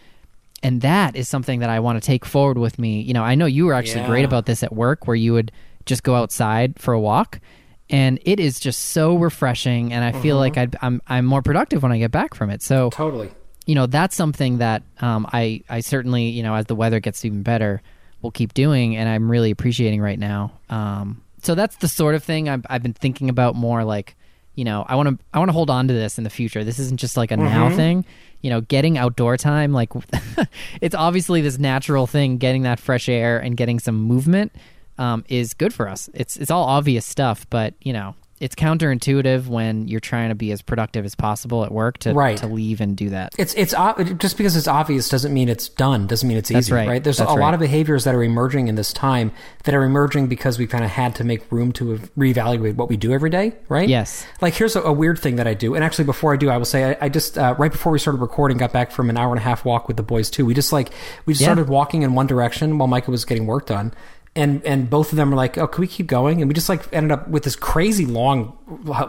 and 0.62 0.82
that 0.82 1.16
is 1.16 1.28
something 1.28 1.60
that 1.60 1.70
I 1.70 1.80
want 1.80 2.00
to 2.02 2.06
take 2.06 2.26
forward 2.26 2.58
with 2.58 2.78
me. 2.78 3.00
You 3.00 3.14
know, 3.14 3.22
I 3.24 3.34
know 3.34 3.46
you 3.46 3.64
were 3.64 3.72
actually 3.72 4.04
great 4.04 4.26
about 4.26 4.44
this 4.44 4.62
at 4.62 4.74
work, 4.74 5.06
where 5.06 5.16
you 5.16 5.32
would 5.32 5.50
just 5.86 6.02
go 6.02 6.14
outside 6.14 6.78
for 6.78 6.92
a 6.92 7.00
walk, 7.00 7.40
and 7.88 8.18
it 8.26 8.38
is 8.38 8.60
just 8.60 8.78
so 8.90 9.16
refreshing. 9.16 9.90
And 9.94 10.04
I 10.04 10.12
feel 10.12 10.36
Mm-hmm. 10.36 10.38
like 10.38 10.58
I'd, 10.58 10.76
I'm 10.82 11.00
I'm 11.08 11.24
more 11.24 11.40
productive 11.40 11.82
when 11.82 11.92
I 11.92 11.98
get 11.98 12.10
back 12.10 12.34
from 12.34 12.50
it. 12.50 12.60
So 12.62 12.90
Totally. 12.90 13.30
you 13.64 13.74
know 13.74 13.86
that's 13.86 14.14
something 14.14 14.58
that 14.58 14.82
um, 15.00 15.26
I 15.32 15.62
I 15.70 15.80
certainly 15.80 16.24
you 16.28 16.42
know 16.42 16.54
as 16.54 16.66
the 16.66 16.76
weather 16.76 17.00
gets 17.00 17.24
even 17.24 17.42
better, 17.42 17.80
we'll 18.22 18.30
keep 18.30 18.54
doing, 18.54 18.96
and 18.96 19.08
I'm 19.08 19.30
really 19.30 19.50
appreciating 19.50 20.00
right 20.00 20.18
now. 20.18 20.52
Um, 20.68 21.22
so 21.42 21.54
that's 21.54 21.76
the 21.76 21.88
sort 21.88 22.14
of 22.14 22.22
thing 22.22 22.48
I've 22.48 22.64
I've 22.68 22.82
been 22.82 22.92
thinking 22.92 23.28
about 23.28 23.54
more 23.54 23.84
like 23.84 24.16
you 24.54 24.64
know 24.64 24.84
I 24.88 24.94
want 24.96 25.08
to 25.08 25.24
I 25.32 25.38
want 25.38 25.48
to 25.48 25.52
hold 25.52 25.70
on 25.70 25.88
to 25.88 25.94
this 25.94 26.18
in 26.18 26.24
the 26.24 26.30
future. 26.30 26.64
This 26.64 26.78
isn't 26.78 27.00
just 27.00 27.16
like 27.16 27.30
a 27.30 27.36
now 27.36 27.70
thing. 27.74 28.04
You 28.42 28.50
know, 28.50 28.60
getting 28.60 28.96
outdoor 28.98 29.36
time 29.36 29.72
like 29.72 29.90
it's 30.80 30.94
obviously 30.94 31.40
this 31.40 31.58
natural 31.58 32.06
thing. 32.06 32.38
Getting 32.38 32.62
that 32.62 32.80
fresh 32.80 33.08
air 33.08 33.38
and 33.38 33.56
getting 33.56 33.78
some 33.78 33.96
movement 33.96 34.52
um, 34.98 35.24
is 35.28 35.54
good 35.54 35.72
for 35.74 35.88
us. 35.88 36.08
It's 36.14 36.36
it's 36.36 36.50
all 36.50 36.64
obvious 36.64 37.06
stuff, 37.06 37.46
but 37.50 37.74
you 37.82 37.92
know. 37.92 38.14
It's 38.40 38.54
counterintuitive 38.54 39.46
when 39.48 39.86
you're 39.86 40.00
trying 40.00 40.30
to 40.30 40.34
be 40.34 40.50
as 40.50 40.62
productive 40.62 41.04
as 41.04 41.14
possible 41.14 41.62
at 41.64 41.70
work 41.70 41.98
to 41.98 42.14
Right. 42.14 42.38
to 42.38 42.46
leave 42.46 42.80
and 42.80 42.96
do 42.96 43.10
that. 43.10 43.32
It's 43.38 43.52
it's 43.54 43.74
just 44.18 44.38
because 44.38 44.56
it's 44.56 44.66
obvious 44.66 45.10
doesn't 45.10 45.32
mean 45.34 45.50
it's 45.50 45.68
done. 45.68 46.06
Doesn't 46.06 46.26
mean 46.26 46.38
it's 46.38 46.50
easy, 46.50 46.72
That's 46.72 46.88
right. 46.88 47.04
There's 47.04 47.18
That's 47.18 47.30
a 47.30 47.34
lot 47.34 47.52
of 47.52 47.60
behaviors 47.60 48.04
that 48.04 48.14
are 48.14 48.22
emerging 48.22 48.68
in 48.68 48.76
this 48.76 48.94
time 48.94 49.30
that 49.64 49.74
are 49.74 49.84
emerging 49.84 50.28
because 50.28 50.58
we 50.58 50.66
kind 50.66 50.84
of 50.84 50.90
had 50.90 51.14
to 51.16 51.24
make 51.24 51.52
room 51.52 51.70
to 51.72 51.98
reevaluate 52.18 52.76
what 52.76 52.88
we 52.88 52.96
do 52.96 53.12
every 53.12 53.28
day, 53.30 53.52
right? 53.68 53.88
Yes. 53.88 54.26
Like 54.40 54.54
here's 54.54 54.74
a, 54.74 54.80
a 54.80 54.92
weird 54.92 55.18
thing 55.18 55.36
that 55.36 55.46
I 55.46 55.52
do, 55.54 55.74
and 55.74 55.84
actually 55.84 56.06
before 56.06 56.32
I 56.32 56.36
do, 56.36 56.48
I 56.48 56.56
will 56.56 56.64
say 56.64 56.92
I, 56.92 57.06
I 57.06 57.08
just 57.10 57.36
uh, 57.36 57.54
right 57.58 57.70
before 57.70 57.92
we 57.92 57.98
started 57.98 58.22
recording, 58.22 58.56
got 58.56 58.72
back 58.72 58.90
from 58.90 59.10
an 59.10 59.18
hour 59.18 59.30
and 59.30 59.38
a 59.38 59.42
half 59.44 59.66
walk 59.66 59.86
with 59.86 59.98
the 59.98 60.02
boys 60.02 60.30
too. 60.30 60.46
We 60.46 60.54
just 60.54 60.72
like 60.72 60.90
we 61.26 61.34
just 61.34 61.42
Yeah. 61.42 61.48
started 61.48 61.68
walking 61.68 62.00
in 62.02 62.14
one 62.14 62.26
direction 62.26 62.78
while 62.78 62.88
Micah 62.88 63.10
was 63.10 63.26
getting 63.26 63.46
work 63.46 63.66
done. 63.66 63.92
And 64.36 64.64
and 64.64 64.88
both 64.88 65.10
of 65.10 65.16
them 65.16 65.30
were 65.30 65.36
like, 65.36 65.58
"Oh, 65.58 65.66
can 65.66 65.80
we 65.80 65.88
keep 65.88 66.06
going?" 66.06 66.40
And 66.40 66.46
we 66.48 66.54
just 66.54 66.68
like 66.68 66.84
ended 66.92 67.10
up 67.10 67.26
with 67.26 67.42
this 67.42 67.56
crazy 67.56 68.06
long 68.06 68.56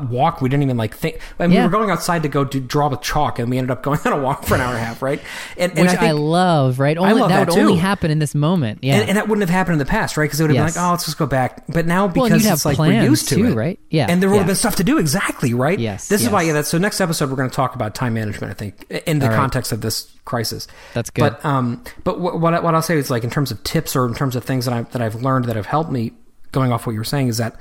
walk. 0.10 0.42
We 0.42 0.50
didn't 0.50 0.64
even 0.64 0.78
like 0.78 0.96
think. 0.96 1.20
I 1.40 1.44
mean, 1.46 1.52
Yeah. 1.56 1.60
we 1.62 1.66
were 1.68 1.72
going 1.72 1.92
outside 1.92 2.24
to 2.24 2.28
go 2.28 2.44
do, 2.44 2.60
draw 2.60 2.90
with 2.90 3.02
chalk, 3.02 3.38
and 3.38 3.48
we 3.48 3.60
ended 3.60 3.70
up 3.70 3.84
going 3.84 4.00
on 4.06 4.14
a 4.14 4.20
walk 4.22 4.46
for 4.46 4.56
an 4.56 4.62
hour 4.62 4.70
and 4.74 4.78
a 4.82 4.84
half, 4.84 5.04
right? 5.04 5.22
And, 5.58 5.72
and 5.78 5.88
which 5.88 5.96
I, 6.00 6.08
I, 6.08 6.12
love, 6.14 6.80
right? 6.80 6.98
Only 6.98 7.14
love 7.14 7.30
that, 7.30 7.46
that 7.46 7.50
would 7.56 7.60
only 7.62 7.74
too. 7.74 7.80
happen 7.80 8.10
in 8.10 8.18
this 8.18 8.34
moment. 8.34 8.80
Yeah. 8.82 8.96
and, 8.96 9.10
and 9.10 9.18
that 9.18 9.28
wouldn't 9.28 9.48
have 9.48 9.56
happened 9.56 9.74
in 9.74 9.80
the 9.80 9.86
past, 9.86 10.18
right? 10.18 10.24
Because 10.26 10.40
it 10.40 10.44
would 10.46 10.56
have 10.56 10.66
Yes. 10.66 10.74
been 10.74 10.82
like, 10.82 10.90
oh, 10.90 10.92
let's 10.94 11.06
just 11.06 11.18
go 11.20 11.28
back. 11.28 11.64
But 11.68 11.86
now 11.86 12.08
because 12.08 12.44
you'd 12.44 12.52
it's 12.52 12.66
like 12.66 12.80
we're 12.80 13.04
used 13.04 13.30
to 13.30 13.36
too, 13.36 13.46
it, 13.46 13.54
right? 13.54 13.80
Yeah, 13.92 14.08
And 14.10 14.24
there 14.24 14.30
would 14.30 14.38
yeah. 14.38 14.40
have 14.42 14.48
been 14.48 14.56
stuff 14.56 14.78
to 14.78 14.84
do, 14.84 14.98
exactly, 14.98 15.54
right? 15.54 15.78
Yes, 15.78 16.08
This 16.08 16.24
is 16.24 16.30
why. 16.32 16.42
yes. 16.42 16.48
Yeah. 16.48 16.54
That's, 16.54 16.70
so 16.70 16.80
next 16.80 17.00
episode 17.00 17.30
we're 17.30 17.36
going 17.36 17.50
to 17.50 17.56
talk 17.56 17.76
about 17.76 17.94
time 17.94 18.16
management. 18.16 18.50
I 18.50 18.56
think 18.56 18.90
in 19.06 19.20
the 19.20 19.26
All 19.28 19.32
right. 19.32 19.38
context 19.38 19.72
of 19.72 19.82
this 19.82 20.12
crisis. 20.26 20.68
That's 20.94 21.10
good. 21.10 21.22
But 21.22 21.46
um, 21.46 21.84
but 22.04 22.20
what 22.20 22.40
what, 22.40 22.54
I, 22.54 22.60
what 22.60 22.76
I'll 22.76 22.82
say 22.82 22.98
is 22.98 23.10
like 23.10 23.24
in 23.24 23.30
terms 23.30 23.52
of 23.52 23.64
tips 23.64 23.96
or 23.96 24.06
in 24.08 24.14
terms 24.14 24.36
of 24.36 24.44
things 24.44 24.66
that 24.66 24.74
I 24.74 24.82
that 24.84 25.02
I've 25.02 25.16
learned 25.16 25.46
that 25.46 25.56
have 25.56 25.66
helped 25.66 25.92
me, 25.92 26.14
going 26.52 26.72
off 26.72 26.86
what 26.86 26.94
you 26.94 27.00
were 27.00 27.04
saying, 27.04 27.28
is 27.28 27.38
that 27.38 27.56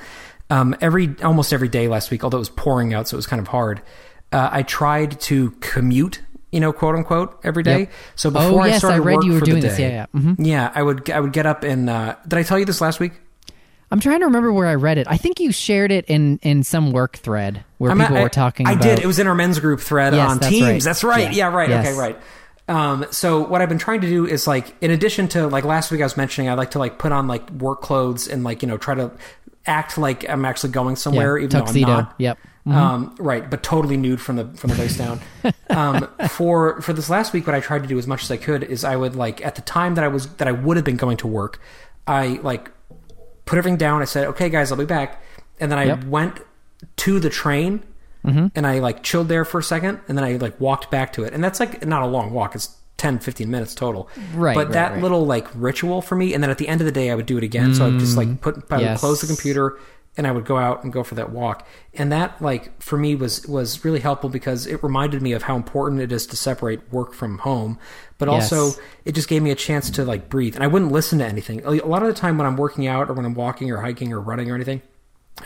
um, 0.50 0.74
every 0.80 1.14
almost 1.22 1.52
every 1.52 1.68
day 1.68 1.88
last 1.88 2.10
week, 2.10 2.24
although 2.24 2.38
it 2.38 2.40
was 2.40 2.48
pouring 2.50 2.92
out, 2.94 3.08
so 3.08 3.14
it 3.14 3.18
was 3.18 3.26
kind 3.26 3.40
of 3.40 3.48
hard. 3.48 3.80
Uh, 4.32 4.48
I 4.52 4.62
tried 4.62 5.20
to 5.22 5.50
commute, 5.60 6.20
you 6.52 6.60
know, 6.60 6.72
quote 6.72 6.94
unquote, 6.94 7.40
every 7.44 7.62
day. 7.64 7.78
Yep. 7.80 7.90
So 8.16 8.28
Oh, 8.28 8.32
before 8.32 8.62
I 8.62 8.66
yes, 8.68 8.76
I 8.76 8.78
started 8.78 9.02
read 9.02 9.14
work 9.16 9.24
you 9.24 9.32
were 9.32 9.38
for 9.40 9.44
doing 9.44 9.60
the 9.60 9.68
this. 9.68 9.76
day, 9.76 9.90
Yeah, 9.90 10.06
yeah. 10.14 10.20
Mhm. 10.20 10.36
yeah, 10.38 10.72
I 10.74 10.82
would 10.82 11.10
I 11.10 11.18
would 11.20 11.32
get 11.32 11.46
up 11.46 11.62
and 11.64 11.88
uh, 11.90 12.16
did 12.28 12.38
I 12.38 12.42
tell 12.44 12.58
you 12.58 12.64
this 12.64 12.80
last 12.80 13.00
week? 13.00 13.12
I'm 13.92 13.98
trying 13.98 14.20
to 14.20 14.26
remember 14.26 14.52
where 14.52 14.68
I 14.68 14.76
read 14.76 14.98
it. 14.98 15.08
I 15.10 15.16
think 15.16 15.40
you 15.40 15.50
shared 15.50 15.90
it 15.90 16.04
in 16.06 16.38
in 16.42 16.62
some 16.62 16.92
work 16.92 17.16
thread 17.16 17.64
where 17.78 17.90
I'm- 17.90 17.98
people 17.98 18.18
I, 18.18 18.22
were 18.22 18.28
talking. 18.28 18.66
About 18.68 18.74
it 18.74 18.76
I 18.76 18.86
about, 18.88 18.96
did. 18.96 19.04
It 19.04 19.06
was 19.08 19.18
in 19.18 19.26
our 19.26 19.34
men's 19.34 19.58
group 19.58 19.80
thread 19.80 20.14
Yes, 20.14 20.30
on 20.30 20.38
that's 20.38 20.48
Teams. 20.48 20.62
right. 20.68 20.82
That's 20.82 21.02
right. 21.02 21.32
Yeah. 21.32 21.48
Yeah, 21.48 21.54
right. 21.56 21.68
Yes. 21.68 21.86
Okay, 21.88 21.98
right. 21.98 22.16
Um, 22.70 23.04
so 23.10 23.40
what 23.46 23.60
I've 23.60 23.68
been 23.68 23.78
trying 23.78 24.00
to 24.02 24.06
do 24.08 24.26
is 24.26 24.46
like, 24.46 24.74
in 24.80 24.90
addition 24.90 25.26
to 25.28 25.46
like 25.48 25.64
last 25.64 25.90
week, 25.90 26.00
I 26.00 26.04
was 26.04 26.16
mentioning 26.16 26.48
I 26.48 26.54
like 26.54 26.70
to 26.72 26.78
like 26.78 26.98
put 26.98 27.10
on 27.12 27.26
like 27.26 27.50
work 27.50 27.80
clothes 27.82 28.28
and 28.28 28.44
like 28.44 28.62
you 28.62 28.68
know 28.68 28.76
try 28.76 28.94
to 28.94 29.10
act 29.66 29.98
like 29.98 30.28
I'm 30.28 30.44
actually 30.44 30.70
going 30.70 30.94
yeah, 30.94 31.00
somewhere, 31.00 31.36
even 31.38 31.50
tuxedo. 31.50 31.86
though 31.86 31.92
I'm 31.92 31.98
not. 32.04 32.14
Yep. 32.18 32.38
Mhm. 32.66 32.74
Um, 32.74 33.14
right, 33.18 33.50
but 33.50 33.62
totally 33.62 33.96
nude 33.96 34.20
from 34.20 34.36
the 34.36 34.44
from 34.56 34.70
the 34.70 34.76
waist 34.78 34.98
down. 34.98 35.20
um, 35.70 36.08
for 36.28 36.80
for 36.82 36.92
this 36.92 37.10
last 37.10 37.32
week, 37.32 37.46
what 37.46 37.56
I 37.56 37.60
tried 37.60 37.82
to 37.82 37.88
do 37.88 37.98
as 37.98 38.06
much 38.06 38.22
as 38.22 38.30
I 38.30 38.36
could 38.36 38.62
is 38.62 38.84
I 38.84 38.96
would 38.96 39.16
like 39.16 39.44
at 39.44 39.54
the 39.56 39.62
time 39.62 39.94
that 39.96 40.04
I 40.04 40.08
was 40.08 40.28
that 40.34 40.46
I 40.46 40.52
would 40.52 40.76
have 40.76 40.84
been 40.84 40.96
going 40.96 41.16
to 41.18 41.26
work, 41.26 41.60
I 42.06 42.38
like 42.42 42.70
put 43.46 43.58
everything 43.58 43.78
down. 43.78 44.02
I 44.02 44.04
said, 44.04 44.26
"Okay, 44.28 44.48
guys, 44.48 44.70
I'll 44.70 44.78
be 44.78 44.84
back," 44.84 45.20
and 45.58 45.72
then 45.72 45.78
I 45.78 45.84
Yep. 45.84 46.04
went 46.04 46.38
to 46.98 47.18
the 47.18 47.30
train 47.30 47.82
Mm-hmm. 48.24 48.46
and 48.54 48.66
I 48.66 48.80
like 48.80 49.02
chilled 49.02 49.28
there 49.28 49.44
for 49.44 49.58
a 49.60 49.62
second, 49.62 50.00
and 50.08 50.16
then 50.18 50.24
I 50.24 50.36
like 50.36 50.60
walked 50.60 50.90
back 50.90 51.12
to 51.14 51.24
it, 51.24 51.32
and 51.32 51.42
that's 51.42 51.58
like 51.60 51.86
not 51.86 52.02
a 52.02 52.06
long 52.06 52.32
walk. 52.32 52.54
It's 52.54 52.76
10, 52.98 53.18
15 53.20 53.50
minutes 53.50 53.74
total. 53.74 54.08
Right, 54.34 54.54
But 54.54 54.66
right, 54.66 54.72
that 54.74 54.92
right. 54.92 55.02
little 55.02 55.24
like 55.24 55.46
ritual 55.54 56.02
for 56.02 56.16
me, 56.16 56.34
and 56.34 56.42
then 56.42 56.50
at 56.50 56.58
the 56.58 56.68
end 56.68 56.80
of 56.82 56.84
the 56.84 56.92
day, 56.92 57.10
I 57.10 57.14
would 57.14 57.26
do 57.26 57.38
it 57.38 57.44
again. 57.44 57.74
So 57.74 57.86
I 57.86 57.88
would 57.88 57.98
just 58.00 58.16
like 58.16 58.40
put, 58.42 58.56
I 58.70 58.76
would 58.76 58.82
Mm, 58.84 58.90
yes. 58.90 59.00
close 59.00 59.20
the 59.22 59.26
computer, 59.26 59.78
and 60.18 60.26
I 60.26 60.32
would 60.32 60.44
go 60.44 60.58
out 60.58 60.84
and 60.84 60.92
go 60.92 61.02
for 61.02 61.14
that 61.14 61.30
walk. 61.30 61.66
And 61.94 62.12
that 62.12 62.42
like 62.42 62.82
for 62.82 62.98
me 62.98 63.14
was 63.14 63.46
was 63.46 63.84
really 63.86 64.00
helpful 64.00 64.28
because 64.28 64.66
it 64.66 64.82
reminded 64.82 65.22
me 65.22 65.32
of 65.32 65.44
how 65.44 65.56
important 65.56 66.02
it 66.02 66.12
is 66.12 66.26
to 66.26 66.36
separate 66.36 66.92
work 66.92 67.14
from 67.14 67.38
home, 67.38 67.78
but 68.18 68.28
also 68.28 68.66
Yes. 68.66 68.80
it 69.06 69.12
just 69.12 69.28
gave 69.28 69.40
me 69.42 69.50
a 69.50 69.54
chance 69.54 69.88
to 69.92 70.04
like 70.04 70.28
breathe. 70.28 70.54
And 70.56 70.62
I 70.62 70.66
wouldn't 70.66 70.92
listen 70.92 71.20
to 71.20 71.24
anything. 71.26 71.64
A 71.64 71.70
lot 71.86 72.02
of 72.02 72.08
the 72.08 72.14
time 72.14 72.36
when 72.36 72.46
I'm 72.46 72.56
working 72.58 72.86
out 72.86 73.08
or 73.08 73.14
when 73.14 73.24
I'm 73.24 73.34
walking 73.34 73.70
or 73.70 73.78
hiking 73.78 74.12
or 74.12 74.20
running 74.20 74.50
or 74.50 74.54
anything. 74.56 74.82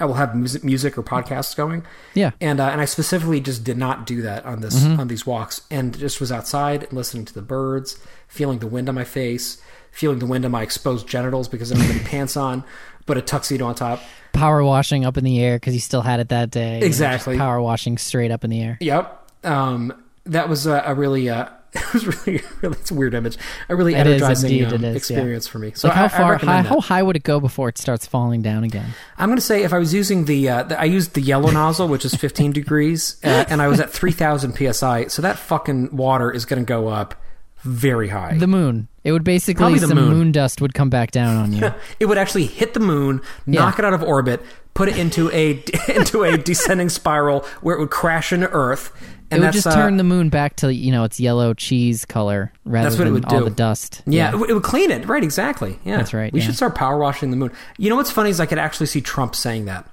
I 0.01 0.07
will 0.07 0.15
have 0.15 0.35
music, 0.35 0.99
or 0.99 1.03
podcasts 1.05 1.55
going. 1.55 1.85
Yeah. 2.15 2.33
and 2.41 2.59
uh, 2.59 2.65
and 2.71 2.81
I 2.81 2.85
specifically 2.85 3.41
just 3.41 3.63
did 3.63 3.77
not 3.79 4.07
do 4.07 4.23
that 4.23 4.45
on 4.45 4.61
this 4.61 4.81
Mm-hmm. 4.83 4.99
on 5.01 5.09
these 5.09 5.25
walks, 5.25 5.63
and 5.71 5.97
just 5.97 6.21
was 6.21 6.33
outside 6.33 6.83
and 6.85 6.93
listening 6.93 7.25
to 7.27 7.35
the 7.35 7.43
birds, 7.43 7.97
feeling 8.27 8.59
the 8.59 8.67
wind 8.67 8.89
on 8.89 8.95
my 8.97 9.05
face, 9.05 9.63
feeling 9.93 10.19
the 10.19 10.27
wind 10.27 10.45
on 10.45 10.51
my 10.51 10.63
exposed 10.63 11.07
genitals 11.07 11.47
because 11.49 11.71
I 11.71 11.77
don't 11.77 11.85
have 11.85 11.95
any 11.97 12.05
pants 12.09 12.37
on, 12.37 12.65
but 13.07 13.17
a 13.17 13.23
tuxedo 13.23 13.67
on 13.67 13.77
top. 13.77 14.01
Power 14.33 14.65
washing 14.65 15.05
up 15.05 15.17
in 15.17 15.23
the 15.23 15.41
air 15.41 15.57
because 15.57 15.75
he 15.75 15.79
still 15.81 16.03
had 16.03 16.19
it 16.19 16.31
that 16.31 16.51
day. 16.51 16.75
you 16.75 16.81
know, 16.81 16.87
Exactly. 16.87 17.39
power 17.39 17.61
washing 17.63 17.97
straight 17.99 18.33
up 18.33 18.43
in 18.43 18.51
the 18.51 18.61
air. 18.61 18.79
Yep, 18.81 19.31
um, 19.45 19.93
that 20.25 20.49
was 20.49 20.67
a, 20.67 20.83
a 20.87 20.95
really. 20.95 21.31
Uh, 21.31 21.49
it 21.79 21.93
was 21.93 22.07
really, 22.07 22.41
really, 22.63 22.77
it's 22.79 22.91
a 22.91 22.95
weird 22.95 23.15
image. 23.15 23.37
A 23.69 23.75
really 23.75 23.95
It 23.95 24.07
is 24.07 24.23
energizing 24.23 24.51
indeed, 24.51 24.73
um, 24.73 24.75
is, 24.75 24.83
yeah. 24.83 24.97
experience 24.97 25.49
for 25.49 25.59
me. 25.59 25.73
So 25.75 25.89
like 25.89 25.97
how 25.97 26.03
I, 26.03 26.07
I 26.07 26.09
far, 26.09 26.33
recommend 26.33 26.67
high, 26.67 26.75
how 26.75 26.81
high 26.81 27.03
would 27.03 27.17
it 27.17 27.25
go 27.25 27.41
before 27.41 27.69
it 27.69 27.79
starts 27.79 28.07
falling 28.07 28.43
down 28.43 28.63
again? 28.63 28.95
I'm 29.19 29.29
going 29.29 29.37
to 29.37 29.43
say 29.43 29.65
if 29.65 29.73
I 29.73 29.79
was 29.79 29.93
using 29.93 30.27
the, 30.27 30.49
uh, 30.49 30.63
the 30.65 30.81
I 30.81 30.85
used 30.85 31.15
the 31.15 31.21
yellow 31.21 31.51
nozzle, 31.51 31.89
which 31.89 32.05
is 32.05 32.15
15 32.15 32.53
degrees, 32.53 33.17
uh, 33.25 33.45
and 33.49 33.61
I 33.61 33.69
was 33.69 33.81
at 33.81 33.91
3,000 33.91 34.55
psi. 34.73 35.07
So 35.09 35.23
that 35.23 35.39
fucking 35.39 35.97
water 35.97 36.31
is 36.31 36.45
going 36.45 36.63
to 36.63 36.67
go 36.67 36.89
up 36.89 37.21
very 37.63 38.09
high. 38.09 38.37
The 38.37 38.47
moon. 38.47 38.89
It 39.03 39.13
would 39.13 39.25
basically 39.25 39.79
some 39.79 39.95
moon. 39.95 40.11
moon. 40.11 40.33
dust 40.33 40.61
would 40.61 40.75
come 40.75 40.91
back 40.91 41.11
down 41.11 41.37
on 41.37 41.53
you. 41.53 41.75
it 42.01 42.07
would 42.07 42.19
actually 42.19 42.47
hit 42.47 42.75
the 42.75 42.81
moon, 42.81 43.21
knock 43.47 43.79
it 43.79 43.85
out 43.85 43.95
of 43.95 44.03
orbit, 44.03 44.43
put 44.75 44.89
it 44.89 44.99
into 44.99 45.31
a 45.31 45.63
into 45.95 46.23
a 46.25 46.37
descending 46.37 46.89
spiral 46.89 47.41
where 47.63 47.77
it 47.77 47.81
would 47.81 47.91
crash 47.91 48.33
into 48.33 48.51
Earth, 48.51 48.93
it 49.31 49.41
would 49.41 49.53
just 49.53 49.67
uh, 49.67 49.75
turn 49.75 49.97
the 49.97 50.05
moon 50.05 50.29
back 50.29 50.57
to 50.57 50.73
you 50.73 50.93
know 50.93 51.05
its 51.05 51.19
yellow 51.19 51.55
cheese 51.55 52.05
color 52.05 52.53
rather 52.65 52.89
That's 52.89 52.99
what 52.99 53.09
it 53.09 53.11
than 53.13 53.25
all 53.27 53.39
do. 53.41 53.45
the 53.45 53.51
dust. 53.51 54.03
Yeah, 54.07 54.31
It, 54.33 54.39
would, 54.39 54.51
it 54.51 54.55
would 54.55 54.63
clean 54.63 54.91
it. 54.91 55.07
Right, 55.09 55.23
exactly. 55.25 55.79
Yeah, 55.85 55.97
That's 55.99 56.13
right, 56.15 56.33
We 56.33 56.41
yeah. 56.41 56.47
should 56.47 56.57
start 56.57 56.75
power 56.75 56.99
washing 56.99 57.31
the 57.31 57.37
moon. 57.37 57.51
You 57.79 57.91
know 57.91 57.97
what's 57.97 58.11
funny 58.11 58.31
is 58.31 58.41
I 58.41 58.47
could 58.47 58.59
actually 58.59 58.87
see 58.87 59.01
Trump 59.01 59.35
saying 59.35 59.65
that. 59.67 59.89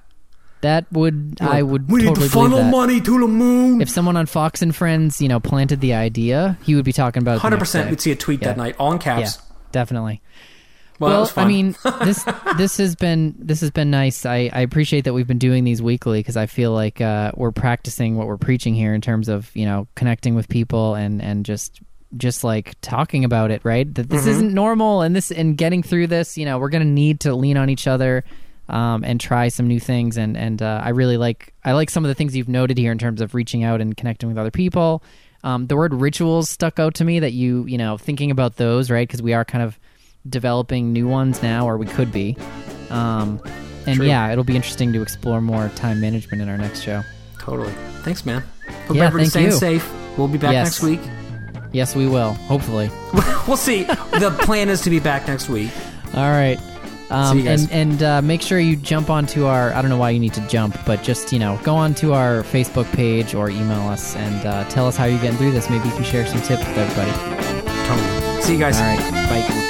that 0.60 0.86
would 0.92 1.38
I 1.40 1.62
would 1.62 1.90
We 1.90 2.00
need 2.02 2.08
totally 2.08 2.28
to 2.28 2.32
funnel 2.32 2.62
money 2.64 3.00
to 3.00 3.20
the 3.20 3.26
moon. 3.26 3.80
If 3.80 3.88
someone 3.90 4.16
on 4.16 4.26
Fox 4.26 4.62
and 4.62 4.74
Friends, 4.74 5.20
you 5.20 5.28
know, 5.28 5.40
planted 5.40 5.80
the 5.80 5.94
idea, 5.94 6.56
he 6.62 6.74
would 6.74 6.84
be 6.84 6.92
talking 6.92 7.22
about 7.22 7.38
Hundred 7.40 7.58
percent, 7.58 7.90
we'd 7.90 8.00
see 8.00 8.12
a 8.12 8.16
tweet 8.16 8.40
that 8.42 8.56
night, 8.56 8.76
all 8.78 8.92
in 8.92 8.98
Yeah, 8.98 9.20
caps. 9.20 9.38
definitely. 9.72 10.20
Well, 10.98 11.22
well. 11.22 11.32
I 11.36 11.48
mean, 11.48 11.74
this 12.04 12.24
this 12.56 12.76
has 12.78 12.94
been 12.94 13.34
this 13.38 13.60
has 13.60 13.70
been 13.70 13.90
nice. 13.90 14.24
I, 14.26 14.50
I 14.52 14.60
appreciate 14.60 15.02
that 15.02 15.12
we've 15.14 15.26
been 15.26 15.38
doing 15.38 15.64
these 15.64 15.82
weekly 15.82 16.20
because 16.20 16.36
I 16.36 16.46
feel 16.46 16.72
like 16.72 17.00
uh, 17.00 17.32
we're 17.34 17.50
practicing 17.52 18.16
what 18.16 18.26
we're 18.26 18.36
preaching 18.36 18.74
here 18.74 18.94
in 18.94 19.00
terms 19.00 19.28
of 19.28 19.50
you 19.56 19.64
know 19.66 19.88
connecting 19.94 20.34
with 20.34 20.48
people 20.48 20.94
and 20.94 21.20
and 21.20 21.44
just 21.44 21.80
just 22.16 22.44
like 22.44 22.74
talking 22.82 23.24
about 23.24 23.50
it. 23.50 23.62
Right, 23.64 23.92
that 23.94 24.02
Mm-hmm. 24.08 24.16
this 24.16 24.26
isn't 24.26 24.52
normal 24.54 25.02
and 25.02 25.16
this 25.16 25.30
and 25.30 25.56
getting 25.56 25.82
through 25.82 26.06
this. 26.08 26.36
You 26.38 26.44
know, 26.44 26.58
we're 26.58 26.68
gonna 26.68 26.84
need 26.84 27.20
to 27.20 27.34
lean 27.34 27.56
on 27.56 27.68
each 27.70 27.86
other. 27.86 28.24
Um, 28.68 29.02
and 29.04 29.20
try 29.20 29.48
some 29.48 29.66
new 29.66 29.80
things, 29.80 30.16
and 30.16 30.36
and 30.36 30.62
uh, 30.62 30.80
I 30.82 30.90
really 30.90 31.16
like 31.16 31.52
I 31.64 31.72
like 31.72 31.90
some 31.90 32.04
of 32.04 32.08
the 32.08 32.14
things 32.14 32.34
you've 32.36 32.48
noted 32.48 32.78
here 32.78 32.92
in 32.92 32.96
terms 32.96 33.20
of 33.20 33.34
reaching 33.34 33.64
out 33.64 33.80
and 33.80 33.94
connecting 33.94 34.28
with 34.28 34.38
other 34.38 34.52
people. 34.52 35.02
Um, 35.42 35.66
the 35.66 35.76
word 35.76 35.92
rituals 35.92 36.48
stuck 36.48 36.78
out 36.78 36.94
to 36.94 37.04
me 37.04 37.18
that 37.18 37.32
you 37.32 37.66
you 37.66 37.76
know 37.76 37.98
thinking 37.98 38.30
about 38.30 38.56
those 38.56 38.88
right 38.88 39.06
because 39.06 39.20
we 39.20 39.34
are 39.34 39.44
kind 39.44 39.64
of 39.64 39.78
developing 40.28 40.92
new 40.92 41.08
ones 41.08 41.42
now, 41.42 41.66
or 41.66 41.76
we 41.78 41.86
could 41.86 42.12
be. 42.12 42.36
Um, 42.90 43.40
and 43.86 43.96
True. 43.96 44.06
yeah, 44.06 44.30
it'll 44.30 44.44
be 44.44 44.54
interesting 44.56 44.92
to 44.92 45.02
explore 45.02 45.40
more 45.40 45.68
time 45.74 46.00
management 46.00 46.42
in 46.42 46.48
our 46.48 46.58
next 46.58 46.82
show. 46.82 47.02
totally. 47.38 47.72
Thanks, 48.02 48.24
man. 48.26 48.42
Hope 48.86 48.96
Yeah, 48.96 49.04
everybody's 49.06 49.30
staying 49.30 49.46
you. 49.46 49.52
safe. 49.52 49.92
We'll 50.16 50.28
be 50.28 50.38
back 50.38 50.52
Yes. 50.52 50.66
next 50.66 50.82
week. 50.82 51.00
Yes, 51.72 51.96
we 51.96 52.06
will. 52.06 52.32
Hopefully. 52.34 52.90
we'll 53.48 53.56
see. 53.56 53.84
The 53.84 54.36
plan 54.42 54.68
is 54.68 54.80
to 54.82 54.90
be 54.90 55.00
back 55.00 55.26
next 55.26 55.48
week. 55.48 55.70
All 56.14 56.30
right. 56.30 56.58
Um, 57.10 57.36
See 57.38 57.42
you 57.42 57.48
guys. 57.48 57.62
and 57.64 57.72
and 57.92 58.02
uh, 58.02 58.22
make 58.22 58.40
sure 58.42 58.58
you 58.58 58.76
jump 58.76 59.10
onto 59.10 59.44
our. 59.46 59.72
I 59.72 59.80
don't 59.82 59.90
know 59.90 59.96
why 59.98 60.10
you 60.10 60.20
need 60.20 60.34
to 60.34 60.46
jump, 60.48 60.76
but 60.86 61.02
just 61.02 61.32
you 61.32 61.38
know, 61.38 61.58
go 61.62 61.74
onto 61.74 62.12
our 62.12 62.42
Facebook 62.42 62.90
page 62.92 63.34
or 63.34 63.50
email 63.50 63.88
us 63.88 64.16
and 64.16 64.46
uh, 64.46 64.64
tell 64.68 64.86
us 64.86 64.96
how 64.96 65.04
you're 65.06 65.20
getting 65.20 65.36
through 65.38 65.52
this. 65.52 65.68
Maybe 65.70 65.88
you 65.88 65.94
can 65.94 66.04
share 66.04 66.26
some 66.26 66.40
tips 66.42 66.66
with 66.66 66.76
everybody. 66.78 67.10
Tony. 67.86 68.42
See 68.42 68.52
you 68.54 68.58
guys. 68.58 68.76
All 68.78 68.84
right. 68.84 68.98
Bye. 69.28 69.61